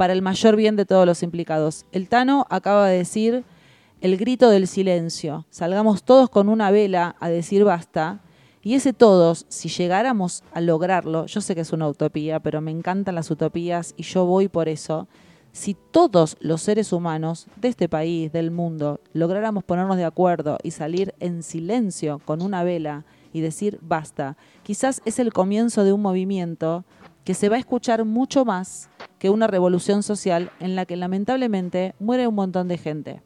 para 0.01 0.15
el 0.15 0.23
mayor 0.23 0.57
bien 0.57 0.77
de 0.77 0.87
todos 0.87 1.05
los 1.05 1.23
implicados. 1.23 1.85
El 1.93 2.09
Tano 2.09 2.47
acaba 2.49 2.89
de 2.89 2.97
decir 2.97 3.45
el 4.01 4.17
grito 4.17 4.49
del 4.49 4.67
silencio. 4.67 5.45
Salgamos 5.51 6.05
todos 6.05 6.31
con 6.31 6.49
una 6.49 6.71
vela 6.71 7.17
a 7.21 7.29
decir 7.29 7.65
basta. 7.65 8.23
Y 8.63 8.77
ese 8.77 8.95
todos, 8.95 9.45
si 9.51 9.69
llegáramos 9.69 10.43
a 10.55 10.63
lograrlo, 10.63 11.27
yo 11.27 11.43
sé 11.43 11.55
que 11.55 11.61
es 11.61 11.75
una 11.75 11.87
utopía, 11.87 12.41
pero 12.41 12.63
me 12.63 12.71
encantan 12.71 13.15
las 13.15 13.31
utopías 13.31 13.93
y 13.99 14.05
yo 14.05 14.25
voy 14.25 14.49
por 14.49 14.71
eso. 14.71 15.07
Si 15.53 15.77
todos 15.91 16.39
los 16.41 16.63
seres 16.63 16.95
humanos 16.95 17.47
de 17.57 17.69
este 17.69 17.87
país, 17.91 18.33
del 18.33 18.51
mundo, 18.51 19.01
lográramos 19.13 19.65
ponernos 19.65 19.99
de 19.99 20.07
acuerdo 20.07 20.57
y 20.63 20.71
salir 20.71 21.15
en 21.21 21.43
silencio 21.43 22.23
con 22.25 22.41
una 22.41 22.65
vela 22.65 23.05
y 23.35 23.43
decir 23.43 23.79
basta, 23.83 24.39
quizás 24.63 25.03
es 25.05 25.19
el 25.19 25.35
comienzo 25.35 25.85
de 25.85 25.93
un 25.93 26.01
movimiento 26.01 26.87
que 27.25 27.35
se 27.35 27.49
va 27.49 27.57
a 27.57 27.59
escuchar 27.59 28.05
mucho 28.05 28.45
más 28.45 28.91
que 29.19 29.31
una 29.31 29.47
revolución 29.47 30.03
social 30.03 30.51
en 30.61 30.77
la 30.77 30.87
que 30.87 30.97
lamentablemente 30.97 31.95
muere 31.99 32.27
un 32.27 32.35
montón 32.35 32.69
de 32.69 32.79
gente. 32.79 33.23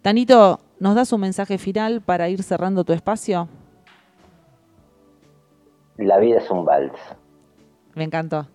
Tanito, 0.00 0.60
¿nos 0.80 0.94
das 0.94 1.12
un 1.12 1.20
mensaje 1.20 1.58
final 1.58 2.00
para 2.00 2.28
ir 2.28 2.42
cerrando 2.42 2.84
tu 2.84 2.92
espacio? 2.92 3.48
La 5.96 6.18
vida 6.18 6.38
es 6.38 6.50
un 6.50 6.64
vals. 6.64 6.98
Me 7.94 8.04
encantó. 8.04 8.48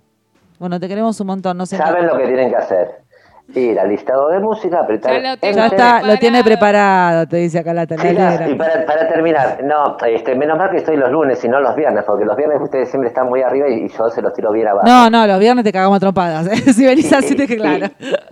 Bueno, 0.60 0.80
te 0.80 0.88
queremos 0.88 1.20
un 1.22 1.28
montón. 1.28 1.58
No 1.58 1.66
sé 1.66 1.78
Saben 1.78 2.08
lo 2.08 2.18
que 2.18 2.26
tienen 2.26 2.50
que 2.50 2.56
hacer. 2.56 3.07
Ir 3.56 3.80
al 3.80 3.90
listado 3.90 4.28
de 4.30 4.40
música, 4.40 4.82
apretar 4.82 5.14
Ya 5.22 5.32
lo 5.32 5.38
tengo. 5.38 5.56
Ya 5.56 5.64
enter. 5.66 5.80
está, 5.80 6.02
lo 6.04 6.18
tiene 6.18 6.44
preparado, 6.44 7.28
te 7.28 7.38
dice 7.38 7.60
acá 7.60 7.74
la 7.74 7.88
talalera. 7.88 8.50
y 8.50 8.56
para, 8.56 8.86
para 8.86 9.08
terminar, 9.08 9.60
no, 9.64 9.96
este, 10.06 10.36
menos 10.36 10.58
mal 10.58 10.70
que 10.70 10.78
estoy 10.78 10.98
los 10.98 11.10
lunes 11.10 11.44
y 11.46 11.48
no 11.48 11.60
los 11.62 11.76
viernes, 11.76 12.04
porque 12.06 12.26
los 12.26 12.36
viernes 12.36 12.62
ustedes 12.62 12.90
siempre 12.90 13.08
están 13.08 13.28
muy 13.30 13.42
arriba 13.42 13.70
y, 13.70 13.86
y 13.86 13.88
yo 13.88 14.10
se 14.10 14.22
los 14.22 14.34
tiro 14.34 14.52
bien 14.52 14.68
abajo. 14.68 14.86
No, 14.86 15.10
no, 15.10 15.26
los 15.26 15.40
viernes 15.40 15.64
te 15.64 15.72
cagamos 15.72 16.00
trompadas. 16.00 16.48
¿eh? 16.48 16.72
Si 16.74 16.86
venís 16.86 17.12
así, 17.14 17.36
te 17.36 17.48
que 17.48 17.56
claro. 17.56 17.88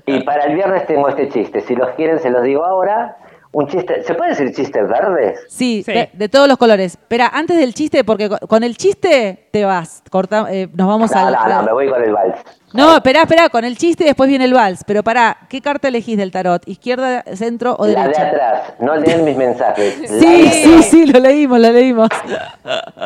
Y 0.06 0.24
para 0.24 0.44
el 0.46 0.56
viernes 0.56 0.86
tengo 0.86 1.08
este 1.08 1.30
chiste, 1.30 1.62
si 1.62 1.76
los 1.76 1.90
quieren 1.92 2.20
se 2.20 2.30
los 2.30 2.44
digo 2.44 2.66
ahora, 2.66 3.16
Un 3.58 3.68
chiste, 3.68 4.04
¿se 4.04 4.14
puede 4.16 4.32
decir 4.32 4.54
chistes 4.54 4.86
verdes? 4.86 5.40
Sí, 5.48 5.82
De, 5.88 6.10
de 6.12 6.28
todos 6.28 6.46
los 6.50 6.58
colores. 6.58 6.96
Espera, 6.96 7.30
antes 7.34 7.58
del 7.58 7.74
chiste, 7.74 8.04
porque 8.04 8.28
co- 8.28 8.38
con 8.50 8.66
el 8.66 8.76
chiste 8.76 9.48
te 9.50 9.64
vas. 9.64 10.04
Corta, 10.12 10.48
eh, 10.52 10.68
nos 10.74 10.88
vamos 10.90 11.10
No, 11.12 11.18
al. 11.28 11.34
no, 11.34 11.48
no, 11.48 11.64
me 11.64 11.72
voy 11.72 11.90
con 11.90 12.04
el 12.04 12.12
vals. 12.12 12.36
No, 12.74 12.98
espera, 12.98 13.22
espera, 13.22 13.48
con 13.48 13.64
el 13.64 13.78
chiste 13.78 14.04
y 14.04 14.08
después 14.08 14.28
viene 14.28 14.44
el 14.44 14.54
vals. 14.54 14.84
Pero 14.86 15.04
pará, 15.04 15.38
¿qué 15.48 15.62
carta 15.62 15.88
elegís 15.88 16.18
del 16.18 16.32
tarot? 16.32 16.68
¿Izquierda, 16.68 17.24
centro 17.34 17.78
o 17.80 17.86
La 17.88 17.94
de 17.94 18.02
derecha? 18.10 18.28
atrás, 18.28 18.74
no 18.82 18.94
leen 18.98 19.24
mis 19.24 19.38
mensajes. 19.38 20.00
La 20.02 20.08
Sí, 20.20 20.42
de 20.42 20.50
sí, 20.52 20.84
sí, 20.84 21.06
lo 21.06 21.20
leímos, 21.22 21.58
lo 21.58 21.72
leímos. 21.72 22.10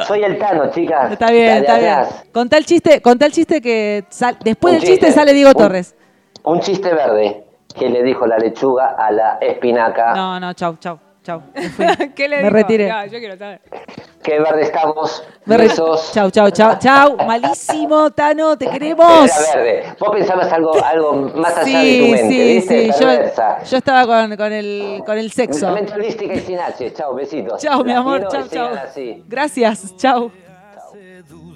Soy 0.07 0.23
el 0.23 0.39
Tano, 0.39 0.71
chicas. 0.71 1.11
Está 1.11 1.29
bien, 1.29 1.57
está 1.57 1.77
bien. 1.77 1.97
Contá 2.31 2.57
el 2.57 2.65
chiste, 2.65 3.01
contá 3.03 3.27
el 3.27 3.31
chiste 3.33 3.61
que 3.61 4.05
sal- 4.09 4.37
después 4.43 4.73
Un 4.73 4.79
del 4.79 4.89
chiste, 4.89 5.05
chiste. 5.05 5.19
sale 5.19 5.33
Diego 5.33 5.51
Un- 5.51 5.55
Torres. 5.63 5.95
Un 6.43 6.59
chiste 6.61 6.91
verde 6.91 7.43
que 7.79 7.89
le 7.89 8.03
dijo 8.03 8.27
la 8.27 8.37
lechuga 8.37 8.95
a 8.97 9.09
la 9.11 9.37
espinaca. 9.41 10.13
No, 10.13 10.39
no, 10.39 10.53
chau, 10.53 10.75
chau, 10.77 10.99
chau. 11.23 11.41
Me. 11.77 12.13
¿Qué 12.13 12.27
le 12.27 12.37
Me 12.37 12.43
dijo? 12.43 12.53
retiré. 12.53 12.87
Ya, 12.87 13.05
yo 13.05 13.19
quiero 13.19 13.37
saber. 13.37 13.61
Qué 14.21 14.37
verde 14.39 14.61
estamos. 14.63 15.23
Besos. 15.45 16.11
Chau, 16.13 16.29
chau, 16.29 16.51
chau, 16.51 16.77
chau. 16.77 17.15
Malísimo, 17.25 18.11
Tano, 18.11 18.57
te 18.57 18.67
queremos. 18.67 19.07
Era 19.25 19.55
verde. 19.55 19.95
Vos 19.97 20.09
pensabas 20.11 20.51
algo, 20.51 20.73
algo 20.83 21.13
más 21.35 21.57
allá 21.57 21.79
de 21.79 21.97
tu 21.99 22.05
Sí, 22.05 22.11
mente, 22.11 22.29
sí, 22.29 22.53
¿viste? 22.55 22.93
sí. 22.93 23.03
Yo, 23.71 23.77
estaba 23.77 24.05
con, 24.05 24.35
con, 24.35 24.51
el, 24.51 25.01
con 25.05 25.17
el 25.17 25.31
sexo. 25.31 25.71
Mente 25.71 25.93
holística 25.93 26.33
y 26.33 26.39
sin 26.41 26.59
H. 26.59 26.93
Chao, 26.93 27.15
besitos. 27.15 27.61
Chau, 27.61 27.83
mi 27.85 27.93
amor, 27.93 28.27
chau, 28.27 28.47
chau. 28.47 28.69
así. 28.75 29.23
Gracias, 29.27 29.95
chau. 29.95 30.29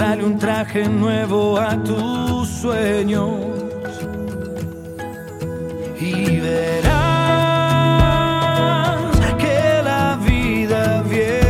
Comprale 0.00 0.24
un 0.24 0.38
traje 0.38 0.88
nuevo 0.88 1.58
a 1.58 1.76
tus 1.84 2.48
sueños 2.48 3.32
y 6.00 6.40
verás 6.40 6.90
que 9.36 9.82
la 9.84 10.18
vida 10.24 11.02
viene 11.02 11.49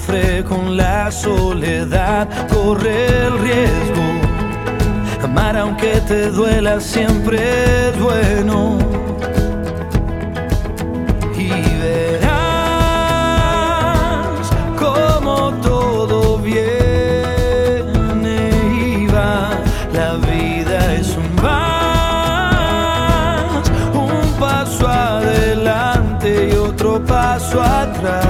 sufre 0.00 0.44
con 0.44 0.76
la 0.76 1.10
soledad, 1.10 2.28
corre 2.48 3.26
el 3.26 3.38
riesgo. 3.38 4.02
Amar 5.22 5.56
aunque 5.56 6.00
te 6.06 6.30
duela 6.30 6.80
siempre 6.80 7.38
es 7.88 7.98
bueno. 8.00 8.78
Y 11.36 11.48
verás 11.82 12.30
como 14.78 15.52
todo 15.62 16.38
viene 16.38 16.60
y 18.84 19.06
va. 19.06 19.50
La 19.92 20.14
vida 20.14 20.94
es 20.94 21.16
un 21.16 21.36
vals, 21.36 21.70
un 23.94 24.32
paso 24.38 24.88
adelante 24.88 26.50
y 26.52 26.56
otro 26.56 27.04
paso 27.04 27.62
atrás. 27.62 28.29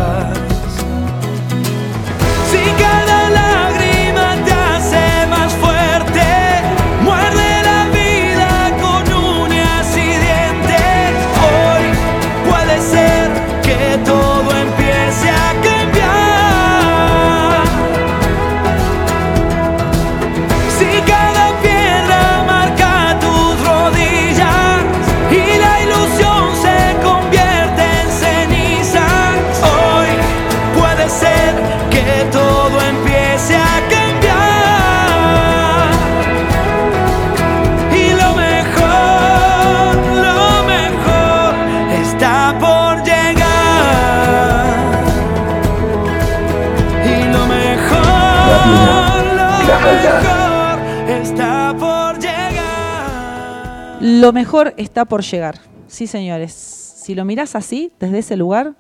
Lo 54.21 54.35
mejor 54.35 54.75
está 54.77 55.07
por 55.07 55.23
llegar. 55.23 55.61
Sí, 55.87 56.07
señores. 56.07 56.53
Si 56.53 57.15
lo 57.15 57.25
mirás 57.25 57.57
así, 57.57 57.91
desde 57.99 58.19
ese 58.19 58.37
lugar, 58.37 58.75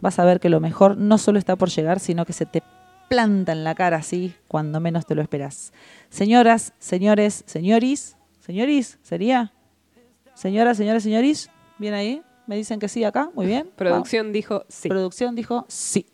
vas 0.00 0.18
a 0.18 0.24
ver 0.24 0.40
que 0.40 0.48
lo 0.48 0.58
mejor 0.58 0.96
no 0.96 1.18
solo 1.18 1.38
está 1.38 1.54
por 1.54 1.70
llegar, 1.70 2.00
sino 2.00 2.26
que 2.26 2.32
se 2.32 2.46
te 2.46 2.64
planta 3.08 3.52
en 3.52 3.62
la 3.62 3.76
cara 3.76 3.98
así 3.98 4.34
cuando 4.48 4.80
menos 4.80 5.06
te 5.06 5.14
lo 5.14 5.22
esperas. 5.22 5.72
Señoras, 6.10 6.72
señores, 6.80 7.44
señoris, 7.46 8.16
señoris, 8.40 8.98
¿sería? 9.02 9.52
Señoras, 10.34 10.78
señores, 10.78 11.04
señoris, 11.04 11.48
¿bien 11.78 11.94
ahí? 11.94 12.20
¿Me 12.48 12.56
dicen 12.56 12.80
que 12.80 12.88
sí 12.88 13.04
acá? 13.04 13.30
Muy 13.36 13.46
bien. 13.46 13.70
Producción 13.76 14.32
dijo 14.32 14.64
sí. 14.68 14.88
Producción 14.88 15.36
dijo 15.36 15.64
sí. 15.68 16.06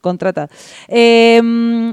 Contrata. 0.00 0.48
Eh, 0.88 1.40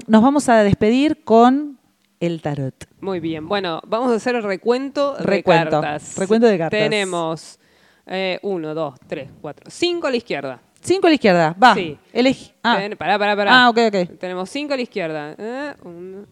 nos 0.07 0.23
vamos 0.23 0.49
a 0.49 0.63
despedir 0.63 1.23
con 1.23 1.77
el 2.25 2.41
tarot. 2.41 2.73
Muy 3.01 3.19
bien. 3.19 3.47
Bueno, 3.47 3.81
vamos 3.85 4.11
a 4.11 4.15
hacer 4.15 4.35
el 4.35 4.43
recuento, 4.43 5.15
Recuento. 5.19 5.75
de 5.77 5.81
cartas. 5.81 6.17
Recuento 6.17 6.47
de 6.47 6.57
cartas. 6.57 6.79
Tenemos 6.79 7.59
eh, 8.05 8.39
uno, 8.43 8.73
dos, 8.73 8.95
tres, 9.07 9.29
cuatro, 9.41 9.69
cinco 9.69 10.07
a 10.07 10.11
la 10.11 10.17
izquierda. 10.17 10.61
Cinco 10.81 11.07
a 11.07 11.09
la 11.09 11.13
izquierda. 11.15 11.55
Va. 11.61 11.73
Sí. 11.75 11.97
Elegí. 12.11 12.51
Ah. 12.63 12.77
Ten- 12.79 12.97
pará, 12.97 13.17
pará, 13.19 13.35
pará. 13.35 13.51
Ah, 13.65 13.69
ok, 13.69 13.77
ok. 13.87 14.17
Tenemos 14.19 14.49
cinco 14.49 14.73
a 14.73 14.75
la 14.77 14.83
izquierda. 14.83 15.35
Eh, 15.37 15.73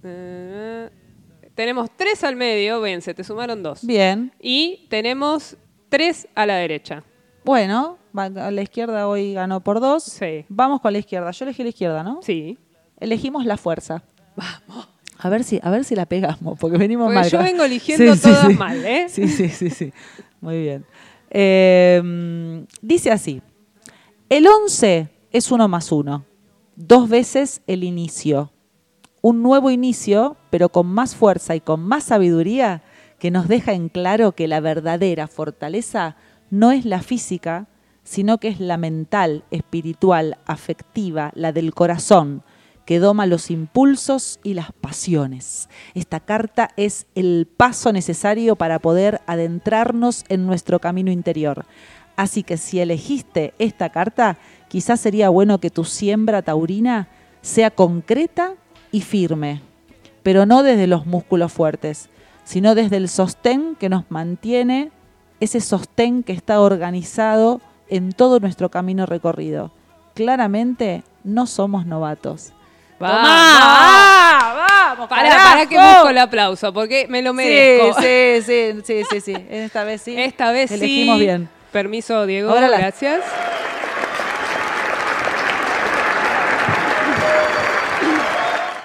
eh, 0.04 0.90
tenemos 1.56 1.90
tres 1.96 2.24
al 2.24 2.36
medio, 2.36 2.82
vence, 2.82 3.14
te 3.14 3.24
sumaron 3.24 3.62
dos. 3.64 3.86
Bien. 3.86 4.32
Y 4.42 4.88
tenemos 4.90 5.58
tres 5.90 6.28
a 6.36 6.46
la 6.46 6.56
derecha. 6.56 7.04
Bueno, 7.44 7.98
a 8.16 8.30
la 8.52 8.62
izquierda 8.62 9.08
hoy 9.08 9.34
ganó 9.34 9.62
por 9.62 9.80
dos. 9.80 10.04
Sí. 10.04 10.46
Vamos 10.50 10.80
con 10.82 10.94
la 10.94 11.00
izquierda. 11.00 11.32
Yo 11.32 11.46
elegí 11.46 11.64
la 11.64 11.70
izquierda, 11.70 12.04
¿no? 12.04 12.20
Sí. 12.22 12.58
Elegimos 13.00 13.46
la 13.46 13.58
fuerza. 13.58 14.04
Vamos. 14.36 14.88
A 15.24 15.30
ver 15.30 15.44
si, 15.44 15.60
a 15.62 15.70
ver 15.70 15.84
si 15.84 15.96
la 15.96 16.08
pegamos, 16.08 16.58
porque 16.60 16.78
venimos 16.78 17.06
Porque 17.06 17.20
mal. 17.20 17.30
yo 17.30 17.40
vengo 17.40 17.64
eligiendo 17.64 18.16
todas 18.18 18.56
mal, 18.58 18.84
¿eh? 18.84 19.06
Sí, 19.08 19.28
sí, 19.28 19.50
sí, 19.50 19.70
sí. 19.70 19.94
Muy 20.42 20.60
bien. 20.60 20.86
Eh, 21.30 22.66
dice 22.82 23.12
así, 23.12 23.42
el 24.30 24.48
11 24.48 25.10
es 25.32 25.52
uno 25.52 25.68
más 25.68 25.92
uno, 25.92 26.26
dos 26.76 27.08
veces 27.08 27.62
el 27.68 27.84
inicio, 27.84 28.52
un 29.22 29.44
nuevo 29.44 29.70
inicio, 29.70 30.38
pero 30.50 30.70
con 30.70 30.88
más 30.88 31.16
fuerza 31.16 31.56
y 31.56 31.62
con 31.62 31.82
más 31.82 32.06
sabiduría, 32.06 32.82
que 33.20 33.30
nos 33.30 33.48
deja 33.48 33.74
en 33.74 33.90
claro 33.90 34.32
que 34.32 34.48
la 34.48 34.60
verdadera 34.60 35.28
fortaleza 35.28 36.16
no 36.50 36.72
es 36.72 36.86
la 36.86 37.04
física, 37.04 37.68
sino 38.04 38.40
que 38.40 38.48
es 38.48 38.60
la 38.60 38.78
mental, 38.78 39.44
espiritual, 39.52 40.40
afectiva, 40.46 41.32
la 41.36 41.52
del 41.52 41.74
corazón, 41.76 42.42
que 42.86 43.00
doma 43.00 43.26
los 43.26 43.52
impulsos 43.52 44.40
y 44.44 44.54
las 44.54 44.72
pasiones. 44.72 45.70
Esta 45.94 46.20
carta 46.20 46.70
es 46.78 47.08
el 47.16 47.48
paso 47.58 47.94
necesario 47.94 48.56
para 48.56 48.80
poder 48.80 49.22
adentrarnos 49.28 50.26
en 50.30 50.46
nuestro 50.46 50.80
camino 50.80 51.12
interior. 51.12 51.66
Así 52.16 52.44
que 52.44 52.58
si 52.58 52.80
elegiste 52.80 53.54
esta 53.60 53.90
carta, 53.90 54.38
quizás 54.68 55.00
sería 55.00 55.30
bueno 55.30 55.60
que 55.60 55.70
tu 55.70 55.86
siembra 55.86 56.42
taurina 56.42 57.08
sea 57.42 57.72
concreta 57.72 58.54
y 58.92 59.02
firme, 59.02 59.62
pero 60.24 60.46
no 60.46 60.64
desde 60.64 60.88
los 60.88 61.06
músculos 61.06 61.52
fuertes, 61.52 62.10
sino 62.44 62.76
desde 62.76 62.98
el 62.98 63.10
sostén 63.10 63.76
que 63.76 63.90
nos 63.90 64.10
mantiene, 64.10 64.92
ese 65.40 65.62
sostén 65.62 66.24
que 66.24 66.34
está 66.34 66.62
organizado 66.62 67.62
en 67.90 68.12
todo 68.12 68.40
nuestro 68.40 68.70
camino 68.70 69.06
recorrido. 69.06 69.72
Claramente 70.14 71.04
no 71.24 71.48
somos 71.48 71.86
novatos. 71.86 72.54
Vamos, 73.02 73.22
Tomá, 73.22 74.54
vamos, 74.56 75.10
Para, 75.10 75.30
para 75.44 75.66
que 75.66 75.78
busco 75.78 76.10
el 76.10 76.18
aplauso, 76.20 76.72
porque 76.74 77.08
me 77.10 77.22
lo 77.22 77.34
merezco. 77.34 78.00
Sí, 78.02 78.42
sí, 78.46 78.82
sí, 78.84 78.84
sí, 78.86 79.04
sí, 79.10 79.22
sí. 79.22 79.48
Esta 79.50 79.84
vez 79.84 80.02
sí. 80.02 80.16
Esta 80.20 80.52
vez 80.52 80.72
Elegimos 80.72 81.16
sí. 81.18 81.22
bien. 81.26 81.50
Permiso, 81.72 82.26
Diego. 82.26 82.54
Gracias. 82.54 83.22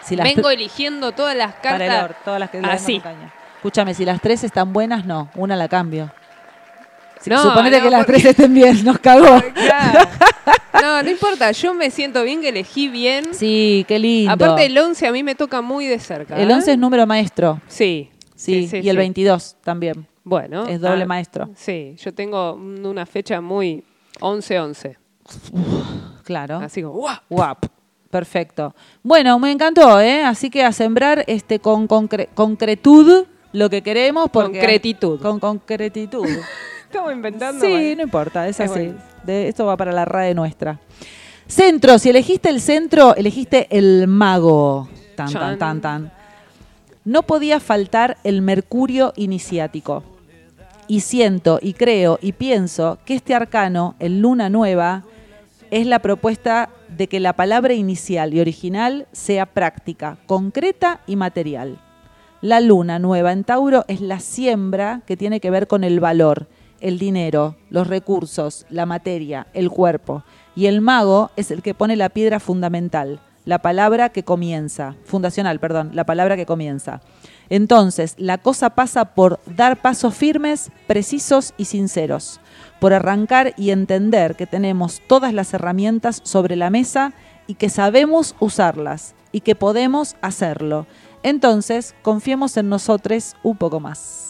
Si 0.04 0.14
Vengo 0.14 0.50
eligiendo 0.50 1.12
todas 1.12 1.34
las 1.36 1.54
para 1.54 1.84
el 1.84 1.90
cartas. 1.90 2.04
or- 2.10 2.16
todas 2.24 2.40
las 2.40 2.50
que 2.50 2.58
así. 2.58 2.94
montaña. 2.94 3.32
Escúchame, 3.56 3.92
si 3.94 4.04
las 4.04 4.20
tres 4.20 4.44
están 4.44 4.72
buenas, 4.72 5.04
no. 5.04 5.28
Una 5.34 5.56
la 5.56 5.66
cambio. 5.68 6.12
No, 7.26 7.42
Suponete 7.42 7.78
no, 7.78 7.84
que 7.84 7.90
las 7.90 8.00
porque- 8.04 8.12
tres 8.20 8.24
estén 8.26 8.54
bien, 8.54 8.84
nos 8.84 8.98
cagó. 8.98 9.42
Claro. 9.54 10.08
No, 10.80 11.02
no 11.02 11.10
importa. 11.10 11.50
Yo 11.52 11.74
me 11.74 11.90
siento 11.90 12.22
bien 12.22 12.40
que 12.40 12.50
elegí 12.50 12.88
bien. 12.88 13.32
Sí, 13.32 13.84
qué 13.88 13.98
lindo. 13.98 14.32
Aparte, 14.32 14.66
el 14.66 14.76
11 14.78 15.06
a 15.06 15.12
mí 15.12 15.22
me 15.22 15.34
toca 15.34 15.60
muy 15.62 15.86
de 15.86 15.98
cerca. 15.98 16.36
El 16.36 16.50
¿eh? 16.50 16.54
11 16.54 16.72
es 16.72 16.78
número 16.78 17.06
maestro. 17.06 17.60
Sí. 17.66 18.10
Sí, 18.36 18.68
y 18.70 18.88
el 18.88 18.94
sí. 18.94 18.96
22 18.96 19.56
también. 19.64 20.06
Bueno. 20.22 20.66
Es 20.66 20.80
doble 20.80 21.04
ah, 21.04 21.06
maestro. 21.06 21.48
Sí, 21.56 21.96
yo 21.98 22.12
tengo 22.14 22.52
un- 22.54 22.84
una 22.84 23.06
fecha 23.06 23.40
muy 23.40 23.82
11-11. 24.20 24.96
Claro. 26.24 26.58
Así 26.58 26.82
como. 26.82 27.00
Guap. 27.28 27.64
Perfecto. 28.10 28.74
Bueno, 29.02 29.38
me 29.38 29.50
encantó, 29.50 30.00
¿eh? 30.00 30.22
Así 30.22 30.50
que 30.50 30.62
a 30.62 30.72
sembrar 30.72 31.24
este 31.26 31.58
con 31.58 31.88
concre- 31.88 32.28
concretud 32.34 33.24
lo 33.52 33.70
que 33.70 33.82
queremos. 33.82 34.30
Porque 34.30 34.58
Concretitud. 34.58 35.20
Con 35.20 35.40
concretitud. 35.40 36.26
Estamos 36.96 37.12
inventando. 37.12 37.60
Sí, 37.64 37.70
bueno. 37.70 37.96
no 37.96 38.02
importa, 38.02 38.48
es 38.48 38.58
Es 38.58 38.70
así. 38.70 38.86
bueno. 38.86 38.98
De, 39.22 39.48
esto 39.48 39.66
va 39.66 39.76
para 39.76 39.92
la 39.92 40.06
RAE 40.06 40.34
nuestra. 40.34 40.80
Centro, 41.46 41.98
si 41.98 42.08
elegiste 42.08 42.48
el 42.48 42.62
centro, 42.62 43.14
elegiste 43.14 43.66
el 43.76 44.08
mago. 44.08 44.88
Tan, 45.14 45.30
tan, 45.30 45.58
tan, 45.58 45.80
tan. 45.82 46.12
No 47.04 47.22
podía 47.22 47.60
faltar 47.60 48.16
el 48.24 48.40
mercurio 48.40 49.12
iniciático. 49.16 50.02
Y 50.88 51.00
siento, 51.00 51.58
y 51.60 51.74
creo, 51.74 52.18
y 52.22 52.32
pienso 52.32 52.98
que 53.04 53.14
este 53.14 53.34
arcano, 53.34 53.94
el 53.98 54.20
luna 54.20 54.48
nueva, 54.48 55.02
es 55.70 55.86
la 55.86 55.98
propuesta 55.98 56.70
de 56.88 57.08
que 57.08 57.20
la 57.20 57.34
palabra 57.34 57.74
inicial 57.74 58.32
y 58.32 58.40
original 58.40 59.06
sea 59.12 59.44
práctica, 59.44 60.16
concreta 60.26 61.00
y 61.06 61.16
material. 61.16 61.78
La 62.40 62.60
luna 62.60 62.98
nueva 62.98 63.32
en 63.32 63.44
Tauro 63.44 63.84
es 63.86 64.00
la 64.00 64.20
siembra 64.20 65.02
que 65.06 65.16
tiene 65.16 65.40
que 65.40 65.50
ver 65.50 65.66
con 65.66 65.84
el 65.84 66.00
valor, 66.00 66.46
el 66.80 66.98
dinero, 66.98 67.56
los 67.70 67.86
recursos, 67.86 68.66
la 68.70 68.86
materia, 68.86 69.46
el 69.54 69.70
cuerpo. 69.70 70.24
Y 70.54 70.66
el 70.66 70.80
mago 70.80 71.30
es 71.36 71.50
el 71.50 71.62
que 71.62 71.74
pone 71.74 71.96
la 71.96 72.08
piedra 72.08 72.40
fundamental, 72.40 73.20
la 73.44 73.60
palabra 73.60 74.08
que 74.08 74.24
comienza, 74.24 74.96
fundacional, 75.04 75.60
perdón, 75.60 75.90
la 75.94 76.04
palabra 76.04 76.36
que 76.36 76.46
comienza. 76.46 77.00
Entonces, 77.48 78.14
la 78.18 78.38
cosa 78.38 78.70
pasa 78.70 79.14
por 79.14 79.38
dar 79.46 79.80
pasos 79.80 80.14
firmes, 80.14 80.70
precisos 80.86 81.54
y 81.56 81.66
sinceros, 81.66 82.40
por 82.80 82.92
arrancar 82.92 83.54
y 83.56 83.70
entender 83.70 84.34
que 84.34 84.46
tenemos 84.46 85.00
todas 85.06 85.32
las 85.32 85.54
herramientas 85.54 86.20
sobre 86.24 86.56
la 86.56 86.70
mesa 86.70 87.12
y 87.46 87.54
que 87.54 87.68
sabemos 87.68 88.34
usarlas 88.40 89.14
y 89.30 89.40
que 89.40 89.54
podemos 89.54 90.16
hacerlo. 90.22 90.86
Entonces, 91.22 91.94
confiemos 92.02 92.56
en 92.56 92.68
nosotros 92.68 93.36
un 93.42 93.56
poco 93.56 93.78
más. 93.80 94.25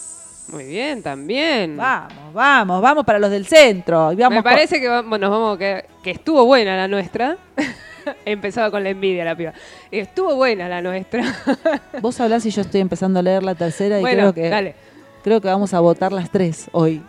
Muy 0.49 0.63
bien, 0.65 1.03
también. 1.03 1.75
Vamos, 1.75 2.33
vamos, 2.33 2.81
vamos 2.81 3.05
para 3.05 3.19
los 3.19 3.29
del 3.29 3.45
centro. 3.45 4.11
Y 4.13 4.15
vamos 4.15 4.37
Me 4.37 4.43
parece 4.43 4.79
que 4.79 4.87
va- 4.87 5.01
bueno, 5.01 5.29
nos 5.29 5.31
vamos 5.39 5.57
que, 5.57 5.85
que 6.01 6.11
estuvo 6.11 6.45
buena 6.45 6.77
la 6.77 6.87
nuestra. 6.87 7.37
Empezaba 8.25 8.71
con 8.71 8.83
la 8.83 8.89
envidia 8.89 9.25
la 9.25 9.35
piba. 9.35 9.51
Estuvo 9.91 10.35
buena 10.35 10.69
la 10.69 10.81
nuestra. 10.81 11.23
Vos 12.01 12.19
hablás 12.21 12.45
y 12.45 12.51
yo 12.51 12.61
estoy 12.61 12.79
empezando 12.79 13.19
a 13.19 13.21
leer 13.23 13.43
la 13.43 13.55
tercera 13.55 13.97
y 13.97 14.01
Bueno, 14.01 14.31
creo 14.31 14.33
que 14.33 14.49
dale. 14.49 14.75
creo 15.23 15.41
que 15.41 15.49
vamos 15.49 15.73
a 15.73 15.81
votar 15.81 16.13
las 16.13 16.29
tres 16.29 16.69
hoy. 16.71 17.01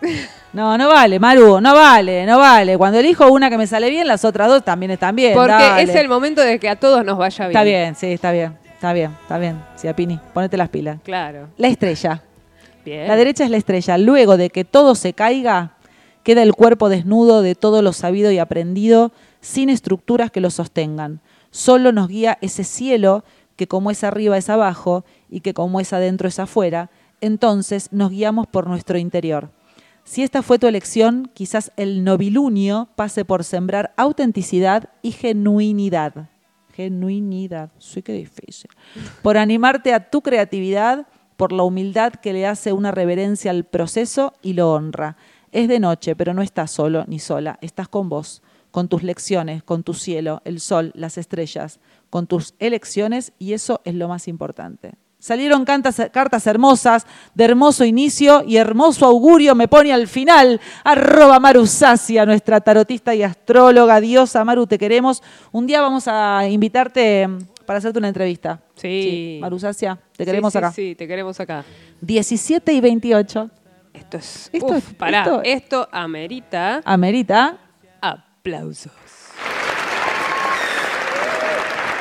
No, 0.52 0.77
no 0.77 0.89
vale, 0.89 1.20
Maru, 1.20 1.60
no 1.60 1.74
vale, 1.74 2.27
no 2.27 2.39
vale. 2.40 2.77
Cuando 2.77 2.98
elijo 2.98 3.31
una 3.31 3.48
que 3.48 3.56
me 3.59 3.69
sale 3.69 3.90
bien, 3.90 4.09
las 4.09 4.24
otras 4.24 4.48
dos 4.48 4.65
también 4.65 4.90
están 4.90 5.15
bien. 5.15 5.35
Porque 5.35 5.52
dale. 5.52 5.82
es 5.85 5.94
el 5.94 6.09
momento 6.09 6.40
de 6.40 6.59
que 6.59 6.69
a 6.69 6.74
todos 6.74 7.05
nos 7.05 7.16
vaya 7.16 7.47
bien. 7.47 7.51
Está 7.56 7.62
bien, 7.62 7.94
sí, 7.94 8.06
está 8.12 8.32
bien, 8.32 8.56
está 8.74 8.93
bien, 8.93 9.12
está 9.23 9.39
bien. 9.39 9.62
Ciapini, 9.77 10.19
ponete 10.35 10.56
las 10.56 10.69
pilas. 10.69 10.98
Claro. 11.05 11.47
La 11.59 11.69
estrella. 11.69 12.23
La 12.89 13.16
derecha 13.16 13.44
es 13.44 13.51
la 13.51 13.56
estrella. 13.56 13.98
Luego 13.98 14.36
de 14.36 14.51
que 14.51 14.65
todo 14.65 14.94
se 14.94 15.12
caiga, 15.12 15.77
queda 16.23 16.43
el 16.43 16.55
cuerpo 16.55 16.89
desnudo 16.89 17.43
de 17.43 17.55
todo 17.55 17.82
lo 17.82 17.93
sabido 17.93 18.31
y 18.31 18.39
aprendido, 18.39 19.12
sin 19.40 19.70
estructuras 19.70 20.31
que 20.31 20.40
lo 20.40 20.51
sostengan. 20.51 21.20
Solo 21.51 21.93
nos 21.93 22.09
guía 22.09 22.39
ese 22.40 22.65
cielo 22.65 23.24
que 23.56 23.66
como 23.66 23.90
es 23.90 24.05
arriba 24.05 24.39
es 24.39 24.48
abajo 24.48 25.05
y 25.28 25.40
que 25.40 25.52
como 25.55 25.81
es 25.81 25.93
adentro 25.93 26.28
es 26.28 26.39
afuera. 26.39 26.90
Entonces 27.20 27.89
nos 27.93 28.10
guiamos 28.10 28.47
por 28.47 28.69
nuestro 28.69 28.98
interior. 28.98 29.51
Si 30.05 30.23
esta 30.23 30.43
fue 30.43 30.59
tu 30.59 30.66
elección, 30.66 31.31
quizás 31.35 31.73
el 31.77 32.02
novilunio 32.05 32.89
pase 32.97 33.24
por 33.24 33.44
sembrar 33.44 33.93
autenticidad 33.97 34.89
y 35.02 35.12
genuinidad. 35.12 36.31
Genuinidad, 36.73 37.70
sí 37.78 38.01
que 38.01 38.12
difícil. 38.12 38.70
Por 39.20 39.36
animarte 39.36 39.93
a 39.93 40.09
tu 40.09 40.23
creatividad, 40.23 41.06
por 41.39 41.52
la 41.52 41.62
humildad 41.62 42.15
que 42.15 42.32
le 42.32 42.48
hace 42.48 42.73
una 42.73 42.90
reverencia 42.90 43.52
al 43.52 43.62
proceso 43.62 44.35
y 44.43 44.55
lo 44.55 44.73
honra. 44.73 45.16
Es 45.52 45.69
de 45.69 45.78
noche, 45.78 46.16
pero 46.16 46.35
no 46.35 46.43
estás 46.43 46.73
solo 46.73 47.05
ni 47.06 47.20
sola, 47.20 47.59
estás 47.62 47.89
con 47.89 48.09
vos, 48.09 48.43
con 48.73 48.89
tus 48.89 49.05
lecciones, 49.05 49.62
con 49.62 49.85
tu 49.85 49.94
cielo, 49.94 50.43
el 50.44 50.59
sol, 50.59 50.90
las 50.97 51.16
estrellas, 51.16 51.78
con 52.10 52.27
tus 52.27 52.55
elecciones 52.59 53.32
y 53.39 53.52
eso 53.52 53.81
es 53.85 53.94
lo 53.94 54.09
más 54.09 54.27
importante. 54.27 54.94
Salieron 55.20 55.65
cartas 55.65 56.47
hermosas, 56.48 57.06
de 57.35 57.44
hermoso 57.44 57.85
inicio 57.85 58.43
y 58.44 58.56
hermoso 58.56 59.06
augurio 59.06 59.55
me 59.55 59.69
pone 59.69 59.93
al 59.93 60.09
final. 60.09 60.60
Arroba 60.82 61.39
Maru 61.39 61.69
Sacia, 61.69 62.27
nuestra 62.27 62.60
tarotista 62.60 63.15
y 63.15 63.23
astróloga, 63.23 64.01
diosa 64.01 64.44
Maru, 64.44 64.66
te 64.66 64.77
queremos. 64.77 65.23
Un 65.52 65.69
día 65.69 65.81
vamos 65.81 66.09
a 66.09 66.48
invitarte 66.48 67.28
para 67.69 67.81
hacerte 67.81 67.99
una 67.99 68.09
entrevista. 68.09 68.62
Sí. 68.77 69.36
Maru 69.43 69.59
Sacia, 69.59 69.99
te 70.16 70.24
Sí, 70.24 70.31
queremos 70.31 70.53
sí, 70.53 70.59
acá. 70.59 70.73
Sí, 70.73 70.95
te 70.95 71.07
queremos 71.07 71.39
acá. 71.39 71.65
17 72.01 72.73
y 72.73 72.81
28. 72.81 73.51
Esto 73.93 74.16
es. 74.16 74.49
Esto 74.55 74.66
uf, 74.69 74.77
es- 74.78 74.95
pará, 74.95 75.19
esto- 75.20 75.43
esto, 75.45 75.89
amerita 75.93 76.81
Amerita. 76.82 77.59
aplausos. 78.01 78.90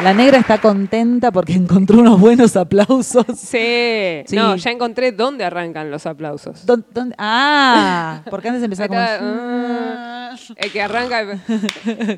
La 0.03 0.14
negra 0.14 0.38
está 0.38 0.60
contenta 0.60 1.31
porque 1.31 1.53
encontró 1.53 1.98
unos 1.99 2.18
buenos 2.19 2.56
aplausos. 2.56 3.26
Sí. 3.35 4.22
Sí. 4.26 4.35
No, 4.38 4.56
ya 4.56 4.72
encontré 4.72 5.11
dónde 5.11 5.44
arrancan 5.44 5.91
los 5.91 6.06
aplausos. 6.06 6.65
¿Dó- 6.65 6.81
dónde? 6.94 7.14
Ah, 7.18 8.22
porque 8.30 8.48
antes 8.48 8.64
empezaba 8.64 8.88
como... 8.88 9.02
El 10.55 10.72
que 10.72 10.81
arranca. 10.81 11.19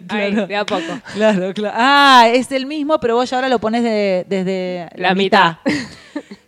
Ahí, 0.10 0.32
Claro. 0.32 0.48
de 0.48 0.56
a 0.56 0.66
poco. 0.66 0.82
Claro, 1.14 1.54
claro. 1.54 1.76
Ah, 1.78 2.28
es 2.32 2.52
el 2.52 2.66
mismo, 2.66 3.00
pero 3.00 3.16
vos 3.16 3.30
ya 3.30 3.38
ahora 3.38 3.50
lo 3.50 3.60
pones 3.60 3.84
de- 3.84 4.26
desde 4.28 4.90
La 4.96 5.14
mitad. 5.16 5.58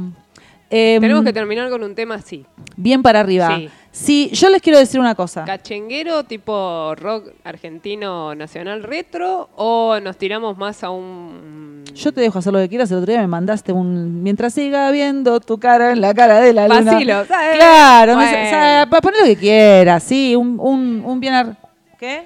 em, 0.69 1.01
Tenemos 1.01 1.23
que 1.23 1.33
terminar 1.33 1.71
con 1.71 1.81
un 1.81 1.95
tema 1.95 2.13
así. 2.15 2.45
Bien 2.77 3.01
para 3.01 3.21
arriba. 3.21 3.57
Sí. 3.57 3.67
Sí, 3.95 4.31
yo 4.33 4.49
les 4.49 4.59
quiero 4.59 4.79
decir 4.79 4.99
una 4.99 5.13
cosa. 5.13 5.45
¿Cachenguero 5.45 6.23
tipo 6.23 6.95
rock 6.95 7.27
argentino 7.43 8.33
nacional 8.33 8.81
retro 8.81 9.49
o 9.55 9.99
nos 10.01 10.17
tiramos 10.17 10.57
más 10.57 10.83
a 10.83 10.89
un... 10.89 11.83
Yo 11.93 12.11
te 12.11 12.21
dejo 12.21 12.39
hacer 12.39 12.51
lo 12.51 12.57
que 12.59 12.69
quieras. 12.69 12.89
El 12.89 12.97
otro 12.97 13.11
día 13.11 13.21
me 13.21 13.27
mandaste 13.27 13.71
un. 13.71 14.23
Mientras 14.23 14.55
siga 14.55 14.89
viendo 14.89 15.39
tu 15.39 15.59
cara 15.59 15.91
en 15.91 16.01
la 16.01 16.11
cara 16.15 16.41
de 16.41 16.51
la 16.53 16.67
luna. 16.67 16.91
Vacilo, 16.93 17.23
¿sabes? 17.25 17.55
Claro, 17.55 18.15
no 18.15 18.21
sé, 18.21 18.27
Bueno. 18.31 18.47
o 18.47 18.49
sea, 18.49 18.87
poné 19.01 19.17
lo 19.19 19.25
que 19.25 19.35
quieras, 19.35 20.01
sí. 20.01 20.35
Un, 20.35 20.57
un, 20.59 21.03
un 21.05 21.19
bien. 21.19 21.35
ar- 21.35 21.57
¿Qué? 21.99 22.25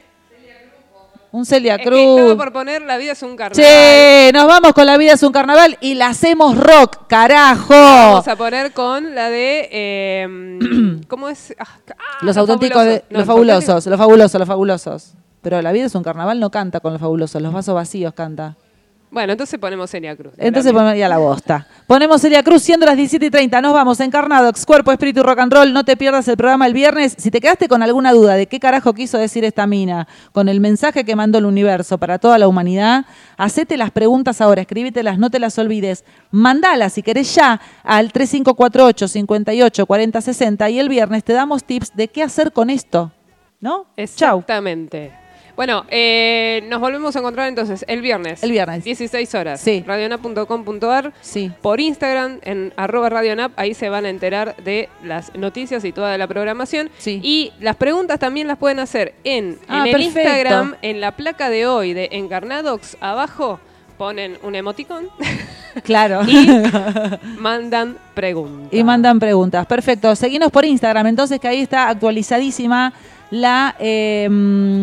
Un 1.37 1.45
Celia 1.45 1.75
Es 1.75 1.83
que 1.87 1.89
estaba 2.01 2.27
Cruz. 2.29 2.35
por 2.35 2.51
poner 2.51 2.81
La 2.81 2.97
vida 2.97 3.11
es 3.11 3.21
un 3.21 3.35
carnaval. 3.35 3.63
Che, 3.63 4.31
nos 4.33 4.47
vamos 4.47 4.73
con 4.73 4.87
La 4.87 4.97
vida 4.97 5.13
es 5.13 5.21
un 5.21 5.31
carnaval 5.31 5.77
y 5.81 5.93
la 5.93 6.07
hacemos 6.07 6.57
rock, 6.57 7.05
carajo. 7.07 7.73
Vamos 7.75 8.27
a 8.27 8.35
poner 8.35 8.71
con 8.73 9.13
la 9.13 9.29
de... 9.29 9.69
eh, 9.71 10.59
¿Cómo 11.07 11.29
es? 11.29 11.53
Ah, 11.59 11.65
ah, 11.91 11.93
Los 12.23 12.37
auténticos, 12.37 12.83
de- 12.83 13.03
No, 13.11 13.19
los 13.19 13.27
fabulosos, 13.27 13.85
los 13.85 13.97
fabulosos, 13.99 14.39
los 14.39 14.47
fabulosos. 14.47 15.13
Pero 15.43 15.61
La 15.61 15.71
vida 15.71 15.85
es 15.85 15.93
un 15.93 16.01
carnaval 16.03 16.39
no 16.39 16.49
canta 16.49 16.79
con 16.79 16.91
los 16.93 16.99
fabulosos, 16.99 17.39
los 17.39 17.53
vasos 17.53 17.75
vacíos 17.75 18.13
canta. 18.15 18.55
Bueno, 19.09 19.31
entonces 19.31 19.57
ponemos 19.57 19.89
Celia 19.89 20.15
Cruz. 20.17 20.33
Entonces 20.37 20.73
ponemos 20.73 20.97
ya 20.97 21.07
la 21.07 21.17
bosta. 21.17 21.65
Ponemos 21.87 22.21
Celia 22.21 22.43
Cruz 22.43 22.61
siendo 22.61 22.85
las 22.85 22.97
17 22.97 23.25
y 23.25 23.29
30. 23.29 23.61
Nos 23.61 23.73
vamos 23.73 23.99
encarnado, 24.01 24.51
cuerpo, 24.65 24.91
espíritu, 24.91 25.23
rock 25.23 25.39
and 25.39 25.53
roll. 25.53 25.71
No 25.71 25.85
te 25.85 25.95
pierdas 25.95 26.27
el 26.27 26.35
programa 26.35 26.67
el 26.67 26.73
viernes. 26.73 27.15
Si 27.17 27.31
te 27.31 27.39
quedaste 27.39 27.69
con 27.69 27.81
alguna 27.81 28.11
duda 28.11 28.35
de 28.35 28.47
qué 28.47 28.59
carajo 28.59 28.93
quiso 28.93 29.17
decir 29.17 29.45
esta 29.45 29.65
mina 29.65 30.07
con 30.33 30.49
el 30.49 30.59
mensaje 30.59 31.05
que 31.05 31.15
mandó 31.15 31.37
el 31.37 31.45
universo 31.45 31.97
para 31.97 32.19
toda 32.19 32.37
la 32.37 32.49
humanidad, 32.49 33.05
hacete 33.37 33.77
las 33.77 33.91
preguntas 33.91 34.41
ahora, 34.41 34.61
escríbetelas, 34.61 35.17
no 35.17 35.29
te 35.29 35.39
las 35.39 35.57
olvides. 35.57 36.03
Mandalas 36.31 36.93
si 36.93 37.01
querés 37.01 37.33
ya 37.33 37.61
al 37.83 38.11
3548 38.11 39.07
58 39.07 39.85
40 39.85 40.21
60 40.21 40.69
y 40.69 40.79
el 40.79 40.89
viernes 40.89 41.23
te 41.23 41.31
damos 41.31 41.63
tips 41.63 41.95
de 41.95 42.09
qué 42.09 42.23
hacer 42.23 42.51
con 42.51 42.69
esto. 42.69 43.11
¿No? 43.61 43.87
Chau. 44.15 44.43
Bueno, 45.57 45.85
eh, 45.89 46.63
nos 46.69 46.79
volvemos 46.79 47.15
a 47.15 47.19
encontrar 47.19 47.47
entonces 47.49 47.83
el 47.87 48.01
viernes. 48.01 48.43
El 48.43 48.51
viernes. 48.51 48.83
16 48.83 49.35
horas. 49.35 49.59
Sí. 49.59 49.83
Radionap.com.ar. 49.85 51.11
Sí. 51.19 51.51
Por 51.61 51.79
Instagram, 51.81 52.39
en 52.43 52.73
arroba 52.77 53.09
radionap, 53.09 53.51
ahí 53.55 53.73
se 53.73 53.89
van 53.89 54.05
a 54.05 54.09
enterar 54.09 54.55
de 54.57 54.87
las 55.03 55.33
noticias 55.35 55.83
y 55.83 55.91
toda 55.91 56.15
la 56.17 56.27
programación. 56.27 56.89
Sí. 56.99 57.19
Y 57.23 57.51
las 57.59 57.75
preguntas 57.75 58.19
también 58.19 58.47
las 58.47 58.57
pueden 58.59 58.79
hacer 58.79 59.15
en, 59.23 59.57
Ah, 59.67 59.79
en 59.81 59.87
el 59.87 59.91
perfecto. 59.93 60.19
Instagram, 60.19 60.75
en 60.83 61.01
la 61.01 61.17
placa 61.17 61.49
de 61.49 61.65
hoy 61.65 61.93
de 61.93 62.09
Encarnadox, 62.11 62.95
abajo 63.01 63.59
ponen 63.97 64.37
un 64.43 64.55
emoticón 64.55 65.09
Claro. 65.83 66.21
y 66.27 66.47
mandan 67.37 67.97
preguntas. 68.15 68.69
Y 68.73 68.83
mandan 68.83 69.19
preguntas. 69.19 69.65
Perfecto. 69.67 70.15
Seguinos 70.15 70.51
por 70.51 70.65
Instagram, 70.65 71.07
entonces 71.07 71.39
que 71.39 71.47
ahí 71.47 71.61
está 71.61 71.89
actualizadísima 71.89 72.93
la, 73.29 73.75
eh, 73.79 74.27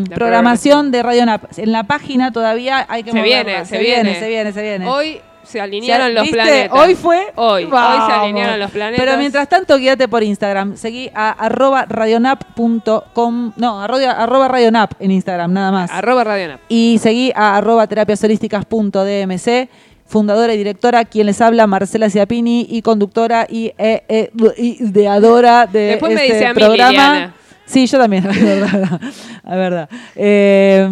La 0.09 0.15
programación 0.15 0.91
de 0.91 1.03
Radio 1.03 1.27
Nap. 1.27 1.45
En 1.57 1.73
la 1.73 1.82
página 1.85 2.31
todavía 2.31 2.86
hay 2.89 3.03
que 3.03 3.11
Se 3.11 3.16
moverla. 3.19 3.43
viene, 3.45 3.65
se 3.66 3.78
viene, 3.78 4.03
viene. 4.03 4.19
se 4.20 4.28
viene, 4.28 4.53
se 4.53 4.62
viene. 4.62 4.86
Hoy 4.86 5.20
se 5.44 5.60
alinearon 5.60 6.08
¿Ya 6.08 6.12
los 6.14 6.22
viste? 6.22 6.36
planetas. 6.36 6.78
Hoy 6.78 6.94
fue. 6.94 7.26
Hoy, 7.36 7.62
hoy 7.64 7.68
se 7.70 7.74
Vamos. 7.74 8.12
alinearon 8.12 8.58
los 8.60 8.70
planetas. 8.70 9.04
Pero 9.04 9.18
mientras 9.18 9.48
tanto, 9.48 9.76
guíate 9.78 10.08
por 10.08 10.22
Instagram. 10.22 10.76
Seguí 10.76 11.10
a 11.14 11.30
arroba 11.30 11.84
radionap.com. 11.88 13.52
No, 13.56 13.80
arroba, 13.82 14.10
arroba 14.12 14.48
radionap 14.48 14.92
en 15.00 15.10
Instagram, 15.10 15.52
nada 15.52 15.70
más. 15.72 15.90
Arroba 15.90 16.24
radionap. 16.24 16.60
Y 16.68 16.98
seguí 17.02 17.32
a 17.34 17.56
arroba 17.56 17.86
terapiasolísticas.dmc, 17.86 19.68
fundadora 20.06 20.54
y 20.54 20.58
directora, 20.58 21.04
quien 21.04 21.26
les 21.26 21.40
habla, 21.40 21.66
Marcela 21.66 22.10
Ciapini, 22.10 22.66
y 22.68 22.82
conductora 22.82 23.46
y 23.48 23.72
eh, 23.78 24.30
ideadora 24.58 25.66
de 25.66 25.80
Después 25.80 26.14
me 26.14 26.22
este 26.22 26.34
dice 26.34 26.46
a 26.46 26.54
mí, 26.54 26.60
programa. 26.60 26.90
Liliana. 26.90 27.34
Sí, 27.66 27.86
yo 27.86 27.98
también, 27.98 28.26
es 28.30 28.42
verdad. 28.44 29.00
es 29.02 29.50
verdad. 29.50 29.88
Eh, 30.16 30.88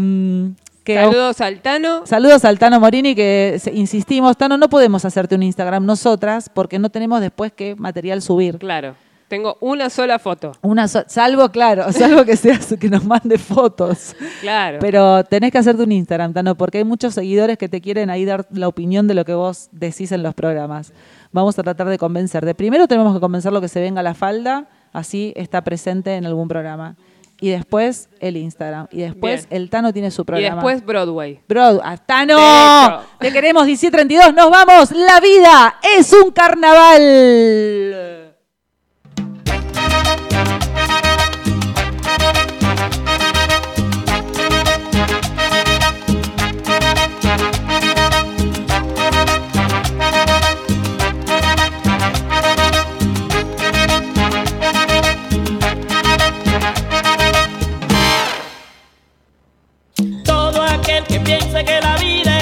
que- 0.84 0.96
Saludos 0.96 1.40
al 1.40 1.60
Tano. 1.60 2.02
Saludos 2.06 2.44
al 2.44 2.58
Tano 2.58 2.80
Morini, 2.80 3.14
que 3.14 3.60
insistimos, 3.72 4.36
Tano, 4.36 4.56
no 4.56 4.68
podemos 4.68 5.04
hacerte 5.04 5.34
un 5.34 5.42
Instagram 5.42 5.84
nosotras 5.84 6.48
porque 6.52 6.78
no 6.78 6.90
tenemos 6.90 7.20
después 7.20 7.52
qué 7.52 7.74
material 7.76 8.22
subir. 8.22 8.58
Claro. 8.58 8.94
Tengo 9.28 9.56
una 9.62 9.88
sola 9.88 10.18
foto. 10.18 10.52
Una 10.60 10.88
so- 10.88 11.04
salvo, 11.06 11.48
claro, 11.48 11.90
salvo 11.92 12.24
que 12.26 12.36
seas 12.36 12.74
que 12.78 12.90
nos 12.90 13.02
mande 13.04 13.38
fotos. 13.38 14.14
Claro. 14.42 14.76
Pero 14.78 15.24
tenés 15.24 15.50
que 15.52 15.56
hacerte 15.58 15.82
un 15.82 15.92
Instagram, 15.92 16.34
Tano, 16.34 16.54
porque 16.54 16.78
hay 16.78 16.84
muchos 16.84 17.14
seguidores 17.14 17.56
que 17.56 17.66
te 17.68 17.80
quieren 17.80 18.10
ahí 18.10 18.26
dar 18.26 18.46
la 18.50 18.68
opinión 18.68 19.08
de 19.08 19.14
lo 19.14 19.24
que 19.24 19.32
vos 19.32 19.68
decís 19.72 20.12
en 20.12 20.22
los 20.22 20.34
programas. 20.34 20.92
Vamos 21.32 21.58
a 21.58 21.62
tratar 21.62 21.88
de 21.88 21.96
convencerte. 21.96 22.54
Primero 22.54 22.86
tenemos 22.86 23.14
que 23.14 23.20
convencer 23.20 23.54
lo 23.54 23.62
que 23.62 23.68
se 23.68 23.80
venga 23.80 24.00
a 24.00 24.02
la 24.02 24.12
falda, 24.12 24.66
así 24.92 25.32
está 25.34 25.64
presente 25.64 26.14
en 26.16 26.26
algún 26.26 26.46
programa. 26.46 26.96
Y 27.42 27.50
después 27.50 28.08
el 28.20 28.36
Instagram. 28.36 28.86
Y 28.92 29.00
después 29.00 29.48
Bien. 29.48 29.62
el 29.62 29.68
Tano 29.68 29.92
tiene 29.92 30.12
su 30.12 30.22
y 30.22 30.24
programa. 30.24 30.54
después 30.54 30.86
Broadway. 30.86 31.40
Bro, 31.48 31.80
ah, 31.82 31.96
¡Tano! 31.96 33.02
Te 33.18 33.32
queremos 33.32 33.66
1732, 33.66 34.32
nos 34.32 34.48
vamos. 34.48 34.92
La 34.92 35.18
vida 35.18 35.80
es 35.98 36.12
un 36.12 36.30
carnaval. 36.30 38.21
Piense 61.24 61.64
que 61.64 61.80
la 61.80 61.96
vida 61.96 62.41